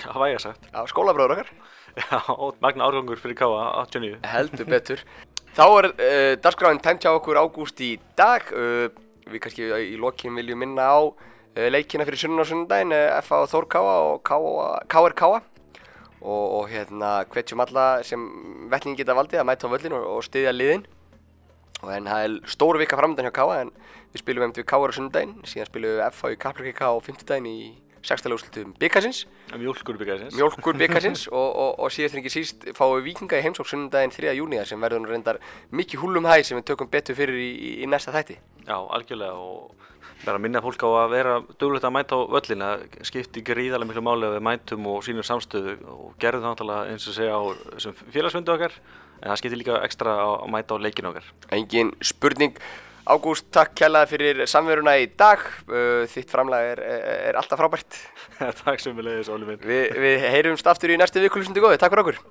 Það 0.05 0.30
ég 0.30 0.42
sagt. 0.42 0.70
á 0.72 0.80
skólabróður 0.88 1.36
okkar. 1.36 1.53
Já, 1.98 2.20
magna 2.62 2.86
árgangur 2.86 3.18
fyrir 3.18 3.36
Káa, 3.38 3.82
89. 3.82 4.20
heldur 4.30 4.68
betur 4.68 5.01
þá 5.57 5.64
er 5.66 5.88
uh, 5.90 6.34
dagskráin 6.42 6.80
tæmt 6.82 7.05
hjá 7.05 7.12
okkur 7.16 7.40
ágúst 7.40 7.80
í 7.82 7.96
dag 8.18 8.46
uh, 8.55 8.86
við 9.30 9.42
kannski 9.42 9.66
í 9.66 9.96
lokin 9.98 10.36
viljum 10.38 10.62
minna 10.62 10.86
á 10.86 11.01
uh, 11.03 11.68
leikina 11.72 12.07
fyrir 12.07 12.22
sunnan 12.22 12.44
og 12.44 12.51
sunnudaginn 12.51 12.94
uh, 12.94 13.18
FA 13.26 13.42
og 13.44 13.51
Þór 13.51 13.66
Káa 13.74 13.96
og 14.12 14.22
KR 14.90 15.16
Káa 15.18 15.40
og, 16.20 16.46
og 16.61 16.70
hérna 16.70 17.24
hvetjum 17.32 17.64
alla 17.64 17.88
sem 18.07 18.22
vettlingin 18.70 19.01
geta 19.01 19.16
valdið 19.18 19.42
að 19.42 19.51
mæta 19.51 19.66
á 19.66 19.72
völlin 19.74 19.98
og, 19.98 20.07
og 20.14 20.24
styðja 20.26 20.55
liðin 20.55 20.86
og 21.80 21.92
en 21.96 22.11
það 22.12 22.26
er 22.26 22.38
stór 22.55 22.78
vika 22.78 22.98
framöndan 23.01 23.26
hjá 23.26 23.34
Káa 23.40 23.61
en 23.64 23.74
við 24.14 24.22
spilum 24.22 24.46
um 24.46 24.55
til 24.55 24.66
KR 24.68 24.94
á 24.94 24.96
sunnudaginn 24.96 25.38
síðan 25.48 25.70
spilum 25.72 25.96
við 25.96 26.05
FA 26.14 26.34
í 26.34 26.38
Kaplakrika 26.38 26.92
á 26.92 26.94
fimmtudaginn 27.03 27.51
í 27.51 27.61
sextalega 28.03 28.38
úrslutum 28.38 28.72
byggasins 28.80 29.26
Mjólkur 29.57 29.98
byggasins. 30.01 30.36
mjólkur 30.38 30.78
byggasins 30.82 31.26
og, 31.28 31.48
og, 31.48 31.72
og 31.84 31.92
síðast 31.92 32.16
en 32.16 32.22
ekki 32.22 32.32
síst 32.32 32.64
fáum 32.76 32.96
við 32.98 33.11
vikinga 33.11 33.40
í 33.40 33.44
heimsók 33.44 33.68
sunnudaginn 33.68 34.14
3. 34.14 34.32
júni 34.38 34.61
sem 34.68 34.80
verður 34.80 35.05
nú 35.05 35.12
reyndar 35.12 35.40
mikið 35.74 36.05
húlum 36.05 36.28
hæ 36.30 36.40
sem 36.44 36.59
við 36.61 36.70
tökum 36.72 36.90
betur 36.92 37.18
fyrir 37.18 37.36
í, 37.36 37.51
í, 37.82 37.86
næsta 37.90 38.14
þætti 38.14 38.38
Já, 38.66 38.76
algjörlega 38.78 39.36
og 39.36 39.76
bara 40.24 40.40
minna 40.40 40.61
fólk 40.64 40.82
á 40.84 40.88
að 41.05 41.12
vera 41.14 41.36
duglegt 41.61 41.86
að 41.88 41.94
mæta 41.96 42.16
á 42.16 42.20
völlin 42.28 42.64
að 42.64 42.82
skipti 43.09 43.44
gríðarlega 43.44 43.88
miklu 43.88 44.05
máli 44.05 44.28
að 44.28 44.36
við 44.36 44.44
mætum 44.48 44.88
og 44.92 45.05
sínum 45.07 45.24
samstöðu 45.24 45.78
og 45.88 46.11
gerðum 46.20 46.44
það 46.44 46.53
náttúrulega 46.55 46.92
eins 46.92 47.09
og 47.09 47.16
segja 47.16 47.38
á 47.40 47.42
félagsfundu 48.12 48.53
okkar 48.53 48.76
en 49.20 49.30
það 49.30 49.40
skipti 49.40 49.61
líka 49.61 49.80
ekstra 49.84 50.16
að 50.20 50.46
mæta 50.53 50.76
á 50.76 50.82
leikinu 50.84 51.12
okkar. 51.12 51.26
engin 51.57 51.92
spurning 52.05 52.61
Ágúst, 53.11 53.48
takk 53.50 53.72
kjallaði 53.80 54.11
fyrir 54.12 54.42
samveruna 54.50 54.94
í 55.02 55.08
dag. 55.18 55.42
Uh, 55.66 56.04
þitt 56.11 56.30
framlag 56.30 56.74
er, 56.76 56.82
er, 57.30 57.38
alltaf 57.40 57.58
frábært. 57.58 57.98
Takk 58.62 58.78
sem 58.82 58.94
við 58.94 59.08
leiðis, 59.08 59.32
Óli 59.32 59.48
minn. 59.48 59.64
Vi, 59.66 59.80
við 59.98 60.28
heyrumst 60.30 60.70
aftur 60.70 60.94
í 60.94 61.00
næstu 61.00 61.22
vikulisundu 61.24 61.64
góði, 61.64 61.80
takk 61.82 61.96
fyrir 61.96 62.06
okkur 62.06 62.22